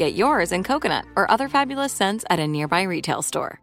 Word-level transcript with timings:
Get 0.00 0.14
yours 0.14 0.50
in 0.50 0.64
coconut 0.64 1.04
or 1.14 1.30
other 1.30 1.46
fabulous 1.46 1.92
scents 1.92 2.24
at 2.30 2.38
a 2.38 2.48
nearby 2.48 2.84
retail 2.84 3.20
store. 3.20 3.60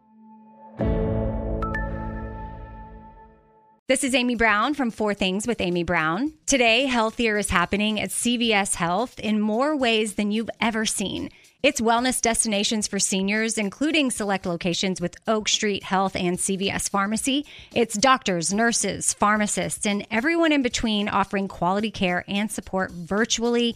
This 3.88 4.04
is 4.04 4.14
Amy 4.14 4.36
Brown 4.36 4.76
from 4.76 4.92
Four 4.92 5.16
Things 5.16 5.48
with 5.48 5.62
Amy 5.62 5.82
Brown. 5.84 6.34
Today, 6.46 6.86
healthier 6.86 7.38
is 7.38 7.50
happening 7.50 8.00
at 8.00 8.12
CVS 8.12 8.76
Health 8.76 9.20
in 9.20 9.42
more 9.42 9.76
ways 9.76 10.14
than 10.14 10.30
you've 10.30 10.52
ever 10.62 10.86
seen. 10.86 11.32
It's 11.64 11.82
wellness 11.82 12.22
destinations 12.22 12.88
for 12.88 13.00
seniors, 13.00 13.58
including 13.58 14.12
select 14.12 14.46
locations 14.46 15.02
with 15.02 15.16
Oak 15.26 15.50
Street 15.50 15.82
Health 15.82 16.16
and 16.16 16.38
CVS 16.38 16.88
Pharmacy. 16.88 17.48
It's 17.74 17.98
doctors, 17.98 18.54
nurses, 18.54 19.12
pharmacists, 19.16 19.88
and 19.88 20.06
everyone 20.12 20.52
in 20.52 20.62
between 20.62 21.10
offering 21.10 21.48
quality 21.48 21.90
care 21.90 22.24
and 22.28 22.52
support 22.52 22.92
virtually 22.92 23.76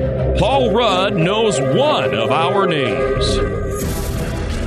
Paul 0.41 0.71
Rudd 0.71 1.15
knows 1.17 1.61
one 1.61 2.15
of 2.15 2.31
our 2.31 2.65
names. 2.65 3.37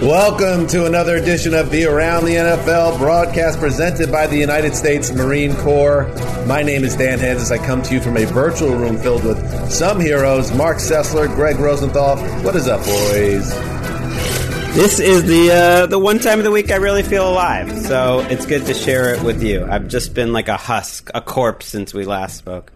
Welcome 0.00 0.69
to 0.69 0.86
another 0.86 1.16
edition 1.16 1.53
of 1.53 1.72
the 1.72 1.86
Around 1.86 2.27
the 2.27 2.36
NFL 2.36 2.97
broadcast 2.98 3.58
presented 3.58 4.12
by 4.12 4.28
the 4.28 4.36
United 4.36 4.77
States 4.77 5.11
Marine 5.11 5.56
Corps. 5.56 6.06
My 6.47 6.62
name 6.62 6.84
is 6.84 6.94
Dan 6.94 7.19
Hanzus. 7.19 7.50
I 7.50 7.59
come 7.59 7.82
to 7.82 7.94
you 7.94 8.00
from 8.00 8.16
a 8.16 8.25
virtual 8.25 8.76
room 8.76 8.98
filled 8.98 9.25
with 9.25 9.69
some 9.69 9.98
heroes 9.98 10.53
Marc 10.53 10.76
Sessler, 10.78 11.26
Gregg 11.34 11.56
Rosenthal. 11.56 12.19
What 12.44 12.54
is 12.54 12.69
up, 12.69 12.78
boys? 12.84 13.53
This 14.77 15.00
is 15.00 15.25
the 15.25 15.50
uh, 15.50 15.87
the 15.87 15.98
one 15.98 16.21
time 16.21 16.38
of 16.38 16.44
the 16.44 16.53
week 16.53 16.71
I 16.71 16.77
really 16.77 17.03
feel 17.03 17.28
alive, 17.28 17.77
so 17.81 18.21
it's 18.31 18.47
good 18.47 18.65
to 18.66 18.75
share 18.75 19.12
it 19.12 19.25
with 19.25 19.43
you. 19.43 19.66
I've 19.69 19.88
just 19.88 20.15
been 20.15 20.32
like 20.32 20.47
a 20.47 20.56
husk, 20.56 21.10
a 21.16 21.21
corpse 21.21 21.66
since 21.66 21.93
we 21.93 22.04
last 22.04 22.37
spoke. 22.37 22.71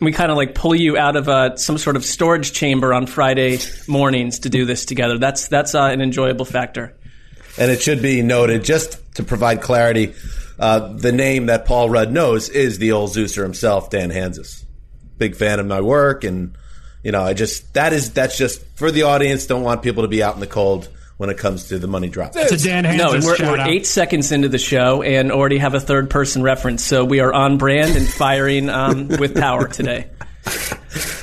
We 0.00 0.12
kind 0.12 0.30
of 0.30 0.36
like 0.36 0.54
pull 0.54 0.74
you 0.74 0.96
out 0.96 1.16
of 1.16 1.58
some 1.58 1.76
sort 1.76 1.96
of 1.96 2.04
storage 2.04 2.52
chamber 2.52 2.94
on 2.94 3.06
Friday 3.06 3.58
mornings 3.86 4.40
to 4.40 4.50
do 4.50 4.64
this 4.64 4.84
together. 4.84 5.18
That's 5.18 5.48
that's 5.48 5.74
uh, 5.74 5.84
an 5.84 6.00
enjoyable 6.00 6.44
factor. 6.44 6.96
And 7.58 7.70
it 7.70 7.82
should 7.82 8.00
be 8.00 8.22
noted, 8.22 8.64
just 8.64 8.98
to 9.16 9.22
provide 9.22 9.60
clarity, 9.60 10.14
uh, 10.58 10.92
the 10.92 11.12
name 11.12 11.46
that 11.46 11.66
Paul 11.66 11.90
Rudd 11.90 12.12
knows 12.12 12.48
is 12.48 12.78
the 12.78 12.92
old 12.92 13.10
Zeuser 13.10 13.42
himself, 13.42 13.90
Dan 13.90 14.10
Hanzus. 14.10 14.64
Big 15.18 15.36
fan 15.36 15.60
of 15.60 15.66
my 15.66 15.80
work, 15.80 16.24
and 16.24 16.56
you 17.02 17.12
know, 17.12 17.22
I 17.22 17.34
just 17.34 17.74
that 17.74 17.92
is 17.92 18.12
that's 18.12 18.38
just 18.38 18.64
for 18.76 18.90
the 18.90 19.02
audience. 19.02 19.46
Don't 19.46 19.62
want 19.62 19.82
people 19.82 20.02
to 20.04 20.08
be 20.08 20.22
out 20.22 20.34
in 20.34 20.40
the 20.40 20.46
cold 20.46 20.88
when 21.20 21.28
it 21.28 21.36
comes 21.36 21.68
to 21.68 21.78
the 21.78 21.86
money 21.86 22.08
drop. 22.08 22.32
It's 22.34 22.50
a 22.50 22.56
Dan 22.66 22.84
Hanzus 22.84 22.96
No, 22.96 23.12
and 23.12 23.22
we're, 23.22 23.36
shout 23.36 23.52
we're 23.52 23.58
out. 23.58 23.68
eight 23.68 23.86
seconds 23.86 24.32
into 24.32 24.48
the 24.48 24.56
show 24.56 25.02
and 25.02 25.30
already 25.30 25.58
have 25.58 25.74
a 25.74 25.80
third 25.80 26.08
person 26.08 26.42
reference, 26.42 26.82
so 26.82 27.04
we 27.04 27.20
are 27.20 27.30
on 27.30 27.58
brand 27.58 27.94
and 27.94 28.08
firing 28.08 28.70
um, 28.70 29.06
with 29.08 29.34
power 29.36 29.68
today. 29.68 30.08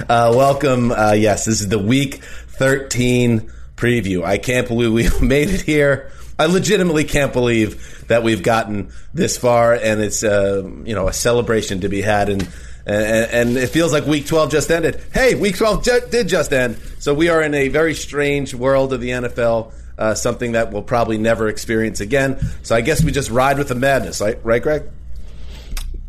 Uh, 0.10 0.32
welcome. 0.34 0.92
Uh, 0.92 1.12
yes, 1.12 1.44
this 1.44 1.60
is 1.60 1.68
the 1.68 1.80
week 1.80 2.24
13 2.24 3.52
preview. 3.76 4.24
I 4.24 4.38
can't 4.38 4.66
believe 4.68 4.94
we 4.94 5.10
made 5.28 5.50
it 5.50 5.62
here. 5.62 6.12
I 6.40 6.46
legitimately 6.46 7.04
can't 7.04 7.34
believe 7.34 8.06
that 8.08 8.24
we've 8.24 8.42
gotten 8.42 8.92
this 9.14 9.38
far, 9.38 9.74
and 9.74 10.00
it's 10.00 10.24
uh, 10.24 10.64
you 10.86 10.96
know 10.96 11.10
a 11.10 11.14
celebration 11.14 11.82
to 11.82 11.90
be 11.90 12.02
had. 12.02 12.30
And, 12.30 12.48
and 12.86 13.32
and 13.50 13.58
it 13.58 13.68
feels 13.68 13.92
like 13.92 14.06
week 14.06 14.28
12 14.28 14.52
just 14.52 14.72
ended. 14.72 15.02
Hey, 15.14 15.36
week 15.36 15.58
12 15.58 15.84
ju- 15.84 16.02
did 16.10 16.30
just 16.30 16.54
end. 16.54 16.78
So 17.00 17.14
we 17.14 17.28
are 17.28 17.42
in 17.42 17.54
a 17.54 17.68
very 17.68 17.96
strange 17.96 18.54
world 18.54 18.94
of 18.94 19.02
the 19.02 19.10
NFL. 19.10 19.74
Uh, 19.98 20.14
something 20.14 20.52
that 20.52 20.72
we'll 20.72 20.84
probably 20.84 21.18
never 21.18 21.48
experience 21.48 22.00
again. 22.02 22.40
So 22.62 22.76
I 22.76 22.82
guess 22.82 23.04
we 23.04 23.12
just 23.12 23.32
ride 23.32 23.58
with 23.58 23.70
the 23.70 23.76
madness, 23.76 24.22
right, 24.22 24.38
right 24.46 24.62
Gregg? 24.62 24.84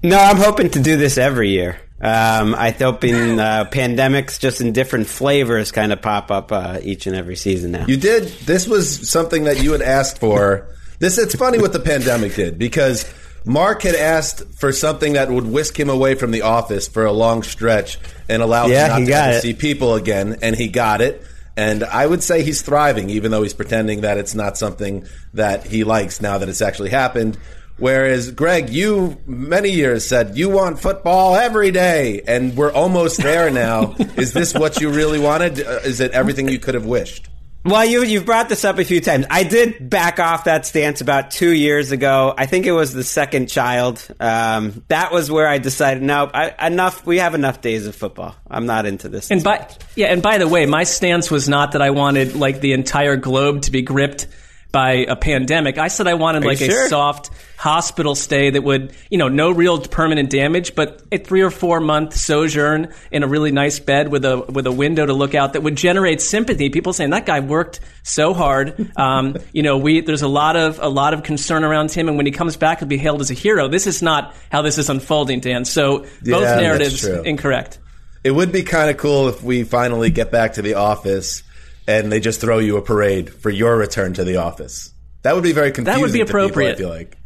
No, 0.02 0.18
I'm 0.18 0.36
hoping 0.36 0.70
to 0.70 0.82
do 0.82 0.96
this 0.96 1.16
every 1.16 1.50
year. 1.50 1.80
Um, 2.00 2.54
I 2.54 2.70
hoping 2.70 3.40
uh, 3.40 3.68
pandemics 3.72 4.38
just 4.38 4.60
in 4.60 4.72
different 4.72 5.08
flavors 5.08 5.72
kind 5.72 5.92
of 5.92 6.00
pop 6.00 6.30
up 6.30 6.52
uh, 6.52 6.78
each 6.82 7.08
and 7.08 7.16
every 7.16 7.34
season 7.34 7.72
now. 7.72 7.86
You 7.88 7.96
did. 7.96 8.24
This 8.46 8.68
was 8.68 9.10
something 9.10 9.44
that 9.44 9.62
you 9.62 9.72
had 9.72 9.82
asked 9.82 10.18
for. 10.18 10.68
This 11.00 11.18
it's 11.18 11.34
funny 11.34 11.58
what 11.58 11.72
the 11.72 11.80
pandemic 11.80 12.34
did 12.36 12.56
because 12.56 13.12
Marc 13.44 13.82
had 13.82 13.96
asked 13.96 14.44
for 14.60 14.70
something 14.70 15.14
that 15.14 15.28
would 15.30 15.46
whisk 15.46 15.78
him 15.78 15.90
away 15.90 16.14
from 16.14 16.30
the 16.30 16.42
office 16.42 16.86
for 16.86 17.04
a 17.04 17.12
long 17.12 17.42
stretch 17.42 17.98
and 18.28 18.42
allow 18.42 18.66
Yeah, 18.66 18.96
him 18.96 19.06
not 19.06 19.26
to 19.26 19.40
see 19.40 19.54
people 19.54 19.94
again, 19.94 20.38
and 20.42 20.54
he 20.54 20.68
got 20.68 21.00
it. 21.00 21.24
And 21.58 21.82
I 21.82 22.06
would 22.06 22.22
say 22.22 22.44
he's 22.44 22.62
thriving, 22.62 23.10
even 23.10 23.32
though 23.32 23.42
he's 23.42 23.52
pretending 23.52 24.02
that 24.02 24.16
it's 24.16 24.32
not 24.32 24.56
something 24.56 25.08
that 25.34 25.66
he 25.66 25.82
likes 25.82 26.20
now 26.20 26.38
that 26.38 26.48
it's 26.48 26.62
actually 26.62 26.90
happened. 26.90 27.36
Whereas 27.78 28.30
Gregg, 28.30 28.70
you 28.70 29.20
many 29.26 29.70
years 29.70 30.06
said 30.06 30.38
you 30.38 30.50
want 30.50 30.78
football 30.78 31.34
every 31.34 31.72
day, 31.72 32.22
and 32.28 32.56
we're 32.56 32.72
almost 32.72 33.20
there 33.20 33.50
now. 33.50 33.96
Is 34.16 34.32
this 34.32 34.54
what 34.54 34.80
you 34.80 34.90
really 34.90 35.18
wanted? 35.18 35.60
Uh, 35.66 35.80
Is 35.84 35.98
it 35.98 36.12
everything 36.12 36.48
you 36.48 36.60
could 36.60 36.74
have 36.74 36.86
wished? 36.86 37.28
Well, 37.68 37.84
you 37.84 38.02
you've 38.02 38.24
brought 38.24 38.48
this 38.48 38.64
up 38.64 38.78
a 38.78 38.84
few 38.84 39.02
times. 39.02 39.26
I 39.28 39.42
did 39.42 39.90
back 39.90 40.18
off 40.18 40.44
that 40.44 40.64
stance 40.64 41.02
about 41.02 41.30
two 41.30 41.52
years 41.52 41.92
ago. 41.92 42.32
I 42.36 42.46
think 42.46 42.64
it 42.64 42.72
was 42.72 42.94
the 42.94 43.04
second 43.04 43.50
child. 43.50 44.02
Um, 44.18 44.82
that 44.88 45.12
was 45.12 45.30
where 45.30 45.46
I 45.46 45.58
decided, 45.58 46.02
no, 46.02 46.30
I, 46.32 46.66
enough. 46.66 47.04
We 47.04 47.18
have 47.18 47.34
enough 47.34 47.60
days 47.60 47.86
of 47.86 47.94
football. 47.94 48.34
I'm 48.50 48.64
not 48.64 48.86
into 48.86 49.10
this. 49.10 49.30
And 49.30 49.44
by 49.44 49.68
yeah, 49.96 50.06
and 50.06 50.22
by 50.22 50.38
the 50.38 50.48
way, 50.48 50.64
my 50.64 50.84
stance 50.84 51.30
was 51.30 51.46
not 51.46 51.72
that 51.72 51.82
I 51.82 51.90
wanted 51.90 52.36
like 52.36 52.62
the 52.62 52.72
entire 52.72 53.16
globe 53.16 53.60
to 53.62 53.70
be 53.70 53.82
gripped 53.82 54.28
by 54.70 54.92
a 55.08 55.16
pandemic. 55.16 55.78
I 55.78 55.88
said 55.88 56.06
I 56.06 56.14
wanted 56.14 56.44
like 56.44 56.58
sure? 56.58 56.86
a 56.86 56.88
soft 56.88 57.30
hospital 57.56 58.14
stay 58.14 58.50
that 58.50 58.62
would, 58.62 58.94
you 59.10 59.18
know, 59.18 59.28
no 59.28 59.50
real 59.50 59.80
permanent 59.80 60.30
damage, 60.30 60.74
but 60.74 61.02
a 61.10 61.18
three 61.18 61.40
or 61.40 61.50
four 61.50 61.80
month 61.80 62.14
sojourn 62.14 62.92
in 63.10 63.22
a 63.22 63.26
really 63.26 63.50
nice 63.50 63.78
bed 63.80 64.08
with 64.08 64.24
a 64.24 64.38
with 64.38 64.66
a 64.66 64.72
window 64.72 65.06
to 65.06 65.12
look 65.12 65.34
out 65.34 65.54
that 65.54 65.62
would 65.62 65.76
generate 65.76 66.20
sympathy. 66.20 66.68
People 66.68 66.92
saying 66.92 67.10
that 67.10 67.26
guy 67.26 67.40
worked 67.40 67.80
so 68.02 68.34
hard. 68.34 68.86
Um, 68.98 69.36
you 69.52 69.62
know, 69.62 69.78
we 69.78 70.00
there's 70.00 70.22
a 70.22 70.28
lot 70.28 70.56
of 70.56 70.80
a 70.80 70.88
lot 70.88 71.14
of 71.14 71.22
concern 71.22 71.62
around 71.62 71.92
him, 71.92 72.08
and 72.08 72.16
when 72.16 72.26
he 72.26 72.32
comes 72.32 72.56
back, 72.56 72.80
he'll 72.80 72.88
be 72.88 72.98
hailed 72.98 73.20
as 73.20 73.30
a 73.30 73.34
hero. 73.34 73.68
This 73.68 73.86
is 73.86 74.02
not 74.02 74.34
how 74.50 74.62
this 74.62 74.76
is 74.76 74.90
unfolding, 74.90 75.38
Dan. 75.38 75.64
So 75.64 76.00
both 76.00 76.42
Yeah, 76.42 76.56
narratives 76.56 77.04
incorrect. 77.04 77.78
It 78.24 78.32
would 78.32 78.50
be 78.50 78.64
kind 78.64 78.90
of 78.90 78.96
cool 78.96 79.28
if 79.28 79.42
we 79.42 79.62
finally 79.62 80.10
get 80.10 80.32
back 80.32 80.54
to 80.54 80.62
the 80.62 80.74
office 80.74 81.44
and 81.88 82.12
they 82.12 82.20
just 82.20 82.40
throw 82.40 82.58
you 82.58 82.76
a 82.76 82.82
parade 82.82 83.30
for 83.32 83.50
your 83.50 83.76
return 83.76 84.12
to 84.14 84.22
the 84.22 84.36
office. 84.36 84.92
That 85.22 85.34
would 85.34 85.42
be 85.42 85.52
very 85.52 85.72
confusing. 85.72 86.00
That 86.00 86.02
would 86.04 86.12
be 86.12 86.18
to 86.20 86.26
people, 86.26 86.40
appropriate. 86.40 86.72
I 86.74 86.78
feel 86.78 86.88
like. 86.90 87.16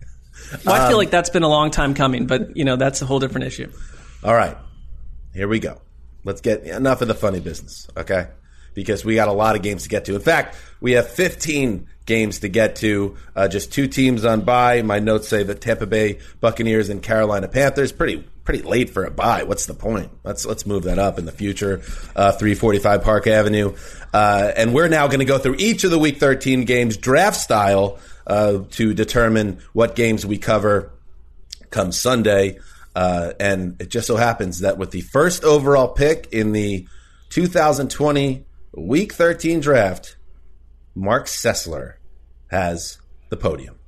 Well, 0.65 0.75
I 0.75 0.85
Um, 0.85 0.89
feel 0.89 0.97
like 0.97 1.11
that's 1.11 1.31
been 1.31 1.43
a 1.43 1.49
long 1.49 1.71
time 1.71 1.93
coming, 1.95 2.27
but 2.27 2.57
you 2.57 2.65
know 2.65 2.77
that's 2.77 3.03
a 3.03 3.07
whole 3.07 3.19
different 3.19 3.47
issue. 3.47 3.71
All 4.25 4.35
right, 4.35 4.57
here 5.35 5.49
we 5.49 5.59
go. 5.59 5.81
Let's 6.25 6.41
get 6.41 6.63
enough 6.63 7.03
of 7.03 7.09
the 7.09 7.15
funny 7.15 7.41
business. 7.41 7.89
Okay, 7.97 8.29
because 8.75 9.05
we 9.05 9.15
got 9.15 9.29
a 9.29 9.33
lot 9.33 9.57
of 9.57 9.63
games 9.63 9.85
to 9.85 9.89
get 9.89 10.05
to. 10.07 10.15
In 10.15 10.21
fact, 10.21 10.57
we 10.81 10.93
have 10.93 11.09
15 11.09 11.87
games 12.07 12.41
to 12.41 12.49
get 12.49 12.77
to. 12.77 13.17
Uh, 13.35 13.49
just 13.49 13.73
two 13.73 13.87
teams 13.87 14.25
on 14.25 14.43
bye. 14.43 14.83
My 14.83 14.99
notes 14.99 15.29
say 15.29 15.43
the 15.43 15.55
Tampa 15.55 15.87
Bay 15.87 16.19
Buccaneers 16.41 16.89
and 16.89 17.03
Carolina 17.03 17.49
Panthers. 17.49 17.93
Pretty 17.93 18.25
pretty 18.45 18.63
late 18.63 18.91
for 18.91 19.05
a 19.05 19.11
bye. 19.11 19.45
What's 19.45 19.67
the 19.67 19.75
point? 19.75 20.11
Let's 20.25 20.45
let's 20.45 20.67
move 20.67 20.85
that 20.85 20.99
up 20.99 21.19
in 21.19 21.25
the 21.25 21.33
future. 21.33 21.83
Uh, 22.17 22.33
345 22.33 23.03
Park 23.03 23.27
Avenue, 23.27 23.75
uh, 24.13 24.53
and 24.57 24.75
we're 24.75 24.89
now 24.89 25.07
going 25.07 25.21
to 25.21 25.25
go 25.25 25.39
through 25.39 25.57
each 25.59 25.85
of 25.85 25.91
the 25.91 25.99
Week 25.99 26.19
13 26.19 26.65
games 26.65 26.97
draft 26.97 27.37
style 27.37 27.99
uh, 28.27 28.59
to 28.73 28.95
determine 28.95 29.61
what 29.73 29.95
games 29.95 30.27
we 30.27 30.39
cover 30.39 30.91
come 31.71 31.93
Sunday. 31.93 32.59
Uh, 32.95 33.33
and 33.41 33.81
it 33.81 33.89
just 33.89 34.07
so 34.07 34.17
happens 34.17 34.61
that 34.61 34.77
with 34.77 34.91
the 34.91 35.01
first 35.01 35.45
overall 35.45 35.89
pick 35.89 36.29
in 36.33 36.53
the 36.53 36.87
2020 37.31 38.45
Week 38.75 39.13
13 39.13 39.61
draft, 39.61 40.17
Marc 40.95 41.27
Sessler 41.27 41.97
has 42.51 42.97
the 43.29 43.37
podium. 43.37 43.79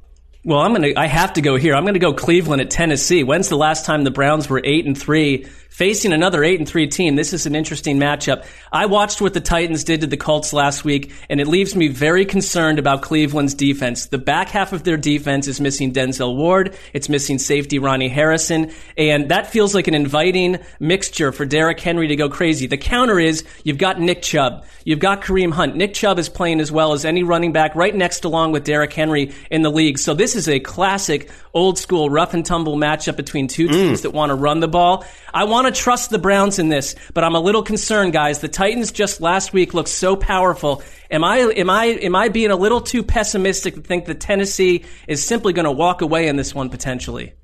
Well, 0.46 0.58
I'm 0.58 0.74
gonna. 0.74 0.92
I 0.94 1.06
have 1.06 1.32
to 1.34 1.40
go 1.40 1.56
here. 1.56 1.74
I'm 1.74 1.86
gonna 1.86 1.98
go 1.98 2.12
Cleveland 2.12 2.60
at 2.60 2.70
Tennessee. 2.70 3.24
When's 3.24 3.48
the 3.48 3.56
last 3.56 3.86
time 3.86 4.04
the 4.04 4.10
Browns 4.10 4.48
were 4.50 4.60
eight 4.62 4.84
and 4.84 4.96
three? 4.96 5.46
facing 5.74 6.12
another 6.12 6.44
8 6.44 6.60
and 6.60 6.68
3 6.68 6.86
team. 6.86 7.16
This 7.16 7.32
is 7.32 7.46
an 7.46 7.56
interesting 7.56 7.98
matchup. 7.98 8.46
I 8.70 8.86
watched 8.86 9.20
what 9.20 9.34
the 9.34 9.40
Titans 9.40 9.82
did 9.82 10.02
to 10.02 10.06
the 10.06 10.16
Colts 10.16 10.52
last 10.52 10.84
week 10.84 11.10
and 11.28 11.40
it 11.40 11.48
leaves 11.48 11.74
me 11.74 11.88
very 11.88 12.24
concerned 12.24 12.78
about 12.78 13.02
Cleveland's 13.02 13.54
defense. 13.54 14.06
The 14.06 14.18
back 14.18 14.50
half 14.50 14.72
of 14.72 14.84
their 14.84 14.96
defense 14.96 15.48
is 15.48 15.60
missing 15.60 15.92
Denzel 15.92 16.36
Ward, 16.36 16.76
it's 16.92 17.08
missing 17.08 17.40
safety 17.40 17.80
Ronnie 17.80 18.08
Harrison, 18.08 18.70
and 18.96 19.28
that 19.32 19.48
feels 19.48 19.74
like 19.74 19.88
an 19.88 19.94
inviting 19.94 20.60
mixture 20.78 21.32
for 21.32 21.44
Derrick 21.44 21.80
Henry 21.80 22.06
to 22.06 22.14
go 22.14 22.28
crazy. 22.28 22.68
The 22.68 22.76
counter 22.76 23.18
is 23.18 23.42
you've 23.64 23.78
got 23.78 24.00
Nick 24.00 24.22
Chubb, 24.22 24.64
you've 24.84 25.00
got 25.00 25.22
Kareem 25.22 25.52
Hunt. 25.52 25.74
Nick 25.74 25.94
Chubb 25.94 26.20
is 26.20 26.28
playing 26.28 26.60
as 26.60 26.70
well 26.70 26.92
as 26.92 27.04
any 27.04 27.24
running 27.24 27.52
back 27.52 27.74
right 27.74 27.94
next 27.94 28.24
along 28.24 28.52
with 28.52 28.62
Derrick 28.62 28.92
Henry 28.92 29.32
in 29.50 29.62
the 29.62 29.70
league. 29.70 29.98
So 29.98 30.14
this 30.14 30.33
is 30.34 30.48
a 30.48 30.60
classic 30.60 31.30
old 31.52 31.78
school 31.78 32.10
rough 32.10 32.34
and 32.34 32.44
tumble 32.44 32.76
matchup 32.76 33.16
between 33.16 33.48
two 33.48 33.68
teams 33.68 34.00
mm. 34.00 34.02
that 34.02 34.10
want 34.10 34.30
to 34.30 34.34
run 34.34 34.60
the 34.60 34.68
ball. 34.68 35.04
I 35.32 35.44
want 35.44 35.66
to 35.66 35.80
trust 35.80 36.10
the 36.10 36.18
Browns 36.18 36.58
in 36.58 36.68
this, 36.68 36.94
but 37.12 37.24
I'm 37.24 37.34
a 37.34 37.40
little 37.40 37.62
concerned, 37.62 38.12
guys. 38.12 38.40
The 38.40 38.48
Titans 38.48 38.92
just 38.92 39.20
last 39.20 39.52
week 39.52 39.74
looked 39.74 39.88
so 39.88 40.16
powerful. 40.16 40.82
Am 41.10 41.24
I 41.24 41.38
am 41.38 41.70
I 41.70 41.86
am 41.86 42.16
I 42.16 42.28
being 42.28 42.50
a 42.50 42.56
little 42.56 42.80
too 42.80 43.02
pessimistic 43.02 43.74
to 43.74 43.80
think 43.80 44.06
that 44.06 44.20
Tennessee 44.20 44.84
is 45.08 45.24
simply 45.24 45.52
going 45.52 45.64
to 45.64 45.72
walk 45.72 46.02
away 46.02 46.28
in 46.28 46.36
this 46.36 46.54
one 46.54 46.70
potentially? 46.70 47.34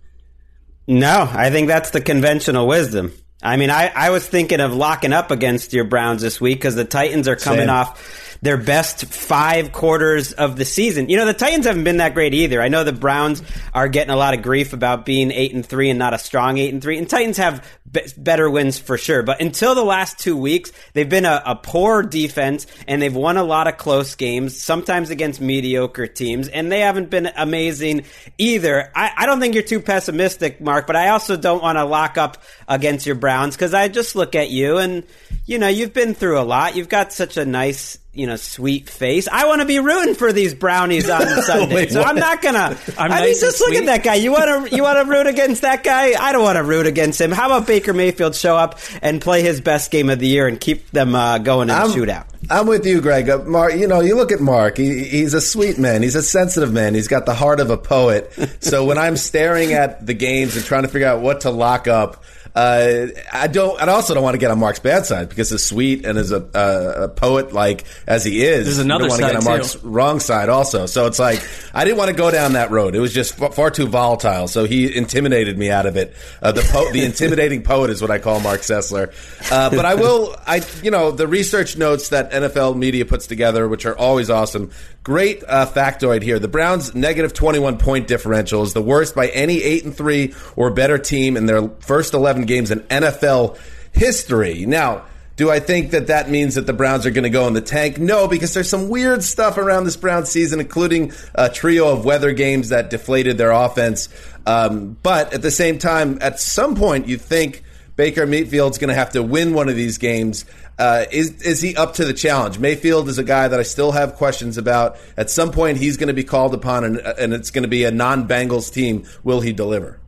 No, 0.87 1.28
I 1.31 1.50
think 1.50 1.69
that's 1.69 1.90
the 1.90 2.00
conventional 2.00 2.66
wisdom. 2.66 3.12
I 3.42 3.56
mean, 3.56 3.70
I, 3.70 3.90
I 3.94 4.10
was 4.10 4.26
thinking 4.26 4.60
of 4.60 4.75
locking 4.75 5.12
up 5.12 5.31
against 5.31 5.72
your 5.72 5.84
Browns 5.84 6.20
this 6.20 6.40
week 6.40 6.58
because 6.58 6.75
the 6.75 6.84
Titans 6.84 7.26
are 7.26 7.37
coming 7.37 7.60
Same. 7.60 7.70
off 7.70 8.37
their 8.42 8.56
best 8.56 9.04
five 9.06 9.70
quarters 9.70 10.32
of 10.32 10.56
the 10.56 10.64
season. 10.64 11.08
You 11.08 11.19
know, 11.19 11.26
the 11.26 11.34
Titans 11.34 11.66
haven't 11.66 11.84
been 11.84 11.98
that 11.98 12.14
great 12.14 12.32
either. 12.32 12.60
I 12.60 12.69
know 12.69 12.84
the 12.84 12.92
Browns 12.92 13.42
are 13.75 13.88
getting 13.88 14.10
a 14.10 14.16
lot 14.16 14.34
of 14.34 14.42
grief 14.42 14.72
about 14.72 15.04
being 15.04 15.31
eight 15.31 15.54
and 15.54 15.64
three 15.64 15.90
and 15.90 15.98
not 15.98 16.14
a 16.14 16.19
strong 16.19 16.58
eight 16.58 16.72
and 16.72 16.82
three, 16.82 16.98
and 16.98 17.08
Titans 17.08 17.37
have 17.37 17.66
be- 17.90 18.06
better 18.16 18.48
wins 18.48 18.78
for 18.78 18.96
sure. 18.96 19.22
But 19.22 19.40
until 19.40 19.75
the 19.75 19.84
last 19.84 20.19
two 20.19 20.37
weeks, 20.37 20.72
they've 20.92 21.08
been 21.08 21.26
a, 21.26 21.42
a 21.44 21.56
poor 21.56 22.02
defense 22.02 22.66
and 22.87 23.00
they've 23.02 23.14
won 23.14 23.37
a 23.37 23.44
lot 23.44 23.69
of 23.69 23.76
close 23.76 24.14
games, 24.14 24.60
sometimes 24.60 25.10
against 25.10 25.40
mediocre 25.40 26.06
teams, 26.06 26.48
and 26.48 26.72
they 26.72 26.81
haven't 26.81 27.10
been 27.10 27.31
amazing 27.37 28.04
either. 28.38 28.90
I, 28.94 29.12
I 29.19 29.26
don't 29.26 29.40
think 29.40 29.54
you're 29.54 29.62
too 29.62 29.81
pessimistic, 29.81 30.60
Marc, 30.60 30.87
but 30.87 30.96
I 30.96 31.08
also 31.10 31.37
don't 31.37 31.62
want 31.62 31.76
to 31.76 31.84
lock 31.84 32.16
up 32.16 32.38
against 32.69 33.06
your 33.06 33.16
Browns 33.16 33.29
because 33.50 33.74
I 33.74 33.88
just 33.88 34.16
look 34.16 34.34
at 34.34 34.50
you 34.50 34.78
and, 34.78 35.04
you 35.46 35.58
know, 35.58 35.68
you've 35.68 35.92
been 35.92 36.14
through 36.14 36.40
a 36.40 36.42
lot. 36.42 36.76
You've 36.76 36.88
got 36.88 37.12
such 37.12 37.36
a 37.36 37.44
nice 37.44 37.98
you 38.12 38.26
know, 38.26 38.36
sweet 38.36 38.90
face. 38.90 39.28
I 39.28 39.46
want 39.46 39.60
to 39.60 39.66
be 39.66 39.78
rooting 39.78 40.14
for 40.14 40.32
these 40.32 40.52
brownies 40.52 41.08
on 41.08 41.26
Sunday, 41.42 41.74
Wait, 41.74 41.92
so 41.92 42.02
I'm 42.02 42.16
not 42.16 42.42
gonna. 42.42 42.76
I'm 42.98 43.12
i 43.12 43.22
mean, 43.22 43.34
just 43.38 43.60
look 43.60 43.74
at 43.74 43.86
that 43.86 44.02
guy. 44.02 44.16
You 44.16 44.32
want 44.32 44.68
to 44.68 44.76
you 44.76 44.82
want 44.82 44.98
to 44.98 45.10
root 45.10 45.28
against 45.28 45.62
that 45.62 45.84
guy? 45.84 46.20
I 46.20 46.32
don't 46.32 46.42
want 46.42 46.56
to 46.56 46.64
root 46.64 46.86
against 46.86 47.20
him. 47.20 47.30
How 47.30 47.46
about 47.46 47.68
Baker 47.68 47.92
Mayfield 47.92 48.34
show 48.34 48.56
up 48.56 48.80
and 49.00 49.22
play 49.22 49.42
his 49.42 49.60
best 49.60 49.92
game 49.92 50.10
of 50.10 50.18
the 50.18 50.26
year 50.26 50.48
and 50.48 50.60
keep 50.60 50.90
them 50.90 51.14
uh, 51.14 51.38
going 51.38 51.70
in 51.70 51.76
I'm, 51.76 51.88
the 51.88 51.94
shootout? 51.94 52.26
I'm 52.50 52.66
with 52.66 52.84
you, 52.84 53.00
Gregg. 53.00 53.30
Uh, 53.30 53.38
Marc, 53.44 53.74
you 53.74 53.86
know, 53.86 54.00
you 54.00 54.16
look 54.16 54.32
at 54.32 54.40
Marc. 54.40 54.78
He, 54.78 55.04
he's 55.04 55.34
a 55.34 55.40
sweet 55.40 55.78
man. 55.78 56.02
He's 56.02 56.16
a 56.16 56.22
sensitive 56.22 56.72
man. 56.72 56.94
He's 56.94 57.08
got 57.08 57.26
the 57.26 57.34
heart 57.34 57.60
of 57.60 57.70
a 57.70 57.76
poet. 57.76 58.32
so 58.60 58.84
when 58.84 58.98
I'm 58.98 59.16
staring 59.16 59.72
at 59.72 60.04
the 60.04 60.14
games 60.14 60.56
and 60.56 60.64
trying 60.64 60.82
to 60.82 60.88
figure 60.88 61.06
out 61.06 61.20
what 61.20 61.42
to 61.42 61.50
lock 61.50 61.86
up. 61.86 62.24
Uh, 62.55 63.06
I 63.32 63.47
don't. 63.47 63.81
I 63.81 63.87
also 63.88 64.14
don't 64.14 64.23
want 64.25 64.35
to 64.35 64.38
get 64.38 64.50
on 64.50 64.58
Marc's 64.58 64.81
bad 64.81 65.06
side 65.06 65.29
because 65.29 65.52
as 65.52 65.64
sweet 65.64 66.05
and 66.05 66.19
as 66.19 66.32
a, 66.32 66.38
uh, 66.55 67.05
a 67.05 67.08
poet 67.08 67.52
like 67.52 67.85
as 68.06 68.25
he 68.25 68.44
is, 68.44 68.67
there's 68.67 68.79
another 68.79 69.06
want 69.08 69.20
to 69.20 69.26
get 69.26 69.37
on 69.37 69.44
Marc's 69.44 69.75
too. 69.75 69.88
wrong 69.88 70.19
side 70.19 70.49
also. 70.49 70.87
So 70.87 71.06
it's 71.06 71.19
like 71.19 71.43
I 71.73 71.85
didn't 71.85 71.99
want 71.99 72.11
to 72.11 72.17
go 72.17 72.31
down 72.31 72.55
that 72.55 72.70
road. 72.70 72.94
It 72.97 73.00
was 73.00 73.12
just 73.12 73.35
far 73.35 73.70
too 73.70 73.87
volatile. 73.87 74.49
So 74.49 74.64
he 74.64 74.94
intimidated 74.94 75.56
me 75.56 75.70
out 75.70 75.87
of 75.87 75.97
it. 75.97 76.14
Uh, 76.43 76.52
the 76.52 76.62
po- 76.62 76.91
the 76.93 77.05
intimidating 77.05 77.62
poet 77.62 77.91
is 77.91 78.02
what 78.02 78.11
I 78.11 78.19
call 78.19 78.41
Marc 78.41 78.62
Sessler. 78.62 79.12
Uh, 79.52 79.70
but 79.70 79.85
I 79.85 79.94
will. 79.94 80.35
I 80.47 80.62
you 80.82 80.91
know 80.91 81.12
the 81.12 81.29
research 81.29 81.76
notes 81.76 82.08
that 82.08 82.32
NFL 82.32 82.76
media 82.76 83.05
puts 83.05 83.29
together, 83.29 83.69
which 83.69 83.87
are 83.87 83.97
always 83.97 84.29
awesome. 84.29 84.70
Great 85.02 85.43
uh, 85.49 85.67
factoid 85.67 86.23
here. 86.23 86.38
The 86.38 86.49
Browns' 86.49 86.94
negative 86.94 87.32
21 87.32 87.79
point 87.79 88.06
differential 88.06 88.62
is 88.62 88.75
the 88.75 88.82
worst 88.82 89.14
by 89.14 89.29
any 89.29 89.62
8 89.62 89.85
and 89.87 89.97
3 89.97 90.35
or 90.56 90.70
better 90.70 90.99
team 90.99 91.37
in 91.37 91.47
their 91.47 91.69
first 91.81 92.12
11 92.12 92.44
games 92.44 92.70
in 92.70 92.81
NFL 92.81 93.58
history. 93.93 94.67
Now, 94.67 95.05
do 95.37 95.50
I 95.50 95.58
think 95.58 95.93
that 95.93 96.08
that 96.08 96.29
means 96.29 96.56
that 96.56 96.67
the 96.67 96.75
Browns 96.75 97.06
are 97.06 97.11
going 97.11 97.25
to 97.25 97.31
go 97.31 97.47
in 97.47 97.55
the 97.55 97.62
tank? 97.62 97.99
No, 97.99 98.29
because 98.29 98.52
there's 98.52 98.69
some 98.69 98.91
weird 98.91 99.25
stuff 99.25 99.56
around 99.56 99.85
this 99.85 99.97
Browns 99.97 100.29
season, 100.29 100.61
including 100.61 101.12
a 101.35 101.49
trio 101.49 101.88
of 101.88 102.05
weather 102.05 102.35
games 102.35 102.69
that 102.69 102.91
deflated 102.91 103.38
their 103.38 103.52
offense. 103.52 104.11
Um, 104.44 104.99
but 105.02 105.32
at 105.32 105.41
the 105.41 105.50
same 105.50 105.79
time, 105.79 106.19
at 106.20 106.38
some 106.41 106.75
point, 106.75 107.08
you 107.08 107.17
think 107.17 107.64
Baker 108.00 108.26
Mayfield's 108.26 108.79
going 108.79 108.88
to 108.88 108.94
have 108.94 109.11
to 109.11 109.23
win 109.23 109.52
one 109.52 109.69
of 109.69 109.76
these 109.76 109.99
games. 109.99 110.47
Uh, 110.79 111.05
is 111.12 111.43
is 111.43 111.61
he 111.61 111.76
up 111.76 111.93
to 111.97 112.06
the 112.06 112.14
challenge? 112.14 112.58
Mayfield 112.58 113.11
is 113.11 113.19
a 113.19 113.23
guy 113.23 113.47
that 113.47 113.61
I 113.61 113.62
still 113.62 113.93
have 113.93 114.14
questions 114.14 114.56
about. 114.56 114.97
At 115.19 115.29
some 115.29 115.52
point, 115.52 115.76
he's 115.76 115.99
going 115.99 116.06
to 116.06 116.14
be 116.14 116.25
called 116.25 116.55
upon, 116.55 116.85
and, 116.85 116.97
and 116.97 117.35
it's 117.35 117.50
going 117.50 117.64
to 117.64 117.69
be 117.69 117.85
a 117.85 117.91
non-Bengals 117.91 118.73
team. 118.73 119.05
Will 119.23 119.43
he 119.43 119.52
deliver? 119.52 120.00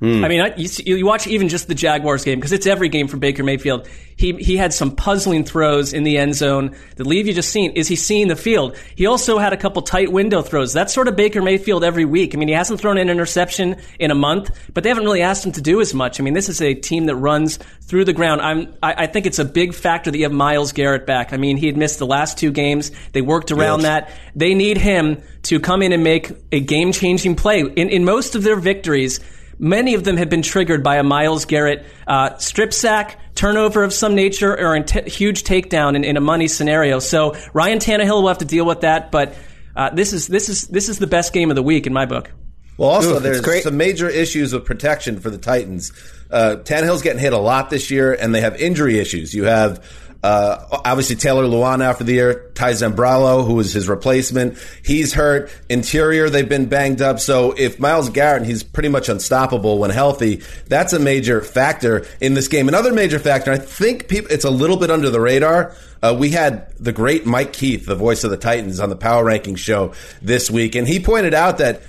Hmm. 0.00 0.24
I 0.24 0.28
mean, 0.28 0.40
I, 0.40 0.54
you, 0.56 0.96
you, 0.96 1.04
watch 1.04 1.26
even 1.26 1.48
just 1.48 1.66
the 1.66 1.74
Jaguars 1.74 2.22
game 2.22 2.38
because 2.38 2.52
it's 2.52 2.68
every 2.68 2.88
game 2.88 3.08
for 3.08 3.16
Baker 3.16 3.42
Mayfield. 3.42 3.88
He 4.16 4.32
he 4.34 4.56
had 4.56 4.72
some 4.72 4.94
puzzling 4.94 5.42
throws 5.42 5.92
in 5.92 6.04
the 6.04 6.18
end 6.18 6.36
zone 6.36 6.76
that 6.96 7.04
leave 7.04 7.26
you 7.26 7.34
just 7.34 7.50
seeing 7.50 7.72
is 7.72 7.88
he 7.88 7.96
seeing 7.96 8.28
the 8.28 8.36
field? 8.36 8.76
He 8.94 9.06
also 9.06 9.38
had 9.38 9.52
a 9.52 9.56
couple 9.56 9.82
tight 9.82 10.12
window 10.12 10.40
throws. 10.40 10.72
That's 10.72 10.94
sort 10.94 11.08
of 11.08 11.16
Baker 11.16 11.42
Mayfield 11.42 11.82
every 11.82 12.04
week. 12.04 12.32
I 12.32 12.38
mean, 12.38 12.46
he 12.46 12.54
hasn't 12.54 12.80
thrown 12.80 12.96
an 12.96 13.10
interception 13.10 13.76
in 13.98 14.12
a 14.12 14.14
month, 14.14 14.50
but 14.72 14.84
they 14.84 14.88
haven't 14.88 15.02
really 15.02 15.22
asked 15.22 15.44
him 15.44 15.52
to 15.52 15.60
do 15.60 15.80
as 15.80 15.92
much. 15.92 16.20
I 16.20 16.22
mean, 16.22 16.34
this 16.34 16.48
is 16.48 16.62
a 16.62 16.74
team 16.74 17.06
that 17.06 17.16
runs 17.16 17.58
through 17.82 18.04
the 18.04 18.12
ground. 18.12 18.40
I'm 18.40 18.72
I, 18.80 19.02
I 19.02 19.06
think 19.08 19.26
it's 19.26 19.40
a 19.40 19.44
big 19.44 19.74
factor 19.74 20.12
that 20.12 20.16
you 20.16 20.24
have 20.24 20.32
Myles 20.32 20.70
Garrett 20.70 21.06
back. 21.06 21.32
I 21.32 21.38
mean, 21.38 21.56
he 21.56 21.66
had 21.66 21.76
missed 21.76 21.98
the 21.98 22.06
last 22.06 22.38
two 22.38 22.52
games. 22.52 22.92
They 23.12 23.22
worked 23.22 23.50
around 23.50 23.80
yes. 23.80 24.06
that. 24.06 24.10
They 24.36 24.54
need 24.54 24.78
him 24.78 25.20
to 25.44 25.58
come 25.58 25.82
in 25.82 25.92
and 25.92 26.04
make 26.04 26.30
a 26.52 26.60
game 26.60 26.92
changing 26.92 27.34
play 27.34 27.62
in 27.62 27.88
in 27.88 28.04
most 28.04 28.36
of 28.36 28.44
their 28.44 28.56
victories 28.56 29.18
Many 29.58 29.94
of 29.94 30.04
them 30.04 30.16
have 30.16 30.30
been 30.30 30.42
triggered 30.42 30.82
by 30.82 30.96
a 30.96 31.02
Myles 31.02 31.44
Garrett 31.44 31.84
uh, 32.06 32.36
strip 32.38 32.72
sack, 32.72 33.18
turnover 33.34 33.82
of 33.82 33.92
some 33.92 34.14
nature, 34.14 34.56
or 34.56 34.76
a 34.76 34.84
t- 34.84 35.10
huge 35.10 35.42
takedown 35.42 35.96
in, 35.96 36.04
in, 36.04 36.16
a 36.16 36.20
money 36.20 36.46
scenario. 36.46 37.00
So 37.00 37.36
Ryan 37.52 37.78
Tannehill 37.78 38.22
will 38.22 38.28
have 38.28 38.38
to 38.38 38.44
deal 38.44 38.64
with 38.64 38.82
that. 38.82 39.10
But 39.10 39.34
uh, 39.74 39.90
this 39.90 40.12
is 40.12 40.28
this 40.28 40.48
is 40.48 40.68
this 40.68 40.88
is 40.88 40.98
the 40.98 41.06
best 41.06 41.32
game 41.32 41.50
of 41.50 41.56
the 41.56 41.62
week 41.62 41.86
in 41.86 41.92
my 41.92 42.06
book. 42.06 42.30
Well, 42.76 42.90
also 42.90 43.16
Ooh, 43.16 43.20
there's 43.20 43.64
some 43.64 43.76
major 43.76 44.08
issues 44.08 44.52
of 44.52 44.64
protection 44.64 45.18
for 45.18 45.30
the 45.30 45.38
Titans. 45.38 45.92
Uh, 46.30 46.56
Tannehill's 46.62 47.02
getting 47.02 47.20
hit 47.20 47.32
a 47.32 47.38
lot 47.38 47.70
this 47.70 47.90
year, 47.90 48.12
and 48.12 48.32
they 48.32 48.40
have 48.40 48.54
injury 48.60 49.00
issues. 49.00 49.34
You 49.34 49.44
have 49.44 49.84
uh, 50.20 50.80
obviously, 50.84 51.14
Taylor 51.14 51.44
Lewan 51.44 51.82
after 51.82 52.02
the 52.02 52.14
year. 52.14 52.50
Ty 52.54 52.72
Sambrailo, 52.72 53.46
who 53.46 53.54
was 53.54 53.72
his 53.72 53.88
replacement, 53.88 54.58
he's 54.84 55.14
hurt. 55.14 55.50
Interior, 55.68 56.28
they've 56.28 56.48
been 56.48 56.66
banged 56.66 57.00
up. 57.00 57.20
So 57.20 57.54
if 57.56 57.78
Myles 57.78 58.10
Garrett, 58.10 58.44
he's 58.44 58.64
pretty 58.64 58.88
much 58.88 59.08
unstoppable 59.08 59.78
when 59.78 59.90
healthy, 59.90 60.42
that's 60.66 60.92
a 60.92 60.98
major 60.98 61.40
factor 61.40 62.04
in 62.20 62.34
this 62.34 62.48
game. 62.48 62.66
Another 62.66 62.92
major 62.92 63.20
factor, 63.20 63.52
I 63.52 63.58
think 63.58 64.08
people, 64.08 64.32
it's 64.32 64.44
a 64.44 64.50
little 64.50 64.76
bit 64.76 64.90
under 64.90 65.08
the 65.08 65.20
radar. 65.20 65.76
Uh, 66.02 66.16
we 66.18 66.30
had 66.30 66.72
the 66.78 66.92
great 66.92 67.24
Mike 67.24 67.52
Keith, 67.52 67.86
the 67.86 67.94
voice 67.94 68.24
of 68.24 68.30
the 68.30 68.36
Titans, 68.36 68.80
on 68.80 68.88
the 68.88 68.96
Power 68.96 69.24
Ranking 69.24 69.54
show 69.54 69.92
this 70.20 70.50
week, 70.50 70.74
and 70.74 70.86
he 70.86 70.98
pointed 70.98 71.34
out 71.34 71.58
that 71.58 71.82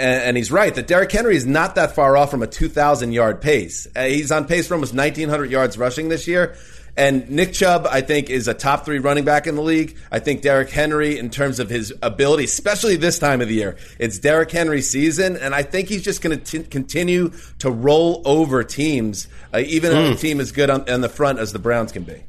and, 0.00 0.36
he's 0.36 0.50
right 0.50 0.74
that 0.74 0.86
Derrick 0.86 1.12
Henry 1.12 1.36
is 1.36 1.46
not 1.46 1.74
that 1.74 1.94
far 1.94 2.16
off 2.16 2.30
from 2.30 2.42
a 2.42 2.46
2,000 2.46 3.12
yard 3.12 3.42
pace. 3.42 3.86
Uh, 3.94 4.04
he's 4.04 4.32
on 4.32 4.46
pace 4.46 4.66
for 4.66 4.74
almost 4.74 4.94
1,900 4.94 5.50
yards 5.50 5.76
rushing 5.76 6.08
this 6.08 6.26
year. 6.26 6.56
And 7.00 7.30
Nick 7.30 7.54
Chubb, 7.54 7.86
I 7.90 8.02
think, 8.02 8.28
is 8.28 8.46
a 8.46 8.52
top 8.52 8.84
three 8.84 8.98
running 8.98 9.24
back 9.24 9.46
in 9.46 9.54
the 9.54 9.62
league. 9.62 9.96
I 10.12 10.18
think 10.18 10.42
Derrick 10.42 10.68
Henry, 10.68 11.18
in 11.18 11.30
terms 11.30 11.58
of 11.58 11.70
his 11.70 11.94
ability, 12.02 12.44
especially 12.44 12.96
this 12.96 13.18
time 13.18 13.40
of 13.40 13.48
the 13.48 13.54
year, 13.54 13.78
it's 13.98 14.18
Derrick 14.18 14.50
Henry's 14.50 14.90
season, 14.90 15.38
and 15.38 15.54
I 15.54 15.62
think 15.62 15.88
he's 15.88 16.02
just 16.02 16.20
going 16.20 16.38
to 16.38 16.62
continue 16.64 17.32
to 17.60 17.70
roll 17.70 18.20
over 18.26 18.62
teams, 18.62 19.28
uh, 19.54 19.60
even 19.60 19.92
mm. 19.92 20.10
if 20.10 20.20
the 20.20 20.28
team 20.28 20.40
is 20.40 20.52
good 20.52 20.68
on, 20.68 20.90
on 20.90 21.00
the 21.00 21.08
front 21.08 21.38
as 21.38 21.54
the 21.54 21.58
Browns 21.58 21.90
can 21.90 22.02
be. 22.02 22.22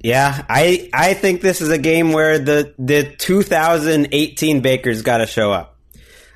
Yeah, 0.00 0.46
I 0.48 0.88
I 0.94 1.12
think 1.12 1.42
this 1.42 1.60
is 1.60 1.68
a 1.68 1.78
game 1.78 2.12
where 2.12 2.38
the 2.38 2.72
the 2.78 3.14
2018 3.18 4.62
Baker's 4.62 5.02
got 5.02 5.18
to 5.18 5.26
show 5.26 5.52
up. 5.52 5.75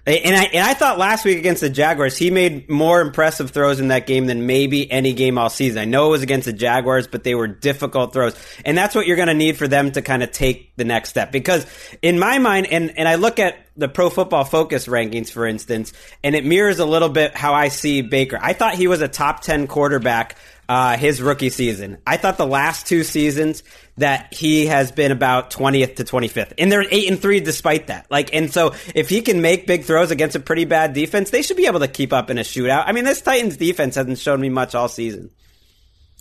And 0.06 0.34
I 0.34 0.44
and 0.44 0.64
I 0.64 0.72
thought 0.72 0.98
last 0.98 1.26
week 1.26 1.38
against 1.38 1.60
the 1.60 1.68
Jaguars, 1.68 2.16
he 2.16 2.30
made 2.30 2.70
more 2.70 3.02
impressive 3.02 3.50
throws 3.50 3.80
in 3.80 3.88
that 3.88 4.06
game 4.06 4.26
than 4.26 4.46
maybe 4.46 4.90
any 4.90 5.12
game 5.12 5.36
all 5.36 5.50
season. 5.50 5.78
I 5.78 5.84
know 5.84 6.06
it 6.06 6.10
was 6.10 6.22
against 6.22 6.46
the 6.46 6.54
Jaguars, 6.54 7.06
but 7.06 7.22
they 7.22 7.34
were 7.34 7.46
difficult 7.46 8.14
throws, 8.14 8.34
and 8.64 8.78
that's 8.78 8.94
what 8.94 9.06
you're 9.06 9.16
going 9.16 9.28
to 9.28 9.34
need 9.34 9.58
for 9.58 9.68
them 9.68 9.92
to 9.92 10.00
kind 10.00 10.22
of 10.22 10.30
take 10.32 10.74
the 10.76 10.84
next 10.84 11.10
step. 11.10 11.30
Because 11.30 11.66
in 12.00 12.18
my 12.18 12.38
mind, 12.38 12.66
and 12.68 12.96
and 12.96 13.06
I 13.06 13.16
look 13.16 13.38
at 13.38 13.58
the 13.76 13.88
Pro 13.88 14.08
Football 14.08 14.44
Focus 14.44 14.86
rankings, 14.86 15.30
for 15.30 15.46
instance, 15.46 15.92
and 16.24 16.34
it 16.34 16.46
mirrors 16.46 16.78
a 16.78 16.86
little 16.86 17.10
bit 17.10 17.36
how 17.36 17.52
I 17.52 17.68
see 17.68 18.00
Baker. 18.00 18.38
I 18.40 18.54
thought 18.54 18.74
he 18.74 18.88
was 18.88 19.02
a 19.02 19.08
top 19.08 19.42
ten 19.42 19.66
quarterback 19.66 20.36
uh, 20.70 20.96
his 20.96 21.20
rookie 21.20 21.50
season. 21.50 21.98
I 22.06 22.16
thought 22.16 22.38
the 22.38 22.46
last 22.46 22.86
two 22.86 23.02
seasons 23.02 23.64
that 23.96 24.32
he 24.32 24.66
has 24.66 24.92
been 24.92 25.10
about 25.10 25.50
20th 25.50 25.96
to 25.96 26.04
25th. 26.04 26.52
And 26.58 26.70
they're 26.70 26.86
8 26.88 27.08
and 27.10 27.20
3 27.20 27.40
despite 27.40 27.88
that. 27.88 28.08
Like 28.08 28.32
and 28.32 28.52
so 28.52 28.74
if 28.94 29.08
he 29.08 29.20
can 29.20 29.42
make 29.42 29.66
big 29.66 29.82
throws 29.82 30.12
against 30.12 30.36
a 30.36 30.40
pretty 30.40 30.66
bad 30.66 30.92
defense, 30.92 31.30
they 31.30 31.42
should 31.42 31.56
be 31.56 31.66
able 31.66 31.80
to 31.80 31.88
keep 31.88 32.12
up 32.12 32.30
in 32.30 32.38
a 32.38 32.42
shootout. 32.42 32.84
I 32.86 32.92
mean, 32.92 33.02
this 33.02 33.20
Titans 33.20 33.56
defense 33.56 33.96
hasn't 33.96 34.18
shown 34.18 34.40
me 34.40 34.48
much 34.48 34.76
all 34.76 34.86
season. 34.86 35.30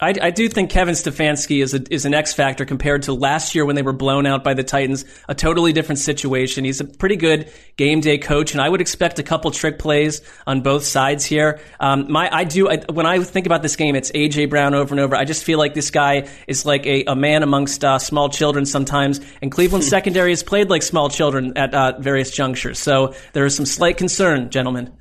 I, 0.01 0.13
I, 0.21 0.31
do 0.31 0.47
think 0.47 0.69
Kevin 0.69 0.95
Stefanski 0.95 1.61
is 1.61 1.73
a, 1.73 1.81
is 1.93 2.05
an 2.05 2.13
X 2.13 2.33
factor 2.33 2.63
compared 2.63 3.03
to 3.03 3.13
last 3.13 3.53
year 3.53 3.65
when 3.65 3.75
they 3.75 3.81
were 3.81 3.93
blown 3.93 4.25
out 4.25 4.45
by 4.45 4.53
the 4.53 4.63
Titans. 4.63 5.03
A 5.27 5.35
totally 5.35 5.73
different 5.73 5.99
situation. 5.99 6.63
He's 6.63 6.79
a 6.79 6.85
pretty 6.85 7.17
good 7.17 7.51
game 7.75 7.99
day 7.99 8.17
coach, 8.17 8.53
and 8.53 8.61
I 8.61 8.69
would 8.69 8.79
expect 8.79 9.19
a 9.19 9.23
couple 9.23 9.51
trick 9.51 9.77
plays 9.77 10.21
on 10.47 10.61
both 10.61 10.85
sides 10.85 11.25
here. 11.25 11.59
Um, 11.81 12.09
my 12.09 12.29
I 12.33 12.45
do 12.45 12.69
I, 12.69 12.77
when 12.91 13.05
I 13.05 13.21
think 13.23 13.45
about 13.45 13.61
this 13.61 13.75
game, 13.75 13.95
it's 13.95 14.11
AJ 14.11 14.49
Brown 14.49 14.73
over 14.73 14.93
and 14.93 15.01
over. 15.01 15.15
I 15.15 15.25
just 15.25 15.43
feel 15.43 15.59
like 15.59 15.73
this 15.73 15.91
guy 15.91 16.29
is 16.47 16.65
like 16.65 16.85
a, 16.85 17.03
a 17.05 17.15
man 17.15 17.43
amongst 17.43 17.83
uh, 17.83 17.99
small 17.99 18.29
children 18.29 18.65
sometimes, 18.65 19.19
and 19.41 19.51
Cleveland 19.51 19.83
secondary 19.95 20.31
has 20.31 20.43
played 20.43 20.69
like 20.69 20.83
small 20.83 21.09
children 21.09 21.57
at 21.57 21.73
uh, 21.73 21.99
various 21.99 22.31
junctures. 22.31 22.79
So 22.79 23.15
there 23.33 23.45
is 23.45 23.53
some 23.53 23.65
slight 23.65 23.97
concern, 23.97 24.49
gentlemen. 24.49 24.93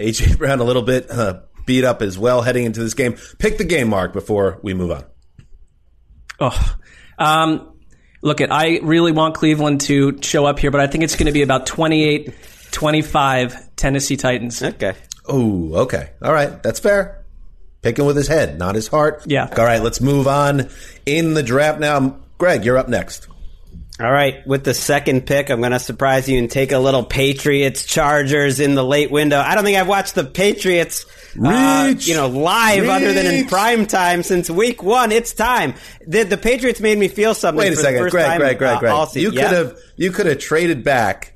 AJ 0.00 0.38
Brown 0.38 0.58
a 0.58 0.64
little 0.64 0.82
bit. 0.82 1.08
Uh 1.08 1.40
beat 1.70 1.84
up 1.84 2.02
as 2.02 2.18
well 2.18 2.42
heading 2.42 2.64
into 2.64 2.80
this 2.80 2.94
game. 2.94 3.14
Pick 3.38 3.56
the 3.56 3.64
game, 3.64 3.90
Marc, 3.90 4.12
before 4.12 4.58
we 4.60 4.74
move 4.74 4.90
on. 4.90 5.04
Oh, 6.40 6.76
um, 7.16 7.78
look, 8.22 8.40
at 8.40 8.50
I 8.50 8.80
really 8.82 9.12
want 9.12 9.36
Cleveland 9.36 9.82
to 9.82 10.18
show 10.20 10.46
up 10.46 10.58
here, 10.58 10.72
but 10.72 10.80
I 10.80 10.88
think 10.88 11.04
it's 11.04 11.14
going 11.14 11.26
to 11.26 11.32
be 11.32 11.42
about 11.42 11.66
28 11.66 12.34
25 12.72 13.76
Tennessee 13.76 14.16
Titans. 14.16 14.60
Okay. 14.60 14.94
Oh, 15.26 15.82
okay. 15.82 16.10
All 16.20 16.32
right. 16.32 16.60
That's 16.60 16.80
fair. 16.80 17.24
Picking 17.82 18.04
with 18.04 18.16
his 18.16 18.26
head, 18.26 18.58
not 18.58 18.74
his 18.74 18.88
heart. 18.88 19.22
Yeah. 19.28 19.48
All 19.56 19.64
right. 19.64 19.80
Let's 19.80 20.00
move 20.00 20.26
on 20.26 20.70
in 21.06 21.34
the 21.34 21.42
draft 21.44 21.78
now. 21.78 22.16
Gregg, 22.36 22.64
you're 22.64 22.78
up 22.78 22.88
next. 22.88 23.28
All 24.00 24.10
right, 24.10 24.46
with 24.46 24.64
the 24.64 24.72
second 24.72 25.26
pick, 25.26 25.50
I'm 25.50 25.60
going 25.60 25.72
to 25.72 25.78
surprise 25.78 26.26
you 26.26 26.38
and 26.38 26.50
take 26.50 26.72
a 26.72 26.78
little 26.78 27.04
Patriots 27.04 27.84
Chargers 27.84 28.58
in 28.58 28.74
the 28.74 28.82
late 28.84 29.10
window. 29.10 29.38
I 29.38 29.54
don't 29.54 29.62
think 29.62 29.76
I've 29.76 29.88
watched 29.88 30.14
the 30.14 30.24
Patriots, 30.24 31.04
uh, 31.38 31.92
you 31.98 32.14
know, 32.14 32.28
live 32.28 32.82
Reach. 32.84 32.90
other 32.90 33.12
than 33.12 33.26
in 33.26 33.46
prime 33.46 33.84
time 33.86 34.22
since 34.22 34.48
week 34.48 34.82
one. 34.82 35.12
It's 35.12 35.34
time. 35.34 35.74
The, 36.06 36.22
the 36.22 36.38
Patriots 36.38 36.80
made 36.80 36.96
me 36.96 37.08
feel 37.08 37.34
something. 37.34 37.58
Wait 37.58 37.74
a 37.74 37.76
for 37.76 37.82
second, 37.82 37.96
the 37.96 38.00
first 38.04 38.12
Gregg, 38.12 38.26
time, 38.26 38.38
Gregg, 38.38 38.58
Gregg, 38.58 38.76
uh, 38.76 38.80
Gregg. 38.80 39.08
season. 39.08 39.20
You 39.22 39.38
could 39.38 39.52
have 39.52 39.78
you 39.96 40.10
could 40.12 40.26
have 40.26 40.38
traded 40.38 40.82
back, 40.82 41.29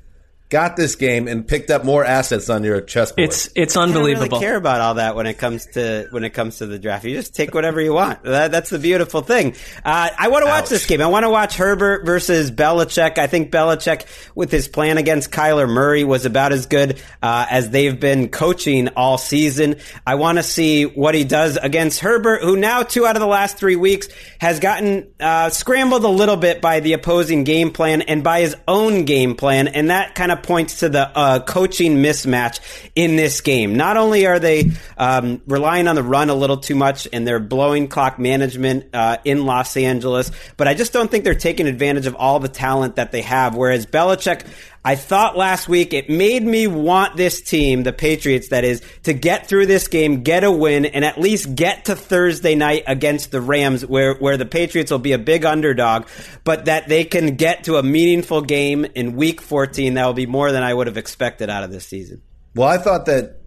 got 0.55 0.77
this 0.77 0.95
game, 0.95 1.27
and 1.27 1.49
picked 1.49 1.69
up 1.69 1.85
more 1.85 2.05
assets 2.05 2.49
on 2.49 2.63
your 2.63 2.81
chessboard. 2.81 3.29
It's 3.29 3.51
it's 3.57 3.77
I 3.77 3.81
don't 3.81 3.89
unbelievable. 3.89 4.29
really 4.29 4.41
care 4.41 4.55
about 4.55 4.81
all 4.81 4.95
that 4.95 5.17
when 5.17 5.27
it 5.27 5.37
comes 5.37 5.67
to 5.73 6.07
when 6.13 6.23
it 6.23 6.31
comes 6.31 6.59
to 6.59 6.67
the 6.67 6.79
draft. 6.79 7.05
You 7.05 7.17
just 7.17 7.35
take 7.35 7.53
whatever 7.55 7.81
you 7.81 7.93
want. 7.93 8.23
That, 8.23 8.53
that's 8.53 8.71
the 8.71 8.79
beautiful 8.79 9.21
thing. 9.21 9.57
Uh, 9.85 10.11
I 10.17 10.29
want 10.29 10.45
to 10.45 10.49
watch 10.49 10.65
Ouch. 10.65 10.71
this 10.71 10.87
game. 10.87 11.03
I 11.03 11.09
want 11.09 11.25
to 11.25 11.31
watch 11.31 11.57
Herbert 11.57 12.07
versus 12.07 12.53
Belichick. 12.53 13.19
I 13.19 13.27
think 13.27 13.51
Belichick, 13.51 14.07
with 14.37 14.53
his 14.53 14.69
plan 14.69 14.97
against 14.97 15.33
Kyler 15.33 15.69
Murray, 15.69 16.05
was 16.05 16.25
about 16.25 16.53
as 16.53 16.67
good 16.67 17.03
uh, 17.21 17.47
as 17.51 17.71
they've 17.71 17.99
been 17.99 18.29
coaching 18.29 18.87
all 18.91 19.19
season. 19.19 19.77
I 20.07 20.15
want 20.15 20.39
to 20.39 20.45
see 20.45 20.85
what 20.85 21.17
he 21.17 21.25
does 21.25 21.57
against 21.57 21.99
Herbert, 21.99 22.43
who 22.43 22.57
now 22.57 22.85
two 22.85 23.07
out 23.07 23.17
of 23.17 23.21
the 23.21 23.27
last 23.27 23.59
three 23.59 23.75
weeks 23.75 24.07
has 24.39 24.61
gotten 24.61 25.13
uh, 25.19 25.51
scrambled 25.51 26.05
a 26.05 26.09
little 26.09 26.37
bit 26.37 26.61
by 26.61 26.79
the 26.79 26.93
opposing 26.93 27.43
game 27.43 27.73
plan 27.73 28.03
and 28.03 28.23
by 28.23 28.43
his 28.43 28.57
own 28.69 29.05
game 29.05 29.35
plan, 29.35 29.67
and 29.67 29.91
that 29.91 30.15
kind 30.15 30.31
of 30.31 30.44
points 30.45 30.81
to 30.81 30.89
the 30.89 31.11
uh, 31.17 31.41
coaching 31.41 31.97
mismatch 31.97 32.61
in 32.95 33.17
this 33.17 33.41
game. 33.41 33.77
Not 33.77 33.97
only 33.97 34.27
are 34.27 34.39
they 34.39 34.71
um, 34.97 35.43
relying 35.47 35.89
on 35.89 35.97
the 35.97 36.03
run 36.03 36.31
a 36.31 36.35
little 36.35 36.59
too 36.59 36.75
much 36.75 37.09
and 37.13 37.27
they're 37.27 37.41
blowing 37.41 37.89
clock 37.89 38.19
management 38.19 38.95
uh, 38.95 39.19
in 39.25 39.47
Los 39.47 39.77
Angeles, 39.77 40.31
but 40.57 40.69
I 40.69 40.75
just 40.75 40.93
don't 40.93 41.11
think 41.11 41.25
they're 41.25 41.35
taking 41.35 41.67
advantage 41.67 42.07
of 42.07 42.15
all 42.15 42.39
the 42.41 42.49
talent 42.49 42.97
that 42.97 43.13
they 43.13 43.23
have. 43.23 43.57
Whereas 43.57 43.87
Belichick, 43.87 44.47
I 44.87 44.97
thought 44.97 45.35
last 45.35 45.67
week 45.67 45.95
it 45.95 46.11
made 46.11 46.43
me 46.43 46.67
want 46.67 47.17
this 47.17 47.41
team, 47.41 47.85
the 47.85 47.93
Patriots 47.93 48.49
that 48.49 48.65
is, 48.65 48.83
to 49.05 49.15
get 49.15 49.49
through 49.49 49.65
this 49.65 49.89
game, 49.89 50.23
get 50.23 50.45
a 50.45 50.51
win, 50.51 50.85
and 50.85 51.07
at 51.07 51.19
least 51.19 51.55
get 51.55 51.87
to 51.87 51.97
Thursday 51.97 52.55
night 52.55 52.85
against 52.87 53.31
the 53.31 53.41
Rams 53.41 53.87
where, 53.87 54.15
where 54.15 54.37
the 54.37 54.45
Patriots 54.45 54.91
will 54.91 54.99
be 54.99 55.13
a 55.13 55.19
big 55.19 55.47
underdog, 55.47 56.07
but 56.45 56.67
that 56.67 56.87
they 56.87 57.05
can 57.05 57.37
get 57.37 57.65
to 57.65 57.77
a 57.77 57.83
meaningful 57.83 58.43
game 58.43 58.85
in 58.85 59.17
week 59.17 59.41
14 59.41 59.95
that 59.95 60.05
will 60.05 60.13
be 60.13 60.27
more 60.27 60.53
than 60.53 60.63
I 60.63 60.75
would 60.75 60.87
have 60.87 60.99
expected 60.99 61.49
out 61.49 61.65
of 61.65 61.71
this 61.71 61.87
season. 61.87 62.21
Well, 62.55 62.69
I 62.69 62.77
thought 62.77 63.07
that 63.07 63.41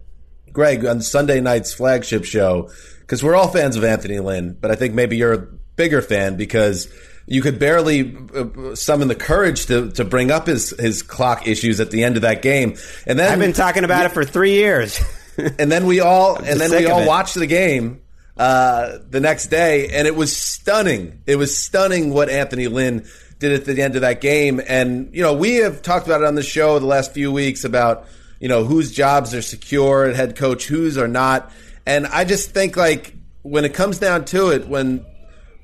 Gregg 0.52 0.84
on 0.84 1.00
Sunday 1.02 1.40
night's 1.40 1.72
flagship 1.72 2.24
show, 2.24 2.70
because 3.00 3.22
we're 3.22 3.36
all 3.36 3.48
fans 3.48 3.76
of 3.76 3.84
Anthony 3.84 4.18
Lynn, 4.18 4.56
but 4.60 4.72
I 4.72 4.74
think 4.74 4.94
maybe 4.94 5.16
you're 5.16 5.34
a 5.34 5.46
bigger 5.76 6.02
fan 6.02 6.36
because 6.36 6.88
you 7.28 7.42
could 7.42 7.58
barely 7.58 8.16
uh, 8.34 8.74
summon 8.74 9.08
the 9.08 9.14
courage 9.14 9.66
to, 9.66 9.90
to 9.92 10.04
bring 10.04 10.30
up 10.30 10.46
his, 10.46 10.70
his 10.70 11.02
clock 11.02 11.46
issues 11.46 11.78
at 11.78 11.90
the 11.90 12.02
end 12.02 12.16
of 12.16 12.22
that 12.22 12.40
game. 12.40 12.76
And 13.06 13.18
then 13.18 13.30
I've 13.30 13.38
been 13.38 13.52
talking 13.52 13.84
about 13.84 14.06
it 14.06 14.12
for 14.12 14.24
three 14.24 14.54
years. 14.54 14.98
and 15.58 15.70
then 15.70 15.86
we 15.86 16.00
all 16.00 16.36
and 16.36 16.58
then 16.58 16.70
we 16.70 16.86
all 16.86 17.06
watched 17.06 17.34
the 17.34 17.46
game 17.46 18.00
uh, 18.38 18.98
the 19.10 19.20
next 19.20 19.48
day, 19.48 19.88
and 19.88 20.06
it 20.06 20.16
was 20.16 20.34
stunning. 20.34 21.22
It 21.26 21.36
was 21.36 21.56
stunning 21.56 22.14
what 22.14 22.28
Anthony 22.30 22.66
Lynn 22.66 23.06
did 23.38 23.52
at 23.52 23.64
the 23.64 23.82
end 23.82 23.94
of 23.94 24.00
that 24.00 24.20
game. 24.20 24.60
And 24.66 25.14
you 25.14 25.22
know, 25.22 25.34
we 25.34 25.56
have 25.56 25.82
talked 25.82 26.06
about 26.06 26.22
it 26.22 26.26
on 26.26 26.34
the 26.34 26.42
show 26.42 26.78
the 26.78 26.86
last 26.86 27.12
few 27.12 27.30
weeks 27.30 27.64
about 27.64 28.06
you 28.40 28.48
know 28.48 28.64
whose 28.64 28.90
jobs 28.90 29.34
are 29.34 29.42
secure 29.42 30.06
at 30.06 30.16
head 30.16 30.34
coach, 30.34 30.66
whose 30.66 30.96
are 30.96 31.08
not. 31.08 31.52
And 31.84 32.06
I 32.06 32.24
just 32.24 32.52
think 32.52 32.76
like 32.76 33.14
when 33.42 33.64
it 33.64 33.74
comes 33.74 33.98
down 33.98 34.24
to 34.26 34.48
it, 34.48 34.66
when 34.66 35.04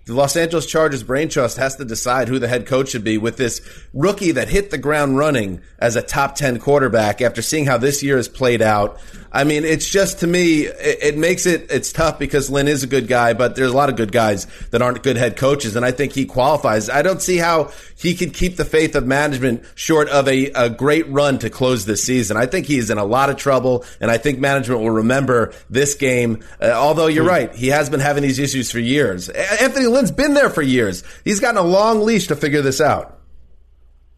the 0.07 0.13
Los 0.13 0.37
Angeles 0.37 0.67
Chargers 0.67 1.03
brain 1.03 1.31
trust 1.31 1.57
has 1.57 1.77
to 1.77 1.85
decide 1.85 2.29
who 2.29 2.39
the 2.39 2.49
head 2.49 2.67
coach 2.67 2.91
should 2.91 3.05
be 3.05 3.17
with 3.17 3.39
this 3.39 3.63
rookie 3.95 4.33
that 4.33 4.49
hit 4.49 4.71
the 4.71 4.77
ground 4.77 5.17
running 5.17 5.63
as 5.79 5.97
a 5.97 6.03
top 6.03 6.35
10 6.35 6.59
quarterback 6.59 7.23
after 7.23 7.41
seeing 7.41 7.65
how 7.65 7.79
this 7.79 8.03
year 8.03 8.17
has 8.17 8.29
played 8.29 8.61
out. 8.61 9.01
I 9.35 9.43
mean, 9.43 9.65
it's 9.65 9.89
just 9.89 10.21
to 10.21 10.29
me, 10.29 10.67
it, 10.67 10.99
it 11.03 11.19
makes 11.19 11.45
it, 11.45 11.67
it's 11.69 11.93
tough 11.93 12.21
because 12.21 12.51
Lynn 12.51 12.69
is 12.69 12.85
a 12.85 12.87
good 12.87 13.09
guy, 13.09 13.33
but 13.33 13.57
there's 13.57 13.73
a 13.73 13.77
lot 13.77 13.89
of 13.89 13.97
good 13.97 14.13
guys 14.13 14.47
that 14.71 14.81
aren't 14.81 15.03
good 15.03 15.17
head 15.17 15.37
coaches. 15.37 15.75
And 15.75 15.85
I 15.85 15.91
think 15.91 16.13
he 16.13 16.25
qualifies. 16.25 16.89
I 16.89 17.03
don't 17.03 17.21
see 17.21 17.39
how 17.39 17.73
he 17.97 18.15
could 18.15 18.33
keep 18.33 18.57
the 18.57 18.65
faith 18.65 18.95
of 18.95 19.07
management 19.07 19.65
short 19.75 20.09
of 20.09 20.29
a, 20.29 20.53
a 20.53 20.71
great 20.71 21.09
run 21.09 21.41
to 21.41 21.51
close 21.51 21.85
this 21.85 22.05
season. 22.05 22.37
I 22.37 22.47
think 22.47 22.67
he's 22.67 22.91
in 22.91 22.99
a 22.99 23.05
lot 23.05 23.29
of 23.29 23.37
trouble. 23.37 23.85
And 24.01 24.09
I 24.09 24.19
think 24.19 24.39
management 24.39 24.81
will 24.81 24.91
remember 24.91 25.53
this 25.69 25.97
game. 25.97 26.45
Uh, 26.63 26.71
although 26.71 27.09
you're 27.09 27.27
right, 27.27 27.53
he 27.53 27.69
has 27.69 27.91
been 27.91 28.01
having 28.01 28.23
these 28.23 28.39
issues 28.39 28.71
for 28.71 28.79
years. 28.79 29.29
Anthony 29.29 29.87
Lynn's 29.87 30.13
been 30.13 30.35
there 30.35 30.49
for 30.49 30.63
years. 30.63 31.03
He's 31.25 31.41
gotten 31.41 31.59
a 31.59 31.67
long 31.67 32.05
leash 32.05 32.29
to 32.29 32.37
figure 32.37 32.63
this 32.63 32.81
out. 32.81 33.19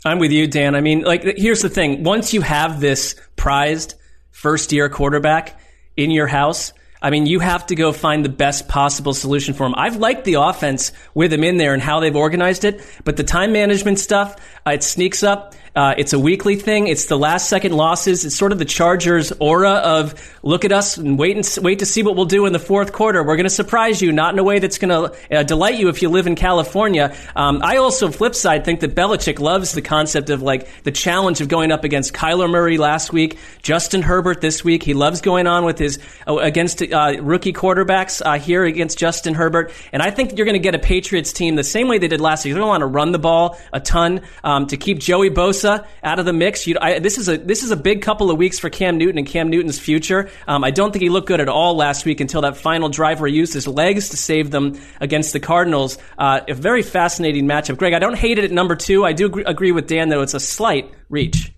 I'm 0.04 0.18
with 0.18 0.30
you, 0.30 0.46
Dan. 0.46 0.74
I 0.74 0.82
mean, 0.82 1.02
like, 1.02 1.24
here's 1.38 1.62
the 1.62 1.70
thing. 1.70 2.04
Once 2.04 2.34
you 2.34 2.42
have 2.42 2.80
this 2.80 3.16
prized 3.36 3.94
first 4.36 4.70
year 4.70 4.90
quarterback 4.90 5.58
in 5.96 6.10
your 6.10 6.26
house, 6.26 6.74
I 7.00 7.08
mean, 7.08 7.24
you 7.24 7.40
have 7.40 7.64
to 7.68 7.74
go 7.74 7.90
find 7.90 8.22
the 8.22 8.28
best 8.28 8.68
possible 8.68 9.14
solution 9.14 9.54
for 9.54 9.64
him. 9.64 9.74
I've 9.74 9.96
liked 9.96 10.24
the 10.24 10.34
offense 10.34 10.92
with 11.14 11.32
him 11.32 11.42
in 11.42 11.56
there 11.56 11.72
and 11.72 11.82
how 11.82 12.00
they've 12.00 12.14
organized 12.14 12.66
it, 12.66 12.82
but 13.02 13.16
the 13.16 13.24
time 13.24 13.52
management 13.52 13.98
stuff, 13.98 14.36
uh, 14.66 14.72
it 14.72 14.82
sneaks 14.82 15.22
up. 15.22 15.54
Uh, 15.76 15.94
it's 15.98 16.14
a 16.14 16.18
weekly 16.18 16.56
thing. 16.56 16.86
It's 16.86 17.04
the 17.04 17.18
last 17.18 17.50
second 17.50 17.72
losses. 17.72 18.24
It's 18.24 18.34
sort 18.34 18.50
of 18.50 18.58
the 18.58 18.64
Chargers 18.64 19.30
aura 19.38 19.72
of 19.72 20.14
look 20.42 20.64
at 20.64 20.72
us 20.72 20.96
and 20.96 21.18
wait 21.18 21.36
and 21.36 21.62
wait 21.62 21.80
to 21.80 21.86
see 21.86 22.02
what 22.02 22.16
we'll 22.16 22.24
do 22.24 22.46
in 22.46 22.54
the 22.54 22.58
fourth 22.58 22.94
quarter. 22.94 23.22
We're 23.22 23.36
going 23.36 23.44
to 23.44 23.50
surprise 23.50 24.00
you, 24.00 24.10
not 24.10 24.32
in 24.32 24.38
a 24.38 24.42
way 24.42 24.58
that's 24.58 24.78
going 24.78 24.88
to 24.88 25.36
uh, 25.38 25.42
delight 25.42 25.74
you 25.74 25.90
if 25.90 26.00
you 26.00 26.08
live 26.08 26.26
in 26.26 26.34
California. 26.34 27.14
Um, 27.36 27.60
I 27.62 27.76
also, 27.76 28.10
flip 28.10 28.34
side, 28.34 28.64
think 28.64 28.80
that 28.80 28.94
Belichick 28.94 29.38
loves 29.38 29.72
the 29.72 29.82
concept 29.82 30.30
of 30.30 30.40
like 30.40 30.82
the 30.84 30.92
challenge 30.92 31.42
of 31.42 31.48
going 31.48 31.70
up 31.70 31.84
against 31.84 32.14
Kyler 32.14 32.48
Murray 32.48 32.78
last 32.78 33.12
week, 33.12 33.36
Justin 33.60 34.00
Herbert 34.00 34.40
this 34.40 34.64
week. 34.64 34.82
He 34.82 34.94
loves 34.94 35.20
going 35.20 35.46
on 35.46 35.66
with 35.66 35.78
his 35.78 35.98
uh, 36.26 36.38
against 36.38 36.80
uh, 36.80 37.16
rookie 37.20 37.52
quarterbacks 37.52 38.22
uh, 38.24 38.38
here 38.38 38.64
against 38.64 38.96
Justin 38.96 39.34
Herbert, 39.34 39.72
and 39.92 40.00
I 40.00 40.10
think 40.10 40.38
you're 40.38 40.46
going 40.46 40.54
to 40.54 40.58
get 40.58 40.74
a 40.74 40.78
Patriots 40.78 41.34
team 41.34 41.54
the 41.54 41.62
same 41.64 41.86
way 41.86 41.98
they 41.98 42.08
did 42.08 42.22
last 42.22 42.46
week. 42.46 42.54
They're 42.54 42.62
going 42.62 42.80
to 42.80 42.86
want 42.86 42.92
to 42.92 42.98
run 42.98 43.12
the 43.12 43.18
ball 43.18 43.58
a 43.74 43.80
ton 43.80 44.22
um, 44.42 44.68
to 44.68 44.78
keep 44.78 45.00
Joey 45.00 45.28
Bosa 45.28 45.65
Bosa 45.66 45.86
out 46.02 46.18
of 46.18 46.24
the 46.24 46.32
mix. 46.32 46.66
You, 46.66 46.76
I, 46.80 46.98
this 46.98 47.18
is 47.18 47.28
a 47.28 47.36
this 47.36 47.62
is 47.62 47.70
a 47.70 47.76
big 47.76 48.02
couple 48.02 48.30
of 48.30 48.38
weeks 48.38 48.58
for 48.58 48.70
Cam 48.70 48.98
Newton 48.98 49.18
and 49.18 49.26
Cam 49.26 49.48
Newton's 49.48 49.78
future. 49.78 50.30
Um, 50.46 50.64
I 50.64 50.70
don't 50.70 50.92
think 50.92 51.02
he 51.02 51.08
looked 51.08 51.28
good 51.28 51.40
at 51.40 51.48
all 51.48 51.76
last 51.76 52.04
week 52.04 52.20
until 52.20 52.42
that 52.42 52.56
final 52.56 52.88
drive 52.88 53.20
where 53.20 53.28
he 53.28 53.36
used 53.36 53.52
his 53.52 53.66
legs 53.66 54.10
to 54.10 54.16
save 54.16 54.50
them 54.50 54.78
against 55.00 55.32
the 55.32 55.40
Cardinals. 55.40 55.98
Uh, 56.18 56.40
a 56.48 56.54
very 56.54 56.82
fascinating 56.82 57.46
matchup. 57.46 57.76
Gregg, 57.76 57.94
I 57.94 57.98
don't 57.98 58.16
hate 58.16 58.38
it 58.38 58.44
at 58.44 58.50
number 58.50 58.76
two. 58.76 59.04
I 59.04 59.12
do 59.12 59.26
agree, 59.26 59.72
with 59.72 59.88
Dan 59.88 60.08
though; 60.08 60.22
it's 60.22 60.34
a 60.34 60.40
slight 60.40 60.92
reach. 61.08 61.52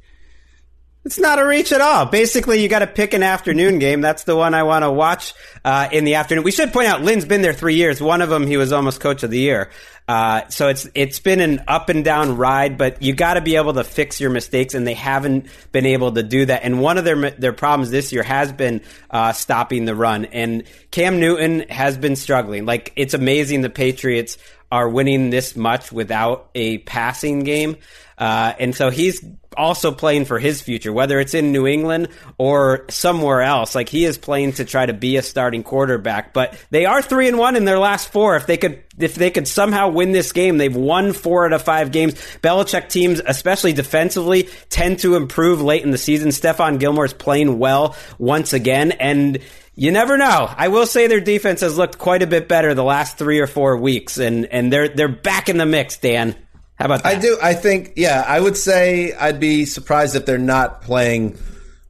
It's 1.04 1.18
not 1.18 1.38
a 1.38 1.46
reach 1.46 1.72
at 1.72 1.80
all. 1.80 2.06
Basically, 2.06 2.60
you 2.62 2.68
got 2.68 2.80
to 2.80 2.86
pick 2.86 3.14
an 3.14 3.22
afternoon 3.22 3.78
game. 3.78 4.00
That's 4.00 4.24
the 4.24 4.36
one 4.36 4.52
I 4.52 4.64
want 4.64 4.82
to 4.82 4.90
watch 4.90 5.32
uh, 5.64 5.88
in 5.90 6.04
the 6.04 6.16
afternoon. 6.16 6.44
We 6.44 6.50
should 6.50 6.72
point 6.72 6.88
out 6.88 7.02
Lynn's 7.02 7.24
been 7.24 7.40
there 7.40 7.54
three 7.54 7.76
years. 7.76 8.00
One 8.00 8.20
of 8.20 8.28
them, 8.28 8.46
he 8.46 8.56
was 8.56 8.72
almost 8.72 9.00
coach 9.00 9.22
of 9.22 9.30
the 9.30 9.38
year. 9.38 9.70
Uh, 10.08 10.48
so 10.48 10.68
it's 10.68 10.88
it's 10.94 11.20
been 11.20 11.40
an 11.40 11.62
up 11.68 11.90
and 11.90 12.02
down 12.02 12.38
ride, 12.38 12.78
but 12.78 13.02
you 13.02 13.14
got 13.14 13.34
to 13.34 13.42
be 13.42 13.56
able 13.56 13.74
to 13.74 13.84
fix 13.84 14.20
your 14.20 14.30
mistakes, 14.30 14.74
and 14.74 14.86
they 14.86 14.94
haven't 14.94 15.46
been 15.70 15.84
able 15.84 16.12
to 16.12 16.22
do 16.22 16.46
that. 16.46 16.62
And 16.64 16.80
one 16.80 16.96
of 16.96 17.04
their 17.04 17.30
their 17.32 17.52
problems 17.52 17.90
this 17.90 18.10
year 18.10 18.22
has 18.22 18.50
been 18.50 18.80
uh, 19.10 19.32
stopping 19.32 19.84
the 19.84 19.94
run. 19.94 20.24
And 20.24 20.64
Cam 20.90 21.20
Newton 21.20 21.68
has 21.68 21.98
been 21.98 22.16
struggling. 22.16 22.64
Like 22.64 22.92
it's 22.96 23.12
amazing 23.12 23.60
the 23.60 23.68
Patriots 23.68 24.38
are 24.72 24.88
winning 24.88 25.30
this 25.30 25.56
much 25.56 25.92
without 25.92 26.50
a 26.54 26.78
passing 26.78 27.40
game. 27.40 27.76
Uh, 28.18 28.52
and 28.58 28.74
so 28.74 28.90
he's 28.90 29.24
also 29.56 29.92
playing 29.92 30.24
for 30.24 30.38
his 30.38 30.60
future, 30.60 30.92
whether 30.92 31.20
it's 31.20 31.34
in 31.34 31.52
New 31.52 31.66
England 31.66 32.08
or 32.36 32.84
somewhere 32.90 33.42
else. 33.42 33.74
Like 33.74 33.88
he 33.88 34.04
is 34.04 34.18
playing 34.18 34.52
to 34.54 34.64
try 34.64 34.84
to 34.84 34.92
be 34.92 35.16
a 35.16 35.22
starting 35.22 35.62
quarterback. 35.62 36.32
But 36.32 36.58
they 36.70 36.84
are 36.84 37.00
three 37.00 37.28
and 37.28 37.38
one 37.38 37.56
in 37.56 37.64
their 37.64 37.78
last 37.78 38.10
four. 38.12 38.36
If 38.36 38.46
they 38.46 38.56
could, 38.56 38.82
if 38.98 39.14
they 39.14 39.30
could 39.30 39.46
somehow 39.48 39.88
win 39.88 40.12
this 40.12 40.32
game, 40.32 40.58
they've 40.58 40.74
won 40.74 41.12
four 41.12 41.46
out 41.46 41.52
of 41.52 41.62
five 41.62 41.92
games. 41.92 42.14
Belichick 42.42 42.88
teams, 42.88 43.20
especially 43.26 43.72
defensively, 43.72 44.48
tend 44.70 44.98
to 45.00 45.16
improve 45.16 45.60
late 45.62 45.82
in 45.84 45.90
the 45.90 45.98
season. 45.98 46.28
Stephon 46.30 46.78
Gilmore 46.78 47.04
is 47.04 47.12
playing 47.12 47.58
well 47.58 47.96
once 48.18 48.52
again, 48.52 48.92
and 48.92 49.38
you 49.74 49.92
never 49.92 50.16
know. 50.18 50.52
I 50.56 50.68
will 50.68 50.86
say 50.86 51.06
their 51.06 51.20
defense 51.20 51.60
has 51.60 51.78
looked 51.78 51.98
quite 51.98 52.22
a 52.22 52.26
bit 52.26 52.48
better 52.48 52.74
the 52.74 52.82
last 52.84 53.16
three 53.18 53.38
or 53.40 53.46
four 53.46 53.76
weeks, 53.76 54.18
and 54.18 54.46
and 54.46 54.72
they're 54.72 54.88
they're 54.88 55.08
back 55.08 55.48
in 55.48 55.56
the 55.56 55.66
mix. 55.66 55.96
Dan, 55.98 56.34
how 56.74 56.86
about 56.86 57.04
that? 57.04 57.16
I 57.16 57.20
do. 57.20 57.38
I 57.42 57.54
think. 57.54 57.92
Yeah, 57.96 58.24
I 58.26 58.40
would 58.40 58.56
say 58.56 59.12
I'd 59.14 59.38
be 59.38 59.64
surprised 59.66 60.16
if 60.16 60.26
they're 60.26 60.38
not 60.38 60.82
playing 60.82 61.38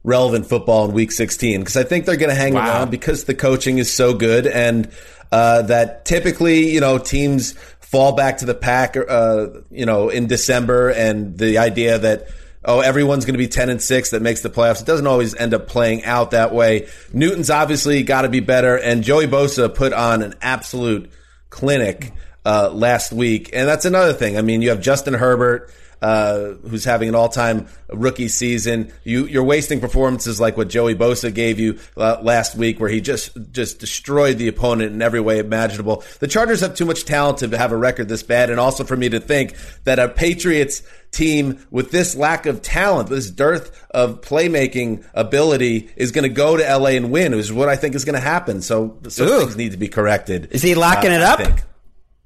relevant 0.03 0.45
football 0.45 0.85
in 0.85 0.93
Week 0.93 1.11
16 1.11 1.59
because 1.59 1.75
I 1.75 1.83
think 1.83 2.05
they're 2.05 2.15
going 2.15 2.29
to 2.29 2.35
hang 2.35 2.53
Wow. 2.53 2.65
around 2.67 2.91
because 2.91 3.25
the 3.25 3.33
coaching 3.35 3.79
is 3.79 3.91
so 3.91 4.13
good 4.13 4.47
and 4.47 4.89
uh, 5.31 5.63
that 5.63 6.05
typically 6.05 6.71
you 6.71 6.79
know 6.79 6.97
teams 6.97 7.53
fall 7.79 8.13
back 8.13 8.37
to 8.37 8.45
the 8.45 8.53
pack. 8.53 8.95
Uh, 8.97 9.47
you 9.71 9.85
know 9.85 10.09
in 10.09 10.27
December 10.27 10.89
and 10.89 11.37
the 11.37 11.57
idea 11.57 11.97
that. 11.99 12.27
Oh, 12.65 12.81
everyone's 12.81 13.23
going 13.23 13.35
to 13.35 13.39
be 13.39 13.47
10 13.47 13.69
and 13.69 13.81
6 13.81 14.09
that 14.09 14.21
makes 14.21 14.41
the 14.41 14.49
playoffs. 14.49 14.81
It 14.81 14.85
doesn't 14.85 15.07
always 15.07 15.33
end 15.33 15.53
up 15.53 15.69
playing 15.69 16.03
out 16.03 16.31
that 16.31 16.53
way. 16.53 16.89
Newton's 17.13 17.49
obviously 17.49 18.03
got 18.03 18.23
to 18.23 18.29
be 18.29 18.41
better, 18.41 18.77
and 18.77 19.01
Joey 19.01 19.27
Bosa 19.27 19.73
put 19.73 19.93
on 19.93 20.21
an 20.21 20.35
absolute 20.41 21.09
clinic 21.49 22.11
uh, 22.45 22.69
last 22.69 23.11
week. 23.11 23.49
And 23.53 23.67
that's 23.67 23.85
another 23.85 24.13
thing. 24.13 24.37
I 24.37 24.41
mean, 24.41 24.61
you 24.61 24.69
have 24.69 24.81
Justin 24.81 25.13
Herbert, 25.13 25.71
uh, 26.01 26.53
who's 26.67 26.85
having 26.85 27.09
an 27.09 27.15
all-time 27.15 27.67
rookie 27.89 28.27
season. 28.27 28.91
You, 29.03 29.25
you're 29.25 29.43
wasting 29.43 29.79
performances 29.79 30.39
like 30.39 30.57
what 30.57 30.69
Joey 30.69 30.95
Bosa 30.95 31.33
gave 31.33 31.59
you 31.59 31.79
uh, 31.97 32.17
last 32.21 32.55
week, 32.55 32.79
where 32.79 32.89
he 32.89 33.01
just 33.01 33.37
just 33.51 33.79
destroyed 33.79 34.37
the 34.37 34.47
opponent 34.47 34.93
in 34.93 35.01
every 35.01 35.19
way 35.19 35.39
imaginable. 35.39 36.03
The 36.19 36.27
Chargers 36.27 36.61
have 36.61 36.75
too 36.75 36.85
much 36.85 37.05
talent 37.05 37.39
to 37.39 37.57
have 37.57 37.71
a 37.71 37.77
record 37.77 38.07
this 38.07 38.23
bad, 38.23 38.49
and 38.49 38.59
also 38.59 38.83
for 38.83 38.95
me 38.95 39.09
to 39.09 39.19
think 39.19 39.55
that 39.83 39.99
a 39.99 40.09
Patriots 40.09 40.83
team 41.11 41.65
with 41.71 41.91
this 41.91 42.15
lack 42.15 42.45
of 42.45 42.61
talent, 42.61 43.09
this 43.09 43.31
dearth 43.31 43.85
of 43.91 44.21
playmaking 44.21 45.03
ability, 45.13 45.89
is 45.95 46.11
going 46.11 46.23
to 46.23 46.29
go 46.29 46.55
to 46.57 46.63
LA 46.63 46.89
and 46.89 47.11
win, 47.11 47.31
which 47.31 47.41
is 47.41 47.53
what 47.53 47.69
I 47.69 47.75
think 47.75 47.95
is 47.95 48.05
going 48.05 48.15
to 48.15 48.21
happen. 48.21 48.61
So, 48.61 48.97
so 49.07 49.39
things 49.39 49.57
need 49.57 49.71
to 49.71 49.77
be 49.77 49.87
corrected. 49.87 50.49
Is 50.51 50.61
he 50.61 50.75
locking 50.75 51.11
uh, 51.11 51.15
it 51.15 51.21
up? 51.21 51.39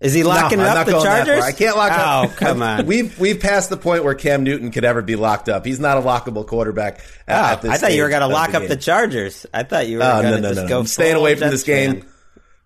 Is 0.03 0.13
he 0.13 0.23
locking 0.23 0.57
No, 0.57 0.65
up? 0.65 0.85
The 0.85 1.01
Chargers? 1.01 1.41
I 1.41 1.53
can't 1.53 1.77
lock 1.77 1.93
oh, 1.93 1.95
up. 1.95 2.29
Oh, 2.29 2.33
come 2.35 2.61
on. 2.61 2.85
We've 2.93 3.17
we've 3.17 3.39
passed 3.39 3.69
the 3.69 3.77
point 3.77 4.03
where 4.03 4.13
Cam 4.15 4.43
Newton 4.43 4.69
could 4.69 4.83
ever 4.83 5.01
be 5.01 5.15
locked 5.15 5.47
up. 5.47 5.65
He's 5.65 5.79
not 5.79 5.97
a 5.97 6.01
lockable 6.01 6.45
quarterback. 6.45 6.99
Oh, 7.25 7.33
at 7.33 7.61
this 7.61 7.71
I 7.71 7.77
thought 7.77 7.93
you 7.93 8.03
were 8.03 8.09
going 8.09 8.21
to 8.21 8.27
lock 8.27 8.53
up 8.53 8.63
game. 8.63 8.69
the 8.69 8.75
Chargers. 8.75 9.45
I 9.53 9.63
thought 9.63 9.87
you 9.87 9.99
were 9.99 10.03
going 10.03 10.35
to 10.35 10.41
no, 10.41 10.49
just 10.49 10.61
no, 10.63 10.67
go. 10.67 10.79
I'm 10.81 10.87
staying 10.87 11.15
away 11.15 11.35
from 11.35 11.51
this 11.51 11.63
game. 11.63 12.01
fan. 12.01 12.09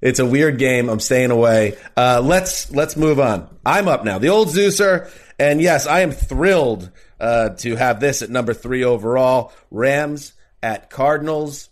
It's 0.02 0.20
a 0.20 0.26
weird 0.26 0.58
game. 0.58 0.90
I'm 0.90 1.00
staying 1.00 1.30
away. 1.30 1.78
Uh, 1.96 2.22
let's 2.24 2.72
let's 2.72 2.98
move 2.98 3.20
on. 3.20 3.48
I'm 3.64 3.88
up 3.88 4.04
now. 4.04 4.18
The 4.18 4.30
old 4.30 4.48
Zeuser, 4.48 5.10
and 5.38 5.62
yes, 5.62 5.86
I 5.86 6.00
am 6.00 6.12
thrilled 6.12 6.90
uh, 7.20 7.50
to 7.50 7.76
have 7.76 8.00
this 8.00 8.24
at 8.24 8.32
number 8.32 8.56
three 8.56 8.84
overall. 8.84 9.54
Rams 9.70 10.34
at 10.64 10.90
Cardinals. 10.90 11.70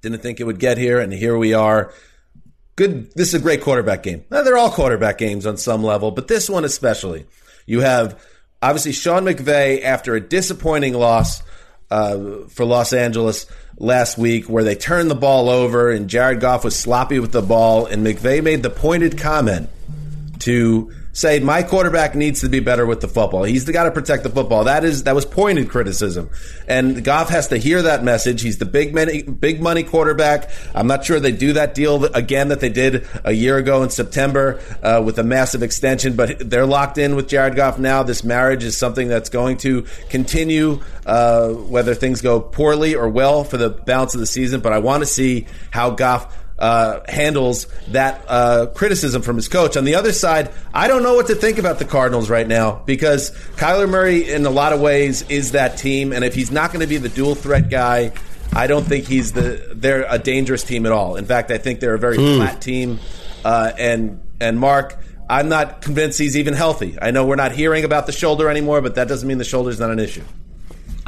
Didn't 0.00 0.22
think 0.22 0.40
it 0.40 0.44
would 0.44 0.58
get 0.58 0.78
here, 0.78 0.98
and 0.98 1.12
here 1.12 1.36
we 1.36 1.52
are. 1.52 1.92
Good. 2.80 3.12
This 3.12 3.28
is 3.28 3.34
a 3.34 3.40
great 3.40 3.60
quarterback 3.60 4.02
game. 4.02 4.24
Now, 4.30 4.40
they're 4.40 4.56
all 4.56 4.70
quarterback 4.70 5.18
games 5.18 5.44
on 5.44 5.58
some 5.58 5.84
level, 5.84 6.12
but 6.12 6.28
this 6.28 6.48
one 6.48 6.64
especially. 6.64 7.26
You 7.66 7.80
have 7.80 8.18
obviously 8.62 8.92
Sean 8.92 9.24
McVay 9.24 9.84
after 9.84 10.14
a 10.14 10.20
disappointing 10.20 10.94
loss 10.94 11.42
uh, 11.90 12.46
for 12.48 12.64
Los 12.64 12.94
Angeles 12.94 13.44
last 13.76 14.16
week, 14.16 14.48
where 14.48 14.64
they 14.64 14.76
turned 14.76 15.10
the 15.10 15.14
ball 15.14 15.50
over 15.50 15.90
and 15.90 16.08
Jared 16.08 16.40
Goff 16.40 16.64
was 16.64 16.74
sloppy 16.74 17.18
with 17.18 17.32
the 17.32 17.42
ball, 17.42 17.84
and 17.84 18.02
McVay 18.02 18.42
made 18.42 18.62
the 18.62 18.70
pointed 18.70 19.18
comment 19.18 19.68
to 20.38 20.90
say 21.12 21.40
my 21.40 21.62
quarterback 21.62 22.14
needs 22.14 22.40
to 22.40 22.48
be 22.48 22.60
better 22.60 22.86
with 22.86 23.00
the 23.00 23.08
football. 23.08 23.44
He's 23.44 23.64
the 23.64 23.72
guy 23.72 23.84
to 23.84 23.90
protect 23.90 24.22
the 24.22 24.30
football. 24.30 24.64
That 24.64 24.84
is 24.84 25.04
that 25.04 25.14
was 25.14 25.24
pointed 25.24 25.68
criticism, 25.68 26.30
and 26.68 27.02
Goff 27.04 27.28
has 27.30 27.48
to 27.48 27.56
hear 27.56 27.82
that 27.82 28.04
message. 28.04 28.42
He's 28.42 28.58
the 28.58 28.64
big 28.64 28.94
money 28.94 29.22
big 29.22 29.60
money 29.60 29.82
quarterback. 29.82 30.50
I'm 30.74 30.86
not 30.86 31.04
sure 31.04 31.20
they 31.20 31.32
do 31.32 31.54
that 31.54 31.74
deal 31.74 32.04
again 32.06 32.48
that 32.48 32.60
they 32.60 32.68
did 32.68 33.06
a 33.24 33.32
year 33.32 33.56
ago 33.56 33.82
in 33.82 33.90
September 33.90 34.60
uh, 34.82 35.02
with 35.04 35.18
a 35.18 35.24
massive 35.24 35.62
extension, 35.62 36.16
but 36.16 36.50
they're 36.50 36.66
locked 36.66 36.98
in 36.98 37.16
with 37.16 37.28
Jared 37.28 37.56
Goff 37.56 37.78
now. 37.78 38.02
This 38.02 38.24
marriage 38.24 38.64
is 38.64 38.76
something 38.76 39.08
that's 39.08 39.28
going 39.28 39.56
to 39.58 39.86
continue, 40.08 40.80
uh, 41.06 41.48
whether 41.48 41.94
things 41.94 42.20
go 42.20 42.40
poorly 42.40 42.94
or 42.94 43.08
well 43.08 43.44
for 43.44 43.56
the 43.56 43.70
balance 43.70 44.14
of 44.14 44.20
the 44.20 44.26
season. 44.26 44.60
But 44.60 44.72
I 44.72 44.78
want 44.78 45.02
to 45.02 45.06
see 45.06 45.46
how 45.70 45.90
Goff 45.90 46.36
uh, 46.60 47.00
handles 47.08 47.66
that 47.88 48.24
uh, 48.28 48.66
criticism 48.74 49.22
from 49.22 49.36
his 49.36 49.48
coach. 49.48 49.76
On 49.76 49.84
the 49.84 49.94
other 49.94 50.12
side, 50.12 50.52
I 50.74 50.88
don't 50.88 51.02
know 51.02 51.14
what 51.14 51.28
to 51.28 51.34
think 51.34 51.58
about 51.58 51.78
the 51.78 51.84
Cardinals 51.84 52.28
right 52.28 52.46
now 52.46 52.82
because 52.84 53.30
Kyler 53.56 53.88
Murray, 53.88 54.30
in 54.30 54.44
a 54.46 54.50
lot 54.50 54.72
of 54.72 54.80
ways, 54.80 55.22
is 55.28 55.52
that 55.52 55.78
team, 55.78 56.12
and 56.12 56.24
if 56.24 56.34
he's 56.34 56.50
not 56.50 56.70
going 56.72 56.80
to 56.80 56.86
be 56.86 56.98
the 56.98 57.08
dual 57.08 57.34
threat 57.34 57.70
guy, 57.70 58.12
I 58.52 58.66
don't 58.66 58.84
think 58.84 59.06
he's 59.06 59.32
the 59.32 59.72
they're 59.74 60.04
a 60.08 60.18
dangerous 60.18 60.64
team 60.64 60.84
at 60.86 60.92
all. 60.92 61.16
In 61.16 61.24
fact, 61.24 61.50
I 61.50 61.58
think 61.58 61.80
they're 61.80 61.94
a 61.94 61.98
very 61.98 62.16
flat 62.16 62.60
team. 62.60 62.98
Uh, 63.44 63.72
and 63.78 64.20
and 64.40 64.58
Marc, 64.58 64.98
I'm 65.28 65.48
not 65.48 65.82
convinced 65.82 66.18
he's 66.18 66.36
even 66.36 66.54
healthy. 66.54 66.98
I 67.00 67.12
know 67.12 67.24
we're 67.24 67.36
not 67.36 67.52
hearing 67.52 67.84
about 67.84 68.06
the 68.06 68.12
shoulder 68.12 68.48
anymore, 68.50 68.82
but 68.82 68.96
that 68.96 69.08
doesn't 69.08 69.26
mean 69.26 69.38
the 69.38 69.44
shoulder's 69.44 69.78
not 69.78 69.90
an 69.90 70.00
issue. 70.00 70.24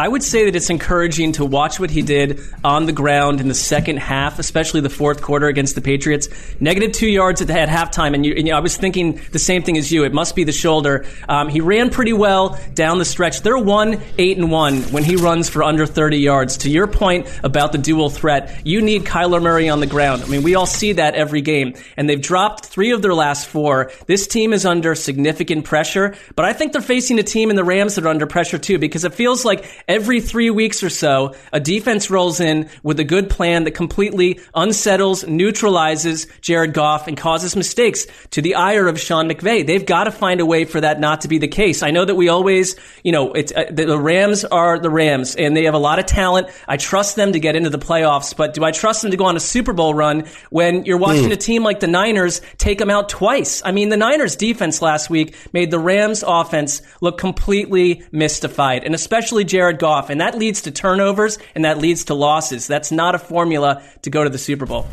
I 0.03 0.09
would 0.09 0.25
say 0.25 0.47
that 0.47 0.57
it's 0.57 0.69
encouraging 0.69 1.31
to 1.35 1.45
watch 1.45 1.79
what 1.79 1.89
he 1.89 2.03
did 2.03 2.41
on 2.65 2.87
the 2.87 2.93
ground 2.93 3.41
in 3.41 3.47
the 3.47 3.55
second 3.55 3.99
half, 3.99 4.41
especially 4.41 4.81
the 4.81 4.91
fourth 4.91 5.23
quarter 5.23 5.47
against 5.47 5.77
the 5.77 5.81
Patriots. 5.81 6.29
Negative 6.59 6.91
two 6.91 7.07
yards 7.07 7.41
at, 7.41 7.49
at 7.51 7.69
halftime, 7.69 8.13
and, 8.13 8.27
you, 8.27 8.35
and 8.37 8.49
you- 8.49 8.53
I 8.53 8.59
was 8.59 8.77
thinking 8.77 9.21
the 9.31 9.39
same 9.39 9.63
thing 9.63 9.79
as 9.79 9.93
you. 9.93 10.03
It 10.03 10.13
must 10.13 10.35
be 10.35 10.43
the 10.43 10.51
shoulder. 10.51 11.07
Um, 11.29 11.49
he 11.49 11.61
ran 11.61 11.91
pretty 11.91 12.13
well 12.13 12.59
down 12.75 12.99
the 12.99 13.05
stretch. 13.05 13.43
They're 13.43 13.57
one 13.57 14.01
eight 14.19 14.39
and 14.39 14.51
one 14.51 14.83
when 14.91 15.05
he 15.05 15.15
runs 15.15 15.49
for 15.49 15.63
under 15.63 15.87
thirty 15.87 16.19
yards. 16.19 16.57
To 16.59 16.69
your 16.69 16.89
point 16.89 17.29
about 17.45 17.71
the 17.71 17.79
dual 17.79 18.11
threat, 18.11 18.61
you 18.65 18.83
need 18.83 19.05
Kyler 19.05 19.41
Murray 19.41 19.69
on 19.69 19.79
the 19.79 19.87
ground. 19.87 20.25
I 20.25 20.27
mean, 20.27 20.43
we 20.43 20.57
all 20.57 20.67
see 20.67 20.95
that 20.95 21.15
every 21.15 21.43
game, 21.43 21.75
and 21.97 22.11
they've 22.11 22.21
dropped 22.21 22.67
three 22.67 22.91
of 22.91 23.03
their 23.03 23.15
last 23.15 23.47
four. 23.47 23.93
This 24.09 24.27
team 24.27 24.53
is 24.53 24.67
under 24.67 24.97
significant 24.97 25.65
pressure, 25.65 26.17
but 26.35 26.45
I 26.45 26.55
think 26.55 26.73
they're 26.73 26.83
facing 26.83 27.21
a 27.21 27.23
team 27.23 27.51
in 27.51 27.55
the 27.57 27.63
Rams 27.63 27.95
that 27.95 28.05
are 28.05 28.09
under 28.09 28.27
pressure 28.27 28.59
too, 28.59 28.81
because 28.81 29.05
it 29.05 29.15
feels 29.15 29.45
like 29.45 29.65
every 29.93 30.23
three 30.23 30.49
weeks 30.49 30.83
or 30.83 30.89
so, 30.89 31.35
a 31.53 31.61
defense 31.61 32.11
rolls 32.11 32.41
in 32.41 32.71
with 32.83 32.99
a 32.99 33.05
good 33.05 33.29
plan 33.29 33.65
that 33.65 33.73
completely 33.73 34.41
unsettles, 34.55 35.27
neutralizes 35.27 36.27
Jared 36.41 36.73
Goff 36.73 37.09
and 37.09 37.17
causes 37.17 37.55
mistakes 37.55 38.07
to 38.31 38.41
the 38.41 38.55
ire 38.55 38.89
of 38.89 38.99
Sean 38.99 39.29
McVay. 39.29 39.67
They've 39.67 39.85
got 39.85 40.05
to 40.05 40.11
find 40.11 40.41
a 40.41 40.47
way 40.47 40.65
for 40.65 40.81
that 40.81 40.99
not 40.99 41.21
to 41.21 41.29
be 41.29 41.37
the 41.37 41.49
case. 41.49 41.83
I 41.83 41.91
know 41.91 42.07
that 42.07 42.15
we 42.15 42.31
always, 42.31 42.75
you 43.05 43.13
know, 43.13 43.33
it's, 43.33 43.53
uh, 43.53 43.67
the, 43.71 43.85
the 43.85 43.99
Rams 43.99 44.47
are 44.47 44.79
the 44.79 44.89
Rams 44.89 45.37
and 45.37 45.55
they 45.55 45.65
have 45.65 45.75
a 45.75 45.79
lot 45.79 45.99
of 45.99 46.07
talent. 46.07 46.49
I 46.67 46.79
trust 46.79 47.17
them 47.17 47.33
to 47.33 47.39
get 47.39 47.55
into 47.55 47.69
the 47.69 47.79
playoffs, 47.79 48.35
but 48.35 48.55
do 48.55 48.65
I 48.65 48.71
trust 48.71 49.03
them 49.03 49.11
to 49.11 49.19
go 49.19 49.27
on 49.27 49.37
a 49.37 49.41
Super 49.41 49.75
Bowl 49.75 49.93
run 49.93 50.25
when 50.49 50.87
you're 50.87 50.97
watching 50.97 51.31
a 51.33 51.37
team 51.37 51.65
like 51.65 51.81
the 51.81 51.87
Niners 51.87 52.41
take 52.57 52.79
them 52.79 52.89
out 52.89 53.11
twice? 53.11 53.61
I 53.63 53.73
mean, 53.73 53.91
the 53.91 53.99
Niners 53.99 54.37
defense 54.37 54.81
last 54.81 55.11
week 55.11 55.37
made 55.53 55.71
the 55.71 55.79
Rams 55.79 56.25
offense 56.27 56.81
look 57.03 57.19
completely 57.19 58.05
mystified, 58.11 58.85
and 58.85 58.95
especially 58.95 59.45
Jared 59.45 59.82
Goff, 59.83 60.11
and 60.11 60.21
that 60.21 60.39
leads 60.39 60.63
to 60.63 60.71
turnovers 60.71 61.39
and 61.57 61.65
that 61.65 61.79
leads 61.79 62.05
to 62.05 62.15
losses. 62.15 62.69
That's 62.69 62.93
not 62.93 63.17
a 63.17 63.19
formula 63.19 63.83
to 64.03 64.11
go 64.11 64.23
to 64.23 64.31
the 64.31 64.39
Super 64.39 64.65
Bowl. 64.65 64.87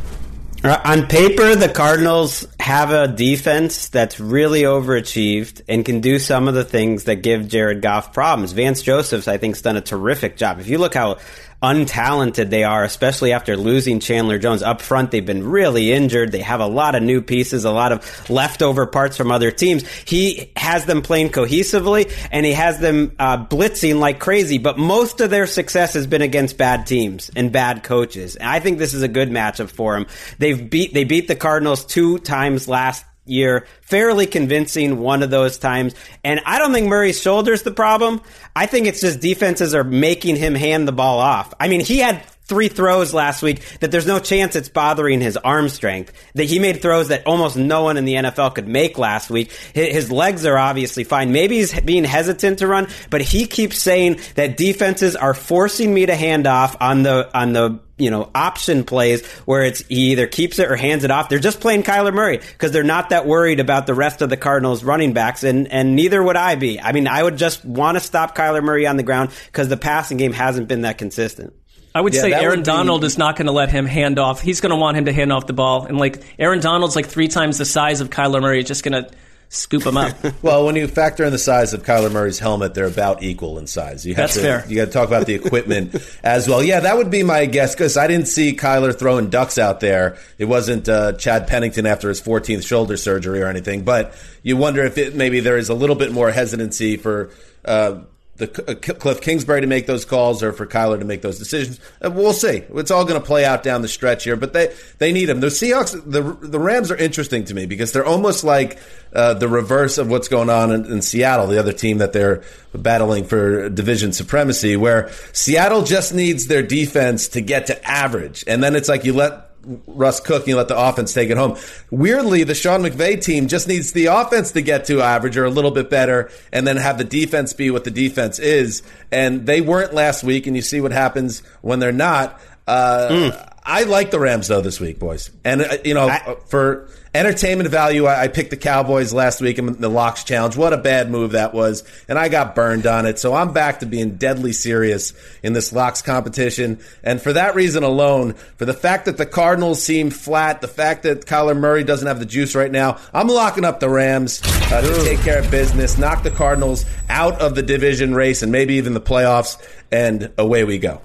Uh, 0.64 0.82
on 0.84 1.08
paper, 1.08 1.56
the 1.56 1.70
Cardinals 1.70 2.46
have 2.60 2.92
a 2.92 3.08
defense 3.08 3.88
that's 3.88 4.20
really 4.20 4.64
overachieved 4.64 5.62
and 5.70 5.86
can 5.86 6.02
do 6.02 6.18
some 6.18 6.48
of 6.48 6.56
the 6.56 6.66
things 6.66 7.04
that 7.04 7.18
give 7.18 7.48
Jared 7.48 7.82
Goff 7.82 8.12
problems. 8.12 8.52
Vance 8.52 8.82
Joseph's, 8.82 9.28
I 9.28 9.38
think, 9.38 9.56
has 9.56 9.62
done 9.62 9.78
a 9.78 9.82
terrific 9.82 10.36
job. 10.36 10.60
If 10.60 10.68
you 10.68 10.80
look 10.80 10.96
how 10.96 11.20
untalented 11.62 12.50
they 12.50 12.64
are, 12.64 12.84
especially 12.84 13.34
after 13.34 13.58
losing 13.58 14.00
Chandler 14.00 14.38
Jones 14.38 14.64
up 14.64 14.82
front. 14.82 15.12
They've 15.12 15.26
been 15.26 15.46
really 15.46 15.92
injured. 15.92 16.32
They 16.32 16.42
have 16.42 16.62
a 16.62 16.68
lot 16.68 16.96
of 16.96 17.04
new 17.04 17.22
pieces, 17.22 17.66
a 17.66 17.72
lot 17.72 17.92
of 17.92 18.30
leftover 18.30 18.86
parts 18.86 19.18
from 19.18 19.32
other 19.32 19.52
teams. 19.52 19.88
He 20.06 20.52
has 20.56 20.86
them 20.86 21.02
playing 21.02 21.30
cohesively 21.30 22.12
and 22.32 22.46
he 22.46 22.54
has 22.54 22.80
them 22.80 23.14
uh, 23.20 23.46
blitzing 23.46 24.00
like 24.00 24.20
crazy, 24.20 24.58
but 24.58 24.78
most 24.78 25.20
of 25.22 25.30
their 25.30 25.48
success 25.48 25.94
has 25.94 26.08
been 26.08 26.22
against 26.22 26.58
bad 26.58 26.88
teams 26.88 27.30
and 27.36 27.52
bad 27.52 27.84
coaches. 27.84 28.36
And 28.36 28.48
I 28.48 28.60
think 28.60 28.78
this 28.78 28.94
is 28.94 29.02
a 29.02 29.08
good 29.08 29.30
matchup 29.30 29.70
for 29.70 29.98
him. 29.98 30.08
They've 30.38 30.70
beat, 30.70 30.94
they 30.94 31.04
beat 31.04 31.28
the 31.28 31.36
Cardinals 31.36 31.86
two 31.86 32.20
times 32.20 32.68
last 32.68 33.06
year, 33.30 33.68
fairly 33.82 34.26
convincing 34.26 35.00
one 35.00 35.24
of 35.24 35.30
those 35.30 35.58
times. 35.58 35.96
And 36.24 36.42
I 36.46 36.60
don't 36.60 36.74
think 36.74 36.88
Murray's 36.88 37.22
shoulder's 37.22 37.64
the 37.64 37.72
problem. 37.72 38.22
I 38.56 38.66
think 38.66 38.88
it's 38.88 39.02
just 39.02 39.20
defenses 39.20 39.74
are 39.76 39.84
making 39.84 40.36
him 40.36 40.56
hand 40.56 40.88
the 40.88 40.92
ball 40.92 41.20
off. 41.20 41.54
I 41.60 41.68
mean, 41.68 41.82
he 41.82 42.00
had 42.00 42.24
three 42.50 42.68
throws 42.68 43.14
last 43.14 43.42
week 43.42 43.62
that 43.80 43.92
there's 43.92 44.08
no 44.08 44.20
chance 44.20 44.56
it's 44.56 44.68
bothering 44.68 45.22
his 45.22 45.38
arm 45.38 45.70
strength. 45.70 46.12
That 46.34 46.46
he 46.46 46.60
made 46.60 46.82
throws 46.82 47.10
that 47.10 47.26
almost 47.26 47.56
no 47.56 47.84
one 47.84 47.98
in 47.98 48.06
the 48.06 48.16
NFL 48.16 48.56
could 48.56 48.68
make 48.68 48.98
last 48.98 49.30
week. 49.30 49.52
His 49.74 50.12
legs 50.12 50.46
are 50.46 50.58
obviously 50.58 51.04
fine. 51.04 51.32
Maybe 51.32 51.58
he's 51.58 51.80
being 51.82 52.04
hesitant 52.04 52.60
to 52.60 52.68
run, 52.68 52.88
but 53.10 53.22
he 53.22 53.46
keeps 53.46 53.78
saying 53.78 54.20
that 54.36 54.58
defenses 54.58 55.16
are 55.16 55.34
forcing 55.34 55.94
me 55.94 56.08
to 56.08 56.16
hand 56.16 56.48
off 56.48 56.76
on 56.82 57.04
the 57.04 57.30
on 57.38 57.54
the 57.54 57.80
you 58.00 58.10
know, 58.10 58.30
option 58.34 58.86
plays 58.86 59.26
where 59.46 59.64
it's 59.64 59.86
he 59.88 60.12
either 60.12 60.26
keeps 60.26 60.58
it 60.58 60.72
or 60.72 60.76
hands 60.76 61.04
it 61.04 61.12
off. 61.12 61.30
They're 61.30 61.38
just 61.38 61.60
playing 61.60 61.84
Kyler 61.84 62.14
Murray 62.14 62.38
because 62.38 62.72
they're 62.72 62.84
not 62.84 63.10
that 63.10 63.28
worried 63.28 63.60
about 63.60 63.86
the 63.86 63.94
rest 63.94 64.22
of 64.22 64.30
the 64.30 64.38
Cardinals 64.38 64.84
running 64.84 65.14
backs, 65.14 65.44
and 65.44 65.68
and 65.68 65.96
neither 65.96 66.24
would 66.24 66.38
I 66.38 66.56
be. 66.56 66.80
I 66.80 66.94
mean, 66.94 67.08
I 67.08 67.22
would 67.22 67.38
just 67.38 67.64
want 67.66 67.98
to 67.98 68.00
stop 68.00 68.36
Kyler 68.36 68.64
Murray 68.64 68.88
on 68.88 68.98
the 68.98 69.04
ground 69.04 69.32
because 69.48 69.68
the 69.68 69.78
passing 69.78 70.18
game 70.18 70.32
hasn't 70.32 70.68
been 70.68 70.82
that 70.82 70.98
consistent. 70.98 71.54
I 71.96 72.02
would 72.02 72.14
Yeah, 72.14 72.22
say 72.22 72.34
Aaron 72.34 72.50
would 72.50 72.60
be- 72.60 72.64
Donald 72.64 73.04
is 73.04 73.18
not 73.18 73.36
going 73.36 73.48
to 73.48 73.52
let 73.52 73.70
him 73.70 73.86
hand 73.86 74.20
off. 74.20 74.42
He's 74.42 74.62
going 74.62 74.70
to 74.72 74.76
want 74.76 74.98
him 74.98 75.06
to 75.06 75.14
hand 75.14 75.32
off 75.34 75.48
the 75.48 75.54
ball, 75.54 75.86
and 75.86 75.98
like 75.98 76.22
Aaron 76.38 76.60
Donald's 76.60 76.96
like 76.96 77.08
three 77.08 77.28
times 77.28 77.58
the 77.58 77.66
size 77.66 78.02
of 78.02 78.10
Kyler 78.10 78.42
Murray, 78.42 78.64
just 78.64 78.84
going 78.84 79.04
to 79.04 79.10
scoop 79.52 79.84
him 79.84 79.98
up. 79.98 80.16
Well, 80.44 80.66
when 80.68 80.76
you 80.76 80.88
factor 80.88 81.26
in 81.26 81.32
the 81.32 81.40
size 81.40 81.74
of 81.74 81.82
Kyler 81.84 82.12
Murray's 82.12 82.38
helmet, 82.38 82.76
they're 82.76 82.86
about 82.86 83.24
equal 83.24 83.58
in 83.58 83.66
size. 83.66 84.06
You 84.06 84.14
have 84.14 84.26
That's 84.26 84.36
to, 84.36 84.42
fair. 84.42 84.66
You 84.68 84.76
got 84.76 84.86
to 84.86 84.92
talk 84.92 85.08
about 85.08 85.26
the 85.26 85.34
equipment 85.34 85.96
as 86.24 86.48
well. 86.48 86.64
Yeah, 86.64 86.82
that 86.82 86.96
would 86.98 87.10
be 87.10 87.24
my 87.24 87.46
guess 87.48 87.74
because 87.74 87.98
I 87.98 88.06
didn't 88.06 88.28
see 88.28 88.56
Kyler 88.56 88.98
throwing 88.98 89.30
ducks 89.32 89.58
out 89.58 89.80
there. 89.80 90.18
It 90.38 90.46
wasn't 90.46 90.88
uh, 90.88 91.14
Chad 91.14 91.48
Pennington 91.48 91.88
after 91.88 92.08
his 92.10 92.22
14th 92.22 92.66
shoulder 92.66 92.96
surgery 92.96 93.42
or 93.42 93.48
anything. 93.48 93.84
But 93.84 94.14
you 94.44 94.56
wonder 94.56 94.86
if 94.86 95.00
it 95.00 95.16
maybe 95.16 95.40
there 95.40 95.58
is 95.58 95.70
a 95.70 95.74
little 95.74 95.96
bit 95.96 96.12
more 96.12 96.30
hesitancy 96.32 96.98
for. 96.98 97.32
Uh, 97.66 98.02
the 98.40 98.66
uh, 98.68 98.94
Cliff 98.94 99.22
Kingsbury 99.22 99.62
to 99.62 99.68
make 99.68 99.86
those 99.86 100.06
calls, 100.06 100.42
or 100.42 100.52
for 100.52 100.66
Kyler 100.66 100.98
to 101.00 101.06
make 101.06 101.22
those 101.22 101.38
decisions. 101.38 101.80
Uh, 102.04 102.10
we'll 102.10 102.34
see. 102.34 102.64
It's 102.74 102.90
all 102.90 103.06
going 103.06 103.20
to 103.20 103.26
play 103.26 103.46
out 103.46 103.62
down 103.62 103.82
the 103.82 103.88
stretch 103.88 104.24
here, 104.24 104.36
but 104.36 104.54
they 104.54 104.74
they 104.98 105.12
need 105.12 105.30
him. 105.30 105.40
The 105.40 105.48
Seahawks, 105.48 105.92
the 105.92 106.22
the 106.22 106.60
Rams 106.60 106.90
are 106.90 106.96
interesting 106.96 107.46
to 107.46 107.54
me 107.54 107.66
because 107.66 107.92
they're 107.92 108.06
almost 108.06 108.44
like 108.44 108.80
uh, 109.14 109.36
the 109.36 109.48
reverse 109.48 109.98
of 109.98 110.10
what's 110.10 110.28
going 110.28 110.50
on 110.50 110.72
in, 110.72 110.86
in 110.86 111.02
Seattle, 111.02 111.48
the 111.48 111.60
other 111.60 111.74
team 111.74 112.00
that 112.00 112.14
they're 112.14 112.42
battling 112.74 113.26
for 113.26 113.70
division 113.70 114.14
supremacy. 114.14 114.76
Where 114.76 115.12
Seattle 115.34 115.84
just 115.84 116.14
needs 116.14 116.48
their 116.48 116.64
defense 116.64 117.28
to 117.30 117.42
get 117.42 117.68
to 117.68 117.88
average, 117.88 118.44
and 118.48 118.64
then 118.64 118.76
it's 118.76 118.90
like 118.90 119.06
you 119.06 119.14
let 119.14 119.49
Russ 119.88 120.20
cook 120.20 120.44
and 120.44 120.48
you 120.48 120.56
let 120.56 120.68
the 120.68 120.78
offense 120.78 121.14
take 121.14 121.30
it 121.30 121.38
home. 121.38 121.58
Weirdly, 121.92 122.44
the 122.44 122.56
Sean 122.56 122.82
McVay 122.82 123.24
team 123.24 123.48
just 123.48 123.68
needs 123.68 123.92
the 123.92 124.08
offense 124.08 124.52
to 124.54 124.62
get 124.62 124.86
to 124.86 125.02
average 125.02 125.38
or 125.38 125.46
a 125.46 125.50
little 125.50 125.72
bit 125.72 125.90
better 125.90 126.32
and 126.52 126.66
then 126.66 126.78
have 126.78 126.98
the 126.98 127.04
defense 127.04 127.54
be 127.54 127.70
what 127.72 127.84
the 127.84 127.92
defense 127.92 128.40
is. 128.40 128.84
And 129.12 129.46
they 129.46 129.62
weren't 129.62 129.94
last 129.94 130.24
week, 130.24 130.48
and 130.48 130.56
you 130.56 130.62
see 130.62 130.82
what 130.82 130.92
happens 130.92 131.42
when 131.62 131.80
they're 131.80 131.92
not. 131.92 132.40
Uh, 132.68 133.32
I 133.64 133.84
like 133.84 134.12
the 134.12 134.20
Rams, 134.20 134.48
though, 134.48 134.62
this 134.62 134.80
week, 134.80 135.00
boys. 135.00 135.32
And, 135.44 135.62
uh, 135.62 135.78
you 135.84 135.94
know, 135.94 136.08
uh, 136.10 136.36
for 136.48 136.90
entertainment 137.14 137.70
value, 137.70 138.06
I, 138.06 138.24
I 138.24 138.28
picked 138.28 138.50
the 138.50 138.58
Cowboys 138.58 139.12
last 139.14 139.42
week 139.42 139.58
in 139.58 139.80
the 139.80 139.90
Locks 139.90 140.24
Challenge. 140.24 140.56
What 140.56 140.74
a 140.74 140.78
bad 140.78 141.10
move 141.10 141.32
that 141.32 141.54
was. 141.54 141.84
And 142.08 142.20
I 142.20 142.30
got 142.30 142.56
burned 142.56 142.86
on 142.86 143.06
it. 143.06 143.20
So 143.20 143.34
I'm 143.34 143.54
back 143.54 143.80
to 143.80 143.86
being 143.86 144.16
deadly 144.16 144.54
serious 144.54 145.14
in 145.42 145.54
this 145.54 145.74
Locks 145.74 146.02
competition. 146.02 146.80
And 147.04 147.22
for 147.22 147.34
that 147.34 147.56
reason 147.56 147.84
alone, 147.84 148.34
for 148.58 148.66
the 148.66 148.74
fact 148.74 149.06
that 149.06 149.18
the 149.18 149.26
Cardinals 149.26 149.82
seem 149.82 150.10
flat, 150.12 150.62
the 150.62 150.68
fact 150.68 151.04
that 151.04 151.26
Kyler 151.26 151.58
Murray 151.58 151.84
doesn't 151.84 152.08
have 152.08 152.20
the 152.20 152.26
juice 152.26 152.56
right 152.56 152.72
now, 152.72 152.98
I'm 153.14 153.28
locking 153.28 153.66
up 153.66 153.80
the 153.80 153.90
Rams 153.90 154.42
uh, 154.44 154.82
to 154.82 155.04
take 155.04 155.20
care 155.20 155.40
of 155.40 155.50
business, 155.50 155.98
knock 155.98 156.24
the 156.24 156.32
Cardinals 156.32 156.86
out 157.10 157.42
of 157.42 157.56
the 157.56 157.64
division 157.64 158.14
race 158.14 158.44
and 158.44 158.52
maybe 158.52 158.76
even 158.76 158.94
the 158.94 159.02
playoffs, 159.02 159.58
and 159.92 160.32
away 160.38 160.64
we 160.64 160.78
go. 160.78 161.02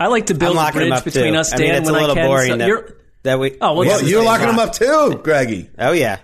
I 0.00 0.06
like 0.06 0.26
to 0.26 0.34
build 0.34 0.54
a 0.54 0.56
locking 0.56 0.88
bridge 0.88 1.04
between 1.04 1.32
too. 1.32 1.38
us, 1.40 1.52
I 1.52 1.56
Dan. 1.56 1.66
mean, 1.66 1.74
it's 1.76 1.90
when 1.90 1.94
a 1.96 2.06
little 2.06 2.16
I 2.16 2.20
can. 2.20 2.26
boring 2.28 2.50
So 2.60 2.94
that, 3.22 3.38
you're- 3.38 3.50
we. 3.52 3.58
Oh, 3.60 3.74
well, 3.74 3.84
this 3.84 4.02
Well, 4.02 4.10
you're 4.10 4.22
a 4.22 4.24
locking 4.24 4.46
them 4.46 4.58
up 4.58 4.72
too, 4.72 5.20
Greggy. 5.22 5.70
Oh 5.78 5.92
yeah. 5.92 6.18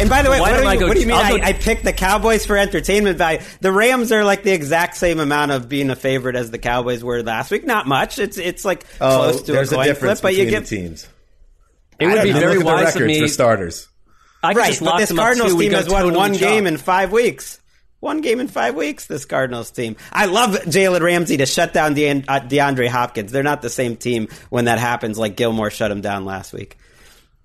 And 0.00 0.08
by 0.08 0.22
the 0.22 0.30
way, 0.30 0.40
what, 0.40 0.50
don't 0.50 0.62
do 0.62 0.68
I 0.68 0.72
you, 0.74 0.80
go- 0.80 0.88
what 0.88 0.94
do 0.94 1.00
you 1.00 1.06
mean? 1.06 1.16
I'll 1.16 1.22
I, 1.42 1.52
picked 1.52 1.84
the 1.84 1.92
Cowboys 1.92 2.44
for 2.46 2.56
entertainment 2.56 3.18
value. 3.18 3.40
The 3.60 3.70
Rams 3.70 4.10
are 4.10 4.24
like 4.24 4.42
the 4.42 4.50
exact 4.50 4.96
same 4.96 5.20
amount 5.20 5.52
of 5.52 5.68
being 5.68 5.90
a 5.90 5.96
favorite 5.96 6.34
as 6.34 6.50
the 6.50 6.58
Cowboys 6.58 7.04
were 7.04 7.22
last 7.22 7.50
week. 7.50 7.64
Not 7.66 7.86
much. 7.86 8.18
It's 8.18 8.38
it's 8.38 8.64
like 8.64 8.84
Oh, 9.00 9.16
close 9.16 9.42
to 9.42 9.52
there's 9.52 9.70
a 9.70 9.74
a, 9.74 9.78
coin 9.78 9.86
difference 9.86 10.20
flip, 10.20 10.30
but 10.30 10.34
you 10.36 10.44
between 10.46 10.60
get 10.62 10.68
the 10.68 10.76
teams. 10.76 11.08
it 12.00 12.06
would 12.06 12.22
be 12.22 12.32
know. 12.32 12.40
very 12.40 12.56
Look 12.56 12.66
at 12.66 12.68
the 12.68 12.72
wise 12.74 12.80
of 12.80 12.94
records 13.00 13.06
me. 13.06 13.20
for 13.20 13.28
starters. 13.28 13.88
I 14.42 14.54
could 14.54 14.58
right. 14.58 14.68
just 14.70 14.82
But 14.82 14.98
this 14.98 15.08
them 15.10 15.18
Cardinals 15.18 15.50
too. 15.52 15.56
We 15.56 15.64
team 15.66 15.70
go 15.72 15.76
has 15.76 15.88
won 15.88 16.14
one 16.14 16.32
chalk. 16.32 16.40
game 16.40 16.66
in 16.66 16.76
five 16.78 17.12
weeks. 17.12 17.60
One 18.02 18.20
game 18.20 18.40
in 18.40 18.48
five 18.48 18.74
weeks. 18.74 19.06
This 19.06 19.24
Cardinals 19.26 19.70
team. 19.70 19.94
I 20.12 20.26
love 20.26 20.50
Jalen 20.50 21.02
Ramsey 21.02 21.36
to 21.36 21.46
shut 21.46 21.72
down 21.72 21.94
De- 21.94 22.10
uh, 22.10 22.40
DeAndre 22.40 22.88
Hopkins. 22.88 23.30
They're 23.30 23.44
not 23.44 23.62
the 23.62 23.70
same 23.70 23.94
team 23.94 24.26
when 24.50 24.64
that 24.64 24.80
happens. 24.80 25.20
Like 25.20 25.36
Gilmore 25.36 25.70
shut 25.70 25.92
him 25.92 26.00
down 26.00 26.24
last 26.24 26.52
week. 26.52 26.76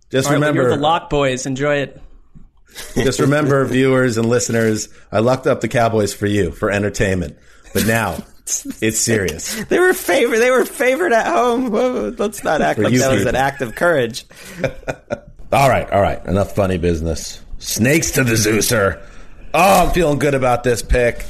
Just 0.10 0.26
All 0.26 0.34
right, 0.34 0.40
well, 0.40 0.50
remember, 0.50 0.70
you're 0.70 0.78
the 0.78 0.82
lock 0.82 1.12
boys. 1.12 1.46
Enjoy 1.46 1.76
it. 1.76 2.02
just 2.96 3.20
remember, 3.20 3.64
viewers 3.66 4.18
and 4.18 4.28
listeners, 4.28 4.90
I 5.12 5.20
locked 5.20 5.46
up 5.46 5.62
the 5.62 5.68
Cowboys 5.68 6.12
for 6.12 6.26
you 6.26 6.50
for 6.50 6.72
entertainment, 6.72 7.38
but 7.72 7.86
now 7.86 8.18
it's 8.48 8.98
serious. 8.98 9.64
They 9.66 9.78
were 9.78 9.94
favored. 9.94 10.40
They 10.40 10.50
were 10.50 10.66
favored 10.66 11.14
at 11.14 11.28
home. 11.28 11.70
Whoa, 11.70 12.16
let's 12.18 12.44
not 12.44 12.62
act 12.64 12.80
like 12.80 12.96
that 12.96 13.14
was 13.14 13.28
an 13.28 13.36
act 13.36 13.62
of 13.62 13.76
courage. 13.76 14.26
All 15.54 15.70
right, 15.70 15.88
all 15.92 16.02
right, 16.02 16.26
enough 16.26 16.56
funny 16.56 16.80
business. 16.80 17.42
Snakes 17.60 18.10
to 18.14 18.24
the 18.24 18.34
Zeuser. 18.34 19.04
Oh, 19.60 19.88
I'm 19.88 19.92
feeling 19.92 20.20
good 20.20 20.36
about 20.36 20.64
this 20.64 20.84
pick. 20.84 21.26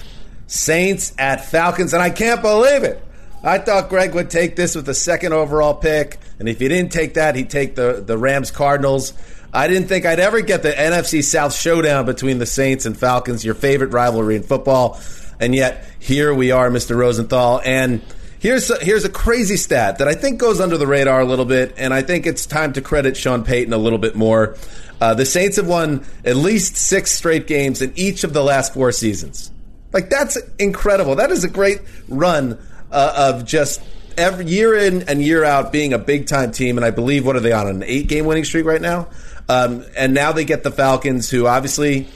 Saints 0.48 1.14
at 1.18 1.46
Falcons, 1.46 1.94
and 1.94 2.04
I 2.04 2.10
can't 2.10 2.42
believe 2.42 2.84
it. 2.84 3.02
I 3.42 3.58
thought 3.58 3.88
Greg 3.88 4.14
would 4.16 4.30
take 4.30 4.58
this 4.58 4.76
with 4.76 4.86
the 4.86 4.94
second 4.94 5.32
overall 5.32 5.74
pick, 5.74 6.20
and 6.38 6.50
if 6.50 6.60
he 6.60 6.68
didn't 6.68 6.92
take 6.92 7.14
that, 7.14 7.38
he'd 7.38 7.50
take 7.50 7.76
the, 7.76 8.04
the 8.06 8.18
Rams 8.18 8.52
Cardinals. 8.52 9.14
I 9.54 9.70
didn't 9.70 9.88
think 9.88 10.06
I'd 10.06 10.20
ever 10.20 10.42
get 10.42 10.62
the 10.62 10.74
NFC 10.74 11.24
South 11.24 11.56
showdown 11.56 12.06
between 12.06 12.38
the 12.38 12.46
Saints 12.46 12.86
and 12.86 12.98
Falcons, 12.98 13.46
your 13.46 13.56
favorite 13.56 13.94
rivalry 13.94 14.36
in 14.36 14.44
football. 14.44 15.00
And 15.40 15.56
yet, 15.56 15.86
here 15.98 16.34
we 16.34 16.52
are, 16.52 16.70
Mr. 16.70 16.98
Rosenthal. 16.98 17.62
And 17.64 18.02
here's 18.40 18.70
a, 18.70 18.78
here's 18.84 19.06
a 19.06 19.10
crazy 19.10 19.56
stat 19.56 20.00
that 20.00 20.10
I 20.10 20.16
think 20.16 20.38
goes 20.38 20.60
under 20.60 20.78
the 20.78 20.88
radar 20.88 21.22
a 21.22 21.26
little 21.26 21.46
bit, 21.46 21.76
and 21.78 21.94
I 21.94 22.02
think 22.02 22.28
it's 22.28 22.46
time 22.46 22.74
to 22.74 22.82
credit 22.82 23.16
Sean 23.16 23.46
Payton 23.46 23.72
a 23.72 23.78
little 23.78 24.00
bit 24.00 24.18
more. 24.18 24.58
Uh, 25.00 25.14
the 25.14 25.26
Saints 25.26 25.58
have 25.58 25.68
won 25.68 26.06
at 26.26 26.36
least 26.36 26.76
six 26.76 27.12
straight 27.12 27.48
games 27.48 27.82
in 27.82 27.94
each 27.96 28.24
of 28.24 28.34
the 28.34 28.44
last 28.44 28.74
four 28.74 28.92
seasons. 28.92 29.52
Like 29.94 30.10
that's 30.10 30.38
incredible. 30.60 31.16
That 31.16 31.32
is 31.32 31.44
a 31.44 31.50
great 31.50 31.82
run 32.08 32.60
uh, 32.92 33.34
of 33.34 33.46
just 33.46 33.82
every 34.18 34.46
year 34.46 34.76
in 34.76 35.04
and 35.04 35.22
year 35.22 35.44
out 35.44 35.72
being 35.72 35.94
a 35.94 36.00
big 36.00 36.28
time 36.28 36.52
team. 36.52 36.78
And 36.78 36.86
I 36.86 36.92
believe 36.92 37.26
what 37.26 37.36
are 37.36 37.40
they 37.40 37.52
on 37.52 37.68
an 37.68 37.84
eight 37.84 38.08
game 38.08 38.26
winning 38.26 38.44
streak 38.44 38.66
right 38.66 38.82
now? 38.82 39.08
Um, 39.48 39.86
and 39.96 40.14
now 40.14 40.32
they 40.32 40.46
get 40.46 40.64
the 40.64 40.72
Falcons, 40.72 41.30
who 41.30 41.48
obviously 41.48 42.08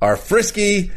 are 0.00 0.16
frisky 0.16 0.90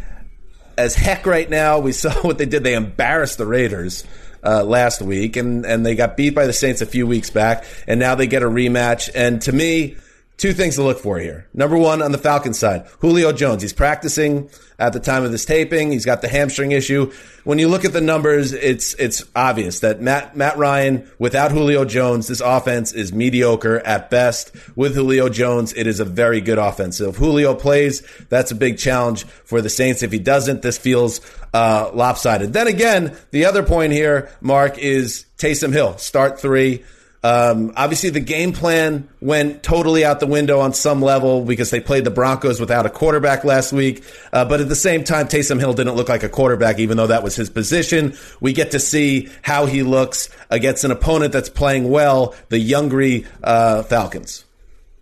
as 0.78 0.96
heck 0.96 1.26
right 1.26 1.50
now. 1.50 1.80
We 1.80 1.92
saw 1.92 2.14
what 2.22 2.38
they 2.38 2.46
did. 2.46 2.64
They 2.64 2.76
embarrassed 2.76 3.38
the 3.38 3.46
Raiders 3.46 4.06
uh, 4.44 4.64
last 4.64 5.02
week, 5.02 5.36
and, 5.36 5.66
and 5.66 5.86
they 5.86 5.96
got 5.96 6.18
beat 6.18 6.34
by 6.34 6.48
the 6.48 6.54
Saints 6.54 6.82
a 6.82 6.86
few 6.86 7.06
weeks 7.06 7.30
back, 7.30 7.66
and 7.88 8.00
now 8.00 8.16
they 8.16 8.28
get 8.28 8.44
a 8.44 8.48
rematch. 8.48 9.10
And 9.14 9.42
to 9.44 9.52
me, 9.52 9.98
two 10.42 10.54
things 10.54 10.74
to 10.74 10.82
look 10.82 10.98
for 10.98 11.20
here. 11.20 11.48
Number 11.54 11.78
one, 11.78 12.02
on 12.02 12.12
the 12.12 12.18
Falcons 12.18 12.58
side, 12.58 12.88
Julio 13.00 13.32
Jones. 13.32 13.62
He's 13.62 13.74
practicing 13.74 14.50
at 14.80 14.92
the 14.92 15.00
time 15.00 15.24
of 15.24 15.32
this 15.32 15.46
taping. 15.46 15.92
He's 15.92 16.04
got 16.04 16.24
the 16.24 16.28
hamstring 16.28 16.72
issue. 16.72 17.12
When 17.44 17.60
you 17.60 17.68
look 17.68 17.86
at 17.86 17.94
the 17.94 18.02
numbers, 18.02 18.52
it's 18.52 18.96
it's 18.96 19.24
obvious 19.36 19.82
that 19.82 20.02
Matt 20.02 20.36
Matt 20.36 20.58
Ryan, 20.58 21.08
without 21.20 21.52
Julio 21.52 21.86
Jones, 21.86 22.28
this 22.28 22.42
offense 22.42 22.92
is 22.92 23.14
mediocre 23.14 23.78
at 23.82 24.10
best. 24.10 24.52
With 24.76 24.96
Julio 24.96 25.30
Jones, 25.30 25.74
it 25.74 25.86
is 25.86 26.00
a 26.00 26.06
very 26.06 26.42
good 26.42 26.58
offense. 26.58 26.98
So 26.98 27.10
if 27.10 27.18
Julio 27.18 27.54
plays, 27.54 28.02
that's 28.30 28.50
a 28.50 28.56
big 28.56 28.80
challenge 28.80 29.26
for 29.26 29.62
the 29.62 29.70
Saints. 29.70 30.02
If 30.02 30.12
he 30.12 30.20
doesn't, 30.20 30.64
this 30.64 30.80
feels 30.80 31.22
uh, 31.54 31.92
lopsided. 31.94 32.52
Then 32.52 32.66
again, 32.66 33.16
the 33.30 33.46
other 33.46 33.62
point 33.62 33.94
here, 33.94 34.32
Marc, 34.42 34.80
is 34.80 35.28
Taysom 35.38 35.72
Hill. 35.72 36.00
Start 36.00 36.40
three 36.40 36.84
Um, 37.24 37.72
obviously, 37.76 38.10
the 38.10 38.20
game 38.20 38.52
plan 38.52 39.08
went 39.20 39.62
totally 39.62 40.04
out 40.04 40.20
the 40.20 40.28
window 40.28 40.60
on 40.60 40.74
some 40.74 41.02
level 41.02 41.46
because 41.46 41.70
they 41.70 41.80
played 41.80 42.04
the 42.04 42.12
Broncos 42.12 42.60
without 42.60 42.86
a 42.88 42.90
quarterback 42.90 43.44
last 43.44 43.72
week. 43.72 44.04
Uh, 44.34 44.44
but 44.46 44.60
at 44.60 44.70
the 44.70 44.76
same 44.76 45.04
time, 45.04 45.28
Taysom 45.28 45.60
Hill 45.60 45.74
didn't 45.74 45.96
look 45.96 46.10
like 46.10 46.24
a 46.24 46.30
quarterback, 46.30 46.80
even 46.80 46.98
though 46.98 47.08
that 47.08 47.22
was 47.24 47.36
his 47.36 47.50
position. 47.50 48.16
We 48.40 48.54
get 48.54 48.72
to 48.72 48.80
see 48.80 49.30
how 49.44 49.68
he 49.68 49.84
looks 49.84 50.30
against 50.50 50.84
an 50.84 50.90
opponent 50.90 51.32
that's 51.32 51.50
playing 51.50 51.90
well, 51.90 52.34
the 52.50 52.58
Youngry 52.58 53.28
uh, 53.44 53.84
Falcons. 53.84 54.46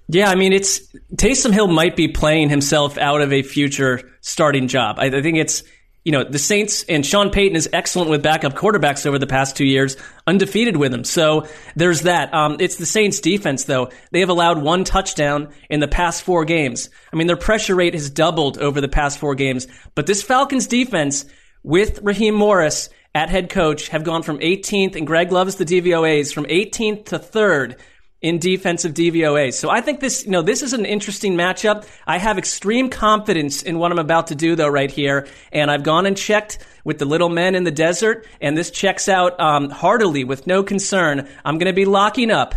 Yeah, 0.10 0.30
I 0.30 0.36
mean, 0.36 0.54
it's 0.54 0.82
Taysom 1.16 1.54
Hill 1.54 1.68
might 1.68 1.96
be 1.96 2.08
playing 2.08 2.50
himself 2.50 2.98
out 2.98 3.22
of 3.22 3.32
a 3.32 3.44
future 3.44 4.02
starting 4.22 4.68
job. 4.68 4.98
I, 5.00 5.06
I 5.06 5.22
think 5.22 5.38
it's 5.38 5.64
you 6.06 6.12
know, 6.12 6.24
the 6.24 6.40
Saints 6.40 6.84
and 6.84 7.06
Sean 7.06 7.30
Payton 7.30 7.56
is 7.56 7.70
excellent 7.74 8.10
with 8.10 8.24
backup 8.24 8.54
quarterbacks 8.54 9.06
over 9.06 9.20
the 9.20 9.28
past 9.28 9.58
two 9.58 9.66
years, 9.66 9.98
undefeated 10.26 10.78
with 10.78 10.92
them. 10.92 11.04
So 11.04 11.48
there's 11.76 12.02
that. 12.02 12.34
Um, 12.34 12.58
it's 12.60 12.78
the 12.78 12.86
Saints 12.86 13.20
defense, 13.20 13.66
though. 13.66 13.90
They 14.12 14.22
have 14.22 14.30
allowed 14.30 14.62
one 14.62 14.86
touchdown 14.86 15.50
in 15.70 15.82
the 15.82 15.88
past 15.88 16.24
four 16.24 16.46
games. 16.46 16.90
I 17.12 17.16
mean, 17.18 17.28
their 17.28 17.38
pressure 17.38 17.76
rate 17.76 17.94
has 17.94 18.10
doubled 18.10 18.58
over 18.58 18.80
the 18.80 18.88
past 18.88 19.20
four 19.20 19.36
games. 19.36 19.68
But 19.94 20.08
this 20.08 20.24
Falcons 20.24 20.68
defense 20.68 21.26
with 21.64 22.00
Raheem 22.02 22.36
Morris 22.36 22.90
at 23.14 23.30
head 23.30 23.50
coach 23.50 23.90
have 23.90 24.04
gone 24.04 24.24
from 24.24 24.40
18th, 24.40 24.96
and 24.96 25.06
Gregg 25.06 25.32
loves 25.32 25.56
the 25.56 25.66
DVOAs, 25.66 26.34
from 26.34 26.46
18th 26.46 27.06
to 27.08 27.20
3rd 27.20 27.78
in 28.22 28.38
defensive 28.38 28.94
DVOA. 28.94 29.54
So 29.54 29.70
I 29.70 29.82
think 29.82 30.02
this, 30.02 30.26
you 30.26 30.32
know, 30.32 30.42
this 30.42 30.62
is 30.62 30.74
an 30.74 30.86
interesting 30.86 31.36
matchup. 31.36 31.88
I 32.06 32.18
have 32.18 32.38
extreme 32.38 32.90
confidence 32.90 33.64
in 33.64 33.80
what 33.80 33.92
I'm 33.92 34.00
about 34.00 34.28
to 34.28 34.36
do 34.36 34.56
though 34.56 34.68
right 34.68 34.92
here. 34.92 35.28
And 35.52 35.72
I've 35.72 35.84
gone 35.84 36.06
and 36.06 36.18
checked 36.18 36.60
with 36.84 37.00
the 37.00 37.06
little 37.06 37.30
men 37.30 37.56
in 37.56 37.64
the 37.64 37.72
desert 37.72 38.28
and 38.42 38.58
this 38.58 38.72
checks 38.72 39.08
out, 39.08 39.40
um, 39.40 39.70
heartily 39.70 40.26
with 40.26 40.48
no 40.48 40.64
concern. 40.64 41.28
I'm 41.46 41.58
going 41.58 41.68
to 41.68 41.74
be 41.74 41.86
locking 41.86 42.30
up 42.30 42.56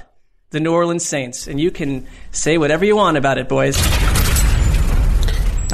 the 0.51 0.61
New 0.61 0.72
Orleans 0.72 1.05
Saints 1.05 1.46
and 1.46 1.61
you 1.61 1.70
can 1.70 2.07
say 2.33 2.59
whatever 2.59 2.85
you 2.85 2.96
want 2.96 3.16
about 3.16 3.38
it, 3.38 3.48
boys. 3.48 3.77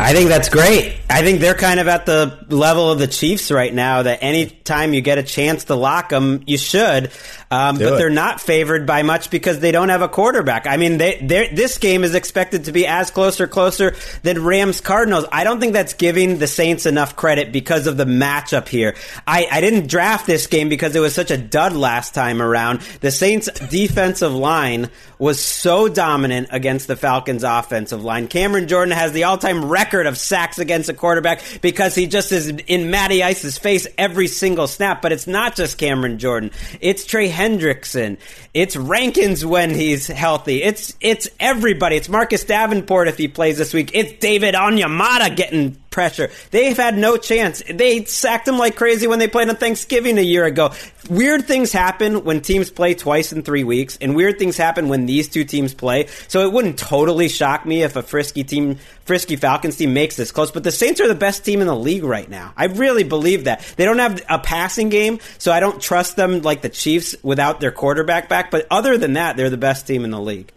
I 0.00 0.12
think 0.12 0.28
that's 0.28 0.48
great. 0.48 1.00
I 1.10 1.22
think 1.22 1.40
they're 1.40 1.56
kind 1.56 1.80
of 1.80 1.88
at 1.88 2.06
the 2.06 2.46
level 2.50 2.92
of 2.92 3.00
the 3.00 3.08
Chiefs 3.08 3.50
right 3.50 3.74
now 3.74 4.04
that 4.04 4.22
anytime 4.22 4.94
you 4.94 5.00
get 5.00 5.18
a 5.18 5.24
chance 5.24 5.64
to 5.64 5.74
lock 5.74 6.10
them, 6.10 6.44
you 6.46 6.56
should. 6.56 7.10
Um, 7.50 7.78
but 7.78 7.94
it. 7.94 7.96
they're 7.96 8.10
not 8.10 8.40
favored 8.40 8.86
by 8.86 9.02
much 9.02 9.30
because 9.30 9.60
they 9.60 9.72
don't 9.72 9.88
have 9.88 10.02
a 10.02 10.08
quarterback. 10.08 10.66
I 10.66 10.76
mean, 10.76 10.98
they, 10.98 11.50
this 11.52 11.78
game 11.78 12.04
is 12.04 12.14
expected 12.14 12.64
to 12.64 12.72
be 12.72 12.86
as 12.86 13.10
close 13.10 13.40
or 13.40 13.46
closer 13.46 13.94
than 14.22 14.44
Rams 14.44 14.82
Cardinals. 14.82 15.24
I 15.32 15.44
don't 15.44 15.58
think 15.58 15.72
that's 15.72 15.94
giving 15.94 16.38
the 16.38 16.46
Saints 16.46 16.84
enough 16.84 17.16
credit 17.16 17.50
because 17.50 17.86
of 17.86 17.96
the 17.96 18.04
matchup 18.04 18.68
here. 18.68 18.94
I, 19.26 19.46
I 19.50 19.60
didn't 19.62 19.88
draft 19.88 20.26
this 20.26 20.46
game 20.46 20.68
because 20.68 20.94
it 20.94 21.00
was 21.00 21.14
such 21.14 21.30
a 21.30 21.38
dud 21.38 21.72
last 21.72 22.14
time 22.14 22.42
around. 22.42 22.80
The 23.00 23.10
Saints 23.10 23.48
defensive 23.70 24.34
line 24.34 24.90
was 25.18 25.42
so 25.42 25.88
dominant 25.88 26.48
against 26.52 26.86
the 26.86 26.96
Falcons 26.96 27.42
offensive 27.42 28.04
line. 28.04 28.28
Cameron 28.28 28.68
Jordan 28.68 28.92
has 28.94 29.12
the 29.12 29.24
all-time 29.24 29.64
record 29.64 30.06
of 30.06 30.16
sacks 30.16 30.58
against 30.58 30.88
a 30.88 30.94
quarterback 30.94 31.42
because 31.60 31.94
he 31.94 32.06
just 32.06 32.30
is 32.30 32.48
in 32.48 32.90
Matty 32.90 33.22
Ice's 33.22 33.58
face 33.58 33.86
every 33.96 34.28
single 34.28 34.66
snap. 34.66 35.02
But 35.02 35.12
it's 35.12 35.26
not 35.26 35.56
just 35.56 35.78
Cameron 35.78 36.18
Jordan. 36.18 36.50
It's 36.80 37.04
Trey 37.04 37.28
Hendrickson. 37.38 38.18
It's 38.52 38.74
Rankins 38.76 39.46
when 39.46 39.70
he's 39.70 40.08
healthy. 40.08 40.60
It's 40.60 40.96
it's 41.00 41.28
everybody. 41.38 41.94
It's 41.94 42.08
Marcus 42.08 42.42
Davenport 42.42 43.06
if 43.06 43.16
he 43.16 43.28
plays 43.28 43.58
this 43.58 43.72
week. 43.72 43.92
It's 43.94 44.12
David 44.18 44.56
Onyemata 44.56 45.36
getting 45.36 45.76
pressure. 45.98 46.30
They've 46.52 46.76
had 46.76 46.96
no 46.96 47.16
chance. 47.16 47.60
They 47.68 48.04
sacked 48.04 48.46
him 48.46 48.56
like 48.56 48.76
crazy 48.76 49.08
when 49.08 49.18
they 49.18 49.26
played 49.26 49.48
on 49.48 49.56
Thanksgiving 49.56 50.16
a 50.16 50.22
year 50.22 50.44
ago. 50.44 50.70
Weird 51.10 51.48
things 51.48 51.72
happen 51.72 52.22
when 52.22 52.40
teams 52.40 52.70
play 52.70 52.94
twice 52.94 53.32
in 53.32 53.42
three 53.42 53.64
weeks, 53.64 53.98
and 54.00 54.14
weird 54.14 54.38
things 54.38 54.56
happen 54.56 54.86
when 54.88 55.06
these 55.06 55.28
two 55.28 55.42
teams 55.42 55.74
play. 55.74 56.06
So 56.28 56.46
it 56.46 56.52
wouldn't 56.52 56.78
totally 56.78 57.28
shock 57.28 57.66
me 57.66 57.82
if 57.82 57.96
a 57.96 58.02
frisky 58.02 58.44
team, 58.44 58.76
frisky 59.06 59.34
Falcons 59.34 59.74
team 59.74 59.92
makes 59.92 60.14
this 60.14 60.30
close. 60.30 60.52
But 60.52 60.62
the 60.62 60.70
Saints 60.70 61.00
are 61.00 61.08
the 61.08 61.16
best 61.16 61.44
team 61.44 61.60
in 61.60 61.66
the 61.66 61.74
league 61.74 62.04
right 62.04 62.30
now. 62.30 62.52
I 62.56 62.66
really 62.66 63.02
believe 63.02 63.44
that. 63.44 63.60
They 63.74 63.84
don't 63.84 63.98
have 63.98 64.22
a 64.28 64.38
passing 64.38 64.90
game, 64.90 65.18
so 65.38 65.50
I 65.50 65.58
don't 65.58 65.82
trust 65.82 66.14
them 66.14 66.42
like 66.42 66.62
the 66.62 66.68
Chiefs 66.68 67.16
without 67.24 67.58
their 67.58 67.72
quarterback 67.72 68.28
back. 68.28 68.52
But 68.52 68.68
other 68.70 68.98
than 68.98 69.14
that, 69.14 69.36
they're 69.36 69.50
the 69.50 69.56
best 69.56 69.88
team 69.88 70.04
in 70.04 70.12
the 70.12 70.20
league. 70.20 70.52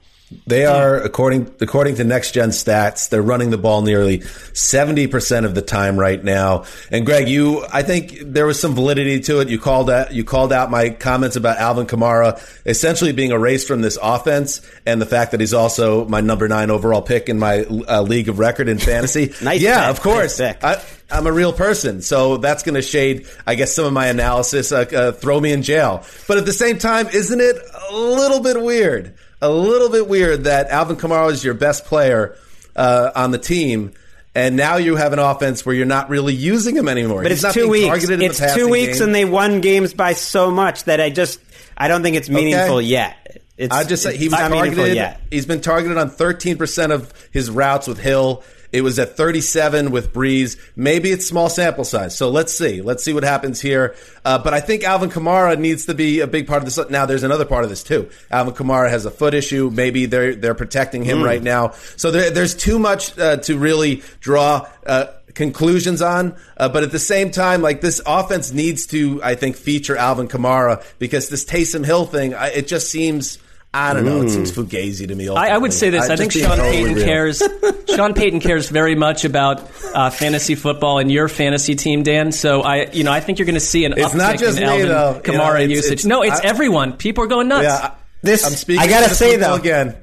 They 0.48 0.66
are 0.66 0.98
according 0.98 1.54
according 1.60 1.96
to 1.96 2.04
next 2.04 2.32
gen 2.32 2.50
stats, 2.50 3.10
they're 3.10 3.22
running 3.22 3.50
the 3.50 3.58
ball 3.58 3.82
nearly 3.82 4.20
70% 4.20 5.46
of 5.46 5.56
the 5.56 5.62
time 5.62 6.00
right 6.00 6.22
now. 6.24 6.66
And 6.90 7.06
Gregg, 7.06 7.28
you 7.28 7.66
I 7.72 7.84
think 7.84 8.18
there 8.22 8.46
was 8.46 8.60
some 8.60 8.74
validity 8.74 9.20
to 9.22 9.40
it. 9.42 9.50
You 9.50 9.60
called 9.60 9.90
out 9.90 10.14
you 10.14 10.24
called 10.24 10.54
out 10.54 10.72
my 10.72 10.90
comments 10.90 11.36
about 11.36 11.58
Alvin 11.58 11.86
Kamara 11.86 12.42
essentially 12.66 13.12
being 13.12 13.32
erased 13.32 13.68
from 13.68 13.82
this 13.82 13.98
offense 14.02 14.62
and 14.86 15.02
the 15.02 15.06
fact 15.06 15.32
that 15.32 15.40
he's 15.40 15.54
also 15.54 16.06
my 16.06 16.22
number 16.22 16.48
9 16.48 16.72
overall 16.72 17.02
pick 17.02 17.30
in 17.30 17.38
my 17.38 17.64
uh, 17.64 18.02
league 18.02 18.30
of 18.30 18.40
record 18.40 18.70
in 18.70 18.78
fantasy. 18.78 19.34
nice 19.44 19.62
yeah, 19.62 19.88
pick. 19.88 19.98
of 19.98 20.04
course. 20.04 20.40
I, 20.40 20.82
I'm 21.12 21.28
a 21.28 21.32
real 21.32 21.52
person, 21.52 22.02
so 22.02 22.38
that's 22.38 22.64
going 22.64 22.76
to 22.76 22.82
shade, 22.82 23.28
I 23.46 23.56
guess, 23.56 23.74
some 23.74 23.86
of 23.86 23.92
my 23.92 24.08
analysis. 24.08 24.72
Uh, 24.72 24.86
uh, 24.96 25.12
throw 25.12 25.40
me 25.40 25.52
in 25.52 25.62
jail, 25.62 26.06
but 26.28 26.38
at 26.38 26.46
the 26.46 26.54
same 26.54 26.78
time, 26.78 27.08
isn't 27.10 27.40
it 27.42 27.58
a 27.90 27.96
little 27.96 28.40
bit 28.40 28.62
weird 28.62 29.14
a 29.42 29.50
little 29.50 29.90
bit 29.90 30.08
weird 30.08 30.44
that 30.44 30.70
Alvin 30.70 30.96
Kamara 30.96 31.32
is 31.32 31.44
your 31.44 31.54
best 31.54 31.86
player 31.86 32.38
uh, 32.76 33.12
on 33.16 33.32
the 33.32 33.38
team. 33.38 33.94
And 34.34 34.56
now 34.56 34.78
you 34.78 34.96
have 34.96 35.12
an 35.12 35.20
offense 35.20 35.66
where 35.66 35.76
you're 35.76 35.86
not 35.86 36.10
really 36.10 36.34
using 36.34 36.76
him 36.76 36.88
anymore. 36.88 37.22
But 37.24 37.32
He's 37.32 37.44
it's 37.44 37.54
two 37.54 37.68
weeks. 37.68 38.08
It's 38.08 38.56
two 38.56 38.70
weeks, 38.70 39.00
game. 39.00 39.08
and 39.08 39.16
they 39.16 39.26
won 39.26 39.60
games 39.60 39.94
by 39.94 40.14
so 40.14 40.52
much 40.52 40.86
that 40.86 41.02
I 41.02 41.10
just 41.10 41.42
I 41.78 41.90
don't 41.90 42.02
think 42.02 42.16
it's 42.16 42.30
meaningful 42.30 42.78
okay. 42.78 42.88
yet. 42.88 43.42
It's, 43.58 43.76
I 43.76 43.84
just 43.84 44.04
say 44.04 44.16
he 44.16 44.30
was 44.30 44.40
targeted. 44.40 44.96
Yet. 44.96 45.20
He's 45.30 45.46
been 45.46 45.60
targeted 45.60 45.98
on 45.98 46.10
13 46.10 46.58
percent 46.58 46.94
of 46.94 47.14
his 47.32 47.52
routes 47.52 47.88
with 47.88 48.00
Hill. 48.00 48.44
It 48.72 48.82
was 48.82 49.00
at 49.00 49.18
37 49.18 49.92
with 49.92 50.14
Brees. 50.14 50.58
Maybe 50.76 51.12
it's 51.12 51.28
small 51.28 51.50
sample 51.50 51.84
size. 51.84 52.18
So 52.18 52.30
let's 52.30 52.54
see. 52.54 52.82
Let's 52.82 53.04
see 53.04 53.14
what 53.14 53.24
happens 53.24 53.60
here. 53.60 53.96
Uh, 54.24 54.38
but 54.40 54.54
I 54.54 54.62
think 54.62 54.84
Alvin 54.84 55.10
Kamara 55.10 55.60
needs 55.60 55.86
to 55.88 55.94
be 55.94 56.22
a 56.22 56.28
big 56.28 56.48
part 56.48 56.64
of 56.64 56.66
this. 56.74 56.90
Now, 56.90 57.06
there's 57.06 57.24
another 57.24 57.46
part 57.46 57.64
of 57.64 57.70
this 57.70 57.84
too. 57.84 58.10
Alvin 58.30 58.54
Kamara 58.54 58.90
has 58.90 59.06
a 59.06 59.12
foot 59.12 59.34
issue. 59.34 59.70
Maybe 59.72 60.06
they're 60.06 60.36
they're 60.36 60.56
protecting 60.56 61.04
him 61.04 61.20
mm. 61.20 61.26
right 61.26 61.44
now. 61.44 61.72
So 61.98 62.12
there, 62.12 62.30
there's 62.30 62.56
too 62.56 62.80
much 62.80 63.18
uh, 63.18 63.38
to 63.38 63.58
really 63.58 64.04
draw. 64.20 64.68
Uh, 64.86 65.08
conclusions 65.34 66.02
on. 66.02 66.36
Uh, 66.58 66.68
but 66.68 66.84
at 66.84 66.92
the 66.92 67.00
same 67.00 67.32
time, 67.32 67.62
like 67.62 67.80
this 67.80 68.02
offense 68.06 68.52
needs 68.52 68.86
to, 68.88 69.22
I 69.24 69.36
think, 69.36 69.56
feature 69.56 69.96
Alvin 69.96 70.28
Kamara 70.28 70.84
because 71.00 71.30
this 71.30 71.46
Taysom 71.46 71.86
Hill 71.86 72.06
thing, 72.06 72.34
I, 72.34 72.50
it 72.50 72.68
just 72.68 72.90
seems 72.90 73.38
I 73.74 73.94
don't 73.94 74.04
know. 74.04 74.20
Mm. 74.20 74.26
It 74.26 74.30
seems 74.32 74.52
fugazi 74.52 75.08
to 75.08 75.16
me. 75.16 75.30
I, 75.30 75.56
I, 75.56 75.58
would 75.58 75.72
say 75.72 75.90
this. 75.90 76.10
I, 76.10 76.14
I 76.14 76.18
think 76.18 76.34
Sean 76.34 76.58
Payton 76.58 76.94
real. 76.94 77.06
cares. 77.06 77.42
Sean 77.88 78.14
Payton 78.14 78.42
cares 78.42 78.70
very 78.70 78.96
much 78.96 79.24
about 79.24 79.62
uh, 79.96 80.10
fantasy 80.10 80.56
football 80.56 81.00
and 81.00 81.10
your 81.10 81.30
fantasy 81.30 81.76
team, 81.76 82.04
Dan. 82.04 82.34
So 82.34 82.64
I, 82.64 82.90
you 82.92 83.06
know, 83.06 83.14
I 83.14 83.22
think 83.22 83.40
you're 83.40 83.46
going 83.46 83.54
to 83.54 83.62
see 83.62 83.86
an 83.86 83.94
it's 83.94 84.10
uptick 84.10 84.18
not 84.18 84.40
just 84.40 84.58
in 84.58 84.64
me, 84.64 84.70
Alvin 84.70 84.88
though. 84.90 85.22
Kamara 85.24 85.32
you 85.32 85.38
know, 85.38 85.56
it's, 85.56 85.70
usage. 85.70 85.92
It's, 85.94 86.06
no, 86.06 86.22
it's 86.22 86.42
everyone. 86.42 86.98
People 86.98 87.24
are 87.24 87.28
going 87.28 87.48
nuts. 87.48 87.64
Yeah, 87.64 87.96
this 88.22 88.46
I'm 88.46 88.52
speaking. 88.52 88.82
I 88.82 88.88
gotta 88.88 89.14
say 89.14 89.38
though 89.38 89.56
again. 89.56 89.96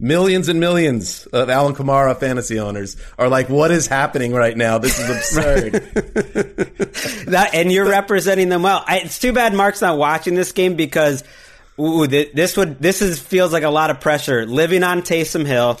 Millions 0.00 0.48
and 0.48 0.60
millions 0.60 1.26
of 1.26 1.50
Alvin 1.50 1.74
Kamara 1.74 2.16
fantasy 2.16 2.60
owners 2.60 2.96
are 3.18 3.28
like, 3.28 3.48
"What 3.48 3.72
is 3.72 3.88
happening 3.88 4.32
right 4.32 4.56
now? 4.56 4.78
This 4.78 4.96
is 4.96 5.10
absurd." 5.10 5.72
that, 7.32 7.50
and 7.52 7.72
you're 7.72 7.88
representing 7.88 8.48
them 8.48 8.62
well. 8.62 8.84
I, 8.86 8.98
it's 8.98 9.18
too 9.18 9.32
bad 9.32 9.54
Marc's 9.54 9.80
not 9.80 9.98
watching 9.98 10.36
this 10.36 10.52
game 10.52 10.76
because 10.76 11.24
ooh, 11.80 12.06
this 12.06 12.56
would 12.56 12.80
this 12.80 13.02
is 13.02 13.18
feels 13.18 13.52
like 13.52 13.62
a 13.62 13.70
lot 13.70 13.90
of 13.90 14.00
pressure. 14.00 14.46
Living 14.46 14.82
on 14.82 15.02
Taysom 15.02 15.46
Hill, 15.46 15.80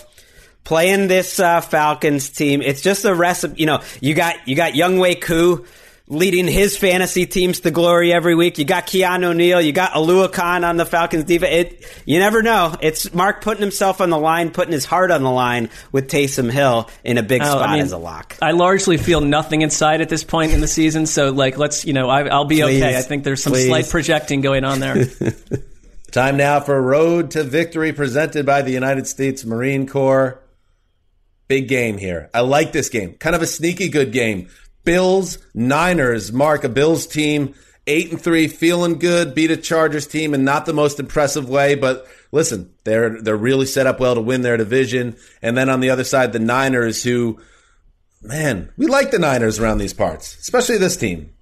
playing 0.64 1.08
this 1.08 1.40
uh, 1.40 1.60
Falcons 1.60 2.30
team. 2.30 2.62
It's 2.62 2.82
just 2.82 3.04
a 3.04 3.14
recipe. 3.14 3.60
You 3.60 3.66
know, 3.66 3.82
you 4.00 4.14
got 4.14 4.46
you 4.46 4.54
got 4.54 4.72
Younghoe 4.72 5.20
Koo 5.20 5.64
leading 6.08 6.48
his 6.48 6.76
fantasy 6.76 7.26
teams 7.26 7.60
to 7.60 7.70
glory 7.70 8.12
every 8.12 8.34
week. 8.34 8.58
You 8.58 8.64
got 8.64 8.86
Keanu 8.86 9.36
Neal, 9.36 9.60
you 9.60 9.72
got 9.72 9.92
Oluokun 9.92 10.66
on 10.66 10.76
the 10.76 10.86
Falcons 10.86 11.24
defense. 11.24 11.52
It, 11.52 12.02
you 12.06 12.18
never 12.18 12.42
know. 12.42 12.74
It's 12.80 13.12
Marc 13.12 13.42
putting 13.42 13.60
himself 13.60 14.00
on 14.00 14.10
the 14.10 14.18
line, 14.18 14.50
putting 14.50 14.72
his 14.72 14.84
heart 14.84 15.10
on 15.10 15.22
the 15.22 15.30
line 15.30 15.68
with 15.92 16.08
Taysom 16.08 16.50
Hill 16.50 16.88
in 17.04 17.18
a 17.18 17.22
big 17.22 17.42
oh, 17.42 17.44
spot 17.44 17.68
I 17.68 17.72
mean, 17.74 17.82
as 17.82 17.92
a 17.92 17.98
lock. 17.98 18.36
I 18.40 18.52
largely 18.52 18.96
feel 18.96 19.20
nothing 19.20 19.62
inside 19.62 20.00
at 20.00 20.08
this 20.08 20.24
point 20.24 20.52
in 20.52 20.60
the 20.60 20.68
season, 20.68 21.06
so 21.06 21.30
like 21.30 21.58
let's 21.58 21.84
you 21.84 21.92
know 21.92 22.08
I, 22.08 22.22
will 22.22 22.44
be 22.44 22.62
please, 22.62 22.82
okay. 22.82 22.96
I 22.96 23.02
think 23.02 23.24
there's 23.24 23.42
some 23.42 23.52
please. 23.52 23.68
slight 23.68 23.88
projecting 23.88 24.40
going 24.40 24.64
on 24.64 24.80
there. 24.80 24.96
Time 26.10 26.38
now 26.38 26.58
for 26.60 26.80
Road 26.80 27.30
to 27.32 27.44
Victory 27.44 27.92
presented 27.92 28.46
by 28.46 28.62
the 28.62 28.70
United 28.70 29.06
States 29.06 29.44
Marine 29.44 29.86
Corps. 29.86 30.42
Big 31.48 31.68
game 31.68 31.98
here. 31.98 32.30
I 32.32 32.40
like 32.40 32.72
this 32.72 32.88
game. 32.88 33.14
Kind 33.14 33.36
of 33.36 33.42
a 33.42 33.46
sneaky 33.46 33.90
good 33.90 34.10
game. 34.10 34.48
Bills, 34.84 35.36
Niners, 35.52 36.32
Marc, 36.32 36.64
a 36.64 36.68
Bills 36.70 37.06
team, 37.06 37.54
eight 37.86 38.10
and 38.10 38.20
three, 38.20 38.48
feeling 38.48 38.98
good, 38.98 39.34
beat 39.34 39.50
a 39.50 39.56
Chargers 39.56 40.06
team 40.06 40.32
in 40.32 40.44
not 40.44 40.64
the 40.64 40.72
most 40.72 40.98
impressive 40.98 41.46
way, 41.46 41.74
but 41.74 42.06
listen, 42.32 42.72
they're 42.84 43.20
they're 43.20 43.36
really 43.36 43.66
set 43.66 43.86
up 43.86 44.00
well 44.00 44.14
to 44.14 44.22
win 44.22 44.40
their 44.40 44.56
division. 44.56 45.14
And 45.42 45.58
then 45.58 45.68
on 45.68 45.80
the 45.80 45.90
other 45.90 46.04
side, 46.04 46.32
the 46.32 46.38
Niners, 46.38 47.02
who 47.02 47.38
man, 48.22 48.72
we 48.78 48.86
like 48.86 49.10
the 49.10 49.18
Niners 49.18 49.58
around 49.58 49.76
these 49.76 49.94
parts, 49.94 50.38
especially 50.38 50.78
this 50.78 50.96
team. 50.96 51.34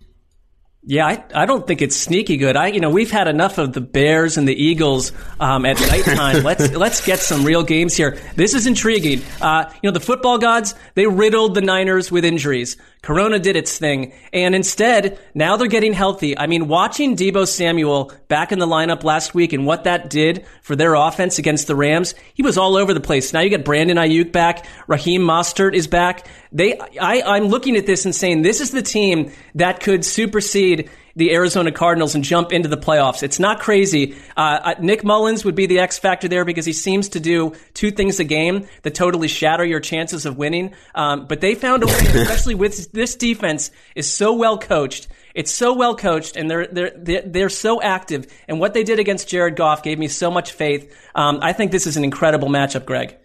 Yeah, 0.89 1.05
I, 1.05 1.25
I 1.35 1.47
don't 1.47 1.67
think 1.67 1.83
it's 1.83 1.97
sneaky 1.97 2.37
good. 2.37 2.55
I 2.55 2.69
you 2.69 2.79
know 2.79 2.91
we've 2.91 3.11
had 3.11 3.27
enough 3.27 3.59
of 3.59 3.73
the 3.73 3.81
Bears 3.81 4.39
and 4.39 4.47
the 4.47 4.55
Eagles 4.55 5.11
um, 5.41 5.67
at 5.67 5.81
nighttime. 5.81 6.45
let's 6.45 6.73
let's 6.77 7.05
get 7.05 7.19
some 7.19 7.45
real 7.45 7.65
games 7.65 7.97
here. 7.97 8.17
This 8.37 8.55
is 8.55 8.69
intriguing. 8.69 9.21
Uh, 9.41 9.69
you 9.83 9.89
know 9.89 9.93
the 9.93 9.99
football 9.99 10.39
gods 10.39 10.77
they 10.95 11.09
riddled 11.09 11.57
the 11.57 11.61
Niners 11.61 12.13
with 12.13 12.25
injuries. 12.25 12.77
Corona 13.03 13.41
did 13.41 13.57
its 13.57 13.79
thing, 13.79 14.13
and 14.33 14.55
instead 14.55 15.19
now 15.35 15.57
they're 15.57 15.67
getting 15.67 15.93
healthy. 15.93 16.39
I 16.39 16.47
mean, 16.47 16.69
watching 16.69 17.17
Deebo 17.17 17.49
Samuel 17.49 18.13
back 18.29 18.53
in 18.53 18.61
the 18.61 18.67
lineup 18.67 19.03
last 19.03 19.35
week 19.35 19.53
and 19.53 19.67
what 19.67 19.85
that 19.85 20.09
did 20.09 20.47
for 20.63 20.77
their 20.77 20.95
offense 20.95 21.39
against 21.39 21.67
the 21.67 21.75
Rams, 21.75 22.15
he 22.35 22.43
was 22.43 22.57
all 22.57 22.77
over 22.77 22.95
the 22.95 23.01
place. 23.01 23.33
Now 23.33 23.41
you 23.41 23.51
get 23.51 23.65
Brandon 23.65 23.97
Aiyuk 23.97 24.31
back, 24.31 24.67
Raheem 24.87 25.23
Mostert 25.23 25.75
is 25.75 25.89
back. 25.89 26.29
They, 26.57 26.79
I, 26.79 27.21
I'm 27.21 27.45
looking 27.49 27.77
at 27.77 27.85
this 27.85 28.07
and 28.07 28.15
saying 28.15 28.41
this 28.41 28.63
is 28.63 28.71
the 28.71 28.81
team 28.81 29.31
that 29.57 29.81
could 29.81 30.07
supersede 30.07 30.89
the 31.15 31.35
Arizona 31.35 31.71
Cardinals 31.71 32.15
and 32.15 32.25
jump 32.25 32.51
into 32.51 32.67
the 32.67 32.79
playoffs. 32.79 33.23
It's 33.23 33.39
not 33.39 33.61
crazy. 33.61 34.17
Uh, 34.39 34.75
Nick 34.81 35.03
Mullens 35.03 35.45
would 35.45 35.55
be 35.55 35.67
the 35.67 35.81
X 35.81 35.99
factor 35.99 36.29
there 36.29 36.47
because 36.47 36.65
he 36.65 36.73
seems 36.73 37.11
to 37.11 37.21
do 37.21 37.53
two 37.75 37.91
things 37.91 38.21
a 38.21 38.25
game 38.25 38.67
that 38.83 38.95
totally 38.95 39.29
shatter 39.29 39.67
your 39.67 39.81
chances 39.81 40.25
of 40.25 40.39
winning. 40.39 40.75
Um, 40.95 41.27
but 41.27 41.43
they 41.43 41.55
found 41.55 41.83
a 41.83 41.87
way, 41.87 41.93
especially 42.15 42.55
with 42.55 42.91
this 42.91 43.17
defense, 43.17 43.71
is 43.95 44.11
so 44.11 44.33
well 44.33 44.59
coached. 44.59 45.09
It's 45.35 45.53
so 45.53 45.75
well 45.75 45.95
coached, 45.95 46.37
and 46.37 46.51
they're 46.51 46.67
they're 46.69 46.93
they're, 46.97 47.23
they're 47.23 47.49
so 47.51 47.83
active. 47.83 48.27
And 48.49 48.61
what 48.61 48.73
they 48.73 48.83
did 48.83 48.99
against 48.99 49.29
Jared 49.29 49.57
Goff 49.57 49.83
gave 49.83 49.99
me 49.99 50.09
so 50.09 50.31
much 50.31 50.53
faith. 50.53 50.91
Um, 51.15 51.41
I 51.43 51.53
think 51.53 51.71
this 51.71 51.87
is 51.87 51.99
an 51.99 52.05
incredible 52.05 52.49
matchup, 52.49 52.87
Gregg. 52.87 53.17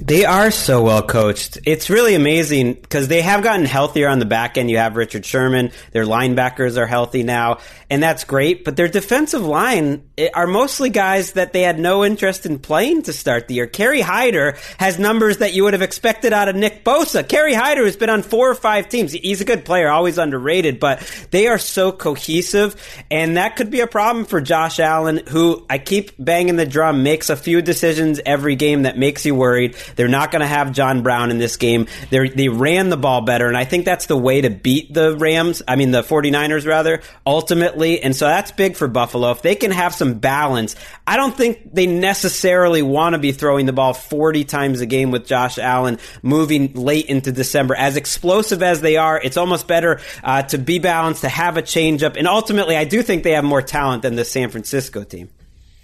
They 0.00 0.24
are 0.24 0.50
so 0.50 0.82
well 0.82 1.02
coached. 1.02 1.58
It's 1.64 1.88
really 1.88 2.16
amazing 2.16 2.74
because 2.74 3.06
they 3.06 3.22
have 3.22 3.44
gotten 3.44 3.64
healthier 3.64 4.08
on 4.08 4.18
the 4.18 4.24
back 4.24 4.58
end. 4.58 4.68
You 4.68 4.78
have 4.78 4.96
Richard 4.96 5.24
Sherman. 5.24 5.70
Their 5.92 6.04
linebackers 6.04 6.76
are 6.76 6.86
healthy 6.86 7.22
now, 7.22 7.58
and 7.88 8.02
that's 8.02 8.24
great. 8.24 8.64
But 8.64 8.74
their 8.74 8.88
defensive 8.88 9.42
line 9.42 10.02
eh, 10.18 10.30
are 10.34 10.48
mostly 10.48 10.90
guys 10.90 11.34
that 11.34 11.52
they 11.52 11.62
had 11.62 11.78
no 11.78 12.04
interest 12.04 12.44
in 12.44 12.58
playing 12.58 13.02
to 13.02 13.12
start 13.12 13.46
the 13.46 13.54
year. 13.54 13.68
Kerry 13.68 14.00
Hyder 14.00 14.56
has 14.78 14.98
numbers 14.98 15.38
that 15.38 15.54
you 15.54 15.62
would 15.62 15.74
have 15.74 15.82
expected 15.82 16.32
out 16.32 16.48
of 16.48 16.56
Nick 16.56 16.84
Bosa. 16.84 17.26
Kerry 17.26 17.54
Hyder 17.54 17.84
has 17.84 17.96
been 17.96 18.10
on 18.10 18.22
four 18.22 18.50
or 18.50 18.56
five 18.56 18.88
teams. 18.88 19.12
He's 19.12 19.42
a 19.42 19.44
good 19.44 19.64
player, 19.64 19.88
always 19.88 20.18
underrated, 20.18 20.80
but 20.80 21.08
they 21.30 21.46
are 21.46 21.58
so 21.58 21.92
cohesive, 21.92 22.74
and 23.12 23.36
that 23.36 23.54
could 23.54 23.70
be 23.70 23.78
a 23.78 23.86
problem 23.86 24.24
for 24.24 24.40
Josh 24.40 24.80
Allen, 24.80 25.22
who 25.28 25.64
I 25.70 25.78
keep 25.78 26.10
banging 26.18 26.56
the 26.56 26.66
drum, 26.66 27.04
makes 27.04 27.30
a 27.30 27.36
few 27.36 27.62
decisions 27.62 28.20
every 28.26 28.56
game 28.56 28.82
that 28.82 28.98
makes 28.98 29.24
you 29.24 29.36
worried. 29.36 29.76
They're 29.96 30.08
not 30.08 30.30
going 30.30 30.40
to 30.40 30.46
have 30.46 30.72
John 30.72 31.02
Brown 31.02 31.30
in 31.30 31.38
this 31.38 31.56
game. 31.56 31.86
They're, 32.10 32.28
they 32.28 32.48
ran 32.48 32.90
the 32.90 32.96
ball 32.96 33.22
better, 33.22 33.48
and 33.48 33.56
I 33.56 33.64
think 33.64 33.84
that's 33.84 34.06
the 34.06 34.16
way 34.16 34.40
to 34.40 34.50
beat 34.50 34.92
the 34.92 35.16
Rams, 35.16 35.62
I 35.66 35.76
mean, 35.76 35.90
the 35.90 36.02
49ers, 36.02 36.66
rather, 36.66 37.02
ultimately. 37.26 38.02
And 38.02 38.14
so 38.14 38.26
that's 38.26 38.52
big 38.52 38.76
for 38.76 38.88
Buffalo. 38.88 39.30
If 39.30 39.42
they 39.42 39.54
can 39.54 39.70
have 39.70 39.94
some 39.94 40.14
balance, 40.14 40.76
I 41.06 41.16
don't 41.16 41.36
think 41.36 41.74
they 41.74 41.86
necessarily 41.86 42.82
want 42.82 43.14
to 43.14 43.18
be 43.18 43.32
throwing 43.32 43.66
the 43.66 43.72
ball 43.72 43.94
40 43.94 44.44
times 44.44 44.80
a 44.80 44.86
game 44.86 45.10
with 45.10 45.26
Josh 45.26 45.58
Allen 45.58 45.98
moving 46.22 46.74
late 46.74 47.06
into 47.06 47.32
December. 47.32 47.74
As 47.74 47.96
explosive 47.96 48.62
as 48.62 48.80
they 48.80 48.96
are, 48.96 49.20
it's 49.20 49.36
almost 49.36 49.66
better 49.66 50.00
uh, 50.22 50.42
to 50.42 50.58
be 50.58 50.78
balanced, 50.78 51.22
to 51.22 51.28
have 51.28 51.56
a 51.56 51.62
changeup. 51.62 52.16
And 52.16 52.26
ultimately, 52.26 52.76
I 52.76 52.84
do 52.84 53.02
think 53.02 53.22
they 53.22 53.32
have 53.32 53.44
more 53.44 53.62
talent 53.62 54.02
than 54.02 54.16
the 54.16 54.24
San 54.24 54.50
Francisco 54.50 55.04
team. 55.04 55.30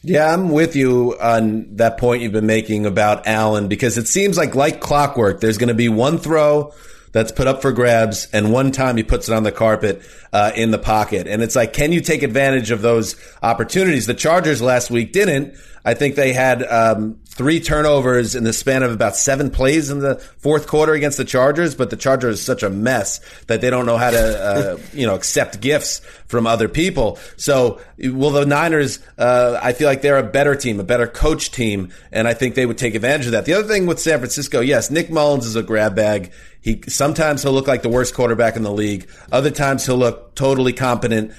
Yeah, 0.02 0.32
I'm 0.32 0.48
with 0.48 0.76
you 0.76 1.18
on 1.20 1.76
that 1.76 1.98
point 1.98 2.22
you've 2.22 2.32
been 2.32 2.46
making 2.46 2.86
about 2.86 3.26
Allen 3.26 3.68
because 3.68 3.98
it 3.98 4.08
seems 4.08 4.36
like 4.38 4.54
like 4.54 4.80
clockwork. 4.80 5.40
There's 5.40 5.58
going 5.58 5.68
to 5.68 5.74
be 5.74 5.90
one 5.90 6.18
throw 6.18 6.72
that's 7.12 7.32
put 7.32 7.46
up 7.46 7.62
for 7.62 7.72
grabs, 7.72 8.28
and 8.32 8.52
one 8.52 8.70
time 8.72 8.96
he 8.96 9.02
puts 9.02 9.28
it 9.28 9.34
on 9.34 9.42
the 9.42 9.52
carpet 9.52 10.02
uh, 10.32 10.52
in 10.54 10.70
the 10.70 10.78
pocket, 10.78 11.26
and 11.26 11.42
it's 11.42 11.56
like, 11.56 11.72
can 11.72 11.92
you 11.92 12.00
take 12.00 12.22
advantage 12.22 12.70
of 12.70 12.82
those 12.82 13.16
opportunities? 13.42 14.06
The 14.06 14.14
Chargers 14.14 14.62
last 14.62 14.90
week 14.90 15.12
didn't. 15.12 15.54
I 15.84 15.94
think 15.94 16.14
they 16.14 16.34
had 16.34 16.62
um, 16.62 17.18
three 17.24 17.58
turnovers 17.58 18.34
in 18.34 18.44
the 18.44 18.52
span 18.52 18.82
of 18.82 18.92
about 18.92 19.16
seven 19.16 19.50
plays 19.50 19.88
in 19.88 20.00
the 20.00 20.16
fourth 20.16 20.66
quarter 20.66 20.92
against 20.92 21.16
the 21.16 21.24
Chargers, 21.24 21.74
but 21.74 21.88
the 21.88 21.96
Chargers 21.96 22.38
is 22.38 22.44
such 22.44 22.62
a 22.62 22.68
mess 22.68 23.20
that 23.46 23.62
they 23.62 23.70
don't 23.70 23.86
know 23.86 23.96
how 23.96 24.10
to, 24.10 24.44
uh, 24.44 24.78
you 24.92 25.06
know, 25.06 25.14
accept 25.14 25.60
gifts 25.60 26.00
from 26.26 26.46
other 26.46 26.68
people. 26.68 27.18
So, 27.38 27.80
will 27.98 28.30
the 28.30 28.44
Niners? 28.44 28.98
Uh, 29.16 29.58
I 29.62 29.72
feel 29.72 29.88
like 29.88 30.02
they're 30.02 30.18
a 30.18 30.22
better 30.22 30.54
team, 30.54 30.80
a 30.80 30.84
better 30.84 31.06
coach 31.06 31.50
team, 31.50 31.92
and 32.12 32.28
I 32.28 32.34
think 32.34 32.56
they 32.56 32.66
would 32.66 32.78
take 32.78 32.94
advantage 32.94 33.26
of 33.26 33.32
that. 33.32 33.46
The 33.46 33.54
other 33.54 33.68
thing 33.68 33.86
with 33.86 34.00
San 34.00 34.18
Francisco, 34.18 34.60
yes, 34.60 34.90
Nick 34.90 35.08
Mullens 35.08 35.46
is 35.46 35.56
a 35.56 35.62
grab 35.62 35.96
bag. 35.96 36.32
He 36.60 36.82
sometimes 36.88 37.42
he'll 37.42 37.52
look 37.52 37.66
like 37.68 37.82
the 37.82 37.88
worst 37.88 38.14
quarterback 38.14 38.56
in 38.56 38.62
the 38.62 38.72
league. 38.72 39.08
Other 39.32 39.50
times 39.50 39.86
he'll 39.86 39.96
look 39.96 40.34
totally 40.34 40.72
competent. 40.72 41.32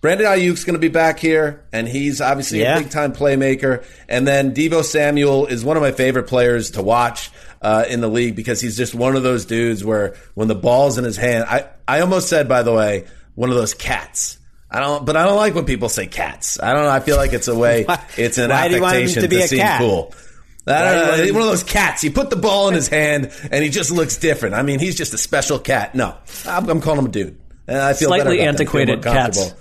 Brandon 0.00 0.26
Aiyuk's 0.26 0.64
going 0.64 0.74
to 0.74 0.80
be 0.80 0.88
back 0.88 1.18
here, 1.18 1.64
and 1.72 1.88
he's 1.88 2.20
obviously 2.20 2.60
Yeah. 2.60 2.76
a 2.76 2.80
big 2.82 2.90
time 2.90 3.12
playmaker. 3.12 3.84
And 4.08 4.26
then 4.26 4.54
Deebo 4.54 4.84
Samuel 4.84 5.46
is 5.46 5.64
one 5.64 5.76
of 5.76 5.82
my 5.82 5.90
favorite 5.92 6.26
players 6.28 6.72
to 6.72 6.82
watch 6.82 7.30
uh, 7.62 7.84
in 7.88 8.00
the 8.00 8.08
league 8.08 8.36
because 8.36 8.60
he's 8.60 8.76
just 8.76 8.94
one 8.94 9.16
of 9.16 9.22
those 9.22 9.46
dudes 9.46 9.84
where 9.84 10.14
when 10.34 10.48
the 10.48 10.54
ball's 10.54 10.98
in 10.98 11.04
his 11.04 11.16
hand, 11.16 11.44
I, 11.48 11.66
I 11.88 12.00
almost 12.00 12.28
said, 12.28 12.48
by 12.48 12.62
the 12.62 12.72
way, 12.72 13.06
one 13.34 13.48
of 13.50 13.56
those 13.56 13.74
cats. 13.74 14.38
I 14.70 14.80
don't, 14.80 15.06
but 15.06 15.16
I 15.16 15.24
don't 15.24 15.36
like 15.36 15.54
when 15.54 15.64
people 15.64 15.88
say 15.88 16.06
cats. 16.06 16.60
I 16.60 16.72
don't 16.72 16.82
know. 16.82 16.90
I 16.90 17.00
feel 17.00 17.16
like 17.16 17.32
it's 17.32 17.48
a 17.48 17.56
way, 17.56 17.86
it's 18.16 18.36
an 18.38 18.50
why 18.50 18.68
do 18.68 18.74
you 18.76 18.82
want 18.82 18.96
him 18.96 19.02
affectation 19.04 19.22
to 19.22 19.28
be 19.28 19.40
a 19.42 19.48
seem 19.48 19.58
cat? 19.60 19.80
cool. 19.80 20.12
I 20.66 20.82
don't 20.94 21.04
do 21.04 21.16
know. 21.16 21.22
He's 21.24 21.32
one 21.32 21.42
of 21.42 21.48
those 21.48 21.62
cats. 21.62 22.02
You 22.02 22.10
put 22.10 22.30
the 22.30 22.36
ball 22.36 22.68
in 22.68 22.74
his 22.74 22.88
hand, 22.88 23.30
and 23.50 23.62
he 23.62 23.70
just 23.70 23.90
looks 23.90 24.16
different. 24.16 24.54
I 24.54 24.62
mean, 24.62 24.80
he's 24.80 24.96
just 24.96 25.14
a 25.14 25.18
special 25.18 25.58
cat. 25.58 25.94
No, 25.94 26.16
I'm, 26.46 26.68
I'm 26.68 26.80
calling 26.80 27.00
him 27.00 27.06
a 27.06 27.10
dude. 27.10 27.38
And 27.68 27.78
I 27.78 27.92
feel 27.92 28.08
Slightly 28.08 28.36
better 28.38 28.50
about 28.50 28.58
that. 28.58 28.62
I 28.62 28.66
feel 28.66 28.82
antiquated 28.92 29.02
cats. 29.02 29.54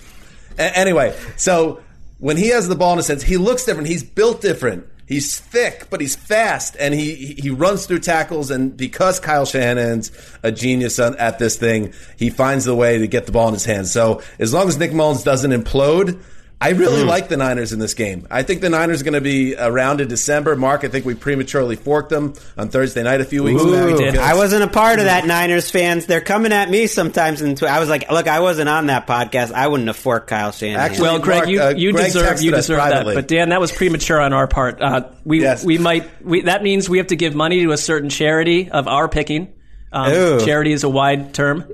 A- 0.58 0.78
anyway, 0.78 1.15
so 1.38 1.82
when 2.20 2.38
he 2.38 2.50
has 2.50 2.68
the 2.68 2.76
ball 2.76 2.94
in 2.94 2.98
his 2.98 3.08
hands, 3.08 3.24
he 3.24 3.38
looks 3.38 3.65
different. 3.65 3.88
He's 3.88 4.04
built 4.04 4.41
different. 4.41 4.88
He's 5.08 5.39
thick, 5.39 5.88
but 5.91 6.02
he's 6.02 6.15
fast, 6.15 6.76
and 6.80 6.91
he 6.91 7.36
he 7.38 7.52
runs 7.52 7.86
through 7.86 8.00
tackles. 8.00 8.50
And 8.50 8.76
because 8.76 9.20
Kyle 9.20 9.46
Shanahan's 9.46 10.12
a 10.41 10.52
genius 10.52 10.98
on, 10.98 11.15
at 11.18 11.38
this 11.38 11.58
thing, 11.58 11.94
he 12.18 12.32
finds 12.32 12.65
the 12.65 12.74
way 12.76 12.98
to 12.98 13.06
get 13.08 13.28
the 13.28 13.32
ball 13.32 13.48
in 13.50 13.54
his 13.54 13.65
hands. 13.65 13.91
So 13.91 14.24
as 14.39 14.52
long 14.52 14.68
as 14.68 14.78
Nick 14.80 14.94
Mullens 14.94 15.24
doesn't 15.24 15.52
implode. 15.52 16.20
I 16.62 16.70
really 16.70 17.02
Hmm. 17.04 17.10
like 17.10 17.28
the 17.28 17.36
Niners 17.38 17.74
in 17.74 17.80
this 17.80 17.94
game. 17.94 18.26
I 18.32 18.41
think 18.44 18.62
the 18.62 18.70
Niners 18.70 19.02
are 19.02 19.04
going 19.04 19.13
to 19.15 19.22
be 19.22 19.56
around 19.58 20.00
in 20.00 20.08
December. 20.08 20.56
Marc, 20.56 20.86
I 20.86 20.88
think 20.88 21.06
we 21.06 21.13
prematurely 21.13 21.76
forked 21.76 22.10
them 22.10 22.34
on 22.58 22.70
Thursday 22.70 23.04
night 23.04 23.20
a 23.20 23.26
few 23.26 23.44
weeks 23.44 23.62
back. 23.62 23.72
Ooh, 23.74 23.98
did. 23.98 24.15
I 24.18 24.36
wasn't 24.36 24.63
a 24.63 24.68
part 24.68 25.00
of 25.00 25.06
that, 25.06 25.28
Niners 25.28 25.70
fans. 25.70 26.06
They're 26.06 26.22
coming 26.22 26.54
at 26.54 26.70
me 26.70 26.88
sometimes. 26.88 27.41
And 27.41 27.62
I 27.62 27.80
was 27.82 27.89
like, 27.89 28.10
look, 28.10 28.28
I 28.30 28.39
wasn't 28.39 28.70
on 28.70 28.88
that 28.88 29.06
podcast. 29.06 29.52
I 29.52 29.68
wouldn't 29.68 29.88
have 29.88 29.98
forked 29.98 30.28
Kyle 30.28 30.54
Shanahan. 30.54 30.80
Actually, 30.80 31.02
Well, 31.10 31.20
Gregg, 31.20 31.38
Marc, 31.39 31.50
you, 31.50 31.62
uh, 31.62 31.70
you 31.76 31.91
Gregg 31.91 32.06
deserve 32.06 32.41
you 32.41 32.52
texted 32.52 32.56
us 32.56 32.68
deserve 32.68 32.78
that. 32.89 33.06
But 33.06 33.28
Dan, 33.28 33.50
that 33.50 33.60
was 33.60 33.72
premature 33.74 34.22
on 34.22 34.32
our 34.32 34.48
part. 34.48 34.82
Uh, 34.82 35.02
we 35.26 35.41
Yes. 35.41 35.63
we 35.65 35.78
might 35.78 36.10
we, 36.24 36.41
that 36.44 36.63
means 36.63 36.89
we 36.89 37.00
have 37.00 37.08
to 37.08 37.15
give 37.18 37.36
money 37.36 37.63
to 37.63 37.74
a 37.74 37.78
certain 37.78 38.10
charity 38.10 38.70
of 38.72 38.88
our 38.88 39.10
picking. 39.10 39.50
Um, 39.91 40.39
charity 40.46 40.72
is 40.72 40.84
a 40.86 40.89
wide 40.89 41.34
term. 41.34 41.65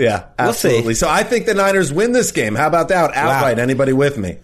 Yeah, 0.00 0.24
We'll 0.38 0.52
see. 0.54 0.68
absolutely. 0.68 0.94
So 0.94 1.08
I 1.08 1.22
think 1.22 1.46
the 1.46 1.54
Niners 1.54 1.92
win 1.92 2.12
this 2.12 2.32
game. 2.32 2.54
How 2.54 2.66
about 2.66 2.88
that? 2.88 3.14
Outright. 3.14 3.58
Anybody 3.58 3.92
with 3.92 4.16
me? 4.18 4.38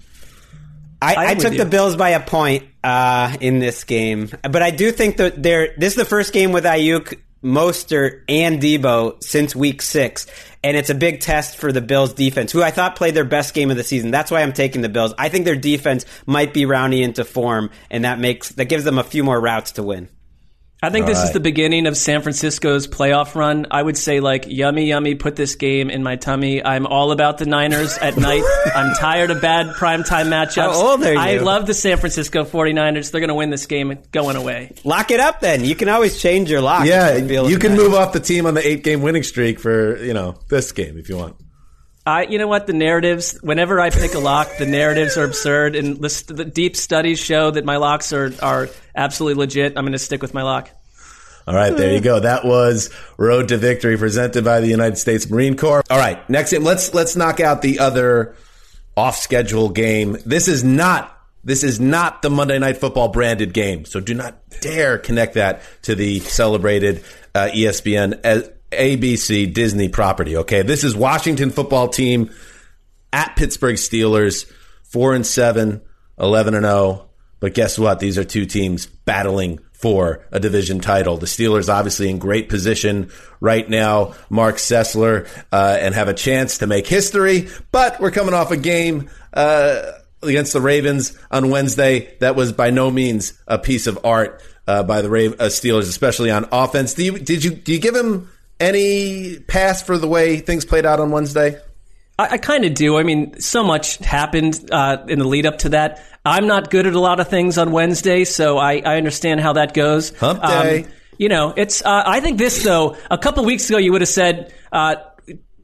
I, 1.02 1.14
I'm 1.14 1.28
I 1.28 1.34
took 1.34 1.52
you. 1.52 1.58
the 1.58 1.66
Bills 1.66 1.94
by 1.96 2.10
a 2.10 2.20
point 2.20 2.64
uh, 2.82 3.36
in 3.40 3.58
this 3.58 3.84
game, 3.84 4.30
but 4.42 4.62
I 4.62 4.70
do 4.70 4.90
think 4.92 5.18
that 5.18 5.42
they're, 5.42 5.74
this 5.76 5.92
is 5.92 5.96
the 5.96 6.04
first 6.06 6.32
game 6.32 6.52
with 6.52 6.64
Aiyuk, 6.64 7.18
Mostert, 7.44 8.22
and 8.28 8.60
Deebo 8.62 9.22
since 9.22 9.54
Week 9.54 9.82
Six, 9.82 10.26
and 10.64 10.74
it's 10.76 10.88
a 10.88 10.94
big 10.94 11.20
test 11.20 11.58
for 11.58 11.70
the 11.70 11.82
Bills 11.82 12.14
defense, 12.14 12.50
who 12.50 12.62
I 12.62 12.70
thought 12.70 12.96
played 12.96 13.14
their 13.14 13.24
best 13.26 13.52
game 13.54 13.70
of 13.70 13.76
the 13.76 13.84
season. 13.84 14.10
That's 14.10 14.30
why 14.30 14.40
I'm 14.42 14.54
taking 14.54 14.80
the 14.80 14.88
Bills. 14.88 15.12
I 15.18 15.28
think 15.28 15.44
their 15.44 15.54
defense 15.54 16.06
might 16.24 16.54
be 16.54 16.64
rounding 16.64 17.02
into 17.02 17.24
form, 17.26 17.70
and 17.90 18.04
that 18.04 18.18
makes 18.18 18.48
that 18.52 18.64
gives 18.64 18.84
them 18.84 18.98
a 18.98 19.04
few 19.04 19.22
more 19.22 19.38
routes 19.40 19.72
to 19.72 19.82
win. 19.82 20.08
I 20.82 20.90
think 20.90 21.06
this 21.06 21.22
is 21.22 21.32
the 21.32 21.40
beginning 21.40 21.86
of 21.86 21.96
San 21.96 22.20
Francisco's 22.20 22.86
playoff 22.86 23.34
run. 23.34 23.66
I 23.70 23.82
would 23.82 23.96
say 23.96 24.20
like 24.20 24.44
yummy 24.46 24.86
yummy 24.86 25.14
put 25.14 25.34
this 25.34 25.54
game 25.54 25.88
in 25.88 26.02
my 26.02 26.16
tummy. 26.16 26.62
I'm 26.62 26.86
all 26.86 27.12
about 27.12 27.38
the 27.38 27.46
Niners 27.46 27.96
at 27.96 28.16
night. 28.18 28.42
I'm 28.74 28.94
tired 28.96 29.30
of 29.30 29.40
bad 29.40 29.68
primetime 29.74 30.28
matchups. 30.28 30.72
How 30.72 30.72
old 30.74 31.02
are 31.02 31.14
you? 31.14 31.18
I 31.18 31.38
love 31.38 31.66
the 31.66 31.74
San 31.74 31.96
Francisco 31.96 32.44
49ers. 32.44 33.10
They're 33.10 33.20
going 33.22 33.28
to 33.28 33.34
win 33.34 33.48
this 33.50 33.66
game 33.66 33.98
going 34.12 34.36
away. 34.36 34.74
Lock 34.84 35.10
it 35.10 35.18
up, 35.18 35.40
then. 35.40 35.64
You 35.64 35.74
can 35.74 35.88
always 35.88 36.20
change 36.20 36.50
your 36.50 36.60
lock. 36.60 36.86
Yeah, 36.86 37.08
if 37.08 37.24
it 37.24 37.28
feels 37.28 37.50
you 37.50 37.58
can 37.58 37.74
move 37.74 37.94
off 37.94 38.12
the 38.12 38.20
team 38.20 38.44
on 38.44 38.52
the 38.54 38.66
eight 38.66 38.84
game 38.84 39.00
winning 39.00 39.22
streak 39.22 39.58
for 39.58 39.96
you 39.96 40.12
know 40.12 40.36
this 40.50 40.72
game 40.72 40.98
if 40.98 41.08
you 41.08 41.16
want. 41.16 41.36
I, 42.06 42.22
you 42.22 42.38
know 42.38 42.46
what? 42.46 42.68
The 42.68 42.72
narratives. 42.72 43.36
Whenever 43.42 43.80
I 43.80 43.90
pick 43.90 44.14
a 44.14 44.20
lock, 44.20 44.48
the 44.58 44.66
narratives 44.66 45.16
are 45.16 45.24
absurd, 45.24 45.74
and 45.74 45.96
the, 45.96 46.24
the 46.28 46.44
deep 46.44 46.76
studies 46.76 47.18
show 47.18 47.50
that 47.50 47.64
my 47.64 47.78
locks 47.78 48.12
are 48.12 48.32
are 48.40 48.68
absolutely 48.94 49.40
legit. 49.40 49.76
I'm 49.76 49.84
going 49.84 49.92
to 49.92 49.98
stick 49.98 50.22
with 50.22 50.32
my 50.32 50.42
lock. 50.42 50.70
All 51.48 51.54
right, 51.54 51.76
there 51.76 51.92
you 51.92 52.00
go. 52.00 52.20
That 52.20 52.44
was 52.44 52.90
Road 53.16 53.48
to 53.48 53.56
Victory 53.56 53.96
presented 53.96 54.44
by 54.44 54.60
the 54.60 54.68
United 54.68 54.98
States 54.98 55.28
Marine 55.28 55.56
Corps. 55.56 55.82
All 55.90 55.98
right, 55.98 56.28
next 56.30 56.52
game. 56.52 56.62
Let's 56.62 56.94
let's 56.94 57.16
knock 57.16 57.40
out 57.40 57.62
the 57.62 57.80
other 57.80 58.36
off 58.96 59.16
schedule 59.16 59.68
game. 59.68 60.16
This 60.24 60.46
is 60.46 60.62
not 60.62 61.12
this 61.42 61.64
is 61.64 61.80
not 61.80 62.22
the 62.22 62.30
Monday 62.30 62.58
Night 62.58 62.76
Football 62.78 63.08
branded 63.08 63.52
game. 63.52 63.84
So 63.84 64.00
do 64.00 64.14
not 64.14 64.36
dare 64.60 64.98
connect 64.98 65.34
that 65.34 65.62
to 65.82 65.96
the 65.96 66.20
celebrated 66.20 67.04
uh, 67.34 67.48
ESPN 67.52 68.20
ABC 68.76 69.52
Disney 69.52 69.88
property. 69.88 70.36
Okay, 70.38 70.62
this 70.62 70.84
is 70.84 70.94
Washington 70.94 71.50
football 71.50 71.88
team 71.88 72.30
at 73.12 73.36
Pittsburgh 73.36 73.76
Steelers, 73.76 74.50
4 74.84 75.14
and 75.14 75.26
7, 75.26 75.80
11 76.18 76.54
and 76.54 76.64
0. 76.64 77.08
But 77.40 77.54
guess 77.54 77.78
what? 77.78 77.98
These 77.98 78.18
are 78.18 78.24
two 78.24 78.46
teams 78.46 78.86
battling 78.86 79.60
for 79.72 80.26
a 80.32 80.40
division 80.40 80.80
title. 80.80 81.18
The 81.18 81.26
Steelers 81.26 81.72
obviously 81.72 82.08
in 82.08 82.18
great 82.18 82.48
position 82.48 83.10
right 83.40 83.68
now, 83.68 84.14
Marc 84.30 84.56
Sessler, 84.56 85.28
uh, 85.52 85.76
and 85.80 85.94
have 85.94 86.08
a 86.08 86.14
chance 86.14 86.58
to 86.58 86.66
make 86.66 86.86
history. 86.86 87.48
But 87.72 88.00
we're 88.00 88.10
coming 88.10 88.34
off 88.34 88.50
a 88.50 88.56
game, 88.56 89.10
uh, 89.34 89.92
against 90.22 90.54
the 90.54 90.60
Ravens 90.60 91.16
on 91.30 91.50
Wednesday. 91.50 92.16
That 92.20 92.36
was 92.36 92.52
by 92.52 92.70
no 92.70 92.90
means 92.90 93.34
a 93.46 93.58
piece 93.58 93.86
of 93.86 93.98
art, 94.04 94.42
uh, 94.66 94.82
by 94.82 95.02
the 95.02 95.10
Rav- 95.10 95.34
uh, 95.34 95.46
Steelers, 95.46 95.88
especially 95.88 96.30
on 96.30 96.48
offense. 96.52 96.94
Do 96.94 97.04
you, 97.04 97.18
did 97.18 97.44
you, 97.44 97.50
do 97.50 97.72
you 97.72 97.78
give 97.78 97.94
him 97.94 98.30
any 98.60 99.38
pass 99.40 99.82
for 99.82 99.98
the 99.98 100.08
way 100.08 100.38
things 100.38 100.64
played 100.64 100.86
out 100.86 101.00
on 101.00 101.10
Wednesday? 101.10 101.60
I, 102.18 102.28
I 102.32 102.38
kind 102.38 102.64
of 102.64 102.74
do. 102.74 102.96
I 102.98 103.02
mean, 103.02 103.40
so 103.40 103.62
much 103.62 103.98
happened 103.98 104.68
uh, 104.70 105.04
in 105.08 105.18
the 105.18 105.26
lead 105.26 105.46
up 105.46 105.58
to 105.58 105.70
that. 105.70 106.02
I'm 106.24 106.46
not 106.46 106.70
good 106.70 106.86
at 106.86 106.94
a 106.94 107.00
lot 107.00 107.20
of 107.20 107.28
things 107.28 107.58
on 107.58 107.72
Wednesday, 107.72 108.24
so 108.24 108.58
I, 108.58 108.82
I 108.84 108.96
understand 108.96 109.40
how 109.40 109.52
that 109.54 109.74
goes. 109.74 110.16
Hump 110.18 110.42
day. 110.42 110.84
Um, 110.84 110.90
you 111.18 111.28
know, 111.28 111.54
it's. 111.56 111.82
Uh, 111.82 112.02
I 112.06 112.20
think 112.20 112.38
this 112.38 112.62
though. 112.62 112.96
A 113.10 113.18
couple 113.18 113.44
weeks 113.44 113.68
ago, 113.70 113.78
you 113.78 113.92
would 113.92 114.02
have 114.02 114.08
said 114.08 114.52
uh, 114.72 114.96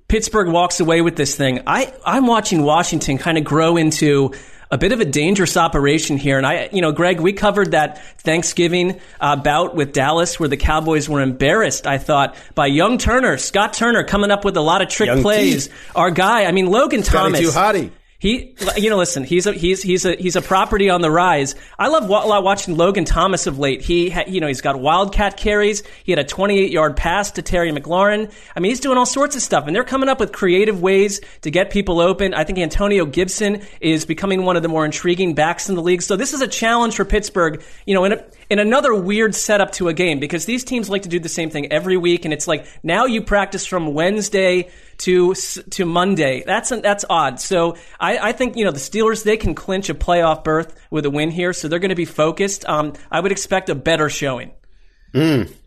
Pittsburgh 0.09 0.49
walks 0.49 0.80
away 0.80 1.03
with 1.03 1.16
this 1.16 1.36
thing. 1.36 1.62
I 1.66 1.93
I'm 2.07 2.26
watching 2.26 2.62
Washington 2.62 3.18
kind 3.18 3.38
of 3.38 3.45
grow 3.45 3.76
into 3.76 4.34
a 4.73 4.79
bit 4.79 4.91
of 4.91 5.01
a 5.01 5.05
dangerous 5.05 5.59
operation 5.59 6.16
here. 6.16 6.39
And 6.39 6.47
I, 6.47 6.70
you 6.73 6.81
know, 6.81 6.93
Gregg, 6.93 7.20
we 7.20 7.35
covered 7.35 7.73
that 7.73 8.03
Thanksgiving 8.23 9.01
uh, 9.20 9.37
bout 9.37 9.75
with 9.75 9.93
Dallas 9.93 10.41
where 10.41 10.49
the 10.49 10.57
Cowboys 10.57 11.11
were 11.11 11.20
embarrassed. 11.20 11.87
I 11.87 11.99
thought 11.99 12.35
by 12.55 12.66
young 12.68 12.97
Turner, 12.97 13.37
Scott 13.37 13.75
Turner, 13.75 14.03
coming 14.03 14.31
up 14.31 14.47
with 14.47 14.57
a 14.57 14.62
lot 14.62 14.81
of 14.81 14.89
trick 14.89 15.09
Young 15.09 15.20
plays. 15.20 15.68
T. 15.68 15.75
Our 15.95 16.11
guy, 16.11 16.47
I 16.47 16.53
mean, 16.53 16.66
Logan 16.66 17.03
Scotty 17.03 17.35
Thomas. 17.35 17.41
too 17.41 17.51
hottie. 17.51 17.91
He, 18.23 18.55
you 18.77 18.89
know, 18.89 18.99
listen, 18.99 19.25
he's 19.25 19.49
a 19.49 19.53
he's 19.53 19.83
he's 19.83 20.05
a 20.05 20.14
he's 20.14 20.37
a 20.37 20.43
property 20.43 20.89
on 20.89 21.01
the 21.01 21.11
rise. 21.11 21.57
I 21.77 21.89
love 21.89 22.09
wa- 22.09 22.41
watching 22.41 22.77
Logan 22.77 23.05
Thomas 23.05 23.49
of 23.49 23.59
late. 23.59 23.83
He, 23.83 24.11
ha, 24.11 24.23
you 24.29 24.41
know, 24.41 24.47
he's 24.47 24.61
got 24.61 24.79
wildcat 24.79 25.37
carries. 25.37 25.83
He 26.05 26.12
had 26.12 26.20
a 26.20 26.25
28 26.25 26.70
yard 26.70 26.97
pass 26.97 27.33
to 27.33 27.43
Terry 27.43 27.73
McLaurin. 27.73 28.33
I 28.55 28.61
mean, 28.61 28.70
he's 28.70 28.79
doing 28.79 28.97
all 28.97 29.07
sorts 29.07 29.35
of 29.35 29.43
stuff, 29.43 29.66
and 29.66 29.75
they're 29.75 29.83
coming 29.83 30.09
up 30.09 30.20
with 30.20 30.31
creative 30.31 30.81
ways 30.81 31.20
to 31.41 31.51
get 31.51 31.70
people 31.70 31.99
open. 31.99 32.33
I 32.33 32.45
think 32.45 32.61
Antonio 32.61 33.07
Gibson 33.07 33.62
is 33.81 34.07
becoming 34.07 34.45
one 34.45 34.55
of 34.55 34.62
the 34.62 34.68
more 34.68 34.85
intriguing 34.85 35.35
backs 35.35 35.68
in 35.68 35.75
the 35.75 35.83
league. 35.83 36.03
So 36.03 36.14
this 36.14 36.33
is 36.33 36.43
a 36.43 36.49
challenge 36.49 36.95
for 36.95 37.05
Pittsburgh. 37.05 37.61
You 37.87 37.95
know, 37.95 38.05
in 38.05 38.12
a, 38.12 38.25
in 38.49 38.61
another 38.61 38.95
weird 38.95 39.35
setup 39.35 39.73
to 39.73 39.89
a 39.89 39.93
game 39.93 40.20
because 40.20 40.45
these 40.45 40.62
teams 40.62 40.89
like 40.89 41.03
to 41.03 41.09
do 41.09 41.18
the 41.18 41.29
same 41.29 41.51
thing 41.51 41.73
every 41.73 41.97
week, 41.97 42.25
and 42.25 42.33
it's 42.33 42.47
like 42.47 42.66
now 42.85 43.07
you 43.07 43.20
practice 43.20 43.66
from 43.66 43.95
Wednesday 43.95 44.70
to 45.03 45.34
to 45.34 45.84
Monday. 45.84 46.42
That's 46.46 46.70
that's 46.70 47.05
odd. 47.09 47.40
So 47.40 47.76
I, 47.98 48.18
I 48.18 48.32
think 48.32 48.57
you 48.57 48.64
know 48.64 48.70
the 48.70 48.78
Steelers 48.78 49.24
they 49.24 49.36
can 49.36 49.55
clinch 49.55 49.88
a 49.88 49.94
playoff 49.94 50.44
berth 50.44 50.74
with 50.90 51.07
a 51.07 51.11
win 51.11 51.30
here, 51.30 51.53
so 51.53 51.68
they're 51.68 51.78
going 51.78 51.90
to 51.90 51.94
be 51.94 52.05
focused. 52.05 52.68
Um, 52.68 52.94
I 53.11 53.20
would 53.20 53.32
expect 53.32 53.68
a 53.68 53.74
better 53.74 54.09
showing. 54.09 54.53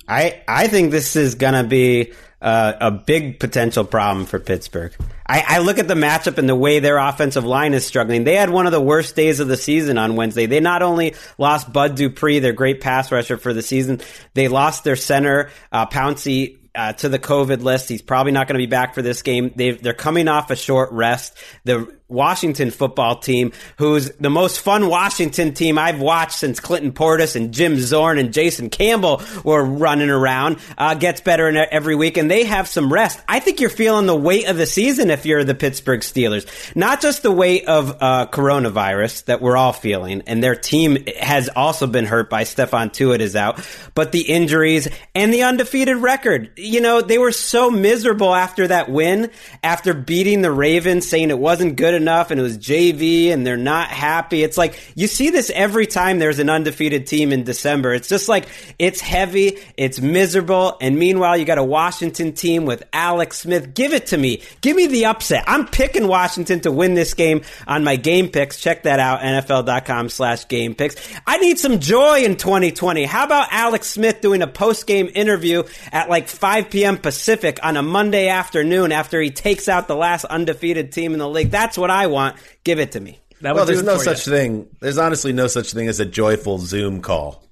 I 0.07 0.41
I 0.47 0.67
think 0.67 0.91
this 0.91 1.15
is 1.15 1.36
gonna 1.36 1.63
be 1.63 2.13
uh, 2.41 2.73
a 2.79 2.91
big 2.91 3.39
potential 3.39 3.83
problem 3.83 4.25
for 4.25 4.39
Pittsburgh. 4.39 4.93
I, 5.25 5.43
I 5.47 5.57
look 5.59 5.79
at 5.79 5.88
the 5.88 5.95
matchup 5.95 6.38
and 6.38 6.47
the 6.47 6.55
way 6.55 6.79
their 6.79 6.97
offensive 6.97 7.43
line 7.43 7.73
is 7.73 7.86
struggling. 7.86 8.23
They 8.23 8.36
had 8.36 8.51
one 8.51 8.67
of 8.67 8.71
the 8.71 8.81
worst 8.81 9.15
days 9.15 9.39
of 9.39 9.47
the 9.47 9.57
season 9.57 9.97
on 9.97 10.15
Wednesday. 10.15 10.45
They 10.45 10.59
not 10.59 10.83
only 10.83 11.15
lost 11.39 11.73
Bud 11.73 11.95
Dupree, 11.95 12.39
their 12.39 12.53
great 12.53 12.81
pass 12.81 13.11
rusher 13.11 13.38
for 13.38 13.51
the 13.51 13.63
season, 13.63 14.01
they 14.36 14.47
lost 14.47 14.83
their 14.83 14.95
center 14.95 15.49
uh, 15.71 15.88
Pouncey. 15.88 16.59
Uh, 16.76 16.91
to 16.91 17.07
the 17.07 17.19
COVID 17.19 17.61
list. 17.61 17.88
He's 17.88 18.01
probably 18.01 18.34
not 18.34 18.47
going 18.47 18.59
to 18.59 18.61
be 18.61 18.69
back 18.69 18.95
for 18.95 19.01
this 19.01 19.21
game. 19.21 19.53
they 19.55 19.71
they're 19.71 19.93
coming 19.93 20.28
off 20.28 20.51
a 20.51 20.57
short 20.57 20.91
rest. 20.91 21.38
The 21.63 21.95
Washington 22.08 22.70
football 22.70 23.18
team, 23.18 23.51
who's 23.78 24.12
the 24.12 24.30
most 24.30 24.60
fun 24.60 24.88
Washington 24.88 25.53
team 25.53 25.78
I've 25.78 25.99
watched 25.99 26.34
since 26.34 26.60
Clinton 26.60 26.91
Portis 26.91 27.36
and 27.36 27.51
Jim 27.51 27.80
Zorn 27.80 28.20
and 28.20 28.32
Jason 28.32 28.70
Campbell 28.70 29.24
were 29.43 29.64
running 29.64 30.12
around, 30.12 30.58
uh, 30.78 30.93
gets 30.93 31.22
better 31.22 31.47
every 31.72 31.95
week, 31.95 32.18
and 32.18 32.30
they 32.30 32.43
have 32.43 32.68
some 32.68 32.93
rest. 32.93 33.20
I 33.28 33.39
think 33.39 33.60
you're 33.60 33.70
feeling 33.72 34.06
the 34.06 34.16
weight 34.16 34.47
of 34.47 34.58
the 34.58 34.68
season 34.68 35.10
if 35.10 35.26
you're 35.26 35.43
the 35.43 35.56
Pittsburgh 35.56 36.01
Steelers. 36.01 36.76
Not 36.76 37.01
just 37.01 37.24
the 37.24 37.32
weight 37.32 37.66
of 37.66 37.97
uh, 38.01 38.28
coronavirus 38.28 39.26
that 39.26 39.41
we're 39.41 39.58
all 39.58 39.74
feeling, 39.74 40.22
and 40.28 40.43
their 40.43 40.56
team 40.56 41.06
has 41.20 41.49
also 41.49 41.88
been 41.88 42.06
hurt 42.06 42.30
by 42.30 42.43
Stephon 42.43 42.91
Tuitt 42.93 43.20
is 43.20 43.36
out, 43.36 43.68
but 43.95 44.12
the 44.12 44.22
injuries 44.22 44.88
and 45.16 45.34
the 45.34 45.43
undefeated 45.43 45.97
record. 45.97 46.51
You 46.56 46.82
know, 46.82 47.01
they 47.01 47.18
were 47.18 47.32
so 47.32 47.72
miserable 47.72 48.36
after 48.36 48.68
that 48.68 48.89
win, 48.89 49.32
after 49.64 49.95
beating 49.95 50.41
the 50.43 50.51
Ravens, 50.51 51.08
saying 51.08 51.32
it 51.32 51.39
wasn't 51.39 51.78
good 51.78 51.95
enough 51.96 52.32
and 52.32 52.39
it 52.39 52.43
was 52.43 52.58
JV 52.58 53.30
and 53.30 53.46
they're 53.46 53.58
not 53.58 53.88
happy. 53.88 54.43
It's 54.43 54.58
like 54.58 54.80
you 54.96 55.08
see 55.08 55.30
this 55.30 55.50
every 55.50 55.88
time 55.88 56.20
there's 56.20 56.39
an 56.39 56.50
undefeated 56.50 57.08
team 57.08 57.32
in 57.32 57.43
December. 57.43 57.93
It's 57.93 58.08
just 58.08 58.30
like 58.30 58.48
it's 58.78 59.02
heavy, 59.02 59.58
it's 59.78 60.00
miserable, 60.00 60.78
and 60.82 61.00
meanwhile 61.00 61.38
you 61.38 61.46
got 61.46 61.58
a 61.58 61.64
Washington 61.64 62.34
team 62.34 62.66
with 62.66 62.84
Alex 62.93 63.39
Smith. 63.39 63.74
Give 63.74 63.93
it 63.93 64.08
to 64.08 64.18
me. 64.18 64.43
Give 64.62 64.76
me 64.76 64.88
the 64.88 65.06
upset. 65.06 65.43
I'm 65.48 65.68
picking 65.68 66.08
Washington 66.08 66.60
to 66.62 66.72
win 66.72 66.93
this 66.93 67.14
game 67.14 67.41
on 67.68 67.84
my 67.84 67.96
game 67.96 68.30
picks. 68.30 68.60
Check 68.60 68.84
that 68.84 69.00
out, 69.00 69.22
NFL.com 69.22 70.10
slash 70.10 70.48
game 70.48 70.76
picks. 70.76 70.96
I 71.26 71.38
need 71.38 71.60
some 71.60 71.80
joy 71.80 72.24
in 72.24 72.38
2020. 72.38 73.06
How 73.06 73.26
about 73.26 73.48
Alex 73.52 73.88
Smith 73.88 74.22
doing 74.22 74.41
a 74.41 74.48
post 74.48 74.88
game 74.88 75.10
interview 75.14 75.64
at 75.91 76.10
like 76.10 76.28
5 76.28 76.70
p.m. 76.70 76.98
Pacific 76.98 77.60
on 77.64 77.78
a 77.78 77.84
Monday 77.84 78.28
afternoon 78.28 78.91
after 78.91 79.22
he 79.22 79.32
takes 79.32 79.70
out 79.70 79.88
the 79.88 79.96
last 79.96 80.26
undefeated 80.26 80.91
team 80.91 81.14
in 81.14 81.20
the 81.20 81.30
league? 81.30 81.52
That's 81.52 81.78
what 81.78 81.84
I 81.89 82.07
want. 82.07 82.38
Give 82.63 82.79
it 82.79 82.93
to 82.93 82.99
me. 82.99 83.19
That 83.41 83.55
Well, 83.55 83.65
there's 83.65 83.83
no 83.83 83.97
such 83.97 84.25
you. 84.27 84.33
thing. 84.33 84.67
There's 84.79 84.97
honestly 84.97 85.33
no 85.33 85.47
such 85.47 85.73
thing 85.73 85.88
as 85.88 85.99
a 85.99 86.05
joyful 86.05 86.57
Zoom 86.57 87.01
call. 87.01 87.43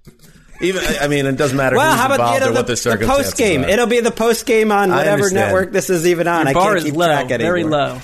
Even, 0.61 0.81
I 1.01 1.07
mean, 1.07 1.25
it 1.25 1.35
doesn't 1.35 1.57
matter 1.57 1.75
Well, 1.75 1.91
who's 1.91 1.99
how 1.99 2.05
about 2.05 2.13
involved 2.19 2.33
you 2.35 2.39
know, 2.45 2.51
or 2.51 2.53
what 2.53 2.67
the, 2.67 2.73
the 2.73 2.77
circumstances 2.77 3.25
post 3.31 3.37
game? 3.37 3.63
are. 3.65 3.69
It'll 3.69 3.87
be 3.87 3.99
the 3.99 4.11
post 4.11 4.45
game 4.45 4.71
on 4.71 4.91
whatever 4.91 5.29
network 5.29 5.71
this 5.73 5.89
is 5.89 6.07
even 6.07 6.27
on. 6.27 6.41
Your 6.41 6.49
I 6.49 6.53
bar 6.53 6.63
can't 6.65 6.77
is 6.77 6.83
keep 6.85 6.95
low, 6.95 7.05
track 7.07 7.27
very 7.27 7.63
low. 7.65 7.99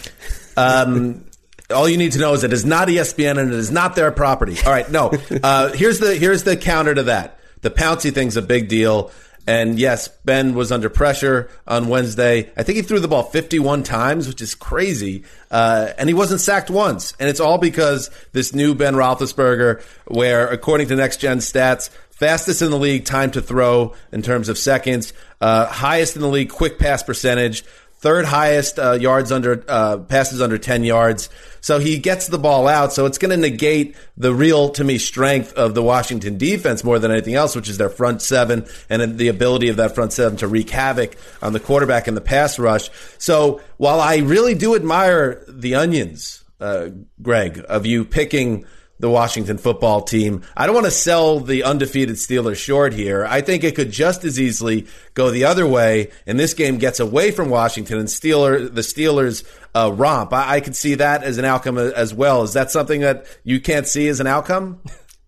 Um, 0.58 1.26
all 1.74 1.88
you 1.88 1.98
need 1.98 2.14
to 2.14 2.20
know 2.20 2.34
is 2.34 2.44
it 2.44 2.52
is 2.52 2.66
not 2.66 2.88
ESPN 2.88 3.38
and 3.38 3.54
it 3.54 3.58
is 3.58 3.72
not 3.72 3.96
their 3.96 4.12
property. 4.12 4.58
All 4.66 4.72
right, 4.72 4.90
no. 4.90 5.12
Uh, 5.44 5.72
here's 5.72 6.00
the 6.00 6.16
here's 6.16 6.44
the 6.44 6.58
counter 6.58 6.94
to 6.96 7.04
that. 7.04 7.40
The 7.62 7.70
Pouncey 7.70 8.14
thing's 8.14 8.36
a 8.38 8.42
big 8.42 8.68
deal. 8.68 9.12
And 9.50 9.80
yes, 9.80 10.10
Ben 10.26 10.54
was 10.54 10.72
under 10.72 10.92
pressure 10.92 11.50
on 11.68 11.88
Wednesday. 11.88 12.52
I 12.56 12.62
think 12.62 12.76
he 12.76 12.84
threw 12.84 13.00
the 13.00 13.08
ball 13.08 13.24
51 13.24 13.82
times, 13.82 14.28
which 14.28 14.44
is 14.44 14.54
crazy. 14.54 15.24
Uh, 15.50 15.92
and 15.98 16.08
he 16.08 16.14
wasn't 16.14 16.40
sacked 16.40 16.70
once. 16.70 17.16
And 17.20 17.28
it's 17.28 17.40
all 17.40 17.58
because 17.58 18.12
this 18.32 18.54
new 18.54 18.76
Ben 18.76 18.94
Roethlisberger, 18.94 19.82
where 20.06 20.48
according 20.48 20.90
to 20.90 20.96
Next 20.96 21.18
Gen 21.18 21.40
Stats, 21.40 21.90
fastest 22.12 22.62
in 22.62 22.70
the 22.70 22.78
league 22.78 23.06
time 23.06 23.32
to 23.32 23.42
throw 23.42 23.96
in 24.12 24.22
terms 24.22 24.50
of 24.50 24.58
seconds, 24.60 25.14
uh, 25.42 25.66
highest 25.66 26.16
in 26.16 26.22
the 26.22 26.28
league 26.28 26.50
quick 26.50 26.78
pass 26.78 27.02
percentage, 27.02 27.64
third 28.00 28.26
highest 28.26 28.80
uh, 28.80 28.94
yards 28.94 29.32
under 29.32 29.64
uh, 29.68 29.98
passes 29.98 30.42
under 30.42 30.58
10 30.58 30.84
yards. 30.84 31.30
So 31.62 31.80
he 31.80 31.98
gets 31.98 32.28
the 32.28 32.38
ball 32.38 32.68
out. 32.68 32.94
So 32.94 33.06
it's 33.06 33.18
going 33.18 33.32
to 33.32 33.38
negate 33.38 33.96
the 34.16 34.34
real, 34.34 34.70
to 34.70 34.84
me, 34.84 34.98
strength 34.98 35.54
of 35.54 35.76
the 35.76 35.84
Washington 35.84 36.38
defense 36.38 36.84
more 36.84 36.98
than 36.98 37.12
anything 37.12 37.36
else, 37.36 37.56
which 37.56 37.70
is 37.70 37.78
their 37.78 37.90
front 37.90 38.22
seven 38.22 38.66
and 38.90 39.18
the 39.18 39.28
ability 39.28 39.68
of 39.68 39.78
that 39.78 39.96
front 39.96 40.14
seven 40.14 40.38
to 40.38 40.48
wreak 40.48 40.70
havoc 40.70 41.18
on 41.42 41.52
the 41.52 41.60
quarterback 41.60 42.08
and 42.08 42.16
the 42.16 42.22
pass 42.22 42.58
rush. 42.58 42.90
So 43.18 43.62
while 43.78 44.00
I 44.00 44.18
really 44.18 44.56
do 44.56 44.76
admire 44.76 45.44
the 45.50 45.76
onions, 45.76 46.44
uh, 46.62 46.90
Gregg, 47.22 47.64
of 47.68 47.86
you 47.86 48.06
picking 48.06 48.66
the 49.00 49.10
Washington 49.10 49.58
football 49.58 50.02
team. 50.02 50.42
I 50.56 50.66
don't 50.66 50.76
want 50.76 50.86
to 50.86 50.92
sell 50.92 51.40
the 51.40 51.64
undefeated 51.64 52.16
Steelers 52.16 52.58
short 52.58 52.94
here. 52.94 53.26
I 53.26 53.42
think 53.42 53.64
it 53.64 53.76
could 53.76 53.92
just 53.92 54.24
as 54.26 54.40
easily 54.40 54.88
go 55.14 55.32
the 55.32 55.46
other 55.46 55.66
way, 55.66 56.12
and 56.28 56.40
this 56.40 56.54
game 56.54 56.78
gets 56.78 57.00
away 57.00 57.32
from 57.32 57.50
Washington 57.50 57.98
and 58.00 58.08
Steeler 58.08 58.74
the 58.74 58.82
Steelers 58.82 59.44
uh, 59.74 59.92
romp. 59.94 60.34
I, 60.34 60.56
I 60.56 60.60
could 60.62 60.76
see 60.76 60.96
that 60.96 61.24
as 61.24 61.38
an 61.38 61.46
outcome 61.46 61.78
as 61.78 62.14
well. 62.14 62.44
Is 62.44 62.54
that 62.54 62.72
something 62.72 63.02
that 63.02 63.26
you 63.44 63.60
can't 63.62 63.88
see 63.88 64.08
as 64.10 64.20
an 64.20 64.28
outcome? 64.28 64.82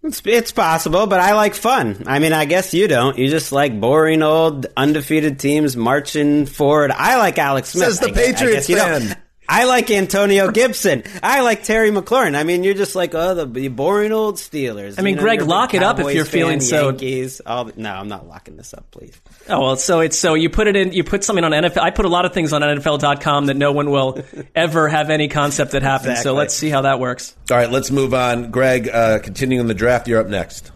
It's, 0.03 0.19
it's 0.26 0.51
possible, 0.51 1.05
but 1.05 1.19
I 1.19 1.34
like 1.36 1.53
fun. 1.53 2.05
I 2.07 2.17
mean, 2.17 2.34
I 2.34 2.45
guess 2.45 2.74
you 2.74 2.88
don't. 2.88 3.19
You 3.19 3.30
just 3.30 3.51
like 3.51 3.80
boring 3.80 4.24
old 4.24 4.65
undefeated 4.76 5.38
teams 5.39 5.78
marching 5.78 6.47
forward. 6.47 6.89
I 6.91 7.17
like 7.17 7.38
Alex 7.38 7.69
Smith. 7.69 7.86
Says 7.86 7.99
the 7.99 8.07
I 8.07 8.09
I 8.09 8.13
Patriots 8.13 8.67
don't. 8.67 8.78
fan. 9.01 9.22
I 9.51 9.65
like 9.65 9.91
Antonio 9.91 10.49
Gibson. 10.49 11.03
I 11.21 11.41
like 11.41 11.63
Terry 11.63 11.91
McLaurin. 11.91 12.35
I 12.37 12.43
mean, 12.43 12.63
you're 12.63 12.73
just 12.73 12.95
like, 12.95 13.13
oh, 13.13 13.35
the, 13.35 13.45
the 13.45 13.67
boring 13.67 14.13
old 14.13 14.35
Steelers. 14.35 14.97
I 14.97 15.01
mean, 15.01 15.11
You 15.11 15.15
know, 15.17 15.21
Gregg, 15.23 15.39
you're 15.39 15.43
a 15.43 15.47
big 15.47 15.49
lock 15.49 15.73
it 15.73 15.83
up 15.83 15.99
if 15.99 16.15
you're 16.15 16.23
feeling 16.23 16.59
fan, 16.59 16.69
so- 16.69 16.85
Yankees. 16.87 17.41
All 17.45 17.69
no, 17.75 17.91
I'm 17.93 18.07
not 18.07 18.29
locking 18.29 18.55
this 18.55 18.73
up, 18.73 18.89
please. 18.91 19.19
Oh 19.49 19.59
well, 19.59 19.75
so 19.75 19.99
it's 19.99 20.17
so 20.17 20.35
you 20.35 20.49
put 20.49 20.67
it 20.67 20.77
in. 20.77 20.93
You 20.93 21.03
put 21.03 21.25
something 21.25 21.43
on 21.43 21.51
NFL. 21.51 21.81
I 21.81 21.91
put 21.91 22.05
a 22.05 22.09
lot 22.09 22.23
of 22.23 22.33
things 22.33 22.53
on 22.53 22.61
NFL.com 22.61 23.47
that 23.47 23.57
no 23.57 23.73
one 23.73 23.91
will 23.91 24.23
ever 24.55 24.87
have 24.87 25.09
any 25.09 25.27
concept 25.27 25.71
that 25.71 25.83
happens. 25.83 26.21
So 26.21 26.33
let's 26.33 26.53
see 26.53 26.69
how 26.69 26.83
that 26.83 27.01
works. 27.01 27.35
All 27.51 27.57
right, 27.57 27.69
let's 27.69 27.91
move 27.91 28.13
on. 28.13 28.51
Gregg, 28.51 28.87
uh, 28.87 29.19
continuing 29.19 29.67
the 29.67 29.73
draft, 29.73 30.07
you're 30.07 30.21
up 30.21 30.27
next. 30.27 30.71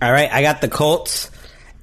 All 0.00 0.10
right, 0.10 0.32
I 0.32 0.40
got 0.40 0.62
the 0.62 0.68
Colts 0.68 1.30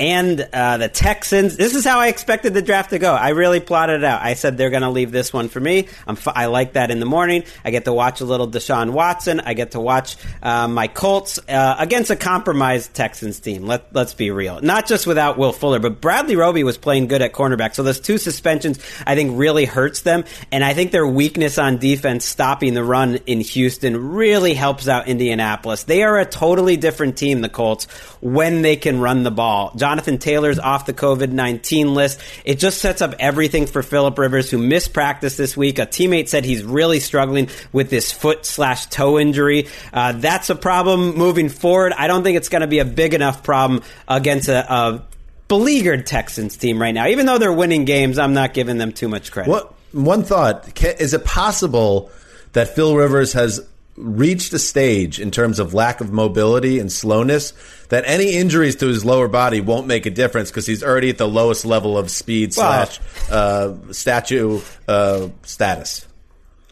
and 0.02 0.50
uh, 0.52 0.78
the 0.78 0.90
Texans. 0.90 1.56
This 1.56 1.76
is 1.76 1.86
how 1.86 2.00
I 2.00 2.08
expected 2.08 2.56
the 2.56 2.64
draft 2.64 2.90
to 2.90 2.98
go. 2.98 3.14
I 3.14 3.30
really 3.30 3.60
plotted 3.60 4.02
it 4.02 4.04
out. 4.04 4.24
I 4.24 4.34
said 4.34 4.58
they're 4.58 4.72
going 4.72 4.82
to 4.82 4.90
leave 4.90 5.12
this 5.12 5.32
one 5.32 5.48
for 5.48 5.60
me. 5.60 5.90
F- 6.08 6.28
I 6.28 6.48
like 6.48 6.74
that 6.74 6.90
in 6.90 7.00
the 7.00 7.06
morning. 7.06 7.44
I 7.64 7.70
get 7.70 7.86
to 7.86 7.94
watch 7.94 8.20
a 8.20 8.26
little 8.26 8.48
Deshaun 8.48 8.94
Watson. 8.94 9.40
I 9.42 9.54
get 9.54 9.72
to 9.72 9.80
watch 9.80 10.18
uh, 10.42 10.68
my 10.68 10.88
Colts 10.88 11.38
uh, 11.48 11.76
against 11.78 12.10
a 12.10 12.16
compromised 12.16 12.96
Texans 12.96 13.40
team. 13.40 13.68
Let, 13.68 13.94
let's 13.94 14.16
be 14.16 14.32
real. 14.32 14.60
Not 14.60 14.88
just 14.88 15.06
without 15.06 15.38
Will 15.38 15.54
Fuller, 15.54 15.78
but 15.78 16.02
Bradley 16.02 16.36
Roby 16.36 16.64
was 16.64 16.80
playing 16.80 17.06
good 17.06 17.22
at 17.22 17.32
cornerback. 17.32 17.76
So 17.76 17.84
those 17.84 18.00
two 18.00 18.18
suspensions, 18.18 18.80
I 19.06 19.14
think, 19.14 19.38
really 19.38 19.66
hurts 19.66 20.02
them. 20.02 20.24
And 20.52 20.64
I 20.64 20.74
think 20.74 20.92
their 20.92 21.06
weakness 21.06 21.60
on 21.60 21.78
defense, 21.78 22.26
stopping 22.26 22.74
the 22.74 22.84
run 22.84 23.18
in 23.28 23.42
Houston, 23.42 24.14
really 24.14 24.56
helps 24.56 24.88
out 24.88 25.08
Indianapolis. 25.08 25.84
They 25.84 26.02
are 26.02 26.18
a 26.18 26.26
totally 26.26 26.76
different 26.76 27.18
team, 27.20 27.42
the 27.42 27.50
Colts, 27.50 27.86
when 28.20 28.64
they 28.64 28.78
can 28.78 29.00
run 29.00 29.22
the 29.22 29.30
ball. 29.30 29.74
Jonathan 29.92 30.20
Taylor's 30.20 30.58
off 30.58 30.86
the 30.86 30.94
COVID 30.94 31.32
19 31.32 31.94
list. 31.94 32.22
It 32.46 32.60
just 32.60 32.78
sets 32.78 33.02
up 33.02 33.14
everything 33.20 33.66
for 33.66 33.84
Philip 33.84 34.18
Rivers, 34.18 34.50
who 34.50 34.58
missed 34.58 34.94
practice 34.94 35.36
this 35.36 35.58
week. 35.58 35.80
A 35.80 35.86
teammate 35.86 36.30
said 36.30 36.46
he's 36.46 36.64
really 36.64 37.02
struggling 37.02 37.50
with 37.74 37.90
this 37.90 38.10
foot 38.10 38.46
slash 38.46 38.86
toe 38.86 39.20
injury. 39.20 39.68
Uh, 39.92 40.14
that's 40.14 40.50
a 40.50 40.56
problem 40.56 41.18
moving 41.18 41.50
forward. 41.50 41.92
I 41.92 42.08
don't 42.08 42.24
think 42.24 42.38
it's 42.38 42.48
going 42.48 42.62
to 42.62 42.68
be 42.68 42.80
a 42.80 42.86
big 42.86 43.14
enough 43.14 43.44
problem 43.44 43.84
against 44.08 44.48
a, 44.48 44.74
a 44.74 45.04
beleaguered 45.50 46.08
Texans 46.08 46.56
team 46.56 46.82
right 46.82 46.94
now. 46.94 47.08
Even 47.08 47.26
though 47.26 47.38
they're 47.38 47.52
winning 47.52 47.84
games, 47.84 48.18
I'm 48.18 48.34
not 48.34 48.54
giving 48.54 48.78
them 48.78 48.94
too 48.94 49.10
much 49.10 49.30
credit. 49.30 49.50
What 49.50 49.74
one 49.92 50.24
thought? 50.24 50.82
Is 51.02 51.14
it 51.14 51.26
possible 51.26 52.12
that 52.54 52.70
Phil 52.70 52.96
Rivers 52.96 53.34
has 53.34 53.60
reached 53.98 54.54
a 54.54 54.60
stage 54.60 55.20
in 55.20 55.32
terms 55.32 55.60
of 55.60 55.74
lack 55.74 56.00
of 56.00 56.14
mobility 56.14 56.80
and 56.80 56.90
slowness 56.90 57.52
that 57.92 58.04
any 58.08 58.34
injuries 58.34 58.76
to 58.78 58.88
his 58.88 59.06
lower 59.06 59.28
body 59.30 59.62
won't 59.62 59.86
make 59.88 60.06
a 60.06 60.10
difference 60.10 60.50
because 60.50 60.66
he's 60.66 60.84
already 60.84 61.10
at 61.12 61.18
the 61.18 61.28
lowest 61.28 61.64
level 61.64 61.98
of 61.98 62.10
speed 62.12 62.54
Wow. 62.58 62.86
slash 62.86 63.00
uh, 63.30 63.74
statue 63.92 64.60
uh, 64.88 65.28
status? 65.44 66.08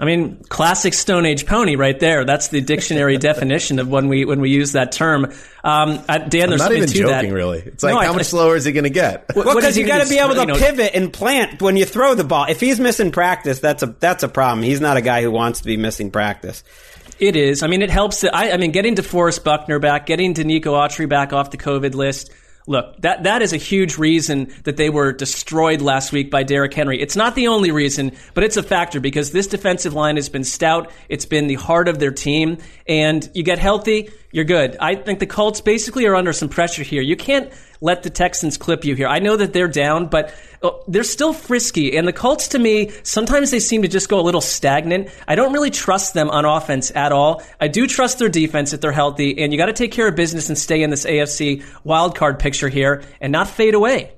I 0.02 0.06
mean, 0.06 0.38
classic 0.48 0.94
Stone 0.94 1.26
Age 1.26 1.46
pony 1.46 1.76
right 1.76 2.00
there. 2.00 2.24
That's 2.24 2.48
the 2.48 2.62
dictionary 2.62 3.18
definition 3.30 3.80
of 3.80 3.90
when 3.90 4.08
we 4.08 4.24
when 4.24 4.40
we 4.40 4.50
use 4.50 4.72
that 4.72 4.94
term. 4.94 5.26
Um, 5.62 6.00
uh, 6.08 6.20
Dan, 6.20 6.24
I'm 6.24 6.30
there's 6.30 6.52
not 6.52 6.60
something 6.60 6.78
even 6.78 6.88
to 6.88 6.94
joking, 6.94 7.30
that. 7.30 7.36
really. 7.36 7.60
It's 7.60 7.84
like 7.84 7.94
No, 7.94 8.00
I- 8.00 8.06
how 8.06 8.14
much 8.14 8.28
slower 8.28 8.56
is 8.56 8.64
he 8.64 8.72
going 8.72 8.86
to 8.86 8.90
get? 8.90 9.26
Well, 9.36 9.54
because 9.56 9.78
you 9.78 9.86
gonna 9.86 10.00
got 10.00 10.04
to 10.06 10.10
be 10.10 10.20
able 10.20 10.36
to 10.36 10.40
You 10.40 10.46
know- 10.48 10.56
pivot 10.56 10.92
and 10.96 11.12
plant 11.12 11.62
when 11.62 11.76
you 11.76 11.84
throw 11.84 12.16
the 12.16 12.24
ball. 12.24 12.46
If 12.48 12.62
he's 12.62 12.80
missing 12.80 13.12
practice, 13.12 13.60
that's 13.60 13.84
a 13.84 13.88
that's 13.88 14.24
a 14.24 14.30
problem. 14.30 14.64
He's 14.64 14.80
not 14.80 14.96
a 14.96 15.02
guy 15.02 15.22
who 15.22 15.32
wants 15.32 15.60
to 15.60 15.66
be 15.66 15.76
missing 15.76 16.12
practice. 16.12 16.64
It 17.20 17.36
is. 17.36 17.64
I 17.64 17.68
mean, 17.68 17.82
it 17.82 17.90
helps. 17.90 18.24
I, 18.24 18.52
I 18.52 18.58
mean, 18.58 18.72
getting 18.72 18.96
DeForest 18.96 19.44
Buckner 19.44 19.80
back, 19.80 20.06
getting 20.06 20.34
Denico 20.34 20.72
Autry 20.72 21.08
back 21.08 21.34
off 21.34 21.52
the 21.52 21.58
COVID 21.58 21.94
list. 21.94 22.32
Look, 22.66 23.02
that 23.02 23.24
that 23.24 23.42
is 23.42 23.52
a 23.52 23.58
huge 23.58 23.98
reason 23.98 24.54
that 24.64 24.78
they 24.78 24.90
were 24.90 25.12
destroyed 25.12 25.82
last 25.82 26.12
week 26.12 26.30
by 26.30 26.44
Derrick 26.44 26.74
Henry. 26.74 27.02
It's 27.02 27.16
not 27.16 27.34
the 27.34 27.48
only 27.48 27.72
reason, 27.72 28.12
but 28.36 28.44
it's 28.44 28.58
a 28.58 28.64
factor 28.64 29.00
because 29.00 29.32
this 29.32 29.48
defensive 29.48 29.96
line 29.96 30.18
has 30.18 30.30
been 30.30 30.44
stout. 30.44 30.92
It's 31.10 31.26
been 31.26 31.48
the 31.48 31.56
heart 31.56 31.88
of 31.88 31.98
their 31.98 32.12
team, 32.12 32.60
and 32.88 33.28
you 33.34 33.44
get 33.44 33.58
healthy, 33.58 34.12
you're 34.32 34.46
good. 34.46 34.78
I 34.80 34.96
think 34.96 35.20
the 35.20 35.26
Colts 35.26 35.62
basically 35.62 36.06
are 36.06 36.16
under 36.16 36.32
some 36.32 36.48
pressure 36.48 36.84
here. 36.84 37.02
You 37.02 37.16
can't 37.16 37.52
let 37.82 38.04
the 38.04 38.12
Texans 38.12 38.58
clip 38.58 38.86
you 38.86 38.96
here. 38.96 39.08
I 39.08 39.20
know 39.20 39.36
that 39.36 39.52
they're 39.52 39.68
down, 39.68 40.06
but 40.08 40.34
Oh, 40.62 40.84
they're 40.88 41.04
still 41.06 41.32
frisky. 41.32 41.96
And 41.96 42.06
the 42.06 42.12
Colts, 42.12 42.50
to 42.50 42.60
me, 42.60 42.92
sometimes 43.04 43.50
they 43.52 43.60
seem 43.60 43.84
to 43.84 43.88
just 43.88 44.10
go 44.10 44.20
a 44.20 44.22
little 44.22 44.42
stagnant. 44.42 45.10
I 45.26 45.36
don't 45.36 45.54
really 45.54 45.70
trust 45.70 46.14
them 46.14 46.30
on 46.30 46.44
offense 46.44 46.92
at 46.94 47.14
all. 47.14 47.42
I 47.62 47.70
do 47.70 47.88
trust 47.88 48.20
their 48.20 48.28
defense 48.28 48.74
if 48.74 48.82
they're 48.82 48.92
healthy, 48.92 49.42
and 49.42 49.54
you 49.54 49.58
got 49.58 49.68
to 49.68 49.74
take 49.74 49.94
care 49.94 50.08
of 50.08 50.16
business 50.16 50.50
and 50.50 50.58
stay 50.58 50.84
in 50.84 50.90
this 50.90 51.06
AFC 51.06 51.64
wildcard 51.86 52.40
picture 52.40 52.68
here 52.68 53.04
and 53.22 53.32
not 53.32 53.48
fade 53.48 53.74
away. 53.74 54.12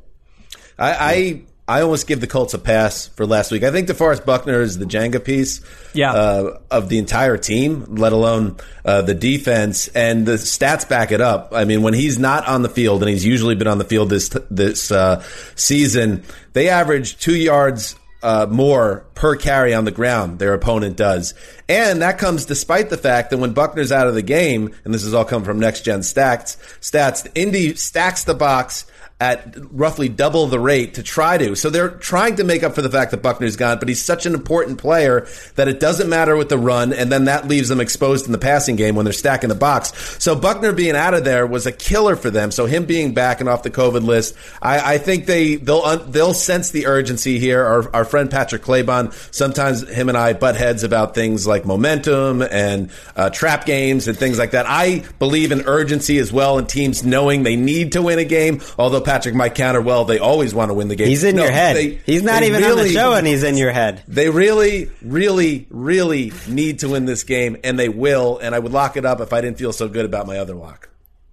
I, 0.80 1.42
I 1.72 1.82
almost 1.82 2.06
give 2.08 2.20
the 2.20 2.28
Colts 2.28 2.54
a 2.54 2.60
pass 2.60 3.08
for 3.08 3.26
last 3.26 3.50
week. 3.52 3.64
I 3.64 3.72
think 3.72 3.88
DeForest 3.88 4.26
Buckner 4.26 4.62
is 4.62 4.78
the 4.78 4.86
Jenga 4.86 5.24
piece 5.24 5.62
Yeah. 5.94 6.12
uh, 6.12 6.60
of 6.70 6.90
the 6.90 6.98
entire 6.98 7.38
team, 7.38 7.86
let 7.96 8.12
alone 8.12 8.58
uh, 8.84 9.02
the 9.04 9.14
defense. 9.14 9.88
And 9.90 10.26
the 10.26 10.34
stats 10.34 10.88
back 10.88 11.12
it 11.12 11.22
up. 11.22 11.54
I 11.54 11.64
mean, 11.66 11.82
when 11.82 11.94
he's 11.94 12.20
not 12.20 12.46
on 12.48 12.62
the 12.62 12.70
field, 12.70 13.02
and 13.02 13.10
he's 13.10 13.26
usually 13.26 13.56
been 13.56 13.68
on 13.68 13.78
the 13.78 13.86
field 13.86 14.10
this 14.10 14.30
this 14.50 14.92
uh, 14.92 15.24
season, 15.56 16.24
they 16.54 16.68
average 16.70 17.18
two 17.18 17.36
yards 17.36 17.96
uh, 18.24 18.46
more 18.50 19.06
per 19.16 19.36
carry 19.36 19.74
on 19.74 19.86
the 19.86 19.92
ground 19.92 20.38
their 20.40 20.54
opponent 20.54 20.96
does. 20.98 21.34
And 21.68 22.02
that 22.02 22.18
comes 22.20 22.46
despite 22.46 22.90
the 22.90 22.98
fact 22.98 23.30
that 23.32 23.38
when 23.40 23.54
Buckner's 23.54 23.92
out 23.92 24.08
of 24.08 24.14
the 24.14 24.22
game, 24.22 24.76
and 24.84 24.94
this 24.94 25.04
has 25.04 25.14
all 25.14 25.26
come 25.26 25.44
from 25.44 25.60
next 25.60 25.82
gen 25.82 26.02
stats, 26.02 26.58
stats, 26.82 27.26
Indy 27.34 27.76
stacks 27.76 28.24
the 28.26 28.36
box 28.36 28.86
at 29.22 29.56
roughly 29.72 30.10
double 30.10 30.48
the 30.48 30.60
rate 30.60 30.96
to 30.96 31.04
try 31.04 31.38
to. 31.38 31.56
So 31.56 31.70
they're 31.70 31.92
trying 31.92 32.38
to 32.38 32.44
make 32.44 32.64
up 32.64 32.74
for 32.74 32.82
the 32.82 32.90
fact 32.90 33.12
that 33.12 33.22
Buckner's 33.22 33.56
gone, 33.56 33.78
but 33.78 33.88
he's 33.88 34.02
such 34.04 34.26
an 34.26 34.34
important 34.34 34.80
player 34.80 35.28
that 35.56 35.68
it 35.68 35.80
doesn't 35.80 36.10
matter 36.10 36.36
with 36.36 36.50
the 36.50 36.58
run, 36.58 36.92
and 36.92 37.12
then 37.12 37.26
that 37.26 37.48
leaves 37.48 37.70
them 37.70 37.80
exposed 37.80 38.26
in 38.26 38.32
the 38.32 38.40
passing 38.40 38.76
game 38.76 38.96
when 38.96 39.06
they're 39.06 39.14
stacking 39.14 39.50
the 39.50 39.56
box. 39.56 39.94
So 40.18 40.36
Buckner 40.36 40.74
being 40.74 40.96
out 40.96 41.14
of 41.14 41.24
there 41.24 41.46
was 41.46 41.68
a 41.68 41.72
killer 41.72 42.16
for 42.16 42.32
them. 42.32 42.50
So 42.50 42.66
him 42.66 42.86
being 42.86 43.14
back 43.14 43.42
and 43.42 43.48
off 43.48 43.62
the 43.62 43.70
COVID 43.70 44.02
list, 44.02 44.36
I, 44.60 44.96
I 44.96 44.98
think 44.98 45.28
they 45.28 45.56
they'll 45.56 45.98
they'll 45.98 46.34
sense 46.34 46.72
the 46.72 46.88
urgency 46.88 47.38
here. 47.38 47.64
Our, 47.64 47.96
our 47.96 48.06
friend 48.06 48.32
Patrick 48.32 48.64
Claybon, 48.64 49.14
sometimes 49.32 49.88
him 49.88 50.10
and 50.10 50.18
I 50.18 50.34
butt 50.34 50.56
heads 50.56 50.84
about 50.84 51.14
things 51.14 51.46
like 51.46 51.64
momentum 51.64 52.42
and 52.42 52.90
uh, 53.16 53.30
trap 53.30 53.68
games 53.68 54.08
and 54.08 54.18
things 54.18 54.40
like 54.40 54.52
that. 54.52 54.66
I 54.68 55.04
believe 55.20 55.52
in 55.52 55.62
urgency 55.68 56.18
as 56.18 56.34
well, 56.34 56.58
and 56.58 56.68
teams 56.68 57.04
knowing 57.04 57.44
they 57.44 57.56
need 57.56 57.92
to 57.92 58.02
win 58.02 58.18
a 58.18 58.26
game. 58.26 58.62
Although 58.80 59.02
Patrick 59.12 59.36
might 59.36 59.56
counter, 59.56 59.82
well, 59.82 60.06
they 60.06 60.20
always 60.20 60.54
want 60.54 60.70
to 60.70 60.74
win 60.74 60.88
the 60.88 60.96
game. 60.96 61.08
He's 61.10 61.26
in 61.26 61.36
No, 61.36 61.44
your 61.44 61.52
head. 61.52 61.76
they- 61.76 62.00
he's 62.06 62.24
not 62.24 62.44
even 62.44 62.64
on 62.64 62.70
the 62.70 62.76
really- 62.78 62.94
show, 62.94 63.12
and 63.12 63.28
he's 63.28 63.44
in 63.44 63.58
your 63.58 63.72
head. 63.72 64.02
They 64.08 64.30
really, 64.30 64.90
really, 65.02 65.68
really 65.70 66.32
need 66.48 66.80
to 66.80 66.88
win 66.88 67.04
this 67.04 67.24
game, 67.24 67.58
and 67.66 67.78
they 67.78 67.90
will. 67.90 68.40
And 68.42 68.56
I 68.56 68.60
would 68.60 68.72
lock 68.72 68.96
it 68.96 69.06
up 69.06 69.20
if 69.20 69.34
I 69.34 69.42
didn't 69.42 69.58
feel 69.58 69.74
so 69.74 69.90
good 69.90 70.06
about 70.06 70.28
my 70.28 70.38
other 70.38 70.56
lock. 70.56 70.88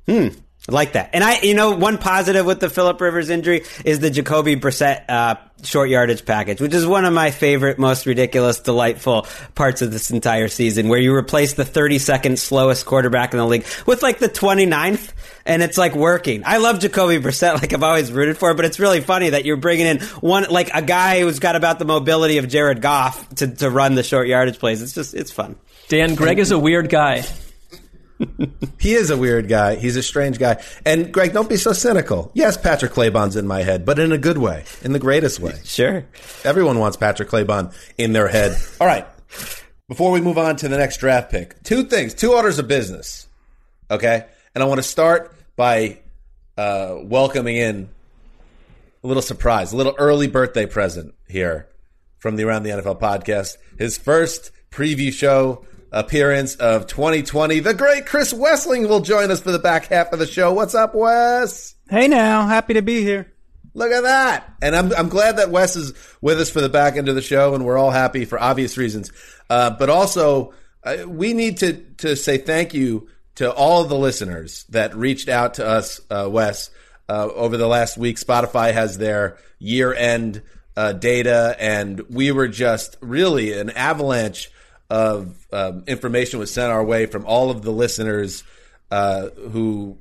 I 0.09 0.33
like 0.68 0.92
that. 0.92 1.10
And 1.14 1.24
I, 1.24 1.40
you 1.40 1.54
know, 1.54 1.72
one 1.72 1.98
positive 1.98 2.44
with 2.44 2.60
the 2.60 2.68
Philip 2.68 3.00
Rivers 3.00 3.30
injury 3.30 3.64
is 3.84 4.00
the 4.00 4.10
Jacoby 4.10 4.56
Brissett 4.56 5.04
uh, 5.08 5.36
short 5.62 5.88
yardage 5.88 6.24
package, 6.24 6.60
which 6.60 6.74
is 6.74 6.86
one 6.86 7.04
of 7.04 7.12
my 7.12 7.30
favorite, 7.30 7.78
most 7.78 8.06
ridiculous, 8.06 8.60
delightful 8.60 9.26
parts 9.54 9.82
of 9.82 9.90
this 9.90 10.10
entire 10.10 10.48
season, 10.48 10.88
where 10.88 10.98
you 10.98 11.14
replace 11.14 11.54
the 11.54 11.64
32nd 11.64 12.38
slowest 12.38 12.86
quarterback 12.86 13.32
in 13.32 13.38
the 13.38 13.46
league 13.46 13.66
with 13.86 14.02
like 14.02 14.18
the 14.18 14.28
29th. 14.28 15.12
And 15.46 15.62
it's 15.62 15.78
like 15.78 15.94
working. 15.94 16.42
I 16.44 16.58
love 16.58 16.80
Jacoby 16.80 17.18
Brissett, 17.18 17.54
like 17.60 17.72
I've 17.72 17.82
always 17.82 18.12
rooted 18.12 18.36
for, 18.36 18.52
but 18.52 18.66
it's 18.66 18.78
really 18.78 19.00
funny 19.00 19.30
that 19.30 19.46
you're 19.46 19.56
bringing 19.56 19.86
in 19.86 20.00
one, 20.20 20.44
like 20.50 20.70
a 20.74 20.82
guy 20.82 21.20
who's 21.20 21.38
got 21.38 21.56
about 21.56 21.78
the 21.78 21.86
mobility 21.86 22.36
of 22.36 22.48
Jared 22.48 22.82
Goff 22.82 23.26
to, 23.36 23.48
to 23.48 23.70
run 23.70 23.94
the 23.94 24.02
short 24.02 24.28
yardage 24.28 24.58
plays. 24.58 24.82
It's 24.82 24.92
just, 24.92 25.14
it's 25.14 25.32
fun. 25.32 25.56
Dan, 25.88 26.14
Gregg 26.14 26.38
is 26.38 26.50
a 26.50 26.58
weird 26.58 26.90
guy. 26.90 27.24
He 28.78 28.94
is 28.94 29.10
a 29.10 29.16
weird 29.16 29.48
guy. 29.48 29.74
He's 29.74 29.96
a 29.96 30.02
strange 30.02 30.38
guy. 30.38 30.62
And 30.84 31.12
Gregg, 31.12 31.32
don't 31.32 31.48
be 31.48 31.56
so 31.56 31.72
cynical. 31.72 32.30
Yes, 32.32 32.56
Patrick 32.56 32.92
Claybon's 32.92 33.36
in 33.36 33.46
my 33.46 33.62
head, 33.62 33.84
but 33.84 33.98
in 33.98 34.12
a 34.12 34.18
good 34.18 34.38
way, 34.38 34.64
in 34.82 34.92
the 34.92 34.98
greatest 35.00 35.40
way. 35.40 35.54
Sure. 35.64 36.04
Everyone 36.44 36.78
wants 36.78 36.96
Patrick 36.96 37.28
Claybon 37.28 37.74
in 37.96 38.12
their 38.12 38.28
head. 38.28 38.56
All 38.80 38.86
right. 38.86 39.06
Before 39.88 40.12
we 40.12 40.20
move 40.20 40.38
on 40.38 40.56
to 40.56 40.68
the 40.68 40.78
next 40.78 40.98
draft 40.98 41.30
pick, 41.30 41.62
two 41.64 41.84
things, 41.84 42.14
two 42.14 42.34
orders 42.34 42.58
of 42.58 42.68
business. 42.68 43.26
Okay. 43.90 44.26
And 44.54 44.62
I 44.62 44.66
want 44.66 44.78
to 44.78 44.84
start 44.84 45.34
by 45.56 45.98
uh, 46.56 46.98
welcoming 47.02 47.56
in 47.56 47.88
a 49.02 49.06
little 49.06 49.22
surprise, 49.22 49.72
a 49.72 49.76
little 49.76 49.94
early 49.98 50.28
birthday 50.28 50.66
present 50.66 51.14
here 51.28 51.68
from 52.18 52.36
the 52.36 52.44
Around 52.44 52.62
the 52.64 52.70
NFL 52.70 53.00
podcast. 53.00 53.56
His 53.78 53.98
first 53.98 54.50
preview 54.70 55.12
show 55.12 55.64
appearance 55.93 56.55
of 56.57 56.86
2020. 56.86 57.61
The 57.61 57.74
great 57.74 58.07
Chris 58.07 58.32
Wesseling 58.32 58.89
will 58.89 59.01
join 59.01 59.30
us 59.30 59.41
for 59.41 59.53
the 59.53 59.59
back 59.59 59.86
half 59.86 60.12
of 60.12 60.18
the 60.18 60.26
show. 60.26 60.53
What's 60.53 60.74
up, 60.74 60.95
Wes? 60.95 61.74
Hey 61.89 62.09
now, 62.09 62.47
happy 62.47 62.74
to 62.74 62.82
be 62.82 63.03
here. 63.03 63.32
Look 63.74 63.93
at 63.93 64.03
that. 64.03 64.55
And 64.61 64.74
I'm, 64.74 64.93
I'm 64.93 65.09
glad 65.09 65.36
that 65.36 65.51
Wes 65.51 65.76
is 65.76 65.93
with 66.20 66.41
us 66.41 66.51
for 66.51 66.61
the 66.61 66.68
back 66.68 66.97
end 66.97 67.09
of 67.09 67.14
the 67.14 67.22
show, 67.22 67.55
and 67.55 67.64
we're 67.64 67.78
all 67.78 67.91
happy 67.91 68.24
for 68.24 68.41
obvious 68.41 68.76
reasons. 68.76 69.12
Uh, 69.49 69.70
but 69.70 69.89
also, 69.89 70.53
uh, 70.82 70.97
we 71.07 71.32
need 71.32 71.59
to, 71.59 71.74
to 71.99 72.16
say 72.16 72.39
thank 72.39 72.74
you 72.74 73.09
to 73.36 73.53
all 73.53 73.82
of 73.82 73.89
the 73.89 73.97
listeners 73.97 74.64
that 74.70 74.97
reached 74.97 75.28
out 75.28 75.55
to 75.55 75.66
us, 75.66 76.01
uh, 76.11 76.28
Wes, 76.28 76.70
uh, 77.09 77.28
over 77.34 77.57
the 77.57 77.68
last 77.68 77.97
week. 77.97 78.16
Spotify 78.16 78.72
has 78.72 78.99
their 78.99 79.39
year 79.59 79.95
end 79.95 80.43
uh, 80.76 80.93
data, 80.93 81.55
and 81.59 82.01
we 82.11 82.32
were 82.32 82.49
just 82.49 82.97
really 83.01 83.53
an 83.53 83.70
avalanche 83.70 84.51
of 84.91 85.47
um, 85.53 85.84
information 85.86 86.39
was 86.39 86.53
sent 86.53 86.70
our 86.72 86.84
way 86.84 87.07
from 87.07 87.24
all 87.26 87.51
of 87.51 87.62
the 87.62 87.70
listeners 87.70 88.45
uh, 88.91 89.28
who 89.30 89.99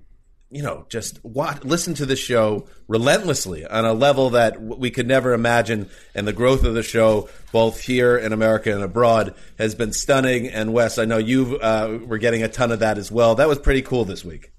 you 0.50 0.64
know, 0.64 0.86
just 0.88 1.22
watch, 1.26 1.62
listen 1.66 1.94
to 1.94 2.06
the 2.06 2.16
show 2.16 2.66
relentlessly 2.88 3.66
on 3.66 3.84
a 3.84 3.92
level 3.92 4.30
that 4.30 4.62
we 4.62 4.90
could 4.90 5.06
never 5.06 5.34
imagine. 5.34 5.90
And 6.16 6.26
the 6.26 6.32
growth 6.32 6.64
of 6.64 6.74
the 6.74 6.84
show, 6.84 7.28
both 7.52 7.82
here 7.82 8.18
in 8.18 8.32
America 8.32 8.74
and 8.74 8.82
abroad, 8.82 9.36
has 9.58 9.76
been 9.76 9.92
stunning. 9.92 10.48
And 10.48 10.72
Wes, 10.72 10.98
I 11.00 11.04
know 11.04 11.18
you 11.18 11.58
uh, 11.58 12.00
were 12.06 12.18
getting 12.18 12.44
a 12.44 12.48
ton 12.48 12.72
of 12.72 12.80
that 12.80 12.98
as 12.98 13.12
well. 13.12 13.36
That 13.36 13.50
was 13.50 13.60
pretty 13.60 13.82
cool 13.82 14.06
this 14.06 14.24
week. 14.24 14.54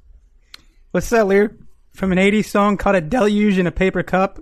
What's 0.91 1.09
that, 1.11 1.27
Lear? 1.27 1.57
from 1.95 2.13
an 2.13 2.19
80s 2.19 2.45
song 2.45 2.77
called 2.77 2.95
A 2.95 3.01
Deluge 3.01 3.59
in 3.59 3.67
a 3.67 3.73
Paper 3.73 4.03
Cup. 4.05 4.39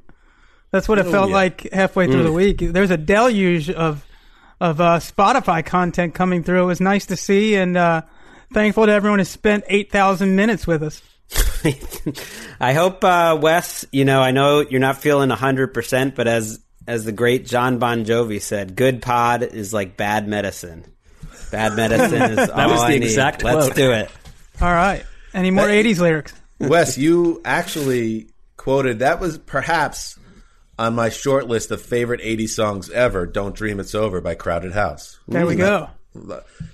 That's 0.73 0.89
what 0.89 0.99
it 0.99 1.07
Oh, 1.07 1.11
felt 1.11 1.29
yeah. 1.31 1.35
like 1.37 1.73
halfway 1.73 2.07
through 2.07 2.25
the 2.25 2.33
week. 2.33 2.59
There's 2.59 2.91
a 2.91 2.99
deluge 2.99 3.71
of 3.71 4.05
of 4.61 4.81
uh, 4.81 4.99
Spotify 4.99 5.65
content 5.65 6.15
coming 6.15 6.43
through. 6.43 6.63
It 6.63 6.67
was 6.67 6.81
nice 6.81 7.07
to 7.07 7.17
see, 7.17 7.55
and 7.55 7.77
uh, 7.77 8.03
thankful 8.53 8.87
to 8.87 8.93
everyone 8.93 9.19
who 9.19 9.25
spent 9.25 9.65
8,000 9.69 10.37
minutes 10.37 10.67
with 10.67 10.83
us. 10.83 11.03
I 12.61 12.73
hope 12.73 13.03
uh, 13.03 13.39
Wes. 13.41 13.85
You 13.91 14.05
know, 14.05 14.21
I 14.21 14.31
know 14.31 14.61
you're 14.61 14.81
not 14.81 14.99
feeling 14.99 15.31
hundred 15.31 15.75
percent, 15.75 16.15
but 16.15 16.29
as 16.29 16.61
as 16.87 17.05
the 17.05 17.11
great 17.11 17.47
John 17.47 17.79
Bon 17.79 18.05
Jovi 18.05 18.41
said, 18.41 18.77
"Good 18.77 19.03
pod 19.03 19.43
is 19.43 19.75
like 19.75 19.97
bad 19.97 20.29
medicine. 20.29 20.85
Bad 21.51 21.75
medicine 21.75 22.23
is 22.39 22.39
all 22.51 22.71
was 22.71 22.81
the 22.83 22.87
I 22.87 22.99
need. 22.99 23.43
Let's 23.43 23.75
do 23.75 23.91
it." 23.91 24.09
All 24.61 24.73
right. 24.73 25.05
Any 25.35 25.51
more 25.51 25.67
80s 25.67 25.99
lyrics? 25.99 26.33
Wes, 26.61 26.97
you 26.97 27.43
actually 27.45 28.29
quoted 28.57 29.01
that 29.01 29.21
was 29.21 29.37
perhaps 29.37 30.19
on 30.79 30.95
my 30.95 31.09
short 31.09 31.49
list 31.49 31.71
of 31.71 31.81
favorite 31.83 32.21
80 32.23 32.47
songs 32.47 32.91
ever. 32.91 33.27
Don't 33.27 33.55
Dream 33.55 33.81
It's 33.81 33.95
Over 33.95 34.21
by 34.21 34.35
Crowded 34.35 34.73
House. 34.73 35.19
There 35.29 35.47
we 35.47 35.57
go. 35.57 35.91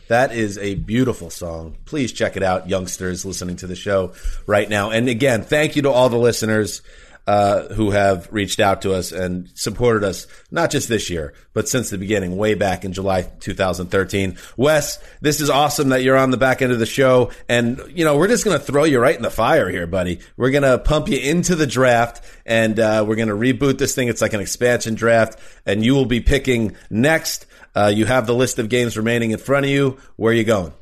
That 0.08 0.32
is 0.32 0.58
a 0.58 0.74
beautiful 0.74 1.30
song. 1.30 1.76
Please 1.84 2.12
check 2.12 2.36
it 2.36 2.42
out, 2.42 2.68
youngsters 2.68 3.24
listening 3.24 3.56
to 3.56 3.66
the 3.66 3.74
show 3.74 4.12
right 4.46 4.68
now. 4.68 4.90
And 4.90 5.08
again, 5.08 5.42
thank 5.42 5.74
you 5.74 5.82
to 5.82 5.90
all 5.90 6.08
the 6.08 6.18
listeners 6.18 6.82
uh, 7.26 7.68
who 7.74 7.90
have 7.90 8.28
reached 8.32 8.60
out 8.60 8.82
to 8.82 8.92
us 8.92 9.12
and 9.12 9.48
supported 9.54 10.04
us, 10.04 10.26
not 10.50 10.70
just 10.70 10.88
this 10.88 11.08
year, 11.08 11.34
but 11.52 11.68
since 11.68 11.90
the 11.90 11.98
beginning, 11.98 12.36
way 12.36 12.54
back 12.54 12.84
in 12.84 12.92
July 12.92 13.22
2013. 13.22 14.36
Wes, 14.56 14.98
this 15.20 15.40
is 15.40 15.48
awesome 15.48 15.90
that 15.90 16.02
you're 16.02 16.16
on 16.16 16.30
the 16.30 16.36
back 16.36 16.62
end 16.62 16.72
of 16.72 16.78
the 16.78 16.86
show. 16.86 17.30
And, 17.48 17.80
you 17.88 18.04
know, 18.04 18.16
we're 18.16 18.28
just 18.28 18.44
going 18.44 18.58
to 18.58 18.64
throw 18.64 18.84
you 18.84 18.98
right 18.98 19.14
in 19.14 19.22
the 19.22 19.30
fire 19.30 19.68
here, 19.68 19.86
buddy. 19.86 20.20
We're 20.36 20.50
going 20.50 20.62
to 20.64 20.78
pump 20.78 21.08
you 21.08 21.18
into 21.18 21.54
the 21.54 21.66
draft 21.66 22.24
and 22.44 22.78
uh, 22.78 23.04
we're 23.06 23.16
going 23.16 23.28
to 23.28 23.34
reboot 23.34 23.78
this 23.78 23.94
thing. 23.94 24.08
It's 24.08 24.20
like 24.20 24.32
an 24.32 24.40
expansion 24.40 24.94
draft, 24.94 25.38
and 25.64 25.84
you 25.84 25.94
will 25.94 26.06
be 26.06 26.20
picking 26.20 26.76
next. 26.90 27.46
Uh, 27.74 27.92
you 27.94 28.04
have 28.06 28.26
the 28.26 28.34
list 28.34 28.58
of 28.58 28.68
games 28.68 28.96
remaining 28.96 29.30
in 29.30 29.38
front 29.38 29.64
of 29.64 29.70
you. 29.70 29.98
Where 30.16 30.32
are 30.32 30.36
you 30.36 30.44
going? 30.44 30.72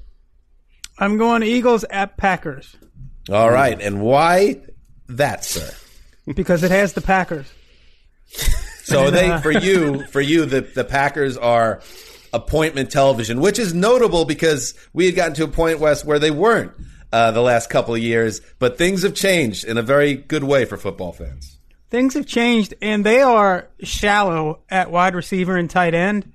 I'm 0.99 1.17
going 1.17 1.43
Eagles 1.43 1.85
at 1.85 2.17
Packers 2.19 2.77
All 3.31 3.51
right. 3.51 3.81
And 3.81 4.03
why 4.03 4.61
that, 5.09 5.45
sir? 5.45 5.71
Because 6.27 6.63
it 6.63 6.71
has 6.71 6.93
the 6.93 7.01
Packers. 7.01 7.51
So 8.85 9.11
they 9.11 9.39
for 9.41 9.51
you 9.51 10.07
for 10.07 10.21
you 10.21 10.45
the 10.45 10.61
the 10.61 10.85
Packers 10.85 11.37
are 11.37 11.81
appointment 12.33 12.91
television, 12.91 13.41
which 13.41 13.59
is 13.59 13.75
notable 13.75 14.25
because 14.25 14.75
we 14.93 15.07
had 15.07 15.15
gotten 15.15 15.35
to 15.35 15.45
a 15.45 15.49
point 15.49 15.81
Wes 15.81 16.05
where 16.05 16.19
they 16.19 16.31
weren't 16.31 16.73
uh, 17.13 17.31
the 17.33 17.43
last 17.43 17.71
couple 17.71 17.95
of 17.95 18.01
years, 18.01 18.41
but 18.59 18.79
things 18.79 19.03
have 19.03 19.15
changed 19.15 19.65
in 19.65 19.79
a 19.79 19.83
very 19.83 20.15
good 20.15 20.45
way 20.45 20.65
for 20.65 20.77
football 20.77 21.13
fans. 21.13 21.59
Things 21.91 22.15
have 22.15 22.27
changed, 22.27 22.75
and 22.81 23.05
they 23.05 23.21
are 23.21 23.69
shallow 23.83 24.61
at 24.69 24.93
wide 24.93 25.17
receiver 25.17 25.57
and 25.57 25.69
tight 25.69 25.93
end. 25.93 26.33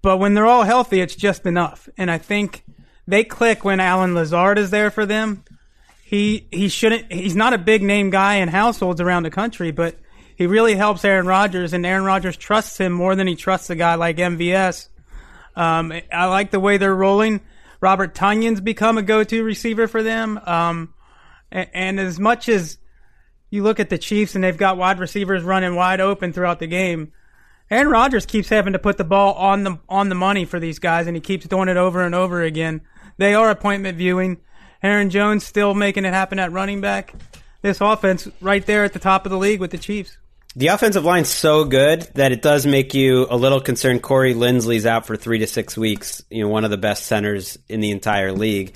But 0.00 0.16
when 0.18 0.32
they're 0.32 0.46
all 0.46 0.62
healthy, 0.62 1.00
it's 1.02 1.14
just 1.14 1.44
enough. 1.44 1.88
And 1.98 2.10
I 2.10 2.16
think 2.16 2.64
they 3.06 3.24
click 3.24 3.62
when 3.62 3.78
Allen 3.78 4.14
Lazard 4.14 4.58
is 4.58 4.70
there 4.70 4.90
for 4.90 5.04
them. 5.04 5.44
He 6.08 6.48
he 6.50 6.68
shouldn't. 6.68 7.12
He's 7.12 7.36
not 7.36 7.52
a 7.52 7.58
big 7.58 7.82
name 7.82 8.08
guy 8.08 8.36
in 8.36 8.48
households 8.48 8.98
around 8.98 9.24
the 9.24 9.30
country, 9.30 9.72
but 9.72 9.94
he 10.36 10.46
really 10.46 10.74
helps 10.74 11.04
Aaron 11.04 11.26
Rodgers, 11.26 11.74
and 11.74 11.84
Aaron 11.84 12.04
Rodgers 12.04 12.34
trusts 12.34 12.78
him 12.78 12.92
more 12.92 13.14
than 13.14 13.26
he 13.26 13.36
trusts 13.36 13.68
a 13.68 13.76
guy 13.76 13.96
like 13.96 14.16
MVS. 14.16 14.88
Um, 15.54 15.92
I 16.10 16.24
like 16.24 16.50
the 16.50 16.60
way 16.60 16.78
they're 16.78 16.94
rolling. 16.94 17.42
Robert 17.82 18.14
Tonyan's 18.14 18.62
become 18.62 18.96
a 18.96 19.02
go-to 19.02 19.44
receiver 19.44 19.86
for 19.86 20.02
them. 20.02 20.40
Um, 20.46 20.94
and, 21.52 21.68
and 21.74 22.00
as 22.00 22.18
much 22.18 22.48
as 22.48 22.78
you 23.50 23.62
look 23.62 23.78
at 23.78 23.90
the 23.90 23.98
Chiefs 23.98 24.34
and 24.34 24.42
they've 24.42 24.56
got 24.56 24.78
wide 24.78 24.98
receivers 25.00 25.42
running 25.42 25.74
wide 25.74 26.00
open 26.00 26.32
throughout 26.32 26.58
the 26.58 26.66
game. 26.66 27.12
Aaron 27.70 27.88
Rodgers 27.88 28.24
keeps 28.24 28.48
having 28.48 28.72
to 28.72 28.78
put 28.78 28.96
the 28.96 29.04
ball 29.04 29.34
on 29.34 29.64
the 29.64 29.78
on 29.90 30.08
the 30.08 30.14
money 30.14 30.46
for 30.46 30.58
these 30.58 30.78
guys, 30.78 31.06
and 31.06 31.14
he 31.14 31.20
keeps 31.20 31.46
doing 31.46 31.68
it 31.68 31.76
over 31.76 32.02
and 32.02 32.14
over 32.14 32.42
again. 32.42 32.80
They 33.18 33.34
are 33.34 33.50
appointment 33.50 33.98
viewing. 33.98 34.38
Aaron 34.82 35.10
Jones 35.10 35.44
still 35.44 35.74
making 35.74 36.04
it 36.04 36.12
happen 36.12 36.38
at 36.38 36.52
running 36.52 36.80
back. 36.80 37.14
This 37.62 37.80
offense 37.80 38.28
right 38.40 38.64
there 38.64 38.84
at 38.84 38.92
the 38.92 38.98
top 38.98 39.26
of 39.26 39.30
the 39.30 39.38
league 39.38 39.60
with 39.60 39.72
the 39.72 39.78
Chiefs. 39.78 40.16
The 40.56 40.68
offensive 40.68 41.04
line's 41.04 41.28
so 41.28 41.64
good 41.64 42.02
that 42.14 42.32
it 42.32 42.42
does 42.42 42.66
make 42.66 42.94
you 42.94 43.26
a 43.30 43.36
little 43.36 43.60
concerned. 43.60 44.02
Corey 44.02 44.34
Linsley's 44.34 44.86
out 44.86 45.06
for 45.06 45.16
three 45.16 45.38
to 45.40 45.46
six 45.46 45.76
weeks. 45.76 46.22
You 46.30 46.44
know, 46.44 46.48
one 46.48 46.64
of 46.64 46.70
the 46.70 46.78
best 46.78 47.04
centers 47.04 47.58
in 47.68 47.80
the 47.80 47.90
entire 47.90 48.32
league. 48.32 48.74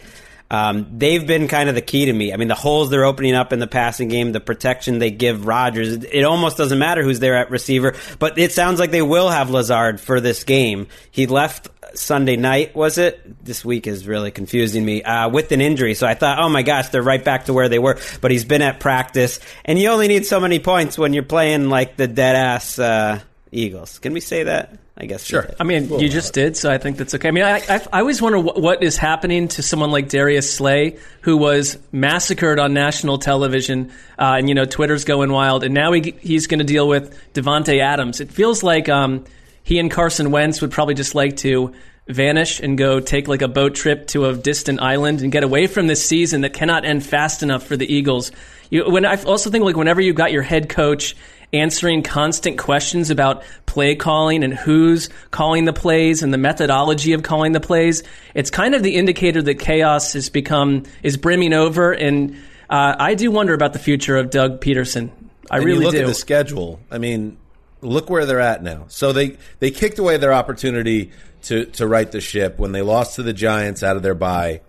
Um, 0.52 0.98
they've 0.98 1.26
been 1.26 1.48
kind 1.48 1.70
of 1.70 1.74
the 1.74 1.80
key 1.80 2.04
to 2.04 2.12
me. 2.12 2.34
I 2.34 2.36
mean, 2.36 2.48
the 2.48 2.54
holes 2.54 2.90
they're 2.90 3.06
opening 3.06 3.34
up 3.34 3.54
in 3.54 3.58
the 3.58 3.66
passing 3.66 4.08
game, 4.08 4.32
the 4.32 4.40
protection 4.40 4.98
they 4.98 5.10
give 5.10 5.46
Rodgers. 5.46 6.04
It, 6.04 6.24
almost 6.24 6.58
doesn't 6.58 6.78
matter 6.78 7.02
who's 7.02 7.20
there 7.20 7.36
at 7.36 7.50
receiver, 7.50 7.94
but 8.18 8.38
it 8.38 8.52
sounds 8.52 8.78
like 8.78 8.90
they 8.90 9.00
will 9.00 9.30
have 9.30 9.48
Lazard 9.48 9.98
for 9.98 10.20
this 10.20 10.44
game. 10.44 10.88
He 11.10 11.26
left 11.26 11.68
Sunday 11.94 12.36
night, 12.36 12.74
was 12.74 12.98
it? 12.98 13.44
This 13.44 13.64
week 13.64 13.86
is 13.86 14.06
really 14.06 14.30
confusing 14.30 14.84
me 14.84 15.02
uh, 15.02 15.28
with 15.28 15.52
an 15.52 15.60
injury. 15.60 15.94
So 15.94 16.06
I 16.06 16.14
thought, 16.14 16.38
oh 16.38 16.48
my 16.48 16.62
gosh, 16.62 16.88
they're 16.88 17.02
right 17.02 17.24
back 17.24 17.46
to 17.46 17.52
where 17.52 17.68
they 17.68 17.78
were. 17.78 17.98
But 18.20 18.30
he's 18.30 18.44
been 18.44 18.62
at 18.62 18.80
practice, 18.80 19.40
and 19.64 19.78
you 19.78 19.88
only 19.88 20.08
need 20.08 20.26
so 20.26 20.40
many 20.40 20.58
points 20.58 20.98
when 20.98 21.12
you're 21.12 21.22
playing 21.22 21.68
like 21.68 21.96
the 21.96 22.06
dead 22.08 22.36
ass 22.36 22.78
uh, 22.78 23.20
Eagles. 23.50 23.98
Can 23.98 24.12
we 24.12 24.20
say 24.20 24.44
that? 24.44 24.78
I 24.96 25.06
guess 25.06 25.24
Sure. 25.24 25.48
I 25.58 25.64
mean, 25.64 25.88
you 25.98 26.10
just 26.10 26.34
did, 26.34 26.56
so 26.56 26.70
I 26.70 26.76
think 26.76 26.98
that's 26.98 27.14
okay. 27.14 27.28
I 27.28 27.30
mean, 27.30 27.44
I, 27.44 27.56
I, 27.68 27.86
I 27.92 28.00
always 28.00 28.20
wonder 28.20 28.38
what, 28.38 28.60
what 28.60 28.82
is 28.82 28.98
happening 28.98 29.48
to 29.48 29.62
someone 29.62 29.90
like 29.90 30.10
Darius 30.10 30.52
Slay, 30.52 30.98
who 31.22 31.38
was 31.38 31.78
massacred 31.92 32.58
on 32.58 32.74
national 32.74 33.18
television, 33.18 33.90
uh, 34.18 34.34
and 34.36 34.50
you 34.50 34.54
know, 34.54 34.66
Twitter's 34.66 35.04
going 35.04 35.32
wild, 35.32 35.64
and 35.64 35.72
now 35.72 35.92
he, 35.92 36.14
he's 36.20 36.46
going 36.46 36.58
to 36.58 36.64
deal 36.64 36.86
with 36.86 37.16
Davante 37.32 37.80
Adams. 37.80 38.20
It 38.20 38.30
feels 38.30 38.62
like 38.62 38.90
um, 38.90 39.24
he 39.62 39.78
and 39.78 39.90
Carson 39.90 40.30
Wentz 40.30 40.60
would 40.60 40.70
probably 40.70 40.94
just 40.94 41.14
like 41.14 41.36
to 41.38 41.72
vanish 42.08 42.60
and 42.60 42.76
go 42.76 42.98
take 43.00 43.28
like 43.28 43.42
a 43.42 43.48
boat 43.48 43.74
trip 43.74 44.08
to 44.08 44.26
a 44.26 44.36
distant 44.36 44.80
island 44.80 45.22
and 45.22 45.30
get 45.30 45.44
away 45.44 45.66
from 45.66 45.86
this 45.86 46.04
season 46.04 46.40
that 46.40 46.52
cannot 46.52 46.84
end 46.84 47.04
fast 47.04 47.42
enough 47.42 47.64
for 47.64 47.76
the 47.76 47.92
Eagles. 47.92 48.32
You, 48.70 48.90
when 48.90 49.04
I 49.04 49.22
also 49.22 49.50
think 49.50 49.64
like 49.64 49.76
whenever 49.76 50.00
you've 50.00 50.16
got 50.16 50.32
your 50.32 50.42
head 50.42 50.68
coach 50.68 51.14
answering 51.52 52.02
constant 52.02 52.58
questions 52.58 53.10
about 53.10 53.44
play 53.66 53.94
calling 53.94 54.42
and 54.42 54.54
who's 54.54 55.10
calling 55.30 55.64
the 55.64 55.72
plays 55.72 56.22
and 56.22 56.32
the 56.32 56.38
methodology 56.38 57.12
of 57.12 57.22
calling 57.22 57.52
the 57.52 57.60
plays, 57.60 58.02
it's 58.34 58.50
kind 58.50 58.74
of 58.74 58.82
the 58.82 58.96
indicator 58.96 59.42
that 59.42 59.56
chaos 59.56 60.14
has 60.14 60.28
become 60.28 60.84
is 61.02 61.16
brimming 61.16 61.52
over. 61.52 61.92
And 61.92 62.36
uh, 62.68 62.96
I 62.98 63.14
do 63.14 63.30
wonder 63.30 63.54
about 63.54 63.74
the 63.74 63.78
future 63.78 64.16
of 64.16 64.30
Doug 64.30 64.60
Pederson. 64.60 65.10
I 65.50 65.56
And 65.58 65.66
really 65.66 65.80
you 65.80 65.84
look 65.84 65.94
do. 65.94 66.00
at 66.00 66.06
the 66.06 66.14
schedule. 66.14 66.80
I 66.90 66.98
mean, 66.98 67.36
look 67.82 68.08
where 68.08 68.24
they're 68.24 68.40
at 68.40 68.62
now. 68.62 68.86
So 68.88 69.12
they 69.12 69.36
they 69.58 69.70
kicked 69.70 69.98
away 69.98 70.16
their 70.16 70.32
opportunity 70.32 71.12
to 71.42 71.66
to 71.66 71.86
right 71.86 72.10
the 72.10 72.20
ship 72.20 72.58
when 72.58 72.72
they 72.72 72.82
lost 72.82 73.16
to 73.16 73.22
the 73.22 73.32
Giants 73.32 73.82
out 73.82 73.96
of 73.96 74.02
their 74.02 74.14
bye. 74.14 74.62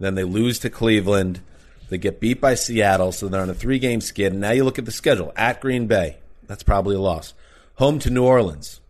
Then 0.00 0.14
they 0.14 0.24
lose 0.24 0.58
to 0.60 0.70
Cleveland. 0.70 1.40
They 1.88 1.98
get 1.98 2.20
beat 2.20 2.40
by 2.40 2.54
Seattle, 2.54 3.12
so 3.12 3.28
they're 3.28 3.42
on 3.42 3.50
a 3.50 3.54
three 3.54 3.78
game 3.78 4.00
skid. 4.00 4.32
And 4.32 4.40
now 4.40 4.52
you 4.52 4.64
look 4.64 4.78
at 4.78 4.86
the 4.86 4.92
schedule 4.92 5.32
at 5.36 5.60
Green 5.60 5.86
Bay. 5.86 6.18
That's 6.46 6.62
probably 6.62 6.96
a 6.96 7.00
loss. 7.00 7.34
Home 7.74 7.98
to 8.00 8.10
New 8.10 8.24
Orleans. 8.24 8.80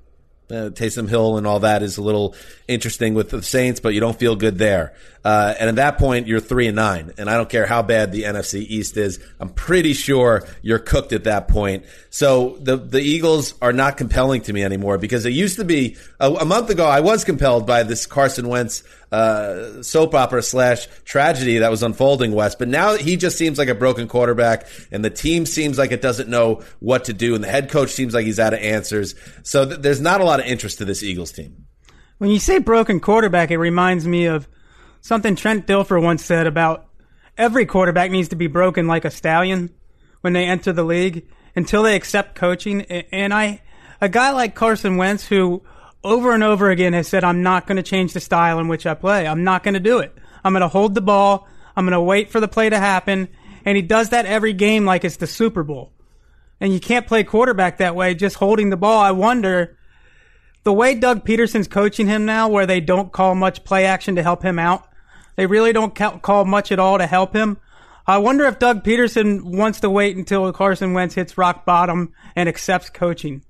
Uh, 0.51 0.69
Taysom 0.69 1.09
Hill 1.09 1.39
and 1.39 1.47
all 1.47 1.61
that 1.61 1.83
is 1.83 1.97
a 1.97 2.03
little 2.03 2.35
interesting 2.69 3.15
with 3.15 3.31
the 3.31 3.43
Saints, 3.43 3.81
but 3.81 3.95
you 3.95 4.01
don't 4.01 4.19
feel 4.19 4.37
good 4.37 4.59
there. 4.59 4.93
Uh, 5.25 5.55
and 5.59 5.69
at 5.69 5.77
that 5.77 5.99
point, 5.99 6.27
you're 6.27 6.41
three 6.41 6.67
and 6.67 6.75
nine, 6.75 7.13
and 7.17 7.31
I 7.31 7.37
don't 7.37 7.49
care 7.49 7.67
how 7.67 7.83
bad 7.83 8.11
the 8.11 8.25
NFC 8.25 8.67
East 8.67 8.97
is. 8.97 9.21
I'm 9.39 9.51
pretty 9.51 9.93
sure 9.93 10.47
you're 10.63 10.81
cooked 10.81 11.13
at 11.13 11.25
that 11.25 11.47
point. 11.47 11.85
So 12.11 12.57
the 12.61 12.77
the 12.77 13.01
Eagles 13.01 13.55
are 13.63 13.73
not 13.73 13.97
compelling 13.97 14.43
to 14.43 14.53
me 14.53 14.65
anymore 14.65 14.99
because 14.99 15.25
it 15.25 15.33
used 15.33 15.57
to 15.57 15.65
be 15.65 15.97
a, 16.19 16.31
a 16.33 16.45
month 16.45 16.71
ago. 16.71 16.87
I 16.87 17.01
was 17.01 17.25
compelled 17.25 17.67
by 17.67 17.85
this 17.85 18.05
Carson 18.05 18.49
Wentz 18.49 18.83
uh, 19.13 19.83
soap 19.83 20.15
opera 20.15 20.43
slash 20.43 20.89
tragedy 21.05 21.59
that 21.59 21.71
was 21.71 21.85
unfolding 21.85 22.33
Wes, 22.33 22.57
but 22.57 22.67
now 22.67 22.97
he 22.97 23.17
just 23.17 23.39
seems 23.39 23.59
like 23.59 23.69
a 23.69 23.75
broken 23.77 24.09
quarterback, 24.09 24.67
and 24.91 25.05
the 25.05 25.11
team 25.11 25.47
seems 25.47 25.79
like 25.79 25.93
it 25.93 26.03
doesn't 26.03 26.29
know 26.29 26.63
what 26.81 27.05
to 27.05 27.13
do, 27.13 27.37
and 27.37 27.45
the 27.45 27.49
head 27.49 27.71
coach 27.71 27.91
seems 27.91 28.13
like 28.13 28.27
he's 28.27 28.41
out 28.41 28.55
of 28.55 28.61
answers. 28.61 29.15
So 29.45 29.67
th- 29.67 29.81
there's 29.81 30.01
not 30.01 30.21
a 30.21 30.25
lot 30.25 30.41
of 30.41 30.47
interest 30.47 30.79
to 30.79 30.85
this 30.85 31.03
Eagles 31.03 31.31
team. 31.31 31.67
When 32.19 32.31
you 32.31 32.39
say 32.39 32.59
broken 32.59 33.01
quarterback, 33.01 33.51
it 33.51 33.59
reminds 33.59 34.07
me 34.07 34.27
of 34.27 34.49
something 35.03 35.37
Trent 35.37 35.67
Dilfer 35.67 36.03
once 36.03 36.25
said 36.25 36.47
about 36.47 36.87
every 37.37 37.67
quarterback 37.67 38.11
needs 38.11 38.29
to 38.29 38.37
be 38.37 38.47
broken 38.47 38.87
like 38.87 39.05
a 39.05 39.11
stallion 39.11 39.69
when 40.23 40.33
they 40.33 40.47
enter 40.47 40.73
the 40.73 40.85
league 40.85 41.27
until 41.55 41.83
they 41.83 41.95
accept 41.95 42.35
coaching. 42.35 42.83
And 42.83 43.35
I, 43.35 43.61
a 44.01 44.09
guy 44.09 44.31
like 44.31 44.55
Carson 44.55 44.97
Wentz, 44.97 45.27
who 45.27 45.63
over 46.03 46.33
and 46.33 46.43
over 46.43 46.71
again 46.71 46.95
has 46.95 47.09
said, 47.09 47.25
I'm 47.25 47.43
not 47.43 47.67
going 47.67 47.77
to 47.77 47.83
change 47.83 48.15
the 48.15 48.21
style 48.21 48.59
in 48.59 48.69
which 48.69 48.87
I 48.87 48.95
play. 48.95 49.27
I'm 49.27 49.45
not 49.45 49.63
going 49.63 49.75
to 49.75 49.81
do 49.81 49.99
it. 49.99 50.17
I'm 50.43 50.53
going 50.53 50.63
to 50.63 50.69
hold 50.69 50.95
the 50.95 51.01
ball. 51.01 51.47
I'm 51.77 51.85
going 51.85 51.93
to 51.93 52.01
wait 52.01 52.31
for 52.31 52.41
the 52.41 52.49
play 52.49 52.71
to 52.71 52.79
happen. 52.79 53.29
And 53.65 53.77
he 53.77 53.83
does 53.83 54.11
that 54.11 54.27
every 54.27 54.53
game 54.53 54.85
like 54.85 55.05
it's 55.05 55.17
the 55.17 55.27
Super 55.27 55.63
Bowl. 55.63 55.93
And 56.61 56.73
you 56.73 56.81
can't 56.81 57.07
play 57.07 57.25
quarterback 57.25 57.79
that 57.79 57.97
way, 57.97 58.15
just 58.15 58.37
holding 58.37 58.71
the 58.71 58.77
ball. 58.77 59.01
I 59.01 59.11
wonder 59.11 59.77
the 60.63 60.73
way 60.73 60.95
Doug 60.95 61.25
Pederson's 61.25 61.67
coaching 61.67 62.07
him 62.07 62.25
now, 62.25 62.49
where 62.49 62.67
they 62.67 62.81
don't 62.81 63.13
call 63.13 63.35
much 63.35 63.65
play 63.65 63.85
action 63.85 64.15
to 64.15 64.23
help 64.23 64.45
him 64.45 64.59
out, 64.61 64.87
they 65.37 65.47
really 65.47 65.73
don't 65.73 65.95
ca- 65.95 66.19
call 66.19 66.45
much 66.45 66.73
at 66.73 66.79
all 66.79 66.99
to 66.99 67.07
help 67.07 67.35
him. 67.35 67.59
I 68.07 68.19
wonder 68.19 68.45
if 68.47 68.59
Doug 68.59 68.83
Pederson 68.83 69.43
wants 69.43 69.81
to 69.81 69.91
wait 69.91 70.17
until 70.17 70.53
Carson 70.53 70.93
Wentz 70.93 71.15
hits 71.15 71.39
rock 71.39 71.65
bottom 71.65 72.13
and 72.35 72.49
accepts 72.49 72.91
coaching. 72.91 73.43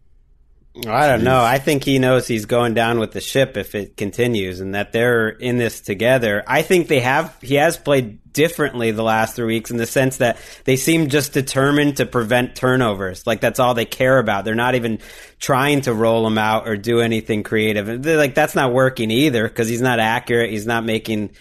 I 0.86 1.06
don't 1.06 1.22
know. 1.22 1.42
I 1.42 1.58
think 1.58 1.84
he 1.84 1.98
knows 1.98 2.26
he's 2.26 2.46
going 2.46 2.72
down 2.72 2.98
with 2.98 3.12
the 3.12 3.20
ship 3.20 3.58
if 3.58 3.74
it 3.74 3.94
continues 3.98 4.60
and 4.60 4.74
that 4.74 4.90
they're 4.92 5.28
in 5.28 5.58
this 5.58 5.82
together. 5.82 6.42
I 6.46 6.62
think 6.62 6.88
they 6.88 7.00
have, 7.00 7.36
he 7.42 7.56
has 7.56 7.76
played 7.76 8.32
differently 8.32 8.90
the 8.90 9.02
last 9.02 9.36
three 9.36 9.46
weeks 9.46 9.70
in 9.70 9.76
the 9.76 9.84
sense 9.84 10.16
that 10.18 10.38
they 10.64 10.76
seem 10.76 11.10
just 11.10 11.34
determined 11.34 11.98
to 11.98 12.06
prevent 12.06 12.56
turnovers. 12.56 13.26
Like 13.26 13.42
that's 13.42 13.60
all 13.60 13.74
they 13.74 13.84
care 13.84 14.18
about. 14.18 14.46
They're 14.46 14.54
not 14.54 14.74
even 14.74 15.00
trying 15.38 15.82
to 15.82 15.92
roll 15.92 16.26
him 16.26 16.38
out 16.38 16.66
or 16.66 16.78
do 16.78 17.00
anything 17.00 17.42
creative. 17.42 18.02
They're 18.02 18.16
like, 18.16 18.34
that's 18.34 18.54
not 18.54 18.72
working 18.72 19.10
either 19.10 19.46
because 19.46 19.68
he's 19.68 19.82
not 19.82 20.00
accurate. 20.00 20.50
He's 20.50 20.66
not 20.66 20.86
making, 20.86 21.32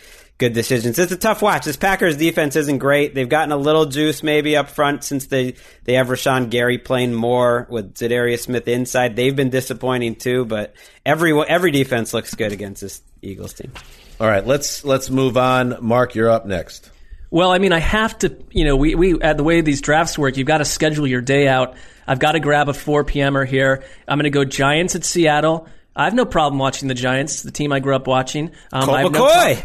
good 0.42 0.54
decisions. 0.54 0.98
It's 1.00 1.12
a 1.12 1.18
tough 1.18 1.42
watch. 1.42 1.66
This 1.66 1.78
Packers 1.78 2.18
defense 2.18 2.56
isn't 2.56 2.80
great. 2.80 3.14
They've 3.14 3.30
gotten 3.30 3.52
a 3.52 3.58
little 3.58 3.86
juice 3.86 4.24
maybe 4.24 4.58
up 4.58 4.70
front 4.70 5.04
since 5.04 5.28
they, 5.28 5.54
they 5.84 5.94
have 5.94 6.08
Rashan 6.08 6.50
Gary 6.50 6.80
playing 6.80 7.14
more 7.14 7.68
with 7.70 7.94
Za'Darius 7.94 8.42
Smith 8.42 8.68
inside. 8.68 9.16
They've 9.16 9.36
been 9.36 9.52
disappointing 9.52 10.16
too, 10.16 10.44
but 10.46 10.74
every 11.06 11.40
every 11.48 11.70
defense 11.70 12.14
looks 12.14 12.34
good 12.34 12.52
against 12.52 12.82
this 12.82 13.02
Eagles 13.22 13.54
team. 13.54 13.72
All 14.20 14.28
right, 14.28 14.46
let's 14.46 14.84
let's 14.84 15.12
move 15.12 15.38
on. 15.38 15.78
Marc, 15.80 16.16
you're 16.16 16.30
up 16.30 16.48
next. 16.48 16.90
Well, 17.30 17.52
I 17.52 17.60
mean, 17.60 17.72
I 17.72 17.80
have 17.80 18.18
to, 18.20 18.36
you 18.50 18.66
know, 18.66 18.76
we, 18.76 18.94
we, 18.94 19.22
at 19.22 19.38
the 19.38 19.44
way 19.44 19.62
these 19.62 19.80
drafts 19.80 20.18
work, 20.18 20.36
you've 20.36 20.48
got 20.48 20.58
to 20.58 20.66
schedule 20.66 21.08
your 21.08 21.22
day 21.22 21.48
out. 21.48 21.76
I've 22.06 22.20
got 22.20 22.34
to 22.34 22.42
grab 22.42 22.68
a 22.68 22.74
4 22.74 23.06
p.m.er 23.06 23.46
here. 23.46 23.86
I'm 24.06 24.18
going 24.18 24.26
to 24.26 24.32
go 24.32 24.44
Giants 24.44 24.96
at 24.96 25.06
Seattle. 25.06 25.70
I 25.96 26.04
have 26.06 26.14
no 26.14 26.26
problem 26.26 26.60
watching 26.60 26.90
the 26.90 26.94
Giants, 26.94 27.42
the 27.44 27.52
team 27.52 27.72
I 27.72 27.80
grew 27.80 27.96
up 27.96 28.06
watching. 28.06 28.52
Um, 28.74 28.84
Colt 28.84 29.14
McCoy. 29.14 29.56
No 29.56 29.62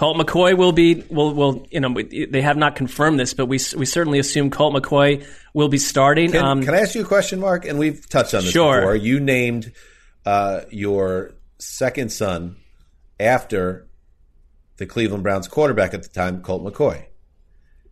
Colt 0.00 0.16
McCoy 0.16 0.56
will 0.56 0.72
be 0.72 1.04
will 1.10 1.34
will 1.34 1.66
you 1.70 1.78
know 1.78 1.94
they 1.94 2.40
have 2.40 2.56
not 2.56 2.74
confirmed 2.74 3.20
this, 3.20 3.34
but 3.34 3.44
we 3.44 3.58
we 3.76 3.84
certainly 3.84 4.18
assume 4.18 4.48
Colt 4.48 4.74
McCoy 4.74 5.26
will 5.52 5.68
be 5.68 5.76
starting. 5.76 6.32
Can, 6.32 6.42
um, 6.42 6.62
can 6.62 6.72
I 6.72 6.78
ask 6.78 6.94
you 6.94 7.02
a 7.02 7.04
question, 7.04 7.38
Marc? 7.38 7.66
And 7.66 7.78
we've 7.78 8.08
touched 8.08 8.32
on 8.32 8.42
this 8.42 8.50
sure. 8.50 8.80
before. 8.80 8.96
You 8.96 9.20
named 9.20 9.72
uh, 10.24 10.62
your 10.70 11.32
second 11.58 12.12
son 12.12 12.56
after 13.20 13.88
the 14.78 14.86
Cleveland 14.86 15.22
Browns 15.22 15.48
quarterback 15.48 15.92
at 15.92 16.02
the 16.02 16.08
time, 16.08 16.40
Colt 16.40 16.64
McCoy. 16.64 17.04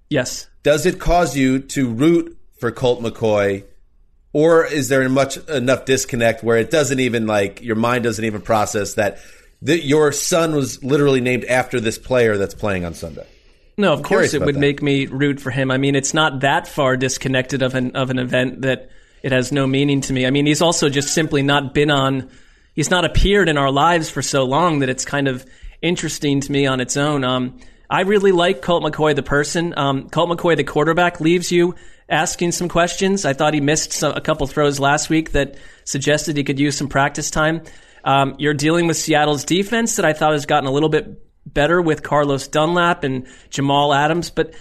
Yes. 0.09 0.49
Does 0.63 0.87
it 0.87 0.99
cause 0.99 1.37
you 1.37 1.59
to 1.59 1.91
root 1.91 2.39
for 2.59 2.73
Colt 2.73 3.03
McCoy? 3.03 3.65
Or 4.33 4.65
is 4.65 4.89
there 4.89 5.07
much 5.11 5.37
enough 5.37 5.85
disconnect 5.85 6.43
where 6.43 6.57
it 6.57 6.71
doesn't 6.71 7.01
even 7.01 7.27
like 7.27 7.61
your 7.61 7.77
mind 7.77 8.05
doesn't 8.05 8.25
even 8.25 8.41
process 8.41 8.95
that 8.95 9.19
that 9.63 9.85
your 9.85 10.13
son 10.13 10.55
was 10.55 10.83
literally 10.85 11.21
named 11.21 11.45
after 11.45 11.81
this 11.81 11.99
player 11.99 12.37
that's 12.37 12.55
playing 12.55 12.85
on 12.85 12.95
Sunday. 12.95 13.27
No, 13.77 13.93
of 13.93 14.01
I'm 14.01 14.05
course 14.05 14.35
it 14.35 14.43
would 14.43 14.57
that. 14.57 14.61
make 14.61 14.83
me 14.83 15.07
root 15.07 15.41
for 15.41 15.51
him. 15.51 15.71
I 15.71 15.79
mean, 15.79 15.95
it's 15.95 16.13
not 16.13 16.41
that 16.41 16.67
far 16.67 16.97
disconnected 16.97 17.63
of 17.63 17.75
an 17.75 17.95
of 17.95 18.11
an 18.11 18.19
event 18.19 18.63
that 18.63 18.91
it 19.23 19.33
has 19.33 19.53
no 19.53 19.67
meaning 19.67 20.01
to 20.03 20.13
me. 20.13 20.27
I 20.27 20.31
mean, 20.31 20.47
he's 20.47 20.63
also 20.63 20.89
just 20.89 21.15
simply 21.15 21.43
not 21.43 21.75
been 21.75 21.91
on. 21.91 22.31
He's 22.75 22.91
not 22.91 23.05
appeared 23.05 23.49
in 23.49 23.57
our 23.57 23.71
lives 23.71 24.11
for 24.11 24.23
so 24.23 24.45
long 24.45 24.81
that 24.81 24.89
it's 24.89 25.05
kind 25.05 25.29
of 25.29 25.45
interesting 25.83 26.41
to 26.41 26.53
me 26.53 26.67
on 26.67 26.81
its 26.81 26.97
own. 26.97 27.25
Um, 27.25 27.59
I 27.91 28.03
really 28.03 28.33
like 28.33 28.63
Colt 28.63 28.83
McCoy 28.83 29.15
the 29.15 29.23
person. 29.23 29.75
Um, 29.77 30.09
Colt 30.11 30.29
McCoy 30.29 30.57
the 30.57 30.65
quarterback 30.65 31.21
leaves 31.21 31.51
you 31.51 31.75
asking 32.09 32.53
some 32.53 32.69
questions. 32.69 33.25
I 33.25 33.33
thought 33.33 33.55
he 33.55 33.61
missed 33.61 33.93
some, 33.93 34.15
a 34.15 34.21
couple 34.21 34.47
throws 34.47 34.79
last 34.79 35.09
week 35.09 35.33
that 35.33 35.57
suggested 35.85 36.37
he 36.37 36.45
could 36.45 36.59
use 36.59 36.77
some 36.77 36.89
practice 36.89 37.31
time. 37.31 37.63
Um, 38.09 38.37
you're 38.39 38.55
dealing 38.55 38.87
with 38.87 38.97
Seattle's 38.97 39.45
defense 39.45 39.97
that 39.97 40.07
I 40.07 40.15
thought 40.15 40.33
has 40.33 40.47
gotten 40.47 40.67
a 40.67 40.73
little 40.73 40.89
bit 40.89 41.23
better 41.45 41.83
with 41.83 42.03
Carlos 42.03 42.49
Dunlap 42.49 43.05
and 43.05 43.27
Jamal 43.51 43.93
Adams, 43.93 44.31
but 44.31 44.55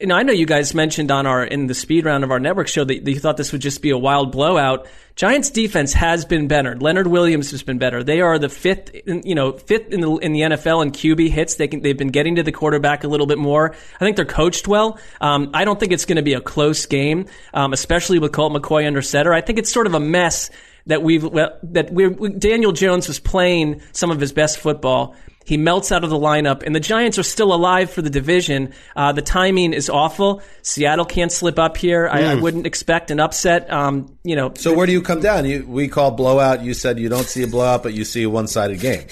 you 0.00 0.08
know, 0.08 0.16
I 0.16 0.24
know 0.24 0.32
you 0.32 0.46
guys 0.46 0.74
mentioned 0.74 1.12
on 1.12 1.24
our 1.28 1.44
in 1.44 1.68
the 1.68 1.74
speed 1.74 2.04
round 2.04 2.24
of 2.24 2.32
our 2.32 2.40
network 2.40 2.66
show 2.66 2.82
that 2.82 3.08
you 3.08 3.20
thought 3.20 3.36
this 3.36 3.52
would 3.52 3.60
just 3.60 3.82
be 3.82 3.90
a 3.90 3.96
wild 3.96 4.32
blowout. 4.32 4.88
Giants 5.14 5.50
defense 5.50 5.92
has 5.92 6.24
been 6.24 6.48
better. 6.48 6.74
Leonard 6.74 7.06
Williams 7.06 7.52
has 7.52 7.62
been 7.62 7.78
better. 7.78 8.02
They 8.02 8.20
are 8.20 8.36
the 8.36 8.48
fifth, 8.48 8.90
you 9.06 9.36
know, 9.36 9.52
fifth 9.52 9.92
in 9.92 10.00
the 10.00 10.16
in 10.16 10.32
the 10.32 10.40
NFL 10.40 10.82
in 10.82 10.90
QB 10.90 11.30
hits. 11.30 11.54
They 11.54 11.68
can, 11.68 11.82
they've 11.82 11.96
been 11.96 12.10
getting 12.10 12.34
to 12.34 12.42
the 12.42 12.50
quarterback 12.50 13.04
a 13.04 13.08
little 13.08 13.28
bit 13.28 13.38
more. 13.38 13.76
I 13.94 13.98
think 14.00 14.16
they're 14.16 14.24
coached 14.24 14.66
well. 14.66 14.98
Um, 15.20 15.52
I 15.54 15.64
don't 15.64 15.78
think 15.78 15.92
it's 15.92 16.04
going 16.04 16.16
to 16.16 16.22
be 16.22 16.34
a 16.34 16.40
close 16.40 16.86
game, 16.86 17.26
um, 17.54 17.72
especially 17.72 18.18
with 18.18 18.32
Colt 18.32 18.52
McCoy 18.52 18.88
under 18.88 19.02
center. 19.02 19.32
I 19.32 19.40
think 19.40 19.60
it's 19.60 19.72
sort 19.72 19.86
of 19.86 19.94
a 19.94 20.00
mess 20.00 20.50
that 20.86 21.02
we've 21.02 21.22
that 21.22 21.88
we 21.92 22.08
Daniel 22.30 22.72
Jones 22.72 23.08
was 23.08 23.18
playing 23.18 23.82
some 23.92 24.10
of 24.10 24.20
his 24.20 24.32
best 24.32 24.58
football. 24.58 25.14
He 25.44 25.56
melts 25.56 25.90
out 25.90 26.04
of 26.04 26.10
the 26.10 26.18
lineup, 26.18 26.62
and 26.62 26.74
the 26.74 26.80
Giants 26.80 27.18
are 27.18 27.24
still 27.24 27.52
alive 27.52 27.90
for 27.90 28.00
the 28.00 28.10
division. 28.10 28.72
Uh, 28.94 29.12
the 29.12 29.22
timing 29.22 29.72
is 29.72 29.90
awful. 29.90 30.40
Seattle 30.62 31.04
can't 31.04 31.32
slip 31.32 31.58
up 31.58 31.76
here. 31.76 32.08
I, 32.08 32.20
mm. 32.20 32.26
I 32.28 32.34
wouldn't 32.36 32.64
expect 32.64 33.10
an 33.10 33.18
upset. 33.18 33.70
Um, 33.70 34.16
you 34.22 34.36
know. 34.36 34.52
So 34.54 34.72
where 34.72 34.86
do 34.86 34.92
you 34.92 35.02
come 35.02 35.20
down? 35.20 35.44
You, 35.44 35.66
we 35.66 35.88
call 35.88 36.12
blowout. 36.12 36.62
You 36.62 36.74
said 36.74 36.98
you 37.00 37.08
don't 37.08 37.26
see 37.26 37.42
a 37.42 37.48
blowout, 37.48 37.82
but 37.82 37.92
you 37.92 38.04
see 38.04 38.22
a 38.22 38.30
one-sided 38.30 38.78
game. 38.78 39.06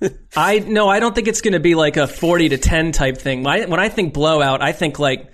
I 0.36 0.58
no, 0.60 0.88
I 0.88 0.98
don't 0.98 1.14
think 1.14 1.28
it's 1.28 1.40
going 1.40 1.52
to 1.52 1.60
be 1.60 1.74
like 1.74 1.96
a 1.96 2.06
forty 2.06 2.48
to 2.48 2.58
ten 2.58 2.90
type 2.92 3.18
thing. 3.18 3.42
When 3.44 3.62
I, 3.62 3.66
when 3.66 3.80
I 3.80 3.88
think 3.88 4.12
blowout, 4.12 4.62
I 4.62 4.72
think 4.72 4.98
like 4.98 5.30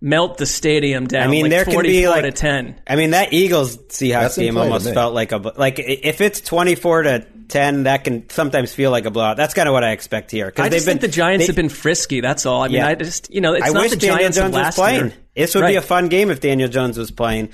melt 0.00 0.38
the 0.38 0.46
stadium 0.46 1.06
down. 1.06 1.24
I 1.24 1.26
mean, 1.26 1.42
like 1.42 1.50
there 1.50 1.64
can 1.64 1.82
be 1.82 2.08
like 2.08 2.22
to 2.22 2.32
ten. 2.32 2.80
I 2.86 2.96
mean, 2.96 3.10
that 3.10 3.32
Eagles 3.32 3.76
Seahawks 3.76 4.36
game 4.36 4.56
almost 4.56 4.92
felt 4.92 5.14
like 5.14 5.32
a 5.32 5.36
like 5.36 5.78
if 5.78 6.20
it's 6.20 6.40
twenty 6.40 6.74
four 6.74 7.02
to 7.02 7.26
ten, 7.48 7.84
that 7.84 8.04
can 8.04 8.28
sometimes 8.30 8.72
feel 8.72 8.90
like 8.90 9.04
a 9.04 9.10
blowout. 9.10 9.36
That's 9.36 9.54
kind 9.54 9.68
of 9.68 9.72
what 9.72 9.84
I 9.84 9.90
expect 9.90 10.30
here. 10.30 10.52
I 10.56 10.68
just 10.68 10.86
been, 10.86 10.98
think 10.98 11.00
the 11.02 11.08
Giants 11.08 11.44
they, 11.44 11.46
have 11.48 11.56
been 11.56 11.68
frisky. 11.68 12.20
That's 12.20 12.46
all. 12.46 12.62
I 12.62 12.68
mean, 12.68 12.76
yeah. 12.76 12.88
I 12.88 12.94
just 12.94 13.32
you 13.32 13.40
know, 13.40 13.54
it's 13.54 13.66
I 13.66 13.70
not 13.70 13.82
wish 13.82 13.90
the 13.90 13.96
Daniel 13.96 14.18
Giants 14.18 14.36
Jones 14.38 14.54
was 14.54 14.74
playing. 14.74 15.06
Year. 15.06 15.14
This 15.36 15.54
would 15.54 15.62
right. 15.62 15.70
be 15.70 15.76
a 15.76 15.82
fun 15.82 16.08
game 16.08 16.30
if 16.30 16.40
Daniel 16.40 16.68
Jones 16.68 16.98
was 16.98 17.10
playing. 17.10 17.50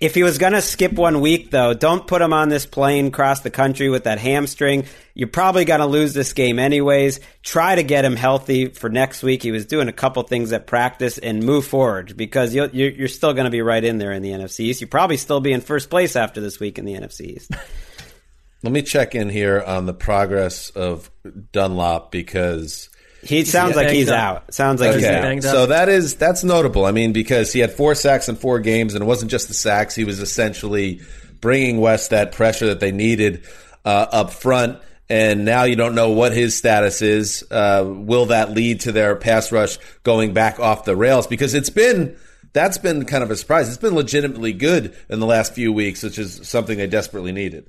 If 0.00 0.14
he 0.14 0.22
was 0.22 0.38
going 0.38 0.54
to 0.54 0.62
skip 0.62 0.94
one 0.94 1.20
week, 1.20 1.50
though, 1.50 1.74
don't 1.74 2.06
put 2.06 2.22
him 2.22 2.32
on 2.32 2.48
this 2.48 2.64
plane 2.64 3.08
across 3.08 3.40
the 3.40 3.50
country 3.50 3.90
with 3.90 4.04
that 4.04 4.18
hamstring. 4.18 4.86
You're 5.12 5.28
probably 5.28 5.66
going 5.66 5.80
to 5.80 5.86
lose 5.86 6.14
this 6.14 6.32
game 6.32 6.58
anyways. 6.58 7.20
Try 7.42 7.74
to 7.74 7.82
get 7.82 8.02
him 8.02 8.16
healthy 8.16 8.68
for 8.68 8.88
next 8.88 9.22
week. 9.22 9.42
He 9.42 9.50
was 9.50 9.66
doing 9.66 9.88
a 9.88 9.92
couple 9.92 10.22
things 10.22 10.52
at 10.54 10.66
practice 10.66 11.18
and 11.18 11.42
move 11.42 11.66
forward 11.66 12.16
because 12.16 12.54
you're, 12.54 12.68
you're 12.68 13.08
still 13.08 13.34
going 13.34 13.44
to 13.44 13.50
be 13.50 13.60
right 13.60 13.84
in 13.84 13.98
there 13.98 14.12
in 14.12 14.22
the 14.22 14.30
NFC 14.30 14.60
East. 14.60 14.80
You'll 14.80 14.88
probably 14.88 15.18
still 15.18 15.40
be 15.40 15.52
in 15.52 15.60
first 15.60 15.90
place 15.90 16.16
after 16.16 16.40
this 16.40 16.58
week 16.58 16.78
in 16.78 16.86
the 16.86 16.94
NFC 16.94 17.36
East. 17.36 17.52
Let 18.62 18.72
me 18.72 18.82
check 18.82 19.14
in 19.14 19.30
here 19.30 19.62
on 19.62 19.86
the 19.86 19.94
progress 19.94 20.68
of 20.70 21.10
Dunlap 21.52 22.10
because 22.10 22.89
he 23.22 23.44
sounds 23.44 23.76
like 23.76 23.90
he's 23.90 24.08
out. 24.08 24.52
Sounds 24.54 24.80
like 24.80 24.96
okay. 24.96 25.34
he's 25.34 25.44
out. 25.44 25.52
So 25.52 25.66
that 25.66 25.88
is 25.88 26.16
that's 26.16 26.42
notable. 26.44 26.84
I 26.84 26.92
mean, 26.92 27.12
because 27.12 27.52
he 27.52 27.60
had 27.60 27.72
four 27.72 27.94
sacks 27.94 28.28
in 28.28 28.36
four 28.36 28.60
games, 28.60 28.94
and 28.94 29.02
it 29.02 29.06
wasn't 29.06 29.30
just 29.30 29.48
the 29.48 29.54
sacks. 29.54 29.94
He 29.94 30.04
was 30.04 30.20
essentially 30.20 31.00
bringing 31.40 31.80
West 31.80 32.10
that 32.10 32.32
pressure 32.32 32.66
that 32.66 32.80
they 32.80 32.92
needed 32.92 33.44
uh, 33.84 34.06
up 34.10 34.32
front. 34.32 34.78
And 35.08 35.44
now 35.44 35.64
you 35.64 35.74
don't 35.74 35.96
know 35.96 36.10
what 36.10 36.32
his 36.32 36.56
status 36.56 37.02
is. 37.02 37.44
Uh, 37.50 37.84
will 37.84 38.26
that 38.26 38.52
lead 38.52 38.80
to 38.82 38.92
their 38.92 39.16
pass 39.16 39.50
rush 39.50 39.78
going 40.04 40.32
back 40.32 40.60
off 40.60 40.84
the 40.84 40.94
rails? 40.94 41.26
Because 41.26 41.52
it's 41.54 41.70
been 41.70 42.16
that's 42.52 42.78
been 42.78 43.04
kind 43.04 43.24
of 43.24 43.30
a 43.30 43.36
surprise. 43.36 43.68
It's 43.68 43.78
been 43.78 43.94
legitimately 43.94 44.52
good 44.52 44.96
in 45.08 45.20
the 45.20 45.26
last 45.26 45.52
few 45.52 45.72
weeks, 45.72 46.02
which 46.02 46.18
is 46.18 46.48
something 46.48 46.78
they 46.78 46.86
desperately 46.86 47.32
needed. 47.32 47.68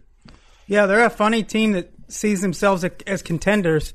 Yeah, 0.67 0.85
they're 0.85 1.03
a 1.03 1.09
funny 1.09 1.43
team 1.43 1.73
that 1.73 1.91
sees 2.07 2.41
themselves 2.41 2.83
as 3.07 3.21
contenders 3.21 3.93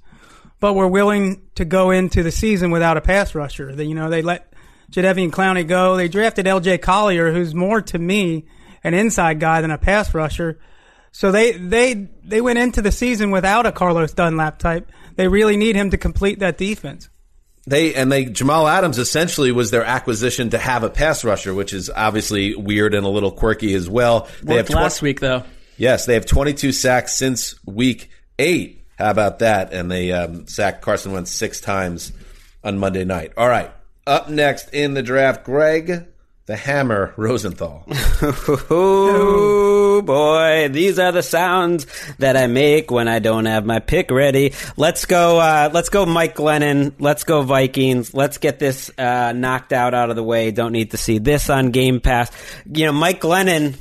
but 0.61 0.75
we're 0.75 0.87
willing 0.87 1.43
to 1.57 1.65
go 1.65 1.91
into 1.91 2.23
the 2.23 2.31
season 2.31 2.71
without 2.71 2.97
a 2.97 3.01
pass 3.01 3.35
rusher. 3.35 3.75
They, 3.75 3.85
you 3.85 3.95
know, 3.95 4.11
they 4.11 4.23
let 4.23 4.53
Jadeveon 4.91 5.31
Clowney 5.31 5.67
go. 5.67 5.97
They 5.97 6.09
drafted 6.09 6.47
L.J. 6.47 6.79
Collier, 6.79 7.33
who's 7.33 7.55
more 7.55 7.81
to 7.83 7.99
me 7.99 8.47
an 8.85 8.95
inside 8.95 9.41
guy 9.41 9.61
than 9.61 9.71
a 9.71 9.79
pass 9.79 10.15
rusher. 10.15 10.59
So 11.13 11.33
they 11.33 11.53
they 11.53 12.09
they 12.25 12.41
went 12.41 12.59
into 12.59 12.83
the 12.83 12.93
season 12.93 13.31
without 13.31 13.67
a 13.67 13.73
Carlos 13.73 14.13
Dunlap 14.13 14.59
type. 14.59 14.91
They 15.17 15.29
really 15.29 15.57
need 15.57 15.75
him 15.75 15.91
to 15.91 15.97
complete 15.97 16.41
that 16.41 16.59
defense. 16.59 17.09
They 17.67 17.95
and 17.95 18.13
they 18.13 18.27
Jamal 18.27 18.69
Adams 18.69 18.99
essentially 18.99 19.51
was 19.51 19.71
their 19.71 19.85
acquisition 19.85 20.51
to 20.51 20.59
have 20.59 20.83
a 20.83 20.91
pass 20.91 21.25
rusher, 21.25 21.55
which 21.55 21.73
is 21.73 21.91
obviously 21.91 22.55
weird 22.55 22.95
and 22.95 23.05
a 23.05 23.09
little 23.09 23.33
quirky 23.33 23.75
as 23.75 23.89
well. 23.89 24.29
They 24.43 24.57
Worked 24.57 24.69
have 24.69 24.77
tw- 24.77 24.83
last 24.83 25.03
week 25.03 25.21
though. 25.21 25.43
Yes, 25.79 26.07
they 26.07 26.15
have 26.15 26.27
22 26.27 26.73
sacks 26.73 27.15
since 27.15 27.55
week 27.67 28.11
eight. 28.39 28.76
How 28.99 29.11
about 29.11 29.41
that? 29.41 29.73
And 29.73 29.91
they 29.91 30.13
um, 30.13 30.47
sacked 30.47 30.83
Carson 30.83 31.13
Wentz 31.13 31.31
six 31.31 31.61
times 31.61 32.13
on 32.65 32.79
Monday 32.79 33.05
night. 33.05 33.33
All 33.37 33.49
right. 33.49 33.71
Up 34.07 34.29
next 34.29 34.73
in 34.73 34.95
the 34.95 35.03
draft, 35.03 35.45
Gregg 35.45 36.07
the 36.47 36.57
Hammer 36.57 37.13
Rosenthal. 37.17 37.85
oh 38.71 40.01
boy, 40.03 40.69
these 40.69 40.99
are 40.99 41.11
the 41.11 41.23
sounds 41.23 41.87
that 42.19 42.37
I 42.37 42.47
make 42.47 42.91
when 42.91 43.09
I 43.09 43.19
don't 43.19 43.47
have 43.47 43.67
my 43.67 43.81
pick 43.81 44.13
ready. 44.13 44.55
Let's 44.77 45.07
go. 45.07 45.41
Uh, 45.41 45.71
let's 45.73 45.89
go, 45.89 46.07
Mike 46.07 46.37
Glennon. 46.37 46.95
Let's 47.01 47.25
go, 47.25 47.43
Vikings. 47.43 48.15
Let's 48.15 48.39
get 48.39 48.61
this 48.61 48.97
uh, 48.97 49.33
knocked 49.33 49.73
out 49.73 49.93
out 49.93 50.11
of 50.11 50.17
the 50.17 50.23
way. 50.23 50.53
Don't 50.53 50.73
need 50.73 50.93
to 50.93 50.97
see 50.97 51.19
this 51.19 51.51
on 51.51 51.73
Game 51.73 52.01
Pass. 52.01 52.31
You 52.65 52.87
know, 52.87 52.93
Mike 52.93 53.21
Glennon. 53.21 53.77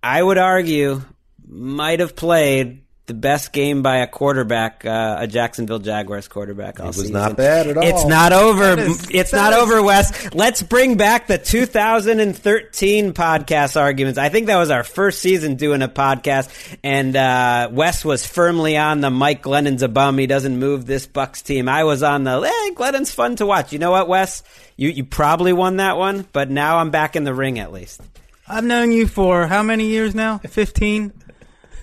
I 0.00 0.22
would 0.22 0.38
argue 0.38 1.02
might 1.44 1.98
have 2.00 2.14
played 2.14 2.82
the 3.08 3.14
best 3.14 3.52
game 3.52 3.82
by 3.82 3.96
a 3.98 4.06
quarterback, 4.06 4.84
uh, 4.84 5.16
a 5.18 5.26
Jacksonville 5.26 5.80
Jaguars 5.80 6.28
quarterback. 6.28 6.78
All 6.78 6.86
was 6.86 6.96
season. 6.96 7.12
not 7.14 7.36
bad 7.36 7.66
at 7.66 7.76
all. 7.76 7.82
It's 7.84 8.04
not 8.06 8.32
over. 8.32 8.76
That 8.76 8.78
is- 8.78 9.08
it's 9.10 9.32
not 9.32 9.52
is- 9.52 9.58
over, 9.58 9.82
Wes. 9.82 10.32
Let's 10.34 10.62
bring 10.62 10.96
back 10.96 11.26
the 11.26 11.38
2013 11.38 13.12
podcast 13.12 13.80
arguments. 13.80 14.18
I 14.18 14.28
think 14.28 14.46
that 14.46 14.56
was 14.56 14.70
our 14.70 14.84
first 14.84 15.20
season 15.20 15.56
doing 15.56 15.82
a 15.82 15.88
podcast, 15.88 16.50
and 16.84 17.16
uh, 17.16 17.68
Wes 17.72 18.04
was 18.04 18.26
firmly 18.26 18.76
on 18.76 19.00
the 19.00 19.10
Mike 19.10 19.42
Glennon's 19.42 19.82
a 19.82 19.88
bum. 19.88 20.18
He 20.18 20.26
doesn't 20.26 20.58
move 20.58 20.86
this 20.86 21.06
Bucs 21.06 21.42
team. 21.42 21.68
I 21.68 21.84
was 21.84 22.02
on 22.02 22.24
the 22.24 22.40
eh, 22.40 22.74
Glennon's 22.74 23.12
fun 23.12 23.36
to 23.36 23.46
watch. 23.46 23.72
You 23.72 23.78
know 23.78 23.90
what, 23.90 24.08
Wes? 24.08 24.42
You 24.76 24.90
you 24.90 25.04
probably 25.04 25.52
won 25.52 25.78
that 25.78 25.96
one, 25.96 26.26
but 26.32 26.50
now 26.50 26.78
I'm 26.78 26.90
back 26.90 27.16
in 27.16 27.24
the 27.24 27.34
ring 27.34 27.58
at 27.58 27.72
least. 27.72 28.00
I've 28.46 28.64
known 28.64 28.92
you 28.92 29.06
for 29.06 29.46
how 29.46 29.62
many 29.62 29.86
years 29.88 30.14
now? 30.14 30.38
15? 30.38 31.12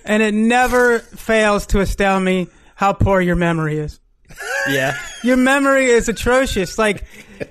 And 0.06 0.22
it 0.22 0.34
never 0.34 1.00
fails 1.00 1.66
to 1.68 1.80
astound 1.80 2.24
me 2.24 2.48
how 2.74 2.92
poor 2.92 3.20
your 3.20 3.36
memory 3.36 3.78
is. 3.78 4.00
Yeah. 4.68 4.98
Your 5.22 5.36
memory 5.36 5.86
is 5.86 6.08
atrocious. 6.08 6.78
Like 6.78 7.04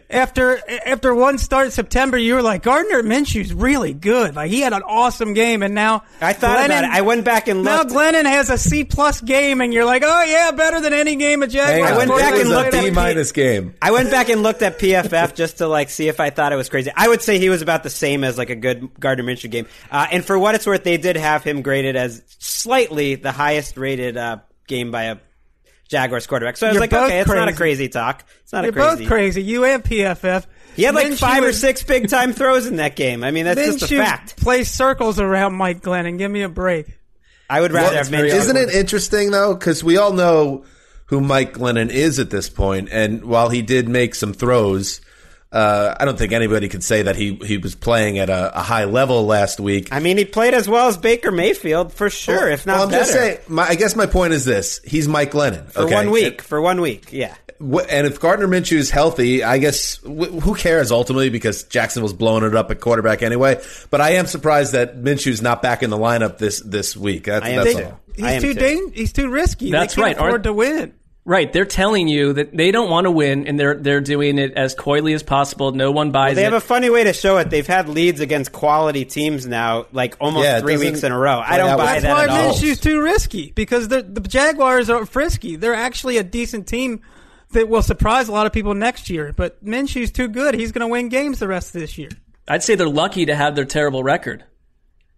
after 0.09 0.59
after 0.86 1.13
one 1.13 1.38
start 1.38 1.65
in 1.65 1.71
September, 1.71 2.17
you 2.17 2.36
were 2.36 2.41
like 2.41 2.63
Gardner 2.63 3.03
Minshew's 3.03 3.53
really 3.53 3.93
good. 3.93 4.36
Like 4.36 4.49
he 4.49 4.61
had 4.61 4.73
an 4.73 4.83
awesome 4.83 5.33
game, 5.33 5.61
and 5.61 5.75
now 5.75 6.03
I 6.21 6.33
thought 6.33 6.65
about 6.65 6.83
it. 6.83 6.89
I 6.89 7.01
went 7.01 7.25
back 7.25 7.47
and 7.47 7.63
looked. 7.63 7.89
now. 7.89 7.95
Glennon 7.95 8.25
has 8.25 8.49
a 8.49 8.57
C 8.57 8.83
plus 8.83 9.21
game, 9.21 9.61
and 9.61 9.73
you're 9.73 9.86
like, 9.86 10.03
oh 10.05 10.23
yeah, 10.23 10.51
better 10.51 10.79
than 10.79 10.93
any 10.93 11.15
game 11.15 11.43
of 11.43 11.49
Jaguars. 11.49 11.91
I 11.91 11.97
went 11.97 12.11
back 12.11 12.33
and 12.33 12.49
looked 12.49 12.73
at 12.73 12.83
P- 12.83 12.91
minus 12.91 13.31
game. 13.31 13.75
I 13.81 13.91
went 13.91 14.09
back 14.11 14.29
and 14.29 14.41
looked 14.41 14.61
at 14.61 14.79
PFF 14.79 15.36
just 15.36 15.57
to 15.57 15.67
like 15.67 15.89
see 15.89 16.07
if 16.07 16.19
I 16.19 16.29
thought 16.29 16.53
it 16.53 16.57
was 16.57 16.69
crazy. 16.69 16.91
I 16.95 17.07
would 17.07 17.21
say 17.21 17.39
he 17.39 17.49
was 17.49 17.61
about 17.61 17.83
the 17.83 17.89
same 17.89 18.23
as 18.23 18.38
like 18.38 18.49
a 18.49 18.55
good 18.55 18.99
Gardner 18.99 19.23
Minshew 19.23 19.51
game. 19.51 19.67
Uh, 19.91 20.07
and 20.11 20.23
for 20.23 20.39
what 20.39 20.55
it's 20.55 20.65
worth, 20.65 20.83
they 20.83 20.97
did 20.97 21.17
have 21.17 21.43
him 21.43 21.61
graded 21.61 21.95
as 21.95 22.21
slightly 22.39 23.15
the 23.15 23.31
highest 23.31 23.77
rated 23.77 24.17
uh, 24.17 24.38
game 24.67 24.91
by 24.91 25.03
a 25.03 25.17
Jaguars 25.89 26.25
quarterback. 26.27 26.57
So 26.57 26.67
I 26.67 26.69
was 26.69 26.73
You're 26.75 26.81
like, 26.81 26.89
both 26.89 27.05
okay, 27.05 27.19
it's 27.19 27.29
not 27.29 27.38
a 27.47 27.53
crazy. 27.53 27.57
crazy 27.57 27.89
talk. 27.89 28.23
It's 28.43 28.53
not 28.53 28.63
You're 28.63 28.71
a 28.71 28.73
crazy. 28.73 29.03
both 29.03 29.07
crazy. 29.07 29.43
You 29.43 29.65
and 29.65 29.83
PFF. 29.83 30.45
He 30.75 30.83
had 30.83 30.95
like 30.95 31.07
Minshew 31.07 31.19
five 31.19 31.43
or 31.43 31.47
is- 31.49 31.59
six 31.61 31.83
big 31.83 32.09
time 32.09 32.33
throws 32.33 32.65
in 32.67 32.77
that 32.77 32.95
game. 32.95 33.23
I 33.23 33.31
mean, 33.31 33.45
that's 33.45 33.59
just 33.59 33.83
a 33.83 33.86
Minshew 33.95 33.97
fact. 34.03 34.38
Play 34.38 34.63
circles 34.63 35.19
around 35.19 35.53
Mike 35.55 35.81
Glennon. 35.81 36.17
Give 36.17 36.29
me 36.29 36.41
a 36.41 36.49
break. 36.49 36.97
I 37.49 37.61
would 37.61 37.71
rather 37.71 37.95
have 37.97 38.07
Minshew. 38.07 38.33
Isn't 38.33 38.57
it 38.57 38.69
interesting 38.71 39.31
though? 39.31 39.53
Because 39.53 39.83
we 39.83 39.97
all 39.97 40.13
know 40.13 40.65
who 41.07 41.21
Mike 41.21 41.53
Glennon 41.53 41.89
is 41.91 42.17
at 42.19 42.31
this 42.31 42.49
point, 42.49 42.89
and 42.91 43.23
while 43.23 43.49
he 43.49 43.61
did 43.61 43.88
make 43.88 44.15
some 44.15 44.33
throws, 44.33 45.01
uh, 45.52 45.96
I 46.00 46.06
don't 46.06 46.18
think 46.18 46.34
anybody 46.34 46.68
could 46.68 46.84
say 46.84 47.04
that 47.04 47.16
he 47.16 47.36
he 47.36 47.58
was 47.58 47.76
playing 47.76 48.18
at 48.20 48.30
a, 48.30 48.60
a 48.60 48.62
high 48.62 48.86
level 48.86 49.26
last 49.26 49.60
week. 49.60 49.88
I 49.91 50.00
mean, 50.00 50.18
he 50.18 50.26
played 50.26 50.54
as 50.54 50.68
well 50.68 50.88
as 50.88 50.98
Baker 50.98 51.32
Mayfield 51.32 51.93
for 51.93 52.10
sure, 52.10 52.50
if 52.50 52.66
not 52.66 52.74
well, 52.76 52.84
I'm 52.84 52.89
better. 52.89 53.02
just 53.04 53.14
saying. 53.14 53.38
My, 53.48 53.64
I 53.68 53.76
guess 53.76 53.96
my 53.96 54.06
point 54.06 54.34
is 54.34 54.43
this: 54.46 54.82
he's 54.84 55.08
Mike 55.08 55.32
Glennon 55.32 55.72
for 55.72 55.88
one 55.88 56.12
week. 56.12 56.41
For 56.41 56.60
one 56.62 56.82
week, 56.82 57.14
yeah. 57.14 57.36
And 57.58 58.06
if 58.06 58.20
Gardner 58.20 58.50
Minshew 58.50 58.76
is 58.76 58.89
healthy, 58.91 59.41
I 59.41 59.60
guess 59.60 59.98
wh- 60.04 60.28
who 60.43 60.56
cares 60.56 60.91
ultimately 60.91 61.30
because 61.30 61.64
Jacksonville's 61.64 62.12
blowing 62.12 62.43
it 62.43 62.54
up 62.54 62.70
at 62.70 62.82
quarterback 62.82 63.22
anyway. 63.24 63.62
But 63.89 64.02
I 64.02 64.12
am 64.16 64.26
surprised 64.26 64.74
that 64.74 64.98
Minshew's 65.02 65.41
not 65.41 65.62
back 65.62 65.82
in 65.82 65.89
the 65.89 65.98
lineup 65.98 66.38
this 66.38 66.60
this 66.60 66.98
week. 66.98 67.24
That's, 67.26 67.46
I 67.46 67.50
am 67.52 67.64
that's 67.64 67.78
too. 67.78 67.86
all. 67.86 68.00
He's 68.14 68.26
I 68.26 68.32
am 68.34 68.41
too 68.41 68.54
too. 68.56 68.60
dang- 68.60 68.91
He's 68.93 69.14
too 69.14 69.30
risky. 69.30 69.72
That's 69.72 69.96
they 69.96 70.02
can't 70.02 70.18
right. 70.18 70.32
Aren't- 70.32 70.43
to 70.43 70.52
win. 70.54 70.96
Right, 71.28 71.51
they're 71.51 71.65
telling 71.65 72.07
you 72.07 72.34
that 72.34 72.55
they 72.55 72.69
don't 72.69 72.88
want 72.91 73.05
to 73.05 73.11
win, 73.11 73.47
and 73.47 73.59
they're 73.59 73.73
they're 73.73 73.99
doing 73.99 74.38
it 74.38 74.53
as 74.53 74.76
coyly 74.76 75.13
as 75.13 75.23
possible. 75.23 75.71
No 75.71 75.89
one 75.91 76.11
buys 76.11 76.34
it. 76.34 76.36
They 76.36 76.41
it. 76.43 76.45
have 76.45 76.53
a 76.53 76.59
funny 76.59 76.91
way 76.91 77.03
to 77.05 77.13
show 77.13 77.38
it. 77.38 77.49
They've 77.49 77.65
had 77.65 77.89
leads 77.89 78.19
against 78.19 78.51
quality 78.51 79.05
teams 79.05 79.47
now, 79.47 79.88
like 79.91 80.17
almost 80.19 80.43
Yeah, 80.43 80.59
three 80.59 80.78
weeks 80.78 81.01
in 81.01 81.11
a 81.11 81.17
row. 81.17 81.41
I 81.43 81.57
don't 81.57 81.78
buy 81.78 81.99
That's 81.99 82.03
that 82.03 82.11
why 82.13 82.23
at 82.26 82.30
all. 82.30 82.53
Minshew's 82.53 82.80
too 82.80 83.01
risky 83.01 83.51
because 83.55 83.88
the 83.88 84.03
the 84.03 84.21
Jaguars 84.21 84.88
are 84.91 85.03
frisky. 85.07 85.55
They're 85.55 85.73
actually 85.73 86.17
a 86.19 86.23
decent 86.23 86.67
team 86.67 87.01
that 87.53 87.69
will 87.69 87.82
surprise 87.82 88.28
a 88.28 88.32
lot 88.32 88.45
of 88.45 88.53
people 88.53 88.76
next 88.76 89.09
year. 89.09 89.34
But 89.36 89.65
Minshew's 89.65 90.11
too 90.11 90.28
good. 90.28 90.53
He's 90.53 90.71
going 90.71 90.82
to 90.88 90.91
win 90.91 91.09
games 91.09 91.39
the 91.39 91.47
rest 91.47 91.73
of 91.73 91.82
this 91.82 91.97
year. 91.97 92.09
I'd 92.47 92.61
say 92.61 92.76
they're 92.76 92.88
lucky 92.88 93.26
to 93.26 93.36
have 93.36 93.55
their 93.55 93.65
terrible 93.65 94.03
record. 94.03 94.43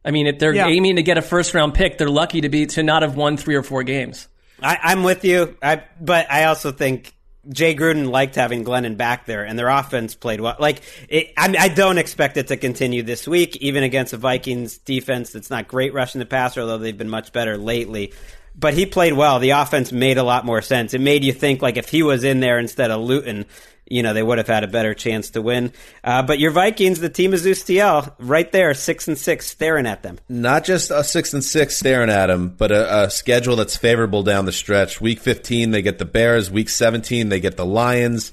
I 0.06 0.12
mean, 0.12 0.26
if 0.26 0.40
they're 0.40 0.56
Yeah. 0.56 0.68
aiming 0.68 0.96
to 0.96 1.04
get 1.04 1.18
a 1.18 1.22
first 1.22 1.54
round 1.54 1.74
pick, 1.74 1.98
they're 1.98 2.08
lucky 2.10 2.40
to 2.42 2.48
be 2.50 2.66
to 2.68 2.82
not 2.84 3.02
have 3.02 3.18
won 3.18 3.36
three 3.36 3.56
or 3.56 3.64
four 3.64 3.84
games. 3.84 4.30
I, 4.62 4.78
I'm 4.84 5.04
with 5.04 5.24
you, 5.24 5.56
I, 5.62 5.84
but 6.00 6.32
I 6.32 6.46
also 6.46 6.72
think 6.72 7.14
Jay 7.50 7.76
Gruden 7.76 8.10
liked 8.10 8.36
having 8.36 8.66
Glennon 8.66 8.98
back 8.98 9.26
there, 9.26 9.46
and 9.46 9.58
their 9.58 9.70
offense 9.70 10.16
played 10.16 10.42
well. 10.42 10.56
Like, 10.60 10.82
it, 11.08 11.34
I, 11.38 11.56
I 11.58 11.68
don't 11.70 11.98
expect 11.98 12.38
it 12.38 12.48
to 12.48 12.58
continue 12.58 13.04
this 13.04 13.28
week, 13.28 13.56
even 13.58 13.84
against 13.84 14.14
a 14.14 14.18
Vikings 14.18 14.78
defense 14.80 15.32
that's 15.32 15.50
not 15.50 15.68
great 15.68 15.94
rushing 15.94 16.20
the 16.20 16.26
passer, 16.26 16.62
although 16.62 16.78
they've 16.78 16.98
been 16.98 17.10
much 17.10 17.32
better 17.32 17.58
lately. 17.58 18.14
But 18.56 18.74
he 18.74 18.86
played 18.88 19.14
well. 19.14 19.40
The 19.40 19.52
offense 19.52 19.92
made 19.92 20.18
a 20.18 20.24
lot 20.24 20.44
more 20.44 20.64
sense. 20.64 20.94
It 20.96 21.02
made 21.02 21.24
you 21.24 21.32
think 21.32 21.62
like 21.62 21.78
if 21.78 21.90
he 21.90 22.02
was 22.02 22.24
in 22.24 22.40
there 22.40 22.58
instead 22.58 22.90
of 22.90 23.02
Luton, 23.02 23.46
you 23.90 24.04
know, 24.04 24.14
they 24.14 24.24
would 24.24 24.38
have 24.38 24.48
had 24.48 24.64
a 24.64 24.68
better 24.68 24.94
chance 24.94 25.32
to 25.32 25.42
win. 25.42 25.72
Uh, 26.04 26.24
but 26.24 26.40
your 26.40 26.52
Vikings, 26.52 27.00
the 27.00 27.10
team 27.10 27.34
of 27.34 27.40
Zeus 27.40 27.64
TL, 27.64 28.14
right 28.20 28.52
there, 28.52 28.74
six 28.74 29.08
and 29.08 29.18
six, 29.18 29.48
staring 29.48 29.86
at 29.86 30.04
them. 30.04 30.20
Not 30.28 30.66
just 30.66 30.92
a 30.92 31.04
six 31.04 31.34
and 31.34 31.44
six 31.44 31.78
staring 31.78 32.10
at 32.10 32.28
them, 32.28 32.50
but 32.58 32.72
a, 32.72 33.04
a 33.04 33.10
schedule 33.10 33.56
that's 33.56 33.78
favorable 33.78 34.24
down 34.24 34.46
the 34.46 34.52
stretch. 34.52 35.00
Week 35.00 35.20
15, 35.20 35.72
they 35.72 35.82
get 35.82 36.00
the 36.00 36.06
Bears. 36.06 36.52
Week 36.52 36.70
17, 36.70 37.30
they 37.30 37.40
get 37.40 37.58
the 37.58 37.66
Lions. 37.66 38.32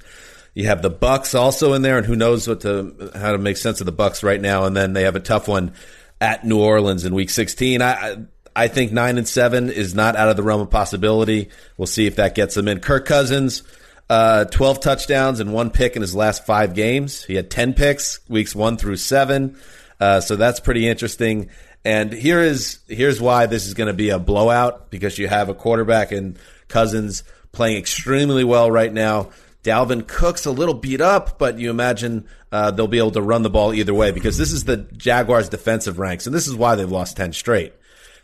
You 0.53 0.67
have 0.67 0.81
the 0.81 0.91
Bucs 0.91 1.37
also 1.37 1.73
in 1.73 1.81
there, 1.81 1.97
and 1.97 2.05
who 2.05 2.15
knows 2.15 2.47
what 2.47 2.61
to 2.61 3.11
how 3.13 3.33
to 3.33 3.37
make 3.37 3.57
sense 3.57 3.81
of 3.81 3.85
the 3.85 3.93
Bucs 3.93 4.23
right 4.23 4.39
now. 4.39 4.63
And 4.63 4.75
then 4.75 4.93
they 4.93 5.03
have 5.03 5.17
a 5.17 5.19
tough 5.19 5.47
one 5.47 5.73
at 6.21 6.45
New 6.45 6.61
Orleans 6.61 7.03
in 7.03 7.13
Week 7.13 7.29
16. 7.29 7.81
I 7.81 7.91
I, 7.91 8.17
I 8.55 8.67
think 8.69 8.93
nine 8.93 9.17
and 9.17 9.27
seven 9.27 9.69
is 9.69 9.93
not 9.93 10.15
out 10.15 10.29
of 10.29 10.37
the 10.37 10.43
realm 10.43 10.61
of 10.61 10.69
possibility. 10.69 11.49
We'll 11.77 11.87
see 11.87 12.07
if 12.07 12.15
that 12.15 12.35
gets 12.35 12.55
them 12.55 12.69
in. 12.69 12.79
Kirk 12.79 13.05
Cousins. 13.05 13.63
Uh, 14.07 14.45
12 14.45 14.81
touchdowns 14.81 15.39
and 15.39 15.51
one 15.51 15.71
pick 15.71 15.95
in 15.95 16.01
his 16.01 16.15
last 16.15 16.45
five 16.45 16.75
games. 16.75 17.23
He 17.23 17.35
had 17.35 17.49
10 17.49 17.73
picks 17.73 18.19
weeks 18.29 18.55
one 18.55 18.77
through 18.77 18.97
seven. 18.97 19.57
Uh, 19.99 20.21
so 20.21 20.35
that's 20.35 20.59
pretty 20.59 20.87
interesting. 20.87 21.49
And 21.83 22.11
here 22.11 22.39
is 22.39 22.79
here's 22.87 23.21
why 23.21 23.45
this 23.45 23.65
is 23.67 23.73
going 23.73 23.87
to 23.87 23.93
be 23.93 24.09
a 24.09 24.19
blowout 24.19 24.89
because 24.89 25.17
you 25.17 25.27
have 25.27 25.49
a 25.49 25.53
quarterback 25.53 26.11
and 26.11 26.37
Cousins 26.67 27.23
playing 27.51 27.77
extremely 27.77 28.43
well 28.43 28.69
right 28.69 28.91
now. 28.91 29.29
Dalvin 29.63 30.07
Cook's 30.07 30.45
a 30.45 30.51
little 30.51 30.75
beat 30.75 31.01
up, 31.01 31.39
but 31.39 31.57
you 31.57 31.71
imagine 31.71 32.27
uh, 32.51 32.69
they'll 32.71 32.87
be 32.87 32.99
able 32.99 33.11
to 33.11 33.21
run 33.21 33.41
the 33.41 33.49
ball 33.49 33.73
either 33.73 33.93
way 33.93 34.11
because 34.11 34.37
this 34.37 34.51
is 34.51 34.65
the 34.65 34.77
Jaguars' 34.77 35.49
defensive 35.49 35.97
ranks, 35.97 36.27
and 36.27 36.35
this 36.35 36.47
is 36.47 36.55
why 36.55 36.75
they've 36.75 36.91
lost 36.91 37.17
ten 37.17 37.33
straight. 37.33 37.73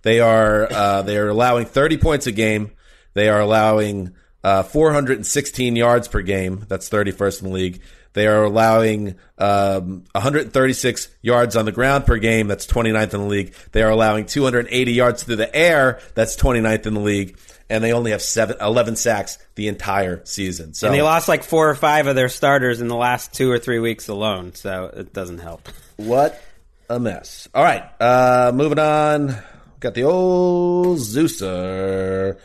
They 0.04 0.20
are 0.20 0.72
uh, 0.72 1.02
they 1.02 1.18
are 1.18 1.30
allowing 1.30 1.66
30 1.66 1.98
points 1.98 2.28
a 2.28 2.32
game. 2.32 2.72
They 3.14 3.30
are 3.30 3.40
allowing 3.40 4.14
uh, 4.44 4.64
416 4.64 5.76
yards 5.76 6.08
per 6.08 6.22
game. 6.22 6.66
That's 6.68 6.90
31st 6.90 7.44
in 7.44 7.48
the 7.50 7.54
league. 7.54 7.82
They 8.14 8.28
are 8.28 8.44
allowing 8.44 9.16
um, 9.38 10.04
136 10.12 11.10
yards 11.22 11.56
on 11.56 11.66
the 11.66 11.72
ground 11.72 12.06
per 12.06 12.18
game. 12.18 12.48
That's 12.48 12.68
29th 12.68 13.14
in 13.14 13.22
the 13.22 13.28
league. 13.28 13.54
They 13.72 13.84
are 13.84 13.90
allowing 13.90 14.26
280 14.26 14.92
yards 14.92 15.24
through 15.24 15.38
the 15.38 15.56
air. 15.56 16.00
That's 16.14 16.36
29th 16.36 16.86
in 16.88 16.94
the 16.94 17.00
league. 17.00 17.38
And 17.70 17.82
they 17.82 17.94
only 17.94 18.12
have 18.12 18.22
seven, 18.22 18.58
11 18.60 18.98
sacks 18.98 19.38
the 19.56 19.70
entire 19.70 20.26
season. 20.26 20.74
So 20.74 20.88
And 20.88 20.96
they 20.96 21.02
lost 21.02 21.30
like 21.30 21.44
four 21.44 21.70
or 21.70 21.76
five 21.76 22.08
of 22.08 22.16
their 22.18 22.28
starters 22.28 22.82
in 22.82 22.90
the 22.90 22.98
last 22.98 23.34
two 23.34 23.50
or 23.50 23.60
three 23.60 23.80
weeks 23.80 24.10
alone, 24.10 24.54
so 24.56 24.92
it 24.94 25.14
doesn't 25.14 25.38
help. 25.38 25.70
What 25.96 26.42
a 26.90 27.00
mess. 27.00 27.48
All 27.56 27.64
right, 27.64 27.84
uh, 28.02 28.52
moving 28.54 28.78
on. 28.78 29.38
Got 29.80 29.94
the 29.94 30.04
old 30.04 30.98
Zeuser, 30.98 32.38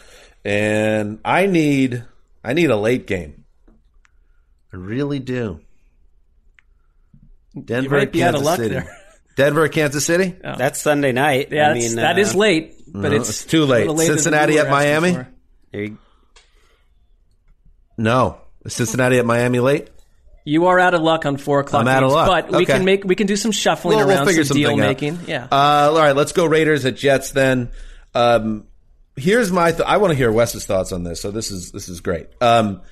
and 0.46 1.18
I 1.24 1.46
need 1.46 2.04
I 2.44 2.52
need 2.52 2.70
a 2.70 2.76
late 2.76 3.06
game. 3.06 3.44
I 4.72 4.76
really 4.76 5.18
do. 5.18 5.60
Denver, 7.64 7.96
might 7.98 8.12
be 8.12 8.22
out 8.22 8.34
of 8.34 8.42
Kansas 8.42 8.46
luck 8.46 8.56
City. 8.58 8.74
there. 8.74 8.96
Denver, 9.36 9.68
Kansas 9.68 10.04
City. 10.04 10.34
That's 10.42 10.80
Sunday 10.80 11.12
night. 11.12 11.48
Yeah, 11.50 11.70
I 11.70 11.72
that's, 11.74 11.86
mean, 11.86 11.96
that 11.96 12.16
uh, 12.16 12.20
is 12.20 12.34
late, 12.34 12.74
but 12.86 13.10
No, 13.10 13.16
it's, 13.16 13.28
it's 13.28 13.44
too 13.44 13.64
a 13.64 13.66
late. 13.66 13.80
little 13.80 13.94
later 13.96 14.12
than 14.12 14.18
Cincinnati 14.22 14.58
at 14.58 14.70
Miami? 14.70 15.12
there 15.12 15.28
you- 15.72 15.98
No, 17.98 18.38
is 18.64 18.74
Cincinnati 18.74 19.18
at 19.18 19.26
Miami 19.26 19.60
late. 19.60 19.88
You 20.44 20.66
are 20.66 20.78
out 20.78 20.94
of 20.94 21.02
luck 21.02 21.26
on 21.26 21.38
four 21.38 21.60
o'clock. 21.60 21.80
I'm 21.82 21.88
out 21.88 22.04
of 22.04 22.12
luck. 22.12 22.28
but 22.48 22.56
we 22.56 22.66
can 22.66 22.84
make 22.84 23.02
we 23.04 23.14
can 23.16 23.26
do 23.26 23.36
some 23.36 23.50
shuffling 23.52 23.96
We'll- 23.98 24.06
we'll 24.06 24.16
around, 24.18 24.26
figure 24.26 24.44
some 24.44 24.56
deal 24.56 24.68
something 24.70 24.84
out. 24.84 24.88
making. 24.88 25.18
Yeah, 25.26 25.48
Uh, 25.50 25.90
all 25.90 25.96
right, 25.98 26.14
let's 26.14 26.32
go 26.32 26.46
Raiders 26.46 26.84
at 26.84 26.94
Jets 26.96 27.32
then. 27.32 27.70
Um, 28.14 28.64
here's 29.16 29.50
my. 29.50 29.72
Th- 29.72 29.86
I 29.86 29.96
want 29.96 30.12
to 30.12 30.16
hear 30.16 30.30
Wes's 30.30 30.66
thoughts 30.66 30.92
on 30.92 31.02
this. 31.02 31.20
So 31.20 31.30
this 31.30 31.50
is 31.50 31.72
this 31.72 31.88
is 31.88 32.00
great. 32.00 32.28
Um, 32.40 32.82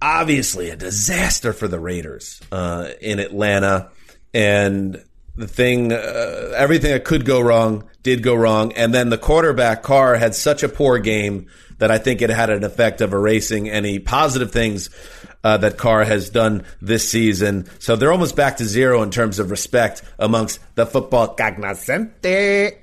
obviously, 0.00 0.70
a 0.70 0.76
disaster 0.76 1.52
for 1.52 1.68
the 1.68 1.80
Raiders 1.80 2.40
uh, 2.50 2.90
in 3.00 3.18
Atlanta, 3.18 3.90
and 4.34 5.02
the 5.36 5.48
thing, 5.48 5.92
uh, 5.92 6.52
everything 6.56 6.90
that 6.90 7.04
could 7.04 7.24
go 7.24 7.40
wrong 7.40 7.88
did 8.02 8.22
go 8.22 8.34
wrong, 8.34 8.72
and 8.72 8.92
then 8.92 9.08
the 9.08 9.18
quarterback 9.18 9.82
Carr 9.82 10.16
had 10.16 10.34
such 10.34 10.62
a 10.62 10.68
poor 10.68 10.98
game 10.98 11.48
that 11.78 11.90
I 11.90 11.98
think 11.98 12.22
it 12.22 12.30
had 12.30 12.50
an 12.50 12.64
effect 12.64 13.00
of 13.00 13.12
erasing 13.12 13.68
any 13.68 13.98
positive 13.98 14.52
things 14.52 14.90
uh, 15.42 15.56
that 15.56 15.78
Carr 15.78 16.04
has 16.04 16.30
done 16.30 16.64
this 16.80 17.08
season. 17.08 17.68
So 17.80 17.96
they're 17.96 18.12
almost 18.12 18.36
back 18.36 18.58
to 18.58 18.64
zero 18.64 19.02
in 19.02 19.10
terms 19.10 19.38
of 19.38 19.50
respect 19.50 20.02
amongst 20.18 20.60
the 20.76 20.86
football 20.86 21.34
cognoscente. 21.34 22.76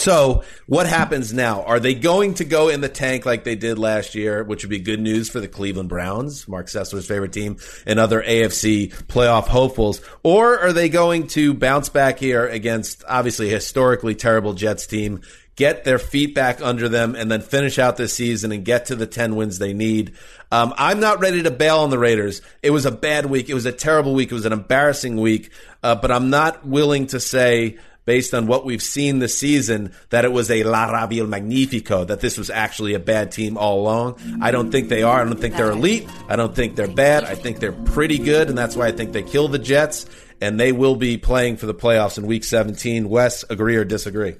So, 0.00 0.44
what 0.64 0.86
happens 0.86 1.34
now? 1.34 1.62
Are 1.62 1.78
they 1.78 1.92
going 1.92 2.32
to 2.34 2.46
go 2.46 2.70
in 2.70 2.80
the 2.80 2.88
tank 2.88 3.26
like 3.26 3.44
they 3.44 3.54
did 3.54 3.78
last 3.78 4.14
year, 4.14 4.42
which 4.42 4.64
would 4.64 4.70
be 4.70 4.78
good 4.78 4.98
news 4.98 5.28
for 5.28 5.40
the 5.40 5.48
Cleveland 5.48 5.90
Browns, 5.90 6.48
Marc 6.48 6.68
Sessler's 6.68 7.06
favorite 7.06 7.34
team, 7.34 7.58
and 7.84 8.00
other 8.00 8.22
AFC 8.22 8.94
playoff 9.08 9.46
hopefuls? 9.46 10.00
Or 10.22 10.58
are 10.58 10.72
they 10.72 10.88
going 10.88 11.26
to 11.28 11.52
bounce 11.52 11.90
back 11.90 12.18
here 12.18 12.46
against 12.46 13.04
obviously 13.06 13.50
historically 13.50 14.14
terrible 14.14 14.54
Jets 14.54 14.86
team, 14.86 15.20
get 15.54 15.84
their 15.84 15.98
feet 15.98 16.34
back 16.34 16.62
under 16.62 16.88
them, 16.88 17.14
and 17.14 17.30
then 17.30 17.42
finish 17.42 17.78
out 17.78 17.98
this 17.98 18.14
season 18.14 18.52
and 18.52 18.64
get 18.64 18.86
to 18.86 18.96
the 18.96 19.06
10 19.06 19.36
wins 19.36 19.58
they 19.58 19.74
need? 19.74 20.14
Um, 20.50 20.72
I'm 20.78 21.00
not 21.00 21.20
ready 21.20 21.42
to 21.42 21.50
bail 21.50 21.80
on 21.80 21.90
the 21.90 21.98
Raiders. 21.98 22.40
It 22.62 22.70
was 22.70 22.86
a 22.86 22.90
bad 22.90 23.26
week. 23.26 23.50
It 23.50 23.54
was 23.54 23.66
a 23.66 23.72
terrible 23.72 24.14
week. 24.14 24.30
It 24.30 24.34
was 24.34 24.46
an 24.46 24.54
embarrassing 24.54 25.20
week. 25.20 25.50
Uh, 25.82 25.94
but 25.94 26.10
I'm 26.10 26.30
not 26.30 26.66
willing 26.66 27.06
to 27.08 27.20
say, 27.20 27.76
based 28.10 28.34
on 28.34 28.48
what 28.48 28.64
we've 28.64 28.82
seen 28.82 29.20
this 29.20 29.38
season, 29.38 29.92
that 30.08 30.24
it 30.24 30.32
was 30.32 30.50
a 30.50 30.64
La 30.64 30.90
Rabiel 30.90 31.28
Magnifico, 31.28 32.04
that 32.04 32.18
this 32.18 32.36
was 32.36 32.50
actually 32.50 32.94
a 32.94 32.98
bad 32.98 33.30
team 33.30 33.56
all 33.56 33.82
along. 33.82 34.18
I 34.42 34.50
don't 34.50 34.72
think 34.72 34.88
they 34.88 35.04
are. 35.04 35.20
I 35.20 35.24
don't 35.24 35.38
think 35.38 35.54
they're 35.54 35.70
elite. 35.70 36.08
I 36.28 36.34
don't 36.34 36.52
think 36.52 36.74
they're 36.74 36.88
bad. 36.88 37.22
I 37.22 37.36
think 37.36 37.60
they're 37.60 37.70
pretty 37.70 38.18
good, 38.18 38.48
and 38.48 38.58
that's 38.58 38.74
why 38.74 38.88
I 38.88 38.90
think 38.90 39.12
they 39.12 39.22
kill 39.22 39.46
the 39.46 39.60
Jets, 39.60 40.06
and 40.40 40.58
they 40.58 40.72
will 40.72 40.96
be 40.96 41.18
playing 41.18 41.56
for 41.56 41.66
the 41.66 41.74
playoffs 41.74 42.18
in 42.18 42.26
Week 42.26 42.42
17. 42.42 43.08
Wes, 43.08 43.44
agree 43.48 43.76
or 43.76 43.84
disagree? 43.84 44.34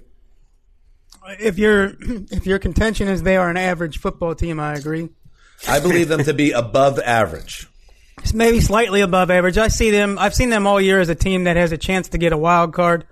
If 1.38 1.56
your 1.56 1.94
if 2.00 2.46
your 2.46 2.58
contention 2.58 3.06
is 3.06 3.22
they 3.22 3.36
are 3.36 3.48
an 3.48 3.56
average 3.56 4.00
football 4.00 4.34
team, 4.34 4.58
I 4.58 4.74
agree. 4.74 5.10
I 5.68 5.78
believe 5.78 6.08
them 6.08 6.24
to 6.24 6.34
be 6.34 6.50
above 6.50 6.98
average. 6.98 7.68
It's 8.18 8.34
maybe 8.34 8.60
slightly 8.60 9.00
above 9.00 9.30
average. 9.30 9.58
I 9.58 9.68
see 9.68 9.92
them. 9.92 10.18
I've 10.18 10.34
seen 10.34 10.50
them 10.50 10.66
all 10.66 10.80
year 10.80 10.98
as 10.98 11.08
a 11.08 11.14
team 11.14 11.44
that 11.44 11.56
has 11.56 11.70
a 11.70 11.78
chance 11.78 12.08
to 12.08 12.18
get 12.18 12.32
a 12.32 12.36
wild 12.36 12.72
card, 12.72 13.06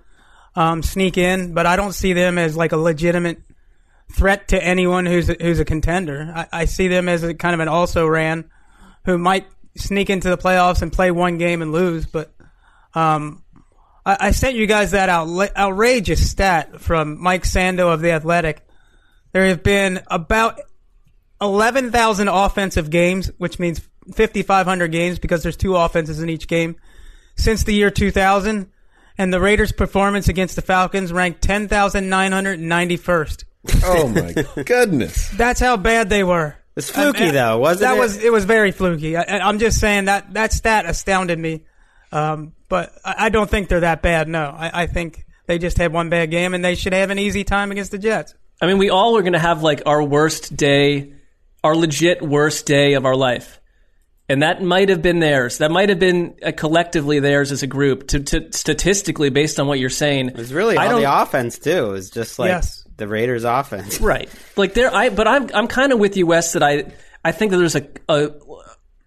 um, 0.55 0.83
sneak 0.83 1.17
in, 1.17 1.53
but 1.53 1.65
I 1.65 1.75
don't 1.75 1.93
see 1.93 2.13
them 2.13 2.37
as 2.37 2.57
like 2.57 2.71
a 2.71 2.77
legitimate 2.77 3.41
threat 4.11 4.49
to 4.49 4.63
anyone 4.63 5.05
who's 5.05 5.29
a, 5.29 5.35
who's 5.39 5.59
a 5.59 5.65
contender. 5.65 6.31
I, 6.35 6.47
I 6.51 6.65
see 6.65 6.87
them 6.87 7.07
as 7.07 7.23
a 7.23 7.33
kind 7.33 7.53
of 7.53 7.59
an 7.59 7.67
also 7.67 8.07
ran 8.07 8.49
who 9.05 9.17
might 9.17 9.45
sneak 9.75 10.09
into 10.09 10.29
the 10.29 10.37
playoffs 10.37 10.81
and 10.81 10.91
play 10.91 11.11
one 11.11 11.37
game 11.37 11.61
and 11.61 11.71
lose. 11.71 12.05
But 12.05 12.33
um, 12.93 13.43
I, 14.05 14.17
I 14.19 14.31
sent 14.31 14.55
you 14.55 14.67
guys 14.67 14.91
that 14.91 15.09
out, 15.09 15.27
outrageous 15.55 16.29
stat 16.29 16.81
from 16.81 17.21
Mike 17.21 17.43
Sando 17.43 17.93
of 17.93 18.01
the 18.01 18.11
Athletic. 18.11 18.65
There 19.31 19.45
have 19.45 19.63
been 19.63 20.01
about 20.07 20.59
11,000 21.41 22.27
offensive 22.27 22.89
games, 22.89 23.31
which 23.37 23.59
means 23.59 23.79
5,500 24.13 24.91
games 24.91 25.19
because 25.19 25.43
there's 25.43 25.57
two 25.57 25.75
offenses 25.75 26.21
in 26.21 26.29
each 26.29 26.47
game 26.47 26.75
since 27.35 27.63
the 27.63 27.73
year 27.73 27.91
2000. 27.91 28.71
And 29.19 29.31
the 29.33 29.39
Raiders' 29.39 29.71
performance 29.73 30.27
against 30.29 30.55
the 30.55 30.61
Falcons 30.63 31.11
ranked 31.13 31.41
10,991st. 31.45 33.43
Oh 33.83 34.07
my 34.07 34.31
goodness. 34.63 35.29
That's 35.31 35.59
how 35.59 35.77
bad 35.77 36.09
they 36.09 36.23
were. 36.23 36.55
It's 36.75 36.89
fluky 36.89 37.25
I- 37.25 37.27
I- 37.27 37.31
though, 37.31 37.57
wasn't 37.59 37.89
that 37.91 37.97
it? 37.97 37.99
was 37.99 38.23
it 38.23 38.31
was 38.31 38.45
very 38.45 38.71
fluky. 38.71 39.17
I, 39.17 39.23
I'm 39.39 39.59
just 39.59 39.79
saying 39.79 40.05
that 40.05 40.33
that 40.33 40.53
stat 40.53 40.85
astounded 40.85 41.37
me. 41.37 41.65
Um, 42.11 42.53
but 42.69 42.93
I, 43.03 43.25
I 43.25 43.29
don't 43.29 43.49
think 43.49 43.67
they're 43.67 43.81
that 43.81 44.01
bad. 44.01 44.27
No, 44.29 44.43
I, 44.57 44.83
I 44.83 44.87
think 44.87 45.25
they 45.45 45.57
just 45.59 45.77
had 45.77 45.91
one 45.91 46.09
bad 46.09 46.31
game 46.31 46.53
and 46.53 46.63
they 46.63 46.75
should 46.75 46.93
have 46.93 47.09
an 47.09 47.19
easy 47.19 47.43
time 47.43 47.71
against 47.71 47.91
the 47.91 47.97
Jets. 47.97 48.33
I 48.61 48.67
mean, 48.67 48.77
we 48.77 48.89
all 48.89 49.17
are 49.17 49.21
going 49.21 49.33
to 49.33 49.39
have 49.39 49.61
like 49.63 49.83
our 49.85 50.01
worst 50.01 50.55
day, 50.55 51.13
our 51.63 51.75
legit 51.75 52.21
worst 52.21 52.65
day 52.65 52.93
of 52.93 53.05
our 53.05 53.15
life. 53.15 53.59
And 54.29 54.43
that 54.43 54.61
might 54.61 54.89
have 54.89 55.01
been 55.01 55.19
theirs. 55.19 55.57
That 55.57 55.71
might 55.71 55.89
have 55.89 55.97
been 55.97 56.35
uh, 56.45 56.51
collectively 56.55 57.19
theirs 57.19 57.51
as 57.51 57.63
a 57.63 57.67
group. 57.67 58.07
To, 58.09 58.19
to 58.19 58.53
statistically, 58.53 59.29
based 59.31 59.59
on 59.59 59.67
what 59.67 59.79
you're 59.79 59.89
saying, 59.89 60.29
It 60.29 60.37
was 60.37 60.53
really 60.53 60.77
I 60.77 60.91
all 60.91 60.99
the 60.99 61.21
offense 61.21 61.57
too. 61.57 61.87
It 61.87 61.91
was 61.91 62.09
just 62.11 62.37
like 62.37 62.49
Yes. 62.49 62.85
the 62.97 63.07
Raiders' 63.07 63.43
offense. 63.43 63.99
Right. 64.01 64.29
Like 64.55 64.75
there, 64.75 64.93
I. 64.93 65.09
But 65.09 65.27
I'm 65.27 65.49
I'm 65.53 65.67
kind 65.67 65.91
of 65.91 65.99
with 65.99 66.15
you, 66.15 66.27
Wes. 66.27 66.53
That 66.53 66.61
I 66.61 66.91
I 67.25 67.31
think 67.31 67.51
that 67.51 67.57
there's 67.57 67.75
a, 67.75 67.87
a 68.07 68.29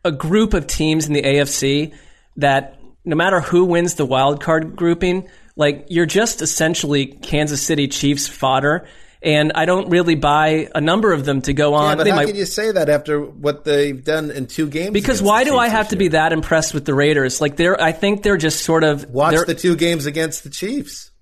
a 0.05 0.13
group 0.13 0.55
of 0.55 0.67
teams 0.67 1.07
in 1.07 1.13
the 1.13 1.23
AFC 1.23 1.95
that 2.39 2.79
no 3.05 3.15
matter 3.15 3.41
who 3.41 3.65
wins 3.65 3.95
the 3.95 4.05
wild 4.07 4.43
card 4.43 4.75
grouping, 4.75 5.29
like 5.55 5.87
you're 5.89 6.07
just 6.07 6.43
essentially 6.43 7.07
Kansas 7.07 7.63
City 7.63 7.87
Chiefs 7.87 8.27
fodder. 8.27 8.87
And 9.25 9.53
I 9.55 9.67
don't 9.67 9.89
really 9.89 10.17
buy 10.17 10.69
a 10.75 10.81
number 10.81 11.13
of 11.13 11.25
them 11.25 11.43
to 11.43 11.53
go 11.53 11.75
on. 11.75 11.91
Yeah, 11.91 11.95
but 11.97 12.05
They 12.05 12.11
how 12.11 12.17
might- 12.17 12.27
can 12.27 12.37
you 12.37 12.45
say 12.45 12.73
that 12.73 12.89
after 12.89 13.21
what 13.21 13.65
they've 13.65 14.03
done 14.03 14.31
in 14.33 14.47
two 14.47 14.67
games? 14.67 14.93
because 14.93 15.23
why 15.23 15.45
do 15.45 15.57
I 15.57 15.69
have 15.69 15.89
to 15.91 15.97
be 15.97 16.09
that 16.09 16.33
impressed 16.33 16.75
with 16.75 16.85
the 16.85 16.95
Raiders? 16.95 17.41
Like 17.41 17.57
they're, 17.57 17.81
I 17.81 17.93
think 17.93 18.23
they're 18.25 18.37
just 18.37 18.65
sort 18.65 18.83
of. 18.83 19.09
Watch 19.11 19.47
the 19.47 19.55
two 19.55 19.77
games 19.77 20.07
against 20.07 20.43
the 20.43 20.51
Chiefs. 20.51 21.13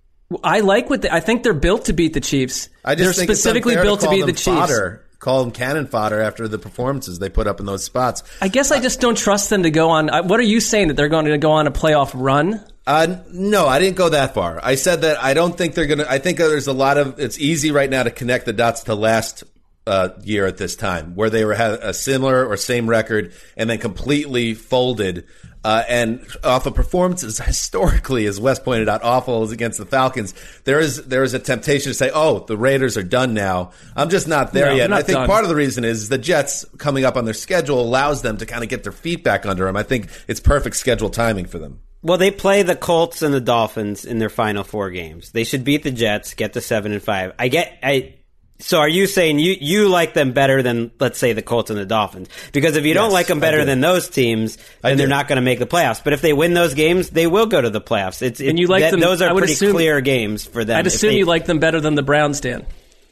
I 0.44 0.60
like 0.60 0.88
what 0.88 1.02
they, 1.02 1.10
I 1.10 1.20
think 1.20 1.42
they're 1.42 1.52
built 1.52 1.86
to 1.86 1.92
beat 1.92 2.12
the 2.14 2.20
Chiefs. 2.20 2.68
I 2.84 2.94
just 2.94 3.04
they're 3.04 3.12
think 3.26 3.36
specifically 3.36 3.74
built 3.74 4.00
to, 4.00 4.06
call 4.06 4.14
beat 4.14 4.26
the 4.26 4.32
Chiefs. 4.32 4.44
Fodder, 4.44 5.04
call 5.18 5.42
them 5.42 5.50
cannon 5.50 5.86
fodder 5.86 6.20
after 6.20 6.46
the 6.46 6.58
performances 6.58 7.18
they 7.18 7.28
put 7.28 7.46
up 7.46 7.58
in 7.60 7.66
those 7.66 7.84
spots. 7.84 8.22
I 8.40 8.48
guess 8.48 8.70
I 8.70 8.78
uh, 8.78 8.82
just 8.82 9.00
don't 9.00 9.18
trust 9.18 9.50
them 9.50 9.64
to 9.64 9.70
go 9.70 9.90
on. 9.90 10.08
What 10.28 10.38
are 10.38 10.44
you 10.44 10.60
saying 10.60 10.88
that 10.88 10.94
they're 10.94 11.08
going 11.08 11.26
to 11.26 11.38
go 11.38 11.52
on 11.52 11.66
a 11.66 11.72
playoff 11.72 12.12
run? 12.14 12.64
Uh, 12.90 13.22
no, 13.30 13.68
I 13.68 13.78
didn't 13.78 13.96
go 13.96 14.08
that 14.08 14.34
far. 14.34 14.58
I 14.60 14.74
said 14.74 15.02
that 15.02 15.22
I 15.22 15.32
don't 15.32 15.56
think 15.56 15.74
they're 15.74 15.86
going 15.86 16.00
to. 16.00 16.10
I 16.10 16.18
think 16.18 16.38
there's 16.38 16.66
a 16.66 16.72
lot 16.72 16.98
of. 16.98 17.20
It's 17.20 17.38
easy 17.38 17.70
right 17.70 17.88
now 17.88 18.02
to 18.02 18.10
connect 18.10 18.46
the 18.46 18.52
dots 18.52 18.82
to 18.84 18.96
last 18.96 19.44
uh, 19.86 20.08
year 20.24 20.44
at 20.44 20.56
this 20.56 20.74
time, 20.74 21.14
where 21.14 21.30
they 21.30 21.44
were 21.44 21.54
had 21.54 21.74
a 21.74 21.94
similar 21.94 22.44
or 22.44 22.56
same 22.56 22.90
record 22.90 23.32
and 23.56 23.70
then 23.70 23.78
completely 23.78 24.54
folded. 24.54 25.28
Uh, 25.62 25.84
and 25.88 26.26
off 26.42 26.66
of 26.66 26.74
performances 26.74 27.38
historically, 27.44 28.26
as 28.26 28.40
Wes 28.40 28.58
pointed 28.58 28.88
out, 28.88 29.04
awful 29.04 29.44
as 29.44 29.52
against 29.52 29.78
the 29.78 29.86
Falcons. 29.86 30.34
There 30.64 30.80
is 30.80 31.04
there 31.06 31.22
is 31.22 31.32
a 31.32 31.38
temptation 31.38 31.90
to 31.90 31.94
say, 31.94 32.10
"Oh, 32.12 32.40
the 32.40 32.56
Raiders 32.56 32.96
are 32.96 33.04
done 33.04 33.34
now." 33.34 33.70
I'm 33.94 34.10
just 34.10 34.26
not 34.26 34.52
there 34.52 34.66
No, 34.66 34.74
yet. 34.74 34.86
And 34.86 34.94
I 34.96 35.02
think 35.02 35.18
done. 35.18 35.28
part 35.28 35.44
of 35.44 35.48
the 35.48 35.54
reason 35.54 35.84
is 35.84 36.08
the 36.08 36.18
Jets 36.18 36.64
coming 36.76 37.04
up 37.04 37.16
on 37.16 37.24
their 37.24 37.34
schedule 37.34 37.80
allows 37.80 38.22
them 38.22 38.38
to 38.38 38.46
kind 38.46 38.64
of 38.64 38.68
get 38.68 38.82
their 38.82 38.90
feet 38.90 39.22
back 39.22 39.46
under 39.46 39.66
them. 39.66 39.76
I 39.76 39.84
think 39.84 40.08
it's 40.26 40.40
perfect 40.40 40.74
schedule 40.74 41.08
timing 41.08 41.46
for 41.46 41.60
them. 41.60 41.78
Well, 42.02 42.16
they 42.18 42.30
play 42.30 42.62
the 42.62 42.76
Colts 42.76 43.20
and 43.22 43.34
the 43.34 43.40
Dolphins 43.42 44.04
in 44.06 44.18
their 44.18 44.30
final 44.30 44.64
four 44.64 44.90
games. 44.90 45.32
They 45.32 45.44
should 45.44 45.64
beat 45.64 45.82
the 45.82 45.90
Jets, 45.90 46.32
get 46.34 46.54
to 46.54 46.60
seven 46.60 46.92
and 46.92 47.02
five. 47.02 47.32
I 47.38 47.48
get. 47.48 47.78
I. 47.82 48.14
So 48.62 48.78
are 48.78 48.88
you 48.88 49.06
saying 49.06 49.38
you, 49.38 49.56
you 49.58 49.88
like 49.88 50.12
them 50.12 50.32
better 50.32 50.62
than 50.62 50.90
let's 51.00 51.18
say 51.18 51.32
the 51.32 51.40
Colts 51.40 51.70
and 51.70 51.78
the 51.78 51.86
Dolphins? 51.86 52.28
Because 52.52 52.76
if 52.76 52.84
you 52.84 52.92
don't 52.92 53.10
like 53.12 53.26
them 53.26 53.40
better 53.40 53.64
than 53.64 53.80
those 53.80 54.08
teams, 54.10 54.58
then 54.82 54.98
they're 54.98 55.06
not 55.08 55.28
going 55.28 55.36
to 55.36 55.42
make 55.42 55.58
the 55.58 55.66
playoffs. 55.66 56.04
But 56.04 56.12
if 56.12 56.20
they 56.20 56.34
win 56.34 56.52
those 56.52 56.74
games, 56.74 57.08
they 57.08 57.26
will 57.26 57.46
go 57.46 57.58
to 57.60 57.70
the 57.70 57.80
playoffs. 57.80 58.20
It's 58.20 58.38
And 58.38 58.58
you 58.58 58.66
like 58.66 58.82
that- 58.82 58.90
them- 58.90 59.00
Those 59.00 59.22
I 59.22 59.28
are 59.28 59.34
would 59.34 59.40
pretty 59.40 59.54
assume- 59.54 59.72
clear 59.72 60.02
games 60.02 60.44
for 60.44 60.62
them. 60.62 60.76
I'd 60.76 60.86
assume 60.86 61.12
they- 61.12 61.16
you 61.18 61.24
like 61.24 61.46
them 61.46 61.58
better 61.58 61.80
than 61.80 61.94
the 61.94 62.02
Browns, 62.02 62.40
Dan. 62.40 62.66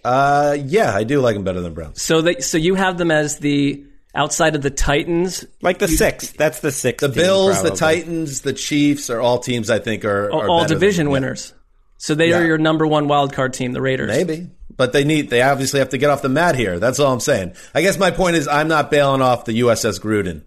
Uh, 0.05 0.55
yeah, 0.63 0.95
I 0.95 1.05
do 1.05 1.21
like 1.21 1.35
them 1.35 1.45
better 1.45 1.63
than 1.63 1.73
Browns. 1.73 2.01
So 2.03 2.21
they, 2.21 2.41
so 2.41 2.59
you 2.59 2.75
have 2.75 2.99
them 2.99 3.11
as 3.11 3.39
the 3.39 3.83
outside 4.15 4.55
of 4.57 4.63
the 4.63 4.71
Titans, 4.71 5.45
like 5.63 5.79
the 5.79 5.89
six. 5.89 6.31
That's 6.33 6.61
the 6.61 6.73
six. 6.73 7.01
The 7.03 7.09
team, 7.09 7.17
Bills, 7.17 7.63
the. 7.63 7.71
Titans, 7.71 8.41
the 8.43 8.53
Chiefs 8.53 9.11
are 9.11 9.21
all 9.21 9.39
teams 9.39 9.71
I 9.71 9.79
think 9.79 10.05
are, 10.05 10.31
all, 10.31 10.41
are 10.43 10.49
all 10.49 10.61
better 10.63 10.75
than 10.75 10.81
division 10.81 11.05
them. 11.07 11.13
winners. 11.13 11.55
So 11.99 12.15
they 12.15 12.33
are 12.33 12.45
your 12.45 12.59
number 12.59 12.87
one 12.87 13.09
wild 13.09 13.33
card 13.33 13.53
team, 13.55 13.73
the 13.73 13.81
Raiders. 13.83 14.09
Maybe, 14.09 14.51
but 14.75 14.93
they 14.93 15.03
need 15.05 15.31
they 15.31 15.43
obviously 15.43 15.81
have 15.81 15.89
to 15.91 15.99
get 15.99 16.11
off 16.11 16.23
the 16.23 16.29
mat 16.29 16.55
here. 16.55 16.79
That's 16.79 17.01
all 17.01 17.13
I'm 17.13 17.21
saying. 17.21 17.55
I 17.75 17.83
guess 17.83 17.99
my 17.99 18.11
point 18.13 18.37
is 18.37 18.47
I'm 18.47 18.69
not 18.69 18.91
bailing 18.91 19.21
off 19.23 19.45
the 19.45 19.61
USS 19.61 20.01
Gruden 20.01 20.43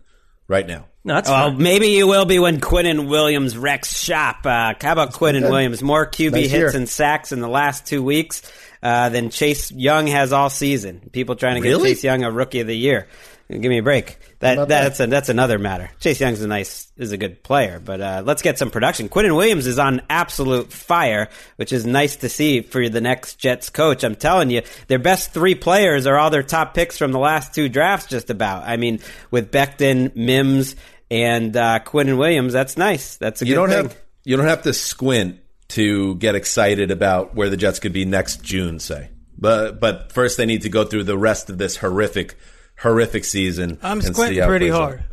right 0.48 0.66
now. 0.66 0.86
No, 1.04 1.16
that's 1.16 1.28
Well, 1.28 1.50
fine. 1.50 1.62
maybe 1.62 1.88
you 1.88 2.08
will 2.08 2.26
be 2.26 2.38
when 2.40 2.62
Quinnen 2.62 3.10
Williams 3.10 3.58
wrecks 3.58 3.98
shop. 4.02 4.46
Uh, 4.46 4.76
how 4.80 4.92
about 4.94 5.14
Quinnen 5.14 5.42
good. 5.42 5.50
Williams? 5.52 5.82
More 5.82 6.06
QB 6.06 6.32
Nice 6.32 6.42
hits 6.44 6.54
year. 6.54 6.70
and 6.70 6.88
sacks 6.88 7.32
in 7.32 7.40
the 7.42 7.48
last 7.50 7.88
two 7.88 8.04
weeks 8.04 8.44
uh, 8.84 9.10
than 9.10 9.30
Chase 9.32 9.72
Young 9.72 10.06
has 10.08 10.32
all 10.32 10.50
season. 10.52 11.10
People 11.12 11.36
trying 11.36 11.56
to 11.56 11.62
get 11.62 11.70
Really? 11.70 11.90
Chase 11.96 12.04
Young 12.04 12.24
a 12.24 12.32
Rookie 12.32 12.60
of 12.60 12.68
the 12.68 12.78
Year. 12.78 13.08
Give 13.52 13.70
me 13.70 13.80
a 13.80 13.84
break. 13.84 14.18
That, 14.40 14.54
about 14.54 14.68
that? 14.70 14.84
that's 14.84 15.00
a, 15.02 15.08
that's 15.08 15.30
another 15.30 15.60
matter. 15.60 15.92
Chase 16.00 16.20
Young's 16.22 16.42
a 16.42 16.48
nice 16.48 16.92
is 16.98 17.12
a 17.12 17.18
good 17.18 17.44
player, 17.44 17.80
but 17.84 18.00
uh, 18.00 18.24
let's 18.26 18.42
get 18.42 18.58
some 18.58 18.72
production. 18.72 19.10
Quinnen 19.10 19.36
Williams 19.36 19.68
is 19.68 19.78
on 19.78 20.02
absolute 20.10 20.72
fire, 20.72 21.28
which 21.58 21.74
is 21.74 21.86
nice 21.86 22.16
to 22.18 22.30
see 22.30 22.62
for 22.62 22.88
the 22.88 23.02
next 23.02 23.36
Jets 23.36 23.70
coach. 23.70 24.04
I'm 24.04 24.16
telling 24.16 24.50
you, 24.50 24.62
their 24.88 25.00
best 25.00 25.32
three 25.34 25.56
players 25.56 26.08
are 26.08 26.18
all 26.18 26.30
their 26.30 26.44
top 26.44 26.74
picks 26.74 26.98
from 26.98 27.12
the 27.12 27.20
last 27.20 27.54
two 27.54 27.68
drafts. 27.68 28.08
Just 28.08 28.30
about. 28.30 28.64
I 28.64 28.78
mean, 28.78 29.00
with 29.32 29.52
Becton, 29.52 30.16
Mims, 30.16 30.76
and 31.10 31.56
uh, 31.58 31.80
Quinnen 31.86 32.18
Williams, 32.18 32.54
that's 32.54 32.78
nice. 32.78 33.18
That's 33.18 33.42
a 33.42 33.46
You 33.46 33.54
good 33.54 33.56
don't 33.56 33.70
thing. 33.70 33.78
have 33.90 33.98
you 34.24 34.38
don't 34.38 34.48
have 34.48 34.64
to 34.64 34.74
squint 34.74 35.40
to 35.70 36.16
get 36.16 36.36
excited 36.36 36.90
about 36.92 37.36
where 37.36 37.50
the 37.50 37.58
Jets 37.58 37.80
could 37.80 37.94
be 37.94 38.06
next 38.06 38.44
June, 38.44 38.80
say. 38.80 39.10
But 39.38 39.80
but 39.80 40.12
first 40.12 40.38
they 40.38 40.46
need 40.46 40.62
to 40.62 40.70
go 40.70 40.84
through 40.86 41.04
the 41.04 41.18
rest 41.18 41.50
of 41.50 41.58
this 41.58 41.76
horrific 41.78 42.36
horrific 42.82 43.26
season. 43.26 43.78
I'm 43.82 44.02
squinting 44.02 44.44
pretty 44.44 44.70
hard. 44.70 45.04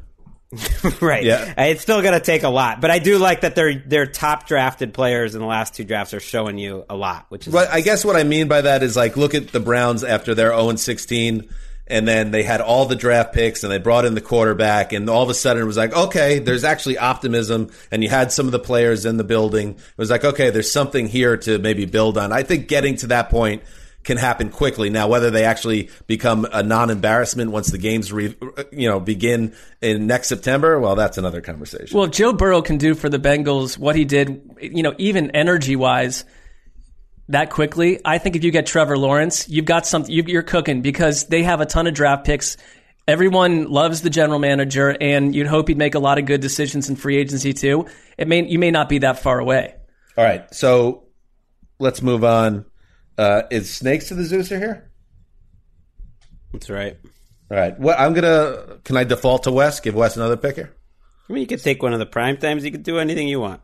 right. 1.02 1.24
Yeah. 1.24 1.54
Uh, 1.58 1.64
It's 1.64 1.82
still 1.82 2.00
going 2.00 2.14
to 2.14 2.20
take 2.24 2.42
a 2.42 2.48
lot, 2.48 2.80
but 2.80 2.90
I 2.90 3.00
do 3.00 3.18
like 3.18 3.42
that 3.42 3.54
their 3.54 3.74
their 3.74 4.06
top 4.06 4.46
drafted 4.46 4.94
players 4.94 5.34
in 5.34 5.40
the 5.40 5.46
last 5.46 5.74
two 5.74 5.84
drafts 5.84 6.14
are 6.14 6.20
showing 6.20 6.56
you 6.56 6.86
a 6.88 6.96
lot, 6.96 7.26
which 7.28 7.46
is 7.46 7.52
But 7.52 7.68
I 7.68 7.82
guess 7.82 8.04
what 8.04 8.16
I 8.16 8.24
mean 8.24 8.48
by 8.48 8.62
that 8.62 8.82
is 8.82 8.96
like 8.96 9.16
look 9.16 9.34
at 9.34 9.48
the 9.48 9.60
Browns 9.60 10.04
after 10.04 10.34
their 10.34 10.48
0 10.48 10.76
16 10.76 11.48
and 11.90 12.06
then 12.06 12.30
they 12.30 12.42
had 12.42 12.60
all 12.60 12.86
the 12.86 12.96
draft 12.96 13.32
picks 13.32 13.62
and 13.62 13.72
they 13.72 13.78
brought 13.78 14.04
in 14.04 14.14
the 14.14 14.20
quarterback 14.20 14.92
and 14.92 15.08
all 15.08 15.22
of 15.22 15.30
a 15.30 15.34
sudden 15.34 15.62
it 15.62 15.66
was 15.66 15.76
like 15.76 15.94
okay 15.94 16.38
there's 16.38 16.64
actually 16.64 16.98
optimism 16.98 17.70
and 17.90 18.02
you 18.02 18.10
had 18.10 18.30
some 18.30 18.46
of 18.46 18.52
the 18.52 18.58
players 18.58 19.06
in 19.06 19.16
the 19.16 19.24
building 19.24 19.70
it 19.70 19.78
was 19.96 20.10
like 20.10 20.24
okay 20.24 20.50
there's 20.50 20.70
something 20.70 21.08
here 21.08 21.36
to 21.36 21.58
maybe 21.58 21.86
build 21.86 22.18
on 22.18 22.30
i 22.30 22.42
think 22.42 22.68
getting 22.68 22.94
to 22.94 23.06
that 23.06 23.30
point 23.30 23.62
can 24.08 24.16
happen 24.16 24.48
quickly 24.48 24.88
now 24.88 25.06
whether 25.06 25.30
they 25.30 25.44
actually 25.44 25.90
become 26.06 26.46
a 26.50 26.62
non-embarrassment 26.62 27.50
once 27.50 27.68
the 27.68 27.76
games 27.76 28.10
re, 28.10 28.34
you 28.72 28.88
know 28.88 28.98
begin 28.98 29.54
in 29.82 30.06
next 30.06 30.28
september 30.28 30.80
well 30.80 30.96
that's 30.96 31.18
another 31.18 31.42
conversation 31.42 31.94
Well, 31.96 32.06
Joe 32.06 32.32
Burrow 32.32 32.62
can 32.62 32.78
do 32.78 32.94
for 32.94 33.10
the 33.10 33.18
Bengals 33.18 33.76
what 33.76 33.96
he 33.96 34.06
did, 34.06 34.40
you 34.62 34.82
know, 34.82 34.94
even 34.96 35.30
energy 35.32 35.76
wise, 35.76 36.24
that 37.28 37.50
quickly. 37.50 38.00
I 38.02 38.16
think 38.16 38.34
if 38.34 38.44
you 38.44 38.50
get 38.50 38.66
Trevor 38.66 38.96
Lawrence, 38.96 39.46
you've 39.46 39.66
got 39.66 39.86
something. 39.86 40.10
You, 40.10 40.24
you're 40.26 40.42
cooking 40.42 40.80
because 40.80 41.26
they 41.26 41.42
have 41.42 41.60
a 41.60 41.66
ton 41.66 41.86
of 41.86 41.92
draft 41.92 42.24
picks. 42.24 42.56
Everyone 43.06 43.68
loves 43.70 44.00
the 44.00 44.10
general 44.10 44.38
manager, 44.38 44.96
and 45.00 45.34
you'd 45.34 45.46
hope 45.46 45.68
he'd 45.68 45.76
make 45.76 45.94
a 45.94 45.98
lot 45.98 46.16
of 46.18 46.24
good 46.24 46.40
decisions 46.40 46.88
in 46.88 46.96
free 46.96 47.18
agency 47.18 47.52
too. 47.52 47.86
It 48.16 48.26
may 48.26 48.46
you 48.46 48.58
may 48.58 48.70
not 48.70 48.88
be 48.88 48.98
that 49.00 49.18
far 49.20 49.38
away. 49.38 49.74
all 50.16 50.24
right 50.24 50.52
so 50.54 51.04
let's 51.78 52.00
move 52.02 52.24
on 52.24 52.64
uh, 53.18 53.42
is 53.50 53.68
snakes 53.74 54.08
to 54.08 54.14
the 54.14 54.24
zeus 54.24 54.50
are 54.52 54.58
here 54.58 54.90
That's 56.52 56.70
right. 56.70 56.96
all 57.50 57.56
right 57.58 57.78
what 57.78 57.98
i'm 57.98 58.14
gonna 58.14 58.78
can 58.84 58.96
i 58.96 59.04
default 59.04 59.42
to 59.44 59.50
wes 59.52 59.80
give 59.80 59.94
wes 59.94 60.16
another 60.16 60.36
pick 60.36 60.54
here 60.56 60.72
I 61.28 61.34
mean, 61.34 61.42
you 61.42 61.46
could 61.46 61.62
take 61.62 61.82
one 61.82 61.92
of 61.92 61.98
the 61.98 62.06
prime 62.06 62.38
times. 62.38 62.64
You 62.64 62.70
could 62.70 62.82
do 62.84 62.98
anything 62.98 63.28
you 63.28 63.38
want. 63.40 63.60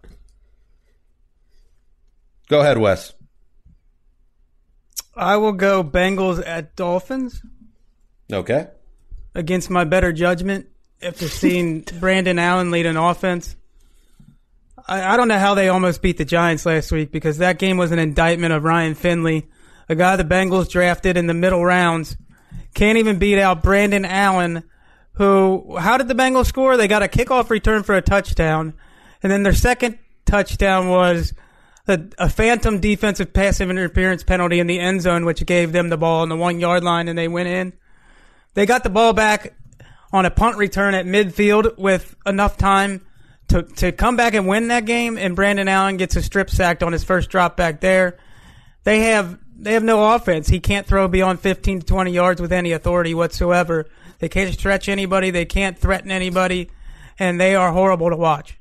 go 2.48 2.60
ahead 2.60 2.76
wes 2.78 3.12
I 5.16 5.36
will 5.36 5.52
go 5.52 5.82
Bengals 5.84 6.42
at 6.44 6.74
Dolphins 6.76 7.40
okay 8.32 8.68
against 9.34 9.70
my 9.70 9.84
better 9.84 10.12
judgment 10.12 10.66
after 11.00 11.28
seeing 11.28 11.80
Brandon 12.00 12.38
Allen 12.38 12.70
lead 12.70 12.86
an 12.86 12.96
offense. 12.96 13.54
I, 14.86 15.14
I 15.14 15.16
don't 15.16 15.28
know 15.28 15.38
how 15.38 15.54
they 15.54 15.68
almost 15.68 16.02
beat 16.02 16.18
the 16.18 16.24
Giants 16.24 16.66
last 16.66 16.92
week 16.92 17.10
because 17.10 17.38
that 17.38 17.58
game 17.58 17.76
was 17.76 17.92
an 17.92 17.98
indictment 17.98 18.52
of 18.52 18.64
Ryan 18.64 18.94
Finley, 18.94 19.48
a 19.88 19.94
guy 19.94 20.16
the 20.16 20.24
Bengals 20.24 20.68
drafted 20.68 21.16
in 21.16 21.26
the 21.26 21.34
middle 21.34 21.64
rounds. 21.64 22.16
Can't 22.74 22.98
even 22.98 23.18
beat 23.18 23.38
out 23.38 23.62
Brandon 23.62 24.04
Allen, 24.04 24.64
who, 25.12 25.76
how 25.78 25.96
did 25.96 26.08
the 26.08 26.14
Bengals 26.14 26.46
score? 26.46 26.76
They 26.76 26.88
got 26.88 27.02
a 27.02 27.08
kickoff 27.08 27.50
return 27.50 27.82
for 27.84 27.94
a 27.94 28.02
touchdown. 28.02 28.74
And 29.22 29.30
then 29.30 29.42
their 29.42 29.54
second 29.54 29.98
touchdown 30.26 30.88
was 30.88 31.32
a, 31.86 32.00
a 32.18 32.28
phantom 32.28 32.80
defensive 32.80 33.32
passive 33.32 33.70
interference 33.70 34.24
penalty 34.24 34.58
in 34.58 34.66
the 34.66 34.80
end 34.80 35.02
zone, 35.02 35.24
which 35.24 35.44
gave 35.46 35.72
them 35.72 35.88
the 35.88 35.96
ball 35.96 36.22
on 36.22 36.28
the 36.28 36.36
one 36.36 36.58
yard 36.58 36.82
line 36.82 37.08
and 37.08 37.16
they 37.16 37.28
went 37.28 37.48
in. 37.48 37.72
They 38.54 38.66
got 38.66 38.82
the 38.82 38.90
ball 38.90 39.12
back 39.12 39.54
on 40.12 40.26
a 40.26 40.30
punt 40.30 40.56
return 40.56 40.94
at 40.94 41.06
midfield 41.06 41.78
with 41.78 42.16
enough 42.26 42.56
time 42.56 43.04
to, 43.48 43.62
to 43.62 43.92
come 43.92 44.16
back 44.16 44.34
and 44.34 44.46
win 44.46 44.68
that 44.68 44.84
game. 44.84 45.18
And 45.18 45.36
Brandon 45.36 45.68
Allen 45.68 45.96
gets 45.96 46.16
a 46.16 46.22
strip 46.22 46.50
sacked 46.50 46.82
on 46.82 46.92
his 46.92 47.04
first 47.04 47.30
drop 47.30 47.56
back 47.56 47.80
there. 47.80 48.18
They 48.84 49.00
have 49.00 49.38
they 49.56 49.74
have 49.74 49.84
no 49.84 50.14
offense. 50.14 50.48
He 50.48 50.60
can't 50.60 50.86
throw 50.86 51.08
beyond 51.08 51.40
15 51.40 51.80
to 51.80 51.86
20 51.86 52.10
yards 52.10 52.40
with 52.40 52.52
any 52.52 52.72
authority 52.72 53.14
whatsoever. 53.14 53.86
They 54.18 54.28
can't 54.28 54.52
stretch 54.52 54.88
anybody. 54.88 55.30
They 55.30 55.44
can't 55.44 55.78
threaten 55.78 56.10
anybody, 56.10 56.70
and 57.18 57.40
they 57.40 57.54
are 57.54 57.72
horrible 57.72 58.10
to 58.10 58.16
watch. 58.16 58.58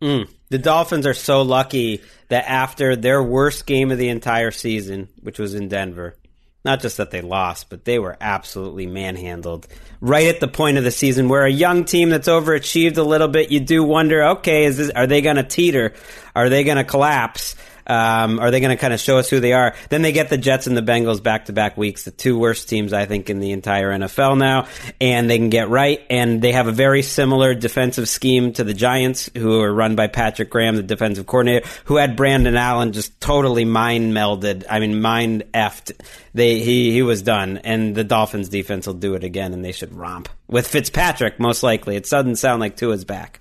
Mm. 0.00 0.28
The 0.48 0.58
Dolphins 0.58 1.06
are 1.06 1.14
so 1.14 1.42
lucky 1.42 2.02
that 2.28 2.48
after 2.48 2.96
their 2.96 3.22
worst 3.22 3.66
game 3.66 3.90
of 3.90 3.98
the 3.98 4.08
entire 4.08 4.50
season, 4.50 5.08
which 5.20 5.38
was 5.38 5.54
in 5.54 5.68
Denver, 5.68 6.16
not 6.64 6.80
just 6.80 6.98
that 6.98 7.10
they 7.10 7.22
lost, 7.22 7.70
but 7.70 7.84
they 7.84 7.98
were 7.98 8.16
absolutely 8.20 8.86
manhandled. 8.86 9.66
Right 10.00 10.28
at 10.28 10.40
the 10.40 10.48
point 10.48 10.78
of 10.78 10.84
the 10.84 10.90
season 10.90 11.28
where 11.28 11.44
a 11.44 11.50
young 11.50 11.84
team 11.84 12.10
that's 12.10 12.28
overachieved 12.28 12.98
a 12.98 13.02
little 13.02 13.28
bit, 13.28 13.50
you 13.50 13.60
do 13.60 13.82
wonder, 13.82 14.22
okay, 14.30 14.64
is 14.64 14.76
this, 14.76 14.90
are 14.90 15.06
they 15.06 15.20
going 15.22 15.36
to 15.36 15.42
teeter? 15.42 15.94
Are 16.34 16.48
they 16.48 16.64
going 16.64 16.76
to 16.76 16.84
collapse? 16.84 17.56
Um, 17.86 18.38
are 18.38 18.50
they 18.50 18.60
going 18.60 18.76
to 18.76 18.80
kind 18.80 18.92
of 18.92 19.00
show 19.00 19.18
us 19.18 19.28
who 19.28 19.40
they 19.40 19.52
are? 19.52 19.74
Then 19.88 20.02
they 20.02 20.12
get 20.12 20.28
the 20.28 20.38
Jets 20.38 20.66
and 20.66 20.76
the 20.76 20.82
Bengals 20.82 21.22
back 21.22 21.46
to 21.46 21.52
back 21.52 21.76
weeks, 21.76 22.04
the 22.04 22.10
two 22.10 22.38
worst 22.38 22.68
teams, 22.68 22.92
I 22.92 23.06
think, 23.06 23.30
in 23.30 23.40
the 23.40 23.52
entire 23.52 23.90
NFL 23.90 24.38
now. 24.38 24.66
And 25.00 25.28
they 25.28 25.38
can 25.38 25.50
get 25.50 25.68
right. 25.68 26.00
And 26.10 26.40
they 26.42 26.52
have 26.52 26.66
a 26.66 26.72
very 26.72 27.02
similar 27.02 27.54
defensive 27.54 28.08
scheme 28.08 28.52
to 28.54 28.64
the 28.64 28.74
Giants, 28.74 29.30
who 29.36 29.60
are 29.60 29.72
run 29.72 29.96
by 29.96 30.06
Patrick 30.06 30.50
Graham, 30.50 30.76
the 30.76 30.82
defensive 30.82 31.26
coordinator, 31.26 31.66
who 31.84 31.96
had 31.96 32.16
Brandon 32.16 32.56
Allen 32.56 32.92
just 32.92 33.20
totally 33.20 33.64
mind 33.64 34.12
melded. 34.12 34.64
I 34.68 34.80
mean, 34.80 35.00
mind 35.00 35.44
effed. 35.54 35.92
They, 36.34 36.60
he, 36.60 36.92
he 36.92 37.02
was 37.02 37.22
done. 37.22 37.58
And 37.58 37.94
the 37.94 38.04
Dolphins 38.04 38.48
defense 38.48 38.86
will 38.86 38.94
do 38.94 39.14
it 39.14 39.24
again, 39.24 39.52
and 39.52 39.64
they 39.64 39.72
should 39.72 39.94
romp. 39.94 40.28
With 40.48 40.66
Fitzpatrick, 40.66 41.38
most 41.38 41.62
likely. 41.62 41.96
It 41.96 42.08
doesn't 42.08 42.36
sound 42.36 42.60
like 42.60 42.76
Tua's 42.76 43.04
back. 43.04 43.40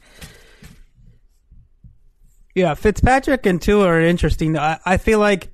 Yeah, 2.56 2.74
Fitzpatrick 2.74 3.46
and 3.46 3.62
Tua 3.62 3.86
are 3.86 4.02
interesting. 4.02 4.58
I, 4.58 4.80
I 4.86 4.98
feel 4.98 5.20
like 5.20 5.52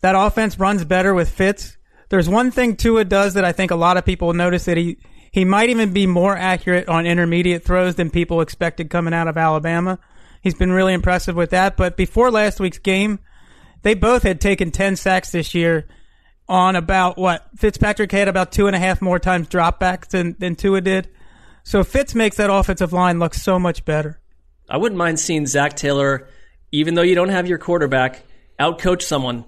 that 0.00 0.14
offense 0.16 0.58
runs 0.58 0.84
better 0.84 1.14
with 1.14 1.28
Fitz. 1.28 1.76
There's 2.08 2.28
one 2.28 2.50
thing 2.50 2.76
Tua 2.76 3.04
does 3.04 3.34
that 3.34 3.44
I 3.44 3.52
think 3.52 3.70
a 3.70 3.76
lot 3.76 3.96
of 3.96 4.04
people 4.04 4.32
notice 4.32 4.64
that 4.64 4.76
he 4.76 4.98
he 5.32 5.44
might 5.44 5.70
even 5.70 5.92
be 5.92 6.06
more 6.06 6.36
accurate 6.36 6.88
on 6.88 7.06
intermediate 7.06 7.64
throws 7.64 7.94
than 7.94 8.10
people 8.10 8.40
expected 8.40 8.90
coming 8.90 9.14
out 9.14 9.28
of 9.28 9.36
Alabama. 9.36 9.98
He's 10.42 10.54
been 10.54 10.72
really 10.72 10.92
impressive 10.92 11.36
with 11.36 11.50
that. 11.50 11.76
But 11.76 11.96
before 11.96 12.30
last 12.30 12.58
week's 12.58 12.78
game, 12.78 13.20
they 13.82 13.94
both 13.94 14.24
had 14.24 14.40
taken 14.40 14.72
10 14.72 14.96
sacks 14.96 15.30
this 15.30 15.54
year 15.54 15.86
on 16.48 16.74
about 16.74 17.16
what 17.16 17.48
Fitzpatrick 17.56 18.10
had 18.10 18.26
about 18.26 18.50
two 18.50 18.66
and 18.66 18.74
a 18.74 18.78
half 18.78 19.00
more 19.00 19.20
times 19.20 19.48
dropbacks 19.48 20.08
than, 20.08 20.34
than 20.40 20.56
Tua 20.56 20.80
did. 20.80 21.08
So 21.62 21.84
Fitz 21.84 22.14
makes 22.14 22.36
that 22.38 22.50
offensive 22.50 22.92
line 22.92 23.20
look 23.20 23.34
so 23.34 23.58
much 23.58 23.84
better. 23.84 24.19
I 24.70 24.76
wouldn't 24.76 24.98
mind 24.98 25.18
seeing 25.18 25.46
Zac 25.46 25.74
Taylor, 25.74 26.28
even 26.70 26.94
though 26.94 27.02
you 27.02 27.14
don't 27.14 27.28
have 27.30 27.48
your 27.48 27.58
quarterback, 27.58 28.22
outcoach 28.58 29.02
someone. 29.02 29.44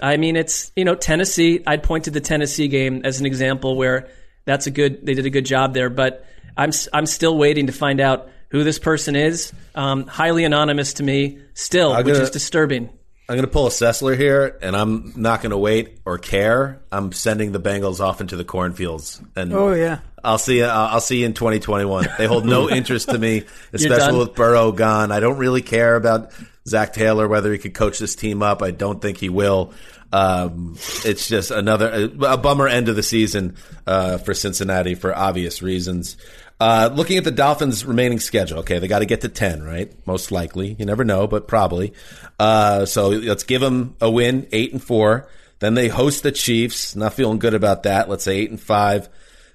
I 0.00 0.18
mean, 0.18 0.36
it's 0.36 0.70
you 0.76 0.84
know 0.84 0.94
Tennessee. 0.94 1.62
I'd 1.66 1.82
point 1.82 2.04
to 2.04 2.10
the 2.10 2.20
Tennessee 2.20 2.68
game 2.68 3.00
as 3.04 3.18
an 3.18 3.26
example 3.26 3.76
where 3.76 4.08
that's 4.44 4.66
a 4.66 4.70
good. 4.70 5.04
They 5.06 5.14
did 5.14 5.24
a 5.24 5.30
good 5.30 5.46
job 5.46 5.72
there, 5.72 5.88
but 5.88 6.26
I'm 6.56 6.72
I'm 6.92 7.06
still 7.06 7.36
waiting 7.38 7.68
to 7.68 7.72
find 7.72 8.00
out 8.00 8.28
who 8.50 8.62
this 8.62 8.78
person 8.78 9.16
is. 9.16 9.52
Um, 9.74 10.06
highly 10.06 10.44
anonymous 10.44 10.94
to 10.94 11.02
me, 11.02 11.38
still, 11.54 11.92
I'm 11.92 12.04
which 12.04 12.16
is 12.16 12.30
disturbing. 12.30 12.90
I'm 13.28 13.34
going 13.34 13.46
to 13.46 13.52
pull 13.52 13.66
a 13.66 13.70
Sessler 13.70 14.16
here, 14.16 14.56
and 14.62 14.76
I'm 14.76 15.12
not 15.16 15.42
going 15.42 15.50
to 15.50 15.58
wait 15.58 15.98
or 16.04 16.16
care. 16.16 16.80
I'm 16.92 17.10
sending 17.10 17.50
the 17.50 17.58
Bengals 17.58 17.98
off 17.98 18.20
into 18.20 18.36
the 18.36 18.44
cornfields, 18.44 19.20
and 19.34 19.52
Oh 19.52 19.72
yeah. 19.72 19.98
I'll 20.22 20.38
see. 20.38 20.58
You, 20.58 20.64
I'll 20.64 20.94
I'll 20.94 21.00
see 21.00 21.20
you 21.20 21.26
in 21.26 21.34
2021. 21.34 22.06
They 22.18 22.26
hold 22.26 22.44
no 22.44 22.70
interest 22.70 23.08
to 23.08 23.18
me, 23.18 23.44
especially 23.72 24.18
with 24.18 24.34
Burrow 24.34 24.70
gone. 24.70 25.10
I 25.10 25.18
don't 25.18 25.38
really 25.38 25.62
care 25.62 25.96
about 25.96 26.32
Zac 26.68 26.92
Taylor 26.92 27.26
whether 27.26 27.52
he 27.52 27.58
could 27.58 27.74
coach 27.74 27.98
this 27.98 28.14
team 28.14 28.42
up. 28.42 28.62
I 28.62 28.70
don't 28.70 29.02
think 29.02 29.18
he 29.18 29.28
will. 29.28 29.72
Um, 30.12 30.76
it's 31.04 31.28
just 31.28 31.50
another 31.50 32.10
a 32.20 32.36
bummer 32.36 32.68
end 32.68 32.88
of 32.88 32.96
the 32.96 33.02
season 33.02 33.56
uh, 33.86 34.18
for 34.18 34.34
Cincinnati 34.34 34.94
for 34.94 35.14
obvious 35.14 35.62
reasons. 35.62 36.16
Uh, 36.58 36.90
looking 36.94 37.18
at 37.18 37.24
the 37.24 37.30
Dolphins' 37.30 37.84
remaining 37.84 38.18
schedule, 38.18 38.60
okay, 38.60 38.78
they 38.78 38.88
got 38.88 39.00
to 39.00 39.06
get 39.06 39.20
to 39.20 39.28
ten, 39.28 39.62
right? 39.62 39.92
Most 40.06 40.32
likely, 40.32 40.74
you 40.78 40.86
never 40.86 41.04
know, 41.04 41.26
but 41.26 41.46
probably. 41.46 41.92
Uh, 42.38 42.86
so 42.86 43.08
let's 43.08 43.44
give 43.44 43.60
them 43.60 43.96
a 44.00 44.10
win, 44.10 44.48
eight 44.52 44.72
and 44.72 44.82
four. 44.82 45.28
Then 45.58 45.74
they 45.74 45.88
host 45.88 46.22
the 46.22 46.32
Chiefs. 46.32 46.96
Not 46.96 47.14
feeling 47.14 47.38
good 47.38 47.54
about 47.54 47.82
that. 47.82 48.08
Let's 48.08 48.24
say 48.24 48.38
eight 48.38 48.50
and 48.50 48.60
five. 48.60 49.08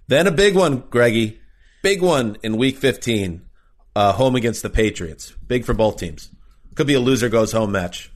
Then 0.07 0.27
a 0.27 0.31
big 0.31 0.55
one, 0.55 0.83
Greggy. 0.89 1.39
Big 1.81 2.01
one 2.01 2.37
in 2.43 2.57
week 2.57 2.77
15, 2.77 3.41
uh, 3.95 4.13
home 4.13 4.35
against 4.35 4.61
the 4.61 4.69
Patriots. 4.69 5.31
Big 5.47 5.65
for 5.65 5.73
both 5.73 5.97
teams. 5.97 6.29
Could 6.75 6.85
be 6.85 6.93
a 6.93 6.99
loser 6.99 7.29
goes 7.29 7.51
home 7.51 7.71
match. 7.71 8.11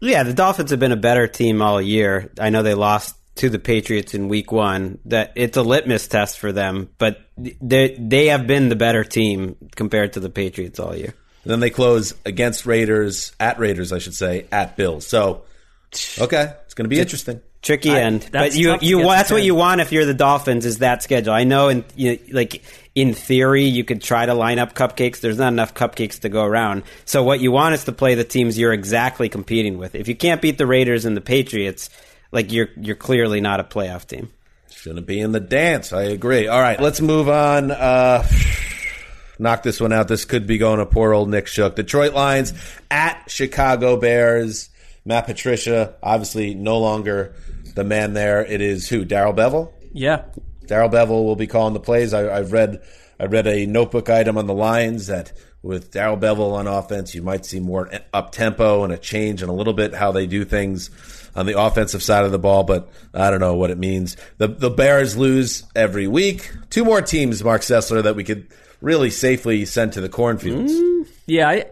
Yeah, 0.00 0.24
the 0.24 0.34
Dolphins 0.34 0.70
have 0.70 0.80
been 0.80 0.92
a 0.92 0.96
better 0.96 1.26
team 1.28 1.62
all 1.62 1.80
year. 1.80 2.32
I 2.40 2.50
know 2.50 2.62
they 2.62 2.74
lost 2.74 3.16
to 3.36 3.48
the 3.50 3.58
Patriots 3.58 4.14
in 4.14 4.28
week 4.28 4.50
one. 4.52 4.98
That 5.06 5.32
it's 5.36 5.56
a 5.56 5.62
litmus 5.62 6.08
test 6.08 6.38
for 6.38 6.52
them, 6.52 6.90
but 6.98 7.20
they 7.36 7.96
they 7.98 8.26
have 8.26 8.46
been 8.46 8.68
the 8.68 8.76
better 8.76 9.04
team 9.04 9.56
compared 9.74 10.14
to 10.14 10.20
the 10.20 10.30
Patriots 10.30 10.78
all 10.80 10.94
year. 10.94 11.14
then 11.44 11.60
they 11.60 11.70
close 11.70 12.14
against 12.24 12.66
Raiders, 12.66 13.32
at 13.38 13.58
Raiders, 13.58 13.92
I 13.92 13.98
should 13.98 14.14
say, 14.14 14.46
at 14.50 14.76
Bills. 14.76 15.06
So, 15.06 15.44
okay, 16.18 16.54
it's 16.64 16.74
going 16.74 16.84
to 16.84 16.88
be 16.88 16.98
interesting. 16.98 17.40
Tricky 17.62 17.90
I- 17.90 18.02
end, 18.02 18.22
that's 18.22 18.54
but 18.54 18.58
you 18.60 18.76
you 18.80 19.02
that's 19.02 19.30
what 19.30 19.42
you 19.42 19.54
want 19.54 19.80
if 19.80 19.90
you're 19.90 20.04
the 20.04 20.14
Dolphins 20.14 20.64
is 20.66 20.78
that 20.78 21.02
schedule. 21.02 21.32
I 21.32 21.44
know, 21.44 21.68
in 21.68 21.84
you 21.96 22.18
like 22.30 22.62
in 22.94 23.12
theory, 23.12 23.64
you 23.64 23.82
could 23.82 24.02
try 24.02 24.24
to 24.24 24.34
line 24.34 24.58
up 24.58 24.74
cupcakes. 24.74 25.20
There's 25.20 25.38
not 25.38 25.52
enough 25.52 25.74
cupcakes 25.74 26.20
to 26.20 26.28
go 26.28 26.44
around. 26.44 26.84
So 27.04 27.22
what 27.24 27.40
you 27.40 27.50
want 27.50 27.74
is 27.74 27.84
to 27.84 27.92
play 27.92 28.14
the 28.14 28.24
teams 28.24 28.56
you're 28.58 28.72
exactly 28.72 29.28
competing 29.28 29.78
with. 29.78 29.94
If 29.94 30.06
you 30.06 30.14
can't 30.14 30.40
beat 30.40 30.58
the 30.58 30.66
Raiders 30.66 31.04
and 31.04 31.16
the 31.16 31.20
Patriots, 31.20 31.90
like 32.36 32.52
you're 32.52 32.68
you're 32.76 32.96
clearly 32.96 33.40
not 33.40 33.60
a 33.60 33.64
playoff 33.64 34.06
team. 34.06 34.30
Shouldn't 34.70 35.06
be 35.06 35.18
in 35.18 35.32
the 35.32 35.40
dance. 35.40 35.92
I 35.92 36.02
agree. 36.02 36.48
All 36.48 36.60
right, 36.60 36.78
let's 36.78 37.00
move 37.00 37.30
on. 37.30 37.70
Uh, 37.70 38.28
knock 39.38 39.62
this 39.62 39.80
one 39.80 39.92
out. 39.92 40.06
This 40.06 40.26
could 40.26 40.46
be 40.46 40.58
going 40.58 40.78
to 40.78 40.86
poor 40.86 41.14
old 41.14 41.30
Nick 41.30 41.46
Shook. 41.46 41.76
Detroit 41.76 42.12
Lions 42.12 42.52
at 42.90 43.24
Chicago 43.28 43.96
Bears. 43.96 44.68
Matt 45.06 45.24
Patricia, 45.24 45.94
obviously 46.02 46.54
no 46.54 46.78
longer 46.78 47.34
the 47.74 47.84
man 47.84 48.12
there. 48.12 48.44
It 48.44 48.60
is 48.60 48.86
who? 48.86 49.06
Darrell 49.06 49.32
Bevell? 49.32 49.72
Yeah, 49.94 50.24
Darrell 50.66 50.90
Bevell 50.90 51.24
will 51.24 51.36
be 51.36 51.46
calling 51.46 51.72
the 51.72 51.80
plays. 51.80 52.12
I, 52.12 52.36
I've 52.36 52.52
read 52.52 52.82
I 53.18 53.24
read 53.24 53.46
a 53.46 53.64
notebook 53.64 54.10
item 54.10 54.36
on 54.36 54.46
the 54.46 54.54
Lions 54.54 55.06
that 55.06 55.32
with 55.62 55.90
Darrell 55.90 56.18
Bevell 56.18 56.52
on 56.52 56.66
offense, 56.66 57.14
you 57.14 57.22
might 57.22 57.46
see 57.46 57.60
more 57.60 57.90
up 58.12 58.30
tempo 58.30 58.84
and 58.84 58.92
a 58.92 58.98
change 58.98 59.40
and 59.40 59.50
a 59.50 59.54
little 59.54 59.72
bit 59.72 59.94
how 59.94 60.12
they 60.12 60.26
do 60.26 60.44
things 60.44 60.90
on 61.36 61.46
the 61.46 61.60
offensive 61.60 62.02
side 62.02 62.24
of 62.24 62.32
the 62.32 62.38
ball. 62.38 62.64
But 62.64 62.88
I 63.14 63.30
don't 63.30 63.40
know 63.40 63.54
what 63.54 63.70
it 63.70 63.78
means. 63.78 64.16
The 64.38 64.48
the 64.48 64.70
Bears 64.70 65.16
lose 65.16 65.64
every 65.76 66.08
week. 66.08 66.50
Two 66.70 66.84
more 66.84 67.02
teams, 67.02 67.44
Marc 67.44 67.62
Sessler, 67.62 68.02
that 68.02 68.16
we 68.16 68.24
could 68.24 68.48
really 68.80 69.10
safely 69.10 69.64
send 69.64 69.92
to 69.94 70.00
the 70.00 70.08
cornfields. 70.08 70.72
Yeah, 71.26 71.48
I, 71.48 71.66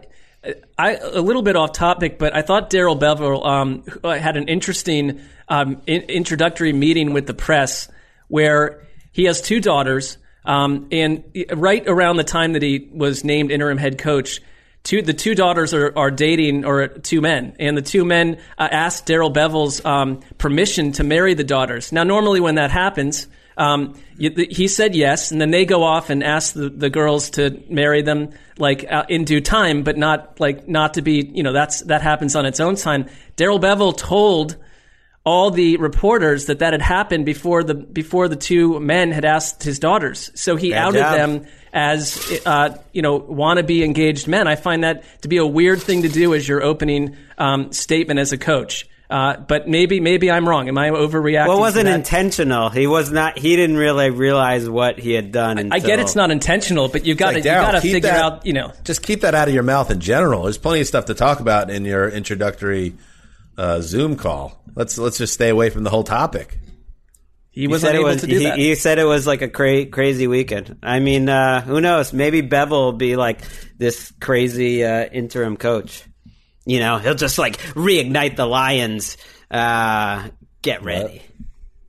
I 0.77 0.95
a 0.95 1.21
little 1.21 1.41
bit 1.41 1.55
off 1.55 1.73
topic, 1.73 2.19
but 2.19 2.35
I 2.35 2.41
thought 2.41 2.69
Darrell 2.69 2.97
Bevell 2.97 3.45
um, 3.45 3.83
had 4.03 4.37
an 4.37 4.47
interesting 4.47 5.21
um, 5.49 5.81
in, 5.87 6.03
introductory 6.03 6.73
meeting 6.73 7.13
with 7.13 7.27
the 7.27 7.33
press 7.33 7.89
where 8.27 8.85
he 9.11 9.25
has 9.25 9.41
two 9.41 9.61
daughters, 9.61 10.17
um, 10.43 10.87
and 10.91 11.23
right 11.53 11.87
around 11.87 12.17
the 12.17 12.23
time 12.23 12.53
that 12.53 12.61
he 12.61 12.89
was 12.91 13.23
named 13.23 13.51
interim 13.51 13.77
head 13.77 13.97
coach. 13.97 14.41
Two, 14.85 15.01
the 15.01 15.13
two 15.13 15.33
daughters 15.33 15.73
are, 15.73 15.91
are 15.97 16.11
dating 16.11 16.63
or 16.63 16.87
two 16.87 17.19
men, 17.19 17.55
and 17.59 17.75
the 17.75 17.81
two 17.81 18.05
men 18.05 18.37
uh, 18.55 18.67
asked 18.71 19.07
Darrell 19.07 19.33
Bevell's 19.33 19.83
um, 19.83 20.19
permission 20.37 20.91
to 20.93 21.03
marry 21.03 21.33
the 21.33 21.43
daughters. 21.43 21.91
Now, 21.91 22.03
normally 22.03 22.39
when 22.39 22.55
that 22.55 22.69
happens, 22.69 23.25
um, 23.57 23.95
he 24.19 24.67
said 24.67 24.95
yes, 24.95 25.31
and 25.31 25.41
then 25.41 25.49
they 25.49 25.65
go 25.65 25.81
off 25.81 26.11
and 26.11 26.23
ask 26.23 26.53
the, 26.53 26.69
the 26.69 26.91
girls 26.91 27.31
to 27.31 27.63
marry 27.67 28.03
them 28.03 28.29
like 28.59 28.85
uh, 28.89 29.05
in 29.09 29.25
due 29.25 29.41
time, 29.41 29.81
but 29.81 29.97
not 29.97 30.39
like 30.39 30.67
not 30.67 30.93
to 30.93 31.01
be. 31.01 31.31
You 31.33 31.41
know, 31.41 31.51
that's 31.51 31.81
that 31.81 32.03
happens 32.03 32.35
on 32.35 32.45
its 32.45 32.59
own 32.59 32.75
time. 32.75 33.07
Darrell 33.37 33.59
Bevell 33.59 33.97
told 33.97 34.55
all 35.25 35.49
the 35.49 35.77
reporters 35.77 36.45
that 36.45 36.59
that 36.59 36.73
had 36.73 36.81
happened 36.81 37.25
before 37.25 37.63
the 37.63 37.73
before 37.73 38.27
the 38.27 38.35
two 38.35 38.79
men 38.79 39.11
had 39.11 39.25
asked 39.25 39.63
his 39.63 39.79
daughters. 39.79 40.31
So 40.35 40.55
he 40.55 40.69
Bad 40.69 40.83
outed 40.83 40.99
job. 40.99 41.15
them 41.17 41.45
as 41.75 42.41
uh, 42.45 42.77
you 42.93 43.03
know 43.03 43.19
wannabe 43.19 43.83
engaged 43.83 44.27
men. 44.27 44.47
I 44.47 44.55
find 44.55 44.83
that 44.83 45.03
to 45.21 45.27
be 45.27 45.37
a 45.37 45.45
weird 45.45 45.83
thing 45.83 46.03
to 46.03 46.09
do 46.09 46.33
as 46.33 46.47
your 46.47 46.63
opening 46.63 47.17
um, 47.37 47.71
statement 47.73 48.19
as 48.19 48.31
a 48.31 48.37
coach. 48.37 48.87
Uh, 49.07 49.37
but 49.37 49.67
maybe 49.67 49.99
maybe 49.99 50.31
I'm 50.31 50.49
wrong. 50.49 50.67
Am 50.67 50.79
I 50.79 50.89
overreacting? 50.89 51.47
Well, 51.47 51.57
it 51.57 51.61
wasn't 51.61 51.89
intentional. 51.89 52.69
He 52.69 52.87
was 52.87 53.11
not. 53.11 53.37
He 53.37 53.55
didn't 53.55 53.77
really 53.77 54.09
realize 54.09 54.67
what 54.67 54.97
he 54.97 55.11
had 55.11 55.31
done. 55.31 55.59
Until... 55.59 55.75
I 55.75 55.79
get 55.79 55.99
it's 55.99 56.15
not 56.15 56.31
intentional, 56.31 56.87
but 56.87 57.05
you've 57.05 57.19
got 57.19 57.31
to 57.31 57.35
like, 57.35 57.45
you 57.45 57.51
got 57.51 57.71
to 57.73 57.81
figure 57.81 58.09
that, 58.09 58.23
out. 58.23 58.45
You 58.47 58.53
know, 58.53 58.73
just 58.83 59.03
keep 59.03 59.21
that 59.21 59.35
out 59.35 59.47
of 59.47 59.53
your 59.53 59.61
mouth 59.61 59.91
in 59.91 59.99
general. 59.99 60.43
There's 60.43 60.57
plenty 60.57 60.81
of 60.81 60.87
stuff 60.87 61.05
to 61.05 61.13
talk 61.13 61.39
about 61.39 61.69
in 61.69 61.85
your 61.85 62.09
introductory 62.09 62.95
uh, 63.59 63.81
Zoom 63.81 64.15
call. 64.15 64.59
Let's 64.73 64.97
let's 64.97 65.19
just 65.19 65.35
stay 65.35 65.49
away 65.49 65.69
from 65.69 65.83
the 65.83 65.91
whole 65.91 66.03
topic. 66.03 66.57
He 67.55 67.69
wasn't 67.69 67.95
able 67.95 68.03
was, 68.03 68.19
to 68.19 68.27
do 68.27 68.37
he, 68.37 68.43
that. 68.43 68.57
He 68.57 68.75
said 68.75 68.99
it 68.99 69.05
was 69.05 69.25
like 69.25 69.41
a 69.41 69.47
cra- 69.47 69.85
crazy 69.85 70.27
weekend. 70.27 70.77
I 70.83 70.99
mean, 70.99 71.29
uh, 71.29 71.61
who 71.61 71.79
knows? 71.79 72.11
Maybe 72.11 72.41
Bevell 72.41 72.69
will 72.69 72.91
be 72.91 73.15
like 73.15 73.39
this 73.77 74.11
crazy 74.19 74.83
uh, 74.83 75.05
interim 75.05 75.55
coach. 75.55 76.03
You 76.65 76.79
know, 76.79 76.97
he'll 76.97 77.15
just 77.15 77.37
like 77.37 77.57
reignite 77.73 78.35
the 78.35 78.45
Lions. 78.45 79.15
Uh, 79.49 80.27
get 80.61 80.83
ready. 80.83 81.21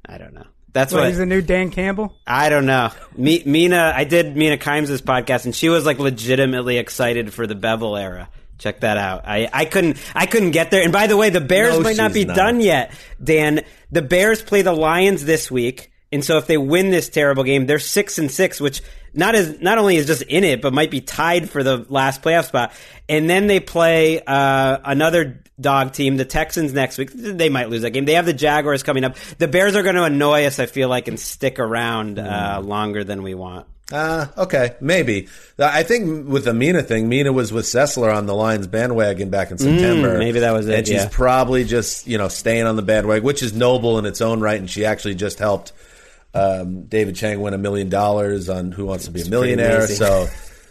I 0.09 0.19
don't 0.19 0.35
know. 0.35 0.47
That's 0.73 0.93
what, 0.93 1.01
what 1.01 1.09
he's 1.09 1.19
the 1.19 1.27
new 1.27 1.43
Dan 1.43 1.73
Campbell. 1.73 2.15
I 2.27 2.49
don't 2.49 2.67
know. 2.67 2.93
Me, 3.17 3.43
Mina, 3.45 3.93
I 3.93 4.05
did 4.05 4.37
Mina 4.37 4.59
Kimes' 4.59 5.01
podcast, 5.01 5.47
and 5.47 5.55
she 5.55 5.69
was 5.69 5.85
like 5.85 5.99
legitimately 5.99 6.79
excited 6.79 7.35
for 7.35 7.49
the 7.49 7.57
Bevell 7.57 8.01
era. 8.01 8.29
Check 8.59 8.81
that 8.81 8.97
out. 8.97 9.27
I, 9.27 9.49
I 9.53 9.65
couldn't 9.67 9.99
I 10.15 10.27
couldn't 10.27 10.53
get 10.53 10.71
there. 10.71 10.83
And 10.83 10.93
by 10.93 11.07
the 11.07 11.17
way, 11.17 11.31
the 11.31 11.41
Bears 11.41 11.77
no, 11.77 11.81
might 11.81 11.97
not 11.97 12.13
be 12.13 12.25
not. 12.25 12.37
done 12.37 12.61
yet. 12.61 12.93
Dan, 13.23 13.65
the 13.91 14.03
Bears 14.03 14.43
play 14.43 14.63
the 14.63 14.73
Lions 14.73 15.25
this 15.25 15.51
week. 15.51 15.93
And 16.13 16.25
so 16.25 16.39
if 16.39 16.47
they 16.47 16.57
win 16.57 16.91
this 16.91 17.09
terrible 17.09 17.43
game, 17.43 17.67
they're 17.67 17.79
six 17.81 18.19
and 18.19 18.31
six, 18.31 18.61
which 18.61 18.81
not 19.13 19.35
as 19.35 19.61
not 19.61 19.79
only 19.79 19.97
is 19.97 20.07
just 20.07 20.23
in 20.23 20.45
it, 20.45 20.63
but 20.63 20.73
might 20.73 20.91
be 20.91 21.01
tied 21.01 21.51
for 21.51 21.63
the 21.63 21.85
last 21.89 22.23
playoff 22.23 22.47
spot. 22.47 22.73
And 23.09 23.29
then 23.29 23.49
they 23.49 23.61
play 23.61 24.23
uh, 24.25 24.79
another 24.85 25.43
dog 25.61 25.93
team, 25.93 26.17
the 26.17 26.25
Texans 26.25 26.73
next 26.73 26.97
week. 26.97 27.11
They 27.13 27.49
might 27.49 27.71
lose 27.71 27.83
that 27.83 27.91
game. 27.91 28.05
They 28.05 28.15
have 28.15 28.27
the 28.27 28.33
Jaguars 28.33 28.83
coming 28.83 29.05
up. 29.05 29.17
The 29.39 29.49
Bears 29.49 29.75
are 29.75 29.83
going 29.83 29.97
to 29.97 30.05
annoy 30.05 30.45
us, 30.45 30.59
I 30.59 30.67
feel 30.67 30.89
like, 30.89 31.09
and 31.09 31.19
stick 31.19 31.59
around 31.59 32.19
uh, 32.19 32.61
mm. 32.61 32.67
longer 32.67 33.03
than 33.03 33.23
we 33.23 33.35
want. 33.35 33.67
Uh, 33.93 34.27
okay, 34.37 34.75
maybe. 34.81 35.29
I 35.59 35.85
think 35.85 36.29
with 36.29 36.45
the 36.45 36.53
Mina 36.53 36.83
thing, 36.83 37.09
Mina 37.09 37.33
was 37.33 37.53
with 37.53 37.67
Sessler 37.67 38.13
on 38.15 38.27
the 38.27 38.35
Lions 38.35 38.67
bandwagon 38.67 39.31
back 39.31 39.53
in 39.53 39.59
September. 39.59 40.17
Mm, 40.17 40.19
maybe 40.19 40.41
that 40.41 40.53
was 40.53 40.67
it. 40.67 40.79
And 40.79 40.87
she's 40.87 40.97
yeah. 40.97 41.09
probably 41.11 41.65
just, 41.65 42.07
you 42.07 42.19
know, 42.19 42.27
staying 42.27 42.67
on 42.67 42.75
the 42.75 42.83
bandwagon, 42.83 43.23
which 43.23 43.45
is 43.45 43.53
noble 43.53 43.99
in 43.99 44.05
its 44.05 44.21
own 44.21 44.41
right. 44.41 44.59
And 44.59 44.69
she 44.69 44.85
actually 44.85 45.15
just 45.15 45.39
helped 45.39 45.73
um, 46.35 46.87
David 46.87 47.15
Chang 47.15 47.41
win 47.41 47.55
a 47.55 47.59
million 47.59 47.89
dollars 47.89 48.49
on 48.49 48.73
Who 48.73 48.87
Wants 48.87 49.05
to 49.05 49.13
Be 49.13 49.23
a 49.23 49.31
Millionaire. 49.31 49.87
So, 49.87 50.27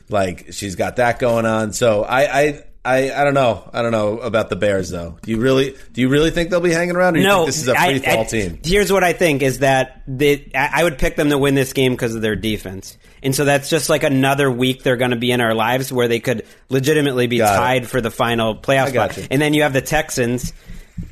like, 0.09 0.47
she's 0.51 0.75
got 0.75 0.97
that 0.97 1.17
going 1.17 1.45
on. 1.45 1.71
So 1.71 2.03
I, 2.03 2.39
I, 2.39 2.63
I, 2.85 3.11
I 3.19 3.23
don't 3.23 3.33
know. 3.33 3.67
I 3.73 3.81
don't 3.81 3.91
know 3.91 4.19
about 4.19 4.49
the 4.49 4.55
Bears 4.55 4.91
though. 4.91 5.17
Do 5.23 5.31
you 5.31 5.39
really 5.39 5.75
do 5.91 6.01
you 6.01 6.07
really 6.07 6.29
think 6.29 6.51
they'll 6.51 6.61
be 6.61 6.71
hanging 6.71 6.95
around? 6.95 7.17
Or 7.17 7.21
no, 7.21 7.45
this 7.45 7.57
is 7.57 7.67
a 7.67 7.73
free 7.75 7.97
fall 7.97 8.25
team. 8.25 8.59
Here's 8.63 8.91
what 8.91 9.03
I 9.03 9.13
think 9.13 9.41
is 9.41 9.59
that 9.59 10.03
they, 10.07 10.51
I 10.53 10.83
would 10.83 10.99
pick 10.99 11.15
them 11.15 11.29
to 11.31 11.37
win 11.37 11.55
this 11.55 11.73
game 11.73 11.93
because 11.93 12.13
of 12.13 12.21
their 12.21 12.35
defense, 12.35 12.97
and 13.23 13.35
so 13.35 13.43
that's 13.43 13.69
just 13.69 13.89
like 13.89 14.03
another 14.03 14.51
week 14.51 14.83
they're 14.83 14.97
going 14.97 15.11
to 15.11 15.17
be 15.17 15.31
in 15.31 15.41
our 15.41 15.55
lives 15.55 15.91
where 15.91 16.07
they 16.07 16.19
could 16.19 16.45
legitimately 16.69 17.25
be 17.25 17.39
got 17.39 17.57
tied 17.57 17.83
it. 17.83 17.87
for 17.87 18.01
the 18.01 18.11
final 18.11 18.55
playoff 18.55 18.89
spot. 18.89 19.17
You. 19.17 19.27
And 19.31 19.41
then 19.41 19.55
you 19.55 19.63
have 19.63 19.73
the 19.73 19.81
Texans 19.81 20.53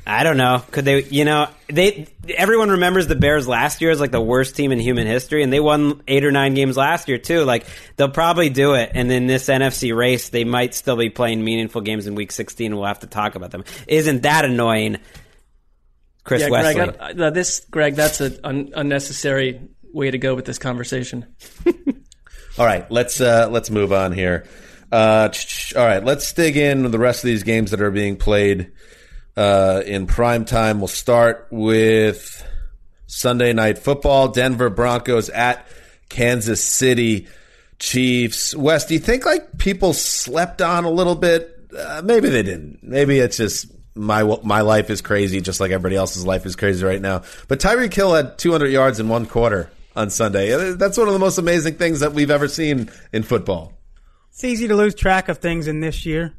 I 0.06 0.22
don't 0.22 0.36
know. 0.36 0.62
Could 0.70 0.84
they? 0.84 1.02
You 1.04 1.24
know, 1.24 1.48
they. 1.68 2.06
Everyone 2.28 2.70
remembers 2.70 3.06
the 3.06 3.16
Bears 3.16 3.46
last 3.46 3.82
year 3.82 3.90
as 3.90 4.00
like 4.00 4.10
the 4.10 4.20
worst 4.20 4.56
team 4.56 4.72
in 4.72 4.78
human 4.78 5.06
history, 5.06 5.42
and 5.42 5.52
they 5.52 5.60
won 5.60 6.02
eight 6.08 6.24
or 6.24 6.32
nine 6.32 6.54
games 6.54 6.76
last 6.76 7.08
year 7.08 7.18
too. 7.18 7.44
Like 7.44 7.66
they'll 7.96 8.10
probably 8.10 8.48
do 8.48 8.74
it, 8.74 8.92
and 8.94 9.10
in 9.12 9.26
this 9.26 9.46
NFC 9.48 9.94
race, 9.94 10.30
they 10.30 10.44
might 10.44 10.74
still 10.74 10.96
be 10.96 11.10
playing 11.10 11.44
meaningful 11.44 11.82
games 11.82 12.06
in 12.06 12.14
Week 12.14 12.32
16. 12.32 12.74
We'll 12.74 12.86
have 12.86 13.00
to 13.00 13.06
talk 13.06 13.34
about 13.34 13.50
them. 13.50 13.64
Isn't 13.86 14.22
that 14.22 14.44
annoying, 14.44 14.98
Chris 16.22 16.42
yeah, 16.42 16.48
Wesley? 16.50 16.74
Gregg, 16.74 17.20
uh, 17.20 17.30
this, 17.30 17.60
Gregg, 17.60 17.94
that's 17.94 18.20
an 18.20 18.38
un- 18.42 18.72
unnecessary 18.74 19.68
way 19.92 20.10
to 20.10 20.18
go 20.18 20.34
with 20.34 20.46
this 20.46 20.58
conversation. 20.58 21.26
all 22.58 22.66
right, 22.66 22.90
let's 22.90 23.20
uh, 23.20 23.48
let's 23.50 23.70
move 23.70 23.92
on 23.92 24.12
here. 24.12 24.46
Uh, 24.90 25.28
all 25.76 25.84
right, 25.84 26.04
let's 26.04 26.32
dig 26.32 26.56
in 26.56 26.90
the 26.90 26.98
rest 26.98 27.22
of 27.22 27.28
these 27.28 27.42
games 27.42 27.70
that 27.70 27.82
are 27.82 27.90
being 27.90 28.16
played 28.16 28.72
uh, 29.36 29.82
in 29.84 30.06
prime 30.06 30.44
time. 30.44 30.78
We'll 30.78 30.88
start 30.88 31.48
with 31.50 32.46
Sunday 33.06 33.52
night 33.52 33.78
football. 33.78 34.28
Denver 34.28 34.70
Broncos 34.70 35.28
at 35.30 35.66
Kansas 36.08 36.62
City 36.62 37.28
Chiefs. 37.78 38.54
Wes, 38.54 38.86
do 38.86 38.94
you 38.94 39.00
think 39.00 39.24
like 39.24 39.58
people 39.58 39.92
slept 39.92 40.62
on 40.62 40.84
a 40.84 40.90
little 40.90 41.14
bit? 41.14 41.50
Uh, 41.76 42.02
maybe 42.04 42.28
they 42.28 42.42
didn't. 42.42 42.80
Maybe 42.82 43.18
it's 43.18 43.36
just 43.36 43.66
my 43.94 44.22
my 44.42 44.60
life 44.60 44.90
is 44.90 45.00
crazy, 45.00 45.40
just 45.40 45.60
like 45.60 45.70
everybody 45.70 45.96
else's 45.96 46.26
life 46.26 46.46
is 46.46 46.56
crazy 46.56 46.84
right 46.84 47.00
now. 47.00 47.22
But 47.48 47.60
Tyreek 47.60 47.92
Hill 47.92 48.14
had 48.14 48.38
200 48.38 48.68
yards 48.68 49.00
in 49.00 49.08
one 49.08 49.26
quarter 49.26 49.70
on 49.96 50.10
Sunday. 50.10 50.72
That's 50.74 50.98
one 50.98 51.08
of 51.08 51.12
the 51.12 51.20
most 51.20 51.38
amazing 51.38 51.74
things 51.74 52.00
that 52.00 52.12
we've 52.12 52.30
ever 52.30 52.48
seen 52.48 52.90
in 53.12 53.22
football. 53.22 53.72
It's 54.30 54.42
easy 54.42 54.66
to 54.68 54.74
lose 54.74 54.94
track 54.94 55.28
of 55.28 55.38
things 55.38 55.68
in 55.68 55.80
this 55.80 56.04
year, 56.04 56.34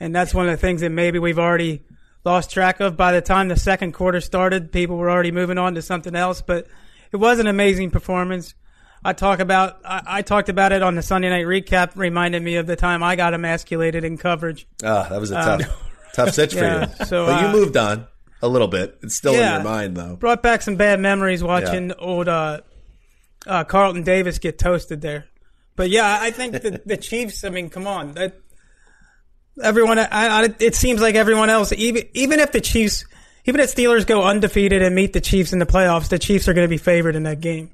and 0.00 0.14
that's 0.14 0.34
one 0.34 0.46
of 0.46 0.52
the 0.52 0.56
things 0.56 0.80
that 0.80 0.90
maybe 0.90 1.20
we've 1.20 1.38
already 1.38 1.82
lost 2.24 2.50
track 2.50 2.80
of. 2.80 2.96
By 2.96 3.12
the 3.12 3.20
time 3.20 3.48
the 3.48 3.56
second 3.56 3.92
quarter 3.92 4.20
started, 4.20 4.72
people 4.72 4.96
were 4.96 5.10
already 5.10 5.32
moving 5.32 5.58
on 5.58 5.74
to 5.74 5.82
something 5.82 6.14
else. 6.14 6.42
But 6.42 6.66
it 7.12 7.16
was 7.16 7.38
an 7.38 7.46
amazing 7.46 7.90
performance. 7.90 8.54
I 9.02 9.12
talk 9.12 9.40
about 9.40 9.80
I, 9.84 10.02
I 10.06 10.22
talked 10.22 10.48
about 10.48 10.72
it 10.72 10.82
on 10.82 10.94
the 10.94 11.02
Sunday 11.02 11.30
night 11.30 11.46
recap. 11.46 11.96
Reminded 11.96 12.42
me 12.42 12.56
of 12.56 12.66
the 12.66 12.76
time 12.76 13.02
I 13.02 13.16
got 13.16 13.34
emasculated 13.34 14.04
in 14.04 14.18
coverage. 14.18 14.66
Ah, 14.84 15.08
that 15.08 15.20
was 15.20 15.30
a 15.30 15.34
tough, 15.34 15.62
um, 15.62 15.66
tough 16.14 16.30
stitch 16.32 16.54
yeah, 16.54 16.86
for 16.86 17.02
you. 17.02 17.04
So, 17.06 17.26
but 17.26 17.40
you 17.40 17.48
uh, 17.48 17.52
moved 17.52 17.76
on 17.76 18.06
a 18.42 18.48
little 18.48 18.68
bit. 18.68 18.98
It's 19.02 19.14
still 19.14 19.32
yeah, 19.34 19.56
in 19.56 19.62
your 19.62 19.72
mind 19.72 19.96
though. 19.96 20.16
Brought 20.16 20.42
back 20.42 20.62
some 20.62 20.76
bad 20.76 21.00
memories 21.00 21.42
watching 21.42 21.88
yeah. 21.88 21.94
old 21.98 22.28
uh, 22.28 22.60
uh, 23.46 23.64
Carlton 23.64 24.02
Davis 24.02 24.38
get 24.38 24.58
toasted 24.58 25.00
there. 25.00 25.26
But 25.76 25.88
yeah, 25.88 26.18
I 26.20 26.30
think 26.30 26.52
the, 26.52 26.82
the 26.84 26.96
Chiefs. 26.98 27.42
I 27.42 27.48
mean, 27.48 27.70
come 27.70 27.86
on, 27.86 28.12
that 28.12 28.34
everyone, 29.62 29.98
I, 29.98 30.06
I, 30.10 30.54
it 30.58 30.74
seems 30.74 31.00
like 31.00 31.14
everyone 31.14 31.50
else, 31.50 31.72
even 31.72 32.04
even 32.14 32.40
if 32.40 32.52
the 32.52 32.60
Chiefs, 32.60 33.04
even 33.44 33.60
if 33.60 33.74
Steelers 33.74 34.06
go 34.06 34.22
undefeated 34.22 34.82
and 34.82 34.94
meet 34.94 35.12
the 35.12 35.20
Chiefs 35.20 35.52
in 35.52 35.58
the 35.58 35.66
playoffs, 35.66 36.08
the 36.08 36.18
Chiefs 36.18 36.48
are 36.48 36.54
going 36.54 36.64
to 36.64 36.70
be 36.70 36.78
favored 36.78 37.16
in 37.16 37.22
that 37.24 37.40
game. 37.40 37.70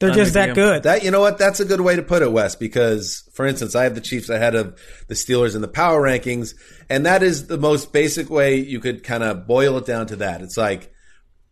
They're 0.00 0.10
I'm 0.10 0.16
just 0.16 0.34
that 0.34 0.54
good. 0.54 0.82
That 0.82 1.04
you 1.04 1.10
know 1.10 1.20
what? 1.20 1.38
That's 1.38 1.60
a 1.60 1.64
good 1.64 1.80
way 1.80 1.96
to 1.96 2.02
put 2.02 2.22
it, 2.22 2.32
Wes. 2.32 2.56
Because, 2.56 3.28
for 3.32 3.46
instance, 3.46 3.74
I 3.74 3.84
have 3.84 3.94
the 3.94 4.00
Chiefs 4.00 4.28
ahead 4.28 4.54
of 4.54 4.78
the 5.06 5.14
Steelers 5.14 5.54
in 5.54 5.62
the 5.62 5.68
power 5.68 6.02
rankings, 6.02 6.54
and 6.90 7.06
that 7.06 7.22
is 7.22 7.46
the 7.46 7.58
most 7.58 7.92
basic 7.92 8.28
way 8.28 8.56
you 8.56 8.80
could 8.80 9.04
kind 9.04 9.22
of 9.22 9.46
boil 9.46 9.78
it 9.78 9.86
down 9.86 10.06
to 10.08 10.16
that. 10.16 10.42
It's 10.42 10.56
like 10.56 10.92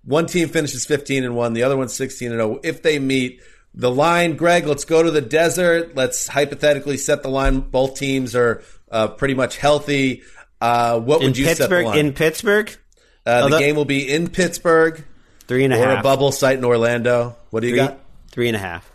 one 0.04 0.26
team 0.26 0.48
finishes 0.48 0.84
fifteen 0.84 1.24
and 1.24 1.36
one, 1.36 1.52
the 1.52 1.62
other 1.62 1.76
one's 1.76 1.94
sixteen 1.94 2.32
and 2.32 2.40
zero. 2.40 2.56
Oh. 2.56 2.60
If 2.64 2.82
they 2.82 2.98
meet, 2.98 3.40
the 3.74 3.90
line, 3.90 4.36
Gregg, 4.36 4.66
let's 4.66 4.84
go 4.84 5.02
to 5.02 5.10
the 5.10 5.22
desert. 5.22 5.94
Let's 5.94 6.26
hypothetically 6.26 6.98
set 6.98 7.22
the 7.22 7.30
line. 7.30 7.60
Both 7.60 7.96
teams 7.96 8.34
are 8.36 8.62
uh, 8.92 9.08
pretty 9.08 9.34
much 9.34 9.56
healthy. 9.56 10.22
Uh, 10.60 11.00
what 11.00 11.20
in 11.22 11.28
would 11.28 11.38
you 11.38 11.46
Pittsburgh, 11.46 11.68
set 11.70 11.78
the 11.80 11.84
line? 11.88 11.98
In 11.98 12.12
Pittsburgh? 12.12 12.76
Uh, 13.26 13.48
the 13.48 13.58
game 13.58 13.74
will 13.74 13.84
be 13.84 14.12
in 14.12 14.28
Pittsburgh. 14.28 15.04
Three 15.48 15.64
and 15.64 15.74
a 15.74 15.80
or 15.80 15.88
half. 15.88 16.00
a 16.00 16.02
bubble 16.02 16.30
site 16.32 16.58
in 16.58 16.64
Orlando. 16.64 17.36
What 17.50 17.60
do 17.60 17.66
you 17.68 17.74
Three, 17.74 17.86
got? 17.86 17.98
three 18.30 18.48
and 18.48 18.56
a 18.56 18.60
half 18.60 18.90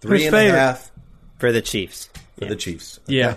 Three 0.00 0.24
Who's 0.24 0.32
and 0.32 0.48
a 0.48 0.50
half 0.52 0.90
for 1.38 1.52
the 1.52 1.62
Chiefs. 1.62 2.08
for 2.38 2.44
the 2.44 2.56
Chiefs. 2.56 3.00
Yeah. 3.06 3.36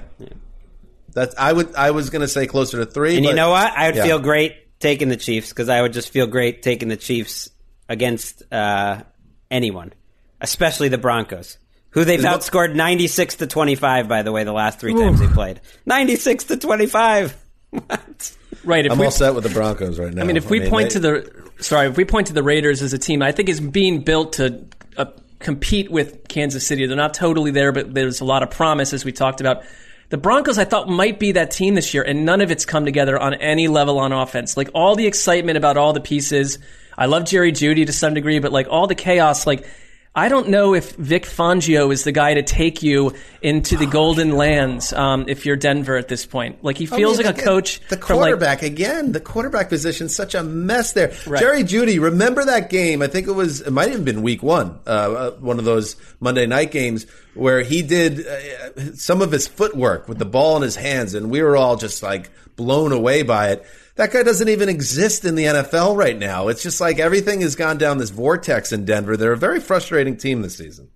That's 1.14 1.34
I 1.38 1.52
would 1.52 1.76
I 1.76 1.92
was 1.92 2.10
going 2.10 2.22
to 2.22 2.28
say 2.28 2.46
closer 2.48 2.78
to 2.78 2.86
three. 2.86 3.16
And 3.18 3.26
you 3.26 3.34
know 3.34 3.50
what? 3.50 3.72
I 3.76 3.88
would 3.88 3.96
yeah. 3.96 4.04
feel 4.04 4.20
great 4.20 4.80
taking 4.80 5.10
the 5.10 5.18
Chiefs 5.18 5.50
because 5.50 5.70
I 5.70 5.82
would 5.82 5.94
just 5.94 6.10
feel 6.10 6.28
great 6.28 6.62
taking 6.62 6.88
the 6.88 6.98
Chiefs 6.98 7.50
against 7.88 8.44
uh, 8.54 9.02
anyone, 9.50 9.94
especially 10.40 10.90
the 10.90 10.98
Broncos, 10.98 11.58
who 11.92 12.06
they've 12.06 12.20
Is 12.20 12.26
what- 12.26 12.42
outscored 12.42 12.76
ninety 12.76 13.08
six 13.08 13.36
to 13.36 13.48
twenty 13.48 13.76
five. 13.76 14.08
By 14.08 14.22
the 14.24 14.32
way, 14.32 14.44
the 14.44 14.54
last 14.54 14.80
three 14.80 14.94
times 14.94 15.20
they 15.20 15.28
played, 15.28 15.62
ninety 15.86 16.16
six 16.16 16.46
to 16.46 16.58
twenty 16.58 16.86
five. 16.88 17.36
What? 17.72 18.36
Right. 18.64 18.84
If 18.86 18.92
I'm 18.92 18.98
we, 18.98 19.06
all 19.06 19.12
set 19.12 19.36
with 19.36 19.44
the 19.44 19.52
Broncos 19.52 20.00
right 20.00 20.12
now. 20.12 20.24
I 20.24 20.26
mean, 20.26 20.38
if 20.38 20.50
we 20.50 20.68
point 20.70 20.92
to 20.92 21.00
the 21.00 21.32
sorry, 21.60 21.88
if 21.88 21.98
we 21.98 22.04
point 22.04 22.28
to 22.28 22.34
the 22.34 22.42
Raiders 22.42 22.82
as 22.82 22.94
a 22.94 22.98
team, 22.98 23.22
I 23.22 23.32
think 23.32 23.48
is 23.48 23.60
being 23.62 24.02
built 24.02 24.34
to 24.34 24.66
uh, 24.98 25.06
compete 25.38 25.92
with 25.92 26.28
Kansas 26.28 26.66
City. 26.66 26.88
They're 26.88 26.98
not 26.98 27.14
totally 27.14 27.52
there, 27.52 27.72
but 27.72 27.94
there's 27.94 28.22
a 28.22 28.26
lot 28.26 28.42
of 28.42 28.50
promise, 28.50 28.92
as 28.92 29.06
we 29.06 29.12
talked 29.12 29.40
about. 29.40 29.64
The 30.10 30.18
Broncos, 30.18 30.58
I 30.58 30.66
thought, 30.66 30.90
might 30.90 31.20
be 31.20 31.34
that 31.34 31.52
team 31.52 31.76
this 31.76 31.94
year, 31.94 32.02
and 32.02 32.26
none 32.26 32.42
of 32.42 32.50
it's 32.50 32.66
come 32.66 32.86
together 32.86 33.20
on 33.20 33.36
any 33.36 33.68
level 33.68 34.00
on 34.00 34.12
offense. 34.12 34.58
Like 34.58 34.70
all 34.74 34.96
the 34.96 35.06
excitement 35.06 35.58
about 35.58 35.78
all 35.78 35.94
the 35.94 36.02
pieces. 36.02 36.58
I 36.98 37.06
love 37.06 37.26
Jerry 37.26 37.52
Jeudy 37.52 37.86
to 37.86 37.94
some 37.94 38.16
degree, 38.16 38.40
but 38.40 38.52
like 38.52 38.68
all 38.68 38.88
the 38.88 38.96
chaos, 38.96 39.46
like 39.46 39.68
I 40.16 40.28
don't 40.28 40.50
know 40.50 40.74
if 40.74 40.96
Vic 40.96 41.26
Fangio 41.26 41.94
is 41.94 42.04
the 42.04 42.12
guy 42.12 42.34
to 42.34 42.42
take 42.42 42.82
you 42.82 43.14
into 43.42 43.78
the 43.78 43.86
Golden 43.86 44.36
Lands 44.36 44.92
um, 44.92 45.26
if 45.28 45.46
you're 45.46 45.56
Denver 45.56 45.98
at 45.98 46.08
this 46.08 46.26
point. 46.26 46.64
Like 46.64 46.78
he 46.78 46.86
I 46.86 46.98
feels 46.98 47.20
mean, 47.20 47.28
like 47.28 47.40
a 47.40 47.42
coach. 47.42 47.80
The 47.90 47.98
from, 47.98 48.18
like, 48.18 48.26
quarterback 48.26 48.64
again. 48.64 49.12
The 49.12 49.20
quarterback 49.20 49.70
position's 49.70 50.16
such 50.16 50.34
a 50.34 50.42
mess 50.42 50.94
there. 50.94 51.14
Right. 51.28 51.40
Jerry 51.40 51.64
Jeudy, 51.64 52.02
remember 52.02 52.44
that 52.46 52.72
game? 52.72 53.04
I 53.04 53.08
think 53.08 53.28
it 53.28 53.34
was. 53.34 53.62
It 53.62 53.72
might 53.72 53.92
have 53.92 54.04
been 54.04 54.24
week 54.24 54.42
one. 54.42 54.80
Uh, 54.86 54.90
uh, 54.90 55.32
one 55.34 55.60
of 55.60 55.66
those 55.66 55.96
Monday 56.20 56.48
night 56.48 56.72
games 56.72 57.06
where 57.36 57.62
he 57.62 57.84
did 57.84 58.26
uh, 58.26 58.96
some 58.96 59.22
of 59.22 59.32
his 59.32 59.48
footwork 59.48 60.10
with 60.10 60.18
the 60.18 60.26
ball 60.26 60.58
in 60.58 60.64
his 60.64 60.76
hands, 60.76 61.14
and 61.14 61.30
we 61.30 61.44
were 61.44 61.56
all 61.56 61.76
just 61.76 62.02
like 62.02 62.32
blown 62.56 62.92
away 62.92 63.22
by 63.22 63.50
it. 63.52 63.66
That 64.00 64.14
guy 64.14 64.24
doesn't 64.24 64.48
even 64.48 64.70
exist 64.70 65.26
in 65.26 65.36
the 65.36 65.44
NFL 65.44 65.98
right 65.98 66.18
now. 66.18 66.48
It's 66.48 66.64
just 66.64 66.80
like 66.80 67.00
everything 67.00 67.42
has 67.42 67.58
gone 67.58 67.78
down 67.78 67.98
this 67.98 68.12
vortex 68.12 68.72
in 68.72 68.86
Denver. 68.86 69.18
They're 69.18 69.34
a 69.34 69.38
very 69.38 69.60
frustrating 69.60 70.16
team 70.16 70.42
this 70.42 70.56
season. 70.56 70.90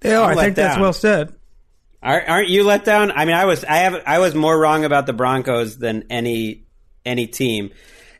They 0.00 0.14
are. 0.14 0.24
I'm 0.24 0.32
I 0.32 0.34
let 0.34 0.44
think 0.44 0.56
that's 0.56 0.78
well 0.78 0.92
said. 0.92 1.34
Aren't 2.02 2.28
aren't 2.28 2.48
you 2.50 2.64
let 2.64 2.84
down? 2.84 3.12
I 3.12 3.24
mean, 3.24 3.34
I 3.34 3.46
was 3.46 3.64
I 3.64 3.76
have 3.76 4.02
I 4.04 4.18
was 4.18 4.34
more 4.34 4.60
wrong 4.60 4.84
about 4.84 5.06
the 5.06 5.14
Broncos 5.14 5.78
than 5.78 6.04
any 6.10 6.66
any 7.06 7.26
team, 7.26 7.70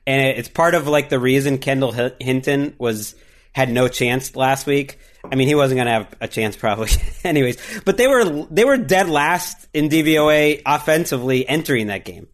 and 0.07 0.39
it's 0.39 0.49
part 0.49 0.75
of 0.75 0.89
like 0.89 1.11
the 1.11 1.19
reason 1.19 1.59
Kendall 1.59 1.93
Hinton 1.93 2.77
was 2.79 3.15
had 3.53 3.71
no 3.71 3.89
chance 3.89 4.37
last 4.37 4.67
week. 4.67 5.01
I 5.23 5.35
mean, 5.35 5.49
he 5.49 5.55
wasn't 5.55 5.77
going 5.77 5.87
to 5.89 5.93
have 5.93 6.15
a 6.23 6.29
chance 6.29 6.57
probably, 6.57 6.93
anyways. 7.25 7.83
But 7.85 7.99
they 7.99 8.09
were 8.09 8.47
they 8.51 8.65
were 8.65 8.79
dead 8.79 9.11
last 9.11 9.69
in 9.75 9.91
DVOA 9.91 10.63
offensively 10.65 11.47
entering 11.47 11.89
that 11.89 12.07
game. 12.07 12.27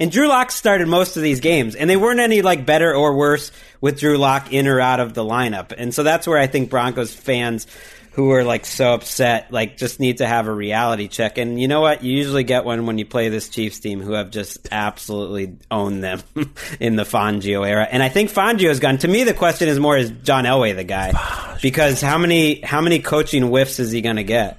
And 0.00 0.10
Drew 0.10 0.28
Lock 0.28 0.50
started 0.50 0.88
most 0.88 1.16
of 1.16 1.22
these 1.22 1.40
games, 1.40 1.76
and 1.76 1.88
they 1.88 1.96
weren't 1.96 2.20
any 2.20 2.42
like 2.42 2.66
better 2.66 2.94
or 2.94 3.16
worse 3.16 3.52
with 3.80 4.00
Drew 4.00 4.18
Lock 4.18 4.52
in 4.52 4.66
or 4.66 4.80
out 4.80 4.98
of 5.00 5.14
the 5.14 5.22
lineup. 5.22 5.72
And 5.76 5.94
so 5.94 6.02
that's 6.02 6.26
where 6.26 6.38
I 6.38 6.48
think 6.48 6.68
Broncos 6.68 7.14
fans 7.14 7.66
who 8.14 8.30
are 8.30 8.44
like 8.44 8.64
so 8.64 8.94
upset, 8.94 9.52
like 9.52 9.76
just 9.76 9.98
need 9.98 10.18
to 10.18 10.26
have 10.26 10.46
a 10.46 10.52
reality 10.52 11.08
check. 11.08 11.36
And 11.36 11.60
you 11.60 11.66
know 11.66 11.80
what? 11.80 12.04
You 12.04 12.16
usually 12.16 12.44
get 12.44 12.64
one 12.64 12.86
when 12.86 12.96
you 12.96 13.04
play 13.04 13.28
this 13.28 13.48
Chiefs 13.48 13.80
team 13.80 14.00
who 14.00 14.12
have 14.12 14.30
just 14.30 14.68
absolutely 14.70 15.58
owned 15.70 16.02
them 16.02 16.22
in 16.80 16.94
the 16.96 17.02
Fangio 17.02 17.66
era. 17.66 17.86
And 17.88 18.02
I 18.02 18.08
think 18.08 18.30
Fangio's 18.30 18.78
gone. 18.78 18.98
To 18.98 19.08
me, 19.08 19.24
the 19.24 19.34
question 19.34 19.68
is 19.68 19.80
more: 19.80 19.96
Is 19.96 20.10
John 20.22 20.44
Elway 20.44 20.74
the 20.74 20.84
guy? 20.84 21.12
Because 21.60 22.00
how 22.00 22.18
many 22.18 22.60
how 22.60 22.80
many 22.80 23.00
coaching 23.00 23.44
whiffs 23.44 23.80
is 23.80 23.90
he 23.90 24.00
going 24.00 24.16
to 24.16 24.24
get? 24.24 24.58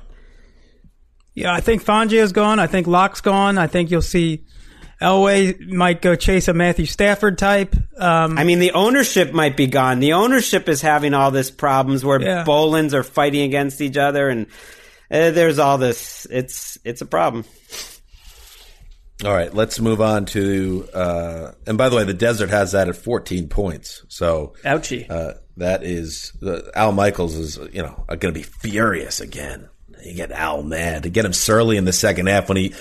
Yeah, 1.34 1.54
I 1.54 1.60
think 1.60 1.84
Fangio's 1.84 2.32
gone. 2.32 2.60
I 2.60 2.68
think 2.68 2.88
Lock's 2.88 3.22
gone. 3.22 3.58
I 3.58 3.68
think 3.68 3.92
you'll 3.92 4.02
see 4.02 4.46
Elway 5.02 5.60
might 5.68 6.02
go 6.02 6.16
chase 6.16 6.48
a 6.48 6.54
Matthew 6.54 6.86
Stafford 6.86 7.38
type. 7.38 7.76
Um, 7.98 8.38
I 8.38 8.44
mean, 8.44 8.60
the 8.60 8.72
ownership 8.72 9.34
might 9.34 9.58
be 9.58 9.68
gone. 9.68 10.00
The 10.00 10.14
ownership 10.14 10.70
is 10.70 10.82
having 10.82 11.14
all 11.14 11.32
this 11.32 11.52
problems 11.52 12.04
where 12.06 12.22
Yeah. 12.22 12.44
Bowlens 12.46 12.94
are 12.94 13.04
fighting 13.04 13.42
against 13.42 13.82
each 13.82 13.98
other, 13.98 14.30
and 14.30 14.46
uh, 15.12 15.32
there's 15.32 15.60
all 15.60 15.78
this. 15.78 16.26
It's 16.32 16.78
it's 16.86 17.02
a 17.02 17.06
problem. 17.06 17.46
All 19.24 19.32
right, 19.34 19.54
let's 19.54 19.80
move 19.80 20.02
on 20.02 20.26
to. 20.28 20.88
Uh, 20.94 21.52
and 21.66 21.78
by 21.78 21.88
the 21.90 21.96
way, 21.96 22.04
the 22.04 22.14
desert 22.14 22.50
has 22.50 22.74
that 22.74 22.90
at 22.90 22.98
14 22.98 23.48
points. 23.48 24.04
So 24.10 24.54
Ouchie. 24.64 25.10
uh, 25.10 25.36
that 25.58 25.84
is 25.84 26.34
uh, 26.46 26.60
Al 26.76 26.92
Michaels 26.92 27.36
is 27.36 27.58
you 27.72 27.82
know 27.82 28.04
going 28.08 28.20
to 28.20 28.32
be 28.34 28.44
furious 28.44 29.22
again. 29.22 29.70
You 30.06 30.14
get 30.14 30.32
Al 30.32 30.64
mad 30.64 31.04
to 31.04 31.10
get 31.10 31.26
him 31.26 31.34
surly 31.34 31.78
in 31.78 31.86
the 31.86 31.94
second 31.94 32.28
half 32.28 32.48
when 32.50 32.58
he 32.58 32.74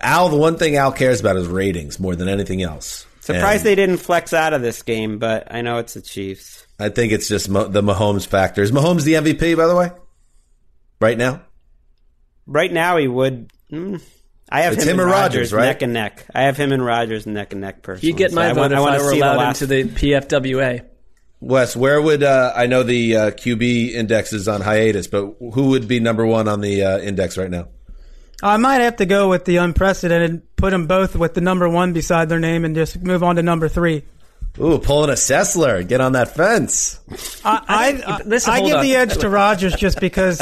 Al. 0.00 0.28
The 0.28 0.36
one 0.36 0.56
thing 0.56 0.76
Al 0.76 0.92
cares 0.92 1.20
about 1.20 1.36
is 1.36 1.46
ratings 1.46 2.00
more 2.00 2.16
than 2.16 2.28
anything 2.28 2.62
else. 2.62 3.06
Surprised 3.20 3.60
And 3.60 3.66
they 3.66 3.74
didn't 3.74 3.98
flex 3.98 4.32
out 4.32 4.52
of 4.52 4.62
this 4.62 4.82
game, 4.82 5.18
but 5.18 5.48
I 5.52 5.60
know 5.62 5.78
it's 5.78 5.94
the 5.94 6.00
Chiefs. 6.02 6.64
I 6.78 6.90
think 6.90 7.12
it's 7.12 7.28
just 7.28 7.48
Mo- 7.48 7.66
the 7.68 7.82
Mahomes 7.82 8.26
factor. 8.26 8.62
Is 8.62 8.70
Mahomes 8.72 9.02
the 9.04 9.14
MVP 9.14 9.56
by 9.56 9.66
the 9.66 9.74
way? 9.76 9.90
Right 11.00 11.18
now, 11.18 11.42
Right 12.46 12.72
now, 12.72 12.96
he 12.96 13.08
would. 13.08 13.50
Mm, 13.72 14.00
I 14.48 14.62
have 14.62 14.74
It's 14.74 14.84
him, 14.84 14.90
him 14.90 15.00
and 15.00 15.08
or 15.08 15.12
Rodgers 15.12 15.52
right? 15.52 15.64
neck 15.64 15.82
and 15.82 15.92
neck. 15.92 16.24
I 16.32 16.42
have 16.42 16.56
him 16.56 16.70
and 16.70 16.84
Rodgers 16.84 17.26
neck 17.26 17.50
and 17.52 17.60
neck. 17.60 17.82
Personally, 17.82 18.06
You'd 18.12 18.18
get 18.18 18.30
So 18.30 18.36
my 18.36 18.50
I 18.50 18.52
vote 18.52 18.60
want- 18.60 18.72
if 18.72 18.78
I, 18.78 18.80
I, 18.80 18.84
want 18.84 18.98
to 19.00 19.04
were 19.04 19.10
see 19.10 19.18
the 19.18 19.24
allowed 19.26 19.36
last. 19.38 19.62
into 19.62 19.74
the 19.74 19.84
PFWA. 19.92 20.84
Wes, 21.40 21.76
where 21.76 22.00
would 22.00 22.22
uh, 22.22 22.52
I 22.56 22.66
know 22.66 22.82
the 22.82 23.16
uh, 23.16 23.30
QB 23.30 23.92
index 23.92 24.32
is 24.32 24.48
on 24.48 24.62
hiatus, 24.62 25.06
but 25.06 25.36
who 25.38 25.68
would 25.70 25.86
be 25.86 26.00
number 26.00 26.26
one 26.26 26.48
on 26.48 26.60
the 26.60 26.82
uh, 26.82 26.98
index 26.98 27.36
right 27.36 27.50
now? 27.50 27.68
I 28.42 28.56
might 28.58 28.80
have 28.80 28.96
to 28.96 29.06
go 29.06 29.28
with 29.28 29.44
the 29.44 29.56
unprecedented, 29.56 30.56
put 30.56 30.70
them 30.70 30.86
both 30.86 31.16
with 31.16 31.34
the 31.34 31.40
number 31.40 31.68
one 31.68 31.92
beside 31.92 32.28
their 32.28 32.38
name, 32.38 32.64
and 32.64 32.74
just 32.74 33.00
move 33.02 33.22
on 33.22 33.36
to 33.36 33.42
number 33.42 33.68
three. 33.68 34.04
Ooh, 34.58 34.78
pulling 34.78 35.10
a 35.10 35.14
Sessler. 35.14 35.86
Get 35.86 36.00
on 36.00 36.12
that 36.12 36.34
fence. 36.34 36.98
I, 37.44 37.62
I, 37.68 38.14
I, 38.14 38.22
listen, 38.24 38.52
I 38.52 38.60
give 38.60 38.76
on. 38.76 38.82
the 38.82 38.96
edge 38.96 39.18
to 39.18 39.28
Rodgers 39.28 39.74
just 39.76 40.00
because 40.00 40.40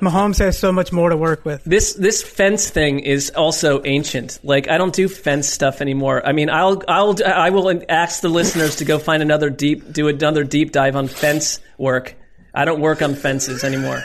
Mahomes 0.00 0.38
has 0.38 0.58
so 0.58 0.70
much 0.70 0.92
more 0.92 1.08
to 1.08 1.16
work 1.16 1.44
with. 1.44 1.64
This 1.64 1.94
this 1.94 2.22
fence 2.22 2.68
thing 2.68 3.00
is 3.00 3.30
also 3.30 3.82
ancient. 3.84 4.38
Like 4.42 4.68
I 4.68 4.76
don't 4.76 4.94
do 4.94 5.08
fence 5.08 5.48
stuff 5.48 5.80
anymore. 5.80 6.26
I 6.26 6.32
mean, 6.32 6.50
I'll 6.50 6.82
I'll 6.88 7.16
I 7.24 7.50
will 7.50 7.82
ask 7.88 8.20
the 8.20 8.28
listeners 8.28 8.76
to 8.76 8.84
go 8.84 8.98
find 8.98 9.22
another 9.22 9.48
deep 9.48 9.92
do 9.92 10.08
another 10.08 10.44
deep 10.44 10.72
dive 10.72 10.96
on 10.96 11.08
fence 11.08 11.60
work. 11.78 12.16
I 12.54 12.64
don't 12.66 12.80
work 12.80 13.00
on 13.00 13.14
fences 13.14 13.64
anymore. 13.64 14.04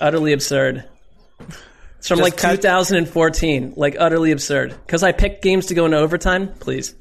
Utterly 0.00 0.32
absurd. 0.32 0.84
It's 1.98 2.08
from 2.08 2.18
Just 2.18 2.42
like 2.42 2.56
2014. 2.56 3.74
Like 3.76 3.96
utterly 3.98 4.32
absurd. 4.32 4.70
Because 4.70 5.02
I 5.02 5.12
picked 5.12 5.42
games 5.42 5.66
to 5.66 5.74
go 5.74 5.84
into 5.84 5.98
overtime. 5.98 6.54
Please. 6.54 6.94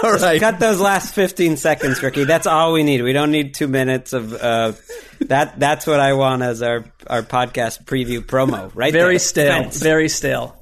All 0.04 0.12
right. 0.16 0.40
Cut 0.40 0.58
those 0.58 0.80
last 0.80 1.14
15 1.14 1.56
seconds, 1.56 2.02
Ricky. 2.02 2.24
That's 2.24 2.46
all 2.46 2.72
we 2.72 2.82
need. 2.82 3.02
We 3.02 3.12
don't 3.12 3.30
need 3.30 3.52
two 3.54 3.68
minutes 3.68 4.12
of 4.12 4.32
uh, 4.32 4.72
that. 5.20 5.58
That's 5.58 5.86
what 5.86 6.00
I 6.00 6.14
want 6.14 6.42
as 6.42 6.62
our, 6.62 6.84
our 7.06 7.22
podcast 7.22 7.84
preview 7.84 8.20
promo, 8.20 8.70
right? 8.74 8.92
Very 8.92 9.14
there. 9.14 9.18
stale. 9.18 9.62
Fence. 9.62 9.82
Very 9.82 10.08
stale. 10.08 10.56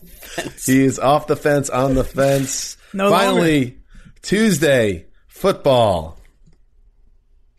He's 0.65 0.98
off 0.98 1.27
the 1.27 1.36
fence, 1.36 1.70
on 1.70 1.94
the 1.94 2.05
fence. 2.05 2.77
No 2.93 3.10
Finally, 3.10 3.78
Tuesday, 4.23 5.06
football. 5.28 6.19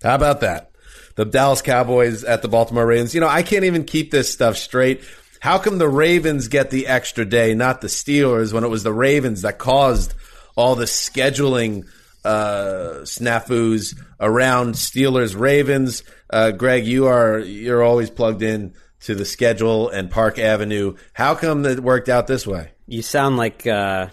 How 0.03 0.15
about 0.15 0.41
that? 0.41 0.71
The 1.15 1.25
Dallas 1.25 1.61
Cowboys 1.61 2.23
at 2.23 2.41
the 2.41 2.47
Baltimore 2.47 2.85
Ravens. 2.85 3.13
You 3.13 3.21
know, 3.21 3.27
I 3.27 3.43
can't 3.43 3.65
even 3.65 3.83
keep 3.83 4.11
this 4.11 4.31
stuff 4.31 4.57
straight. 4.57 5.01
How 5.39 5.57
come 5.57 5.77
the 5.77 5.89
Ravens 5.89 6.49
get 6.49 6.69
the 6.69 6.87
extra 6.87 7.25
day, 7.25 7.55
not 7.55 7.81
the 7.81 7.87
Steelers, 7.87 8.51
when 8.51 8.63
it 8.63 8.69
was 8.69 8.83
the 8.83 8.93
Ravens 8.93 9.43
that 9.43 9.57
caused 9.57 10.13
all 10.59 10.75
the 10.75 10.85
scheduling 10.85 11.87
uh, 12.25 12.99
snafus 13.03 13.97
around 14.19 14.75
Steelers 14.75 15.39
Ravens? 15.39 16.03
Uh, 16.29 16.51
Gregg, 16.51 16.85
you 16.85 17.07
are 17.07 17.39
you're 17.39 17.81
always 17.81 18.09
plugged 18.09 18.41
in 18.41 18.73
to 19.01 19.15
the 19.15 19.23
schedule 19.23 19.89
and 19.89 20.11
Park 20.11 20.37
Avenue. 20.37 20.95
How 21.13 21.33
come 21.35 21.65
it 21.65 21.79
worked 21.79 22.09
out 22.09 22.27
this 22.27 22.45
way? 22.45 22.71
You 22.87 23.01
sound 23.01 23.37
like 23.37 23.65
uh, 23.65 24.07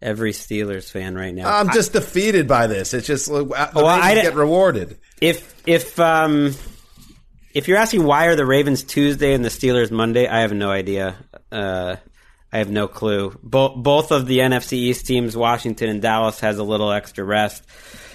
every 0.00 0.32
Steelers 0.32 0.90
fan 0.90 1.14
right 1.14 1.34
now. 1.34 1.54
I'm 1.54 1.70
just 1.70 1.92
defeated 1.92 2.48
by 2.48 2.66
this. 2.66 2.94
It's 2.94 3.06
just 3.06 3.28
like, 3.28 3.48
the 3.48 3.70
Well, 3.74 3.86
I 3.86 4.14
get 4.14 4.34
rewarded. 4.34 4.98
if 5.20 5.54
if 5.66 6.00
um 6.00 6.54
if 7.52 7.68
you're 7.68 7.76
asking 7.78 8.04
why 8.04 8.26
are 8.26 8.36
the 8.36 8.46
Ravens 8.46 8.82
Tuesday 8.84 9.34
and 9.34 9.44
the 9.44 9.50
Steelers 9.50 9.90
Monday, 9.90 10.26
I 10.26 10.40
have 10.40 10.54
no 10.54 10.70
idea. 10.70 11.16
Uh, 11.52 11.96
I 12.52 12.58
have 12.58 12.70
no 12.70 12.88
clue. 12.88 13.38
Both 13.42 13.76
both 13.76 14.10
of 14.10 14.26
the 14.26 14.38
NFC 14.38 14.72
East 14.74 15.06
teams, 15.06 15.36
Washington 15.36 15.88
and 15.88 16.02
Dallas, 16.02 16.40
has 16.40 16.58
a 16.58 16.64
little 16.64 16.90
extra 16.90 17.24
rest. 17.24 17.64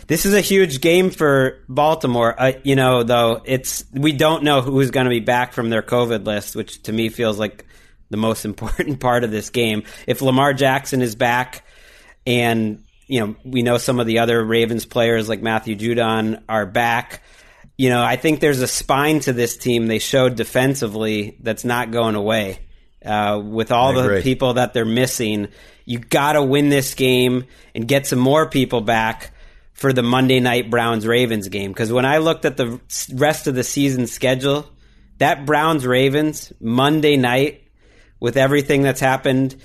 This 0.07 0.25
is 0.25 0.33
a 0.33 0.41
huge 0.41 0.81
game 0.81 1.09
for 1.09 1.63
Baltimore. 1.67 2.35
Uh, 2.37 2.51
you 2.63 2.75
know, 2.75 3.03
though 3.03 3.41
it's 3.45 3.85
we 3.91 4.11
don't 4.11 4.43
know 4.43 4.61
who's 4.61 4.91
going 4.91 5.05
to 5.05 5.09
be 5.09 5.21
back 5.21 5.53
from 5.53 5.69
their 5.69 5.81
COVID 5.81 6.25
list, 6.25 6.55
which 6.55 6.83
to 6.83 6.91
me 6.91 7.09
feels 7.09 7.39
like 7.39 7.65
the 8.09 8.17
most 8.17 8.45
important 8.49 8.99
part 8.99 9.23
of 9.23 9.31
this 9.31 9.49
game. 9.49 9.83
If 10.05 10.21
Lamar 10.21 10.53
Jackson 10.53 11.01
is 11.01 11.15
back 11.15 11.63
and 12.27 12.83
you 13.07 13.19
know, 13.19 13.35
we 13.43 13.61
know 13.61 13.77
some 13.77 13.99
of 13.99 14.07
the 14.07 14.19
other 14.19 14.43
Ravens 14.43 14.85
players 14.85 15.29
like 15.29 15.41
Matthew 15.41 15.75
Judon 15.75 16.41
are 16.49 16.65
back. 16.65 17.21
You 17.77 17.89
know, 17.89 18.03
I 18.03 18.15
think 18.15 18.39
there's 18.39 18.61
a 18.61 18.67
spine 18.67 19.19
to 19.21 19.33
this 19.33 19.57
team 19.57 19.87
they 19.87 19.99
showed 19.99 20.35
defensively 20.35 21.37
that's 21.41 21.65
not 21.65 21.91
going 21.91 22.15
away. 22.15 22.59
Uh, 23.05 23.39
with 23.39 23.71
all 23.71 23.93
the 23.93 24.21
people 24.23 24.55
that 24.55 24.73
they're 24.73 24.83
missing, 24.83 25.49
you 25.85 25.99
got 25.99 26.33
to 26.33 26.43
win 26.43 26.69
this 26.69 26.95
game 26.95 27.45
and 27.75 27.87
get 27.87 28.07
some 28.07 28.19
more 28.19 28.49
people 28.49 28.81
back 28.81 29.31
for 29.73 29.93
the 29.93 30.01
Monday 30.01 30.39
night 30.39 30.69
Browns 30.69 31.05
Ravens 31.05 31.47
game. 31.49 31.71
Because 31.71 31.91
when 31.91 32.05
I 32.05 32.17
looked 32.17 32.45
at 32.45 32.57
the 32.57 32.79
rest 33.13 33.47
of 33.47 33.55
the 33.55 33.63
season 33.63 34.07
schedule, 34.07 34.67
that 35.19 35.45
Browns 35.45 35.85
Ravens 35.85 36.51
Monday 36.59 37.17
night 37.17 37.63
with 38.19 38.37
everything 38.37 38.81
that's 38.81 38.99
happened 38.99 39.55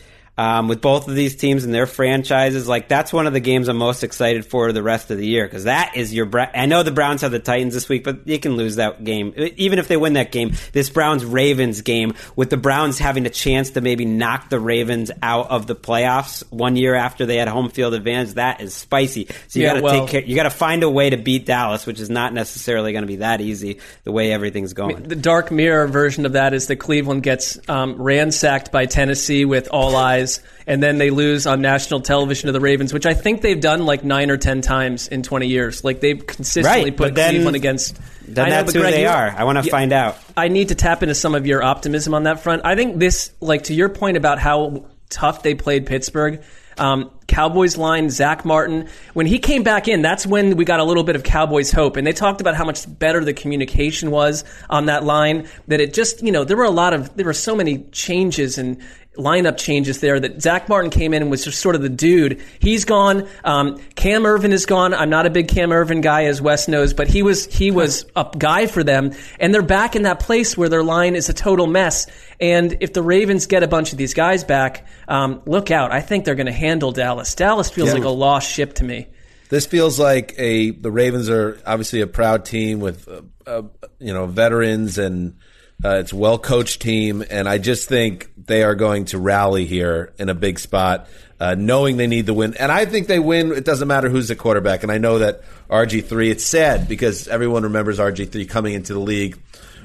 um, 0.41 0.69
with 0.69 0.81
both 0.81 1.07
of 1.07 1.15
these 1.15 1.37
teams 1.37 1.65
and 1.65 1.75
their 1.75 1.87
franchises, 1.87 2.67
like 2.67 2.89
that's 2.89 3.13
one 3.13 3.27
of 3.27 3.35
the 3.35 3.41
games 3.41 3.69
I'm 3.69 3.77
most 3.77 4.03
excited 4.03 4.47
for 4.47 4.73
the 4.73 4.83
rest 4.83 5.11
of 5.11 5.19
the 5.19 5.27
year 5.27 5.45
because 5.47 5.65
that 5.65 5.97
is 5.97 6.15
your. 6.15 6.25
Bra- 6.25 6.51
I 6.55 6.65
know 6.65 6.83
the 6.83 6.91
Browns 6.93 7.21
have 7.21 7.31
the 7.31 7.39
Titans 7.39 7.75
this 7.75 7.89
week, 7.91 8.05
but 8.05 8.27
you 8.27 8.39
can 8.39 8.57
lose 8.57 8.77
that 8.77 9.05
game 9.05 9.35
even 9.57 9.79
if 9.79 9.87
they 9.89 9.99
win 9.99 10.15
that 10.15 10.33
game. 10.33 10.53
This 10.73 10.89
Browns 10.89 11.25
Ravens 11.27 11.83
game 11.83 12.15
with 12.37 12.49
the 12.49 12.57
Browns 12.57 12.99
having 12.99 13.27
a 13.27 13.31
chance 13.31 13.71
to 13.73 13.81
maybe 13.83 14.07
knock 14.07 14.49
the 14.49 14.59
Ravens 14.59 15.11
out 15.23 15.51
of 15.51 15.67
the 15.67 15.77
playoffs 15.77 16.43
one 16.51 16.77
year 16.77 16.95
after 16.95 17.27
they 17.27 17.37
had 17.37 17.49
home 17.49 17.69
field 17.69 17.93
advantage. 17.93 18.35
That 18.35 18.61
is 18.63 18.73
spicy. 18.75 19.27
So 19.49 19.59
you 19.59 19.67
Yeah, 19.67 19.73
got 19.73 19.77
to 19.77 19.83
well- 19.83 20.01
take 20.07 20.11
care. 20.11 20.23
You 20.23 20.37
got 20.37 20.45
to 20.45 20.51
find 20.51 20.83
a 20.83 20.89
way 20.91 21.11
to 21.11 21.17
beat 21.19 21.45
Dallas, 21.45 21.85
which 21.85 22.01
is 22.01 22.09
not 22.09 22.33
necessarily 22.33 22.93
going 22.93 23.03
to 23.03 23.09
be 23.09 23.17
that 23.17 23.41
easy 23.43 23.81
the 24.05 24.13
way 24.13 24.33
everything's 24.33 24.73
going. 24.73 25.03
The 25.03 25.17
dark 25.17 25.51
mirror 25.51 25.87
version 25.87 26.25
of 26.25 26.33
that 26.33 26.55
is 26.55 26.67
that 26.69 26.77
Cleveland 26.77 27.25
gets 27.25 27.59
um, 27.69 28.01
ransacked 28.01 28.73
by 28.73 28.87
Tennessee 28.87 29.45
with 29.45 29.69
all 29.73 29.97
eyes, 29.97 30.30
and 30.67 30.83
then 30.83 30.99
they 30.99 31.11
lose 31.11 31.47
on 31.47 31.61
national 31.61 32.01
television 32.01 32.47
to 32.47 32.53
the 32.53 32.61
Ravens, 32.61 32.93
which 32.93 33.07
I 33.07 33.15
think 33.15 33.41
they've 33.41 33.61
done 33.61 33.85
like 33.87 34.05
nine 34.05 34.31
or 34.31 34.37
ten 34.37 34.61
times 34.61 35.09
in 35.09 35.23
20 35.23 35.47
years. 35.49 35.83
Like 35.83 36.01
they've 36.01 36.25
consistently 36.25 36.91
Right, 36.91 36.97
put 36.97 37.15
then- 37.15 37.35
Cleveland 37.35 37.57
against. 37.57 37.99
then 38.29 38.47
I 38.47 38.49
know, 38.51 38.55
that's 38.57 38.73
who 38.75 38.81
Gregg, 38.81 38.95
they 38.95 39.03
you- 39.03 39.09
are. 39.09 39.35
I 39.37 39.45
want 39.45 39.63
to 39.65 39.71
find 39.71 39.93
out. 39.93 40.17
I 40.37 40.49
need 40.49 40.69
to 40.69 40.75
tap 40.75 41.03
into 41.03 41.15
some 41.15 41.35
of 41.35 41.47
your 41.47 41.63
optimism 41.63 42.15
on 42.15 42.25
that 42.25 42.41
front. 42.41 42.63
I 42.65 42.77
think 42.77 42.99
this, 42.99 43.31
like 43.41 43.65
to 43.65 43.75
your 43.75 43.89
point 43.89 44.17
about 44.17 44.39
how 44.39 44.85
tough 45.09 45.43
they 45.43 45.55
played 45.55 45.87
Pittsburgh, 45.87 46.41
um, 46.79 47.11
Cowboys 47.27 47.77
line, 47.77 48.09
Zack 48.11 48.45
Martin, 48.45 48.89
when 49.13 49.27
he 49.27 49.39
came 49.39 49.63
back 49.63 49.87
in, 49.87 50.03
that's 50.03 50.27
when 50.27 50.57
we 50.57 50.65
got 50.65 50.81
a 50.81 50.85
little 50.85 51.03
bit 51.05 51.15
of 51.15 51.23
Cowboys 51.23 51.71
hope. 51.71 51.97
And 51.97 52.07
they 52.07 52.13
talked 52.13 52.41
about 52.41 52.55
how 52.55 52.65
much 52.65 52.87
better 52.99 53.23
the 53.25 53.35
communication 53.35 54.11
was 54.11 54.45
on 54.71 54.87
that 54.87 55.05
line, 55.05 55.47
that 55.69 55.81
it 55.81 55.93
just, 55.93 56.23
you 56.23 56.33
know, 56.33 56.43
there 56.45 56.57
were 56.57 56.65
a 56.65 56.71
lot 56.71 56.95
of, 56.95 57.15
there 57.17 57.27
were 57.27 57.33
so 57.35 57.55
many 57.55 57.79
changes 57.93 58.57
and 58.59 58.79
lineup 59.17 59.57
changes 59.59 60.01
there 60.01 60.19
that 60.21 60.41
Zack 60.41 60.69
Martin 60.69 60.91
came 60.91 61.13
in 61.13 61.21
and 61.23 61.31
was 61.31 61.45
just 61.45 61.61
sort 61.61 61.75
of 61.75 61.83
the 61.83 61.89
dude. 61.89 62.41
He's 62.61 62.85
gone. 62.85 63.29
Um, 63.45 63.79
Cam 63.97 64.23
Erving 64.23 64.53
is 64.53 64.67
gone. 64.67 64.95
I'm 64.95 65.11
not 65.11 65.27
a 65.27 65.31
big 65.31 65.49
Cam 65.49 65.71
Erving 65.71 66.01
guy, 66.01 66.25
as 66.25 66.41
Wes 66.41 66.69
knows, 66.69 66.95
but 66.95 67.09
he 67.09 67.23
was 67.23 67.47
he 67.47 67.71
was 67.71 68.07
a 68.17 68.27
guy 68.39 68.67
for 68.67 68.83
them, 68.85 69.13
and 69.39 69.53
they're 69.53 69.63
back 69.63 69.97
in 69.97 70.03
that 70.03 70.21
place 70.21 70.57
where 70.57 70.69
their 70.69 70.83
line 70.85 71.17
is 71.17 71.29
a 71.29 71.35
total 71.35 71.67
mess. 71.67 72.07
And 72.41 72.77
if 72.81 72.93
the 72.93 73.03
Ravens 73.03 73.47
get 73.47 73.63
a 73.63 73.69
bunch 73.69 73.93
of 73.93 73.99
these 73.99 74.15
guys 74.15 74.45
back, 74.45 74.87
um, 75.09 75.43
look 75.45 75.71
out! 75.71 75.93
I 75.93 76.01
think 76.01 76.25
they're 76.25 76.35
going 76.37 76.47
to 76.47 76.53
handle 76.53 76.93
Dallas. 76.93 77.35
Dallas 77.35 77.69
feels 77.69 77.89
Yeah. 77.89 77.95
like 77.95 78.05
a 78.05 78.09
lost 78.11 78.51
ship 78.51 78.75
to 78.75 78.85
me. 78.85 79.09
This 79.49 79.67
feels 79.67 79.99
like 79.99 80.35
a 80.39 80.71
the 80.71 80.93
Ravens 80.93 81.29
are 81.29 81.59
obviously 81.67 82.01
a 82.01 82.07
proud 82.07 82.45
team 82.45 82.79
with 82.79 83.09
uh, 83.09 83.23
uh, 83.47 83.63
you 83.99 84.15
know 84.15 84.27
veterans 84.27 84.97
and 84.97 85.37
uh, 85.85 85.97
it's 85.97 86.13
a 86.13 86.17
well 86.17 86.39
coached 86.39 86.81
team, 86.81 87.25
and 87.31 87.49
I 87.49 87.59
just 87.59 87.89
think 87.89 88.30
they 88.47 88.63
are 88.63 88.75
going 88.75 89.07
to 89.07 89.19
rally 89.19 89.67
here 89.67 90.13
in 90.19 90.29
a 90.29 90.35
big 90.35 90.59
spot, 90.59 91.09
uh, 91.39 91.55
knowing 91.59 91.97
they 91.97 92.07
need 92.07 92.27
the 92.27 92.35
win. 92.35 92.55
And 92.55 92.71
I 92.71 92.85
think 92.85 93.07
they 93.07 93.19
win. 93.19 93.53
It 93.53 93.65
doesn't 93.65 93.89
matter 93.89 94.09
who's 94.09 94.29
the 94.29 94.37
quarterback. 94.37 94.83
And 94.83 94.93
I 94.93 94.99
know 94.99 95.19
that 95.19 95.43
RG 95.69 96.05
three. 96.05 96.31
It's 96.31 96.45
sad 96.45 96.89
because 96.89 97.29
everyone 97.29 97.65
remembers 97.65 97.99
RG 97.99 98.31
three 98.31 98.47
coming 98.47 98.75
into 98.75 98.93
the 98.93 99.01
league. 99.01 99.41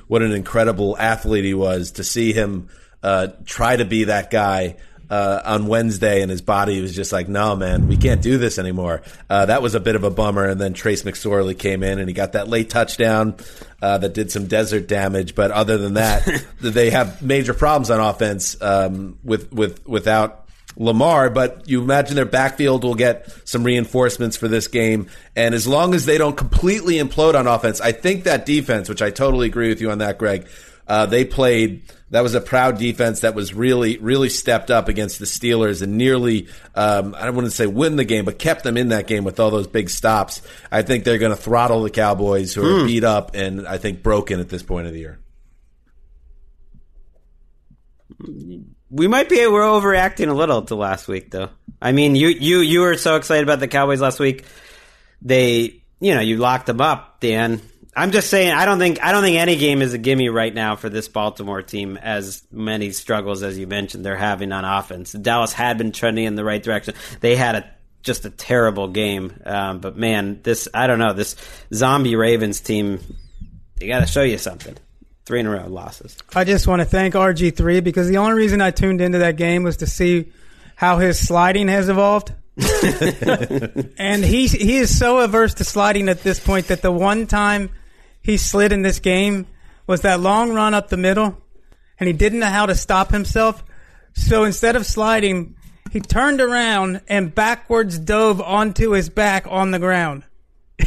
What 0.08 0.22
an 0.22 0.32
incredible 0.32 0.98
athlete 0.98 1.46
he 1.46 1.54
was 1.54 1.92
to 1.92 2.04
see 2.04 2.34
him 2.34 2.70
uh, 3.02 3.28
try 3.46 3.76
to 3.76 3.86
be 3.86 4.06
that 4.06 4.32
guy 4.32 4.78
uh, 5.10 5.42
on 5.46 5.68
Wednesday, 5.68 6.22
and 6.22 6.32
his 6.32 6.42
body 6.42 6.82
was 6.82 6.96
just 6.96 7.12
like, 7.12 7.28
"No, 7.28 7.56
man, 7.56 7.88
we 7.88 7.98
can't 7.98 8.22
do 8.22 8.38
this 8.38 8.58
anymore." 8.58 9.02
Uh, 9.30 9.46
that 9.46 9.62
was 9.62 9.76
a 9.76 9.80
bit 9.80 9.96
of 9.96 10.04
a 10.04 10.10
bummer. 10.10 10.46
And 10.46 10.60
then 10.60 10.74
Trace 10.74 11.04
McSorley 11.04 11.58
came 11.58 11.84
in, 11.84 12.00
and 12.00 12.08
he 12.08 12.14
got 12.14 12.34
that 12.34 12.48
late 12.48 12.70
touchdown 12.70 13.36
uh, 13.82 13.98
that 13.98 14.14
did 14.14 14.32
some 14.32 14.48
desert 14.48 14.88
damage. 14.88 15.36
But 15.36 15.52
other 15.52 15.78
than 15.78 15.96
that, 15.96 16.46
they 16.62 16.90
have 16.90 17.22
major 17.22 17.54
problems 17.54 17.90
on 17.90 18.00
offense 18.00 18.60
um, 18.62 19.18
with 19.24 19.52
with 19.52 19.88
without. 19.88 20.42
Lamar, 20.78 21.30
but 21.30 21.70
you 21.70 21.82
imagine 21.82 22.18
their 22.18 22.26
backfield 22.26 22.84
will 22.84 22.96
get 22.96 23.34
some 23.48 23.64
reinforcements 23.64 24.36
for 24.36 24.50
this 24.50 24.68
game. 24.68 25.08
And 25.34 25.56
as 25.56 25.66
long 25.66 25.96
as 25.96 26.06
they 26.06 26.18
don't 26.18 26.36
completely 26.36 26.96
implode 26.96 27.34
on 27.34 27.48
offense, 27.48 27.80
I 27.80 27.94
think 27.94 28.26
that 28.26 28.46
defense, 28.46 28.90
which 28.90 29.02
I 29.02 29.10
totally 29.10 29.48
agree 29.48 29.70
with 29.70 29.80
you 29.80 29.90
on 29.90 30.00
that, 30.00 30.18
Gregg, 30.18 30.50
uh, 30.88 31.06
they 31.06 31.26
played. 31.26 31.84
That 32.12 32.22
was 32.22 32.36
a 32.36 32.42
proud 32.42 32.78
defense 32.78 33.22
that 33.22 33.36
was 33.36 33.54
really, 33.54 33.98
really 33.98 34.30
stepped 34.30 34.72
up 34.72 34.88
against 34.88 35.20
the 35.20 35.26
Steelers 35.26 35.82
and 35.82 35.98
nearly, 35.98 36.48
um, 36.76 37.14
I 37.16 37.30
wouldn't 37.30 37.52
say 37.52 37.68
win 37.68 37.96
the 37.96 38.06
game, 38.06 38.26
but 38.26 38.40
kept 38.40 38.64
them 38.64 38.78
in 38.78 38.90
that 38.90 39.08
game 39.08 39.24
with 39.24 39.40
all 39.40 39.52
those 39.52 39.68
big 39.68 39.90
stops. 39.90 40.42
I 40.72 40.82
think 40.84 41.04
they're 41.04 41.18
going 41.18 41.36
to 41.36 41.42
throttle 41.42 41.84
the 41.84 41.90
Cowboys, 41.90 42.54
who 42.54 42.84
are 42.84 42.86
beat 42.86 43.04
up 43.04 43.32
and 43.34 43.68
I 43.68 43.80
think 43.80 44.02
broken 44.04 44.40
at 44.40 44.50
this 44.50 44.64
point 44.64 44.88
of 44.88 44.94
the 44.94 45.00
year. 45.00 45.20
We 48.90 49.08
might 49.08 49.28
be 49.28 49.46
we're 49.48 49.62
overreacting 49.62 50.30
a 50.30 50.34
little 50.34 50.62
to 50.64 50.76
last 50.76 51.08
week 51.08 51.32
though. 51.32 51.50
I 51.82 51.92
mean, 51.92 52.16
you 52.16 52.30
you 52.30 52.60
you 52.60 52.82
were 52.82 52.98
so 52.98 53.16
excited 53.16 53.44
about 53.44 53.60
the 53.60 53.68
Cowboys 53.68 54.00
last 54.00 54.20
week. 54.20 54.46
They, 55.22 55.84
you 56.00 56.14
know, 56.14 56.22
you 56.22 56.38
locked 56.38 56.68
them 56.68 56.82
up, 56.82 57.20
Dan. 57.20 57.62
I'm 57.96 58.12
just 58.12 58.30
saying 58.30 58.52
I 58.52 58.66
don't 58.66 58.80
think 58.80 59.02
I 59.02 59.12
don't 59.12 59.24
think 59.24 59.38
any 59.38 59.56
game 59.56 59.82
is 59.82 59.94
a 59.94 59.98
gimme 59.98 60.30
right 60.30 60.54
now 60.54 60.76
for 60.76 60.90
this 60.90 61.08
Baltimore 61.08 61.62
team 61.62 61.98
as 61.98 62.44
many 62.52 62.92
struggles 62.92 63.42
as 63.42 63.58
you 63.58 63.68
mentioned 63.68 64.06
they're 64.06 64.18
having 64.18 64.52
on 64.52 64.66
offense. 64.66 65.14
Dallas 65.14 65.54
had 65.54 65.78
been 65.78 65.92
trending 65.92 66.26
in 66.26 66.36
the 66.36 66.44
right 66.44 66.62
direction. 66.62 66.94
They 67.22 67.36
had 67.36 67.56
a 67.56 67.72
just 68.04 68.26
a 68.26 68.30
terrible 68.30 68.90
game. 68.90 69.34
Um, 69.46 69.80
but 69.80 69.96
man, 69.98 70.42
this 70.44 70.68
I 70.74 70.88
don't 70.88 71.00
know, 71.00 71.14
this 71.14 71.36
zombie 71.74 72.16
Ravens 72.16 72.60
team 72.60 73.00
they 73.78 73.88
got 73.88 74.02
to 74.02 74.08
show 74.08 74.24
you 74.24 74.38
something. 74.38 74.76
Three 75.26 75.40
in 75.40 75.48
a 75.48 75.52
row 75.52 75.68
losses. 75.68 76.18
I 76.36 76.44
just 76.44 76.68
want 76.68 76.82
to 76.82 76.86
thank 76.86 77.16
RG3 77.16 77.84
because 77.84 78.08
the 78.08 78.18
only 78.18 78.34
reason 78.36 78.62
I 78.62 78.72
tuned 78.72 79.02
into 79.02 79.20
that 79.20 79.38
game 79.38 79.64
was 79.64 79.78
to 79.78 79.88
see 79.88 80.32
how 80.76 80.98
his 81.00 81.18
sliding 81.18 81.68
has 81.68 81.90
evolved. 81.90 82.32
and 83.98 84.24
he 84.24 84.48
he 84.48 84.78
is 84.78 84.98
so 84.98 85.20
averse 85.20 85.56
to 85.56 85.64
sliding 85.64 86.08
at 86.08 86.24
this 86.24 86.40
point 86.40 86.68
that 86.68 86.82
the 86.82 86.92
one 86.92 87.28
time 87.28 87.70
he 88.26 88.38
slid 88.38 88.72
in 88.72 88.82
this 88.82 88.98
game 88.98 89.46
was 89.86 90.02
that 90.02 90.20
long 90.20 90.52
run 90.52 90.74
up 90.74 90.90
the 90.90 90.98
middle, 90.98 91.38
and 92.00 92.08
he 92.08 92.14
didn't 92.14 92.40
know 92.40 92.48
how 92.48 92.66
to 92.66 92.74
stop 92.74 93.12
himself. 93.12 93.64
So 94.16 94.46
instead 94.46 94.76
of 94.76 94.84
sliding, 94.84 95.56
he 95.92 96.00
turned 96.00 96.42
around 96.42 97.02
and 97.08 97.34
backwards 97.36 98.00
dove 98.00 98.42
onto 98.42 98.92
his 98.92 99.10
back 99.10 99.46
on 99.48 99.70
the 99.70 99.78
ground. 99.78 100.24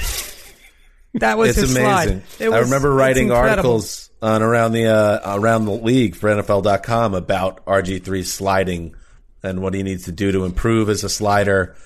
that 1.14 1.38
was 1.38 1.50
it's 1.50 1.60
his 1.60 1.76
amazing. 1.76 2.22
slide. 2.22 2.44
It 2.44 2.52
I 2.52 2.58
remember 2.58 2.92
writing 2.92 3.30
articles 3.30 4.10
on 4.20 4.42
around 4.42 4.72
the 4.72 4.86
uh, 4.86 5.38
around 5.38 5.66
the 5.66 5.70
league 5.74 6.16
for 6.16 6.28
NFL.com 6.30 7.14
about 7.14 7.64
RG3 7.66 8.24
sliding 8.24 8.96
and 9.44 9.62
what 9.62 9.74
he 9.74 9.84
needs 9.84 10.06
to 10.06 10.12
do 10.12 10.32
to 10.32 10.44
improve 10.44 10.88
as 10.88 11.04
a 11.04 11.08
slider. 11.08 11.76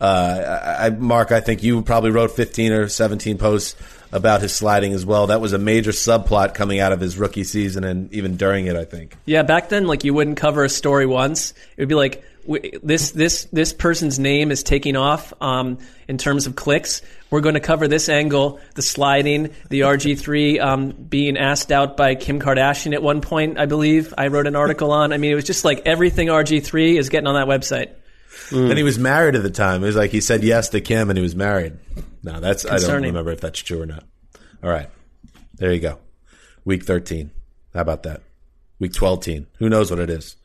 Uh, 0.00 0.62
I, 0.80 0.86
I, 0.86 0.90
Marc, 0.90 1.32
I 1.32 1.40
think 1.40 1.62
you 1.62 1.82
probably 1.82 2.12
wrote 2.12 2.30
15 2.30 2.72
or 2.72 2.88
17 2.88 3.36
posts 3.36 3.76
about 4.12 4.42
his 4.42 4.54
sliding 4.54 4.92
as 4.92 5.04
well. 5.06 5.28
That 5.28 5.40
was 5.40 5.52
a 5.52 5.58
major 5.58 5.90
subplot 5.90 6.54
coming 6.54 6.78
out 6.78 6.92
of 6.92 7.00
his 7.00 7.16
rookie 7.16 7.44
season 7.44 7.82
and 7.82 8.12
even 8.12 8.36
during 8.36 8.66
it, 8.66 8.76
I 8.76 8.84
think. 8.84 9.16
Yeah, 9.24 9.42
back 9.42 9.70
then, 9.70 9.86
like 9.86 10.04
you 10.04 10.14
wouldn't 10.14 10.36
cover 10.36 10.64
a 10.64 10.68
story 10.68 11.06
once. 11.06 11.52
It 11.76 11.82
would 11.82 11.88
be 11.88 11.94
like 11.94 12.22
this 12.82 13.12
this 13.12 13.44
this 13.52 13.72
person's 13.72 14.18
name 14.18 14.50
is 14.50 14.62
taking 14.62 14.96
off 14.96 15.32
um, 15.40 15.78
in 16.08 16.18
terms 16.18 16.46
of 16.46 16.56
clicks. 16.56 17.00
We're 17.30 17.40
going 17.40 17.54
to 17.54 17.60
cover 17.60 17.88
this 17.88 18.08
angle, 18.08 18.60
the 18.74 18.82
sliding, 18.82 19.54
the 19.70 19.80
RG3 19.80 20.60
um, 20.60 20.90
being 20.90 21.38
asked 21.38 21.72
out 21.72 21.96
by 21.96 22.14
Kim 22.14 22.40
Kardashian 22.40 22.92
at 22.92 23.02
one 23.02 23.22
point, 23.22 23.58
I 23.58 23.64
believe. 23.64 24.12
I 24.18 24.26
wrote 24.26 24.46
an 24.46 24.56
article 24.56 24.92
on. 24.92 25.12
I 25.12 25.16
mean, 25.16 25.32
it 25.32 25.36
was 25.36 25.44
just 25.44 25.64
like 25.64 25.82
everything 25.86 26.28
RG3 26.28 26.98
is 26.98 27.08
getting 27.08 27.28
on 27.28 27.34
that 27.34 27.46
website. 27.46 27.92
And 28.52 28.76
he 28.78 28.82
was 28.84 28.98
married 28.98 29.34
at 29.34 29.42
the 29.42 29.50
time. 29.50 29.82
It 29.82 29.86
was 29.86 29.96
like 29.96 30.10
he 30.10 30.20
said 30.20 30.42
yes 30.44 30.68
to 30.70 30.80
Kim 30.80 31.10
and 31.10 31.16
he 31.16 31.22
was 31.22 31.34
married. 31.36 31.78
No, 32.22 32.40
that's 32.40 32.64
I 32.64 32.70
don't 32.70 32.78
Concerning. 32.80 33.10
remember 33.10 33.32
if 33.32 33.40
that's 33.40 33.60
true 33.60 33.82
or 33.82 33.86
not. 33.86 34.04
All 34.62 34.70
right. 34.70 34.88
There 35.56 35.72
you 35.72 35.80
go. 35.80 35.98
Week 36.64 36.84
13. 36.84 37.30
How 37.74 37.80
about 37.80 38.02
that? 38.04 38.22
Week 38.78 38.92
12 38.92 39.20
teen. 39.24 39.46
Who 39.58 39.68
knows 39.68 39.90
what 39.90 39.98
it 40.00 40.10
is? 40.10 40.36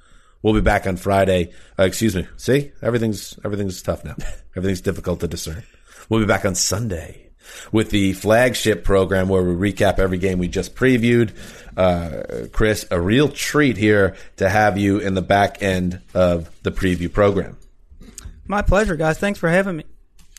We'll 0.41 0.53
be 0.53 0.61
back 0.61 0.85
on 0.87 0.97
Friday. 0.97 1.51
Uh, 1.77 1.83
excuse 1.83 2.15
me. 2.15 2.27
See? 2.37 2.71
Everything's 2.81 3.37
everything's 3.43 3.81
tough 3.81 4.03
now. 4.05 4.15
Everything's 4.55 4.81
difficult 4.81 5.19
to 5.21 5.27
discern. 5.27 5.63
We'll 6.09 6.19
be 6.21 6.25
back 6.25 6.45
on 6.45 6.55
Sunday 6.55 7.29
with 7.71 7.89
the 7.91 8.13
flagship 8.13 8.83
program 8.83 9.29
where 9.29 9.43
we 9.43 9.71
recap 9.71 9.99
every 9.99 10.17
game 10.17 10.37
we 10.39 10.47
just 10.47 10.75
previewed. 10.75 11.31
Uh, 11.75 12.47
Chris, 12.51 12.85
a 12.91 12.99
real 12.99 13.29
treat 13.29 13.77
here 13.77 14.15
to 14.37 14.49
have 14.49 14.77
you 14.77 14.99
in 14.99 15.13
the 15.13 15.21
back 15.21 15.61
end 15.61 16.01
of 16.13 16.49
the 16.63 16.71
preview 16.71 17.11
program. 17.11 17.57
My 18.47 18.61
pleasure, 18.61 18.95
guys. 18.95 19.17
Thanks 19.17 19.39
for 19.39 19.49
having 19.49 19.77
me. 19.77 19.83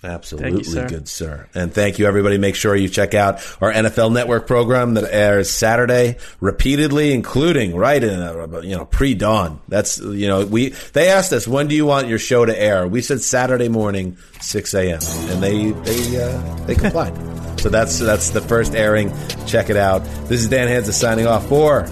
Absolutely 0.04 0.58
you, 0.58 0.64
sir. 0.64 0.88
good, 0.88 1.08
sir. 1.08 1.48
And 1.56 1.74
thank 1.74 1.98
you, 1.98 2.06
everybody. 2.06 2.38
Make 2.38 2.54
sure 2.54 2.76
you 2.76 2.88
check 2.88 3.14
out 3.14 3.44
our 3.60 3.72
NFL 3.72 4.12
Network 4.12 4.46
program 4.46 4.94
that 4.94 5.12
airs 5.12 5.50
Saturday 5.50 6.18
repeatedly, 6.40 7.12
including 7.12 7.74
right 7.74 8.02
in 8.02 8.20
a, 8.20 8.60
you 8.62 8.76
know 8.76 8.84
pre 8.84 9.14
dawn. 9.14 9.60
That's 9.66 9.98
you 9.98 10.28
know 10.28 10.46
we 10.46 10.68
they 10.92 11.08
asked 11.08 11.32
us 11.32 11.48
when 11.48 11.66
do 11.66 11.74
you 11.74 11.84
want 11.84 12.06
your 12.06 12.20
show 12.20 12.44
to 12.44 12.56
air. 12.56 12.86
We 12.86 13.02
said 13.02 13.20
Saturday 13.22 13.68
morning, 13.68 14.18
six 14.40 14.72
a.m. 14.72 15.00
and 15.02 15.42
they 15.42 15.72
they 15.72 16.22
uh, 16.22 16.56
they 16.66 16.76
complied. 16.76 17.16
so 17.60 17.68
that's 17.68 17.98
that's 17.98 18.30
the 18.30 18.40
first 18.40 18.76
airing. 18.76 19.12
Check 19.46 19.68
it 19.68 19.76
out. 19.76 20.04
This 20.28 20.42
is 20.42 20.48
Dan 20.48 20.68
Hanzus 20.68 20.92
signing 20.92 21.26
off 21.26 21.48
for 21.48 21.88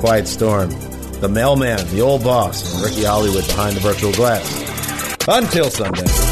Quiet 0.00 0.28
Storm, 0.28 0.68
the 1.20 1.30
mailman, 1.30 1.86
the 1.94 2.02
old 2.02 2.24
boss, 2.24 2.74
and 2.74 2.84
Ricky 2.84 3.04
Hollywood 3.04 3.46
behind 3.46 3.74
the 3.74 3.80
virtual 3.80 4.12
glass. 4.12 4.71
Until 5.28 5.70
Sunday. 5.70 6.31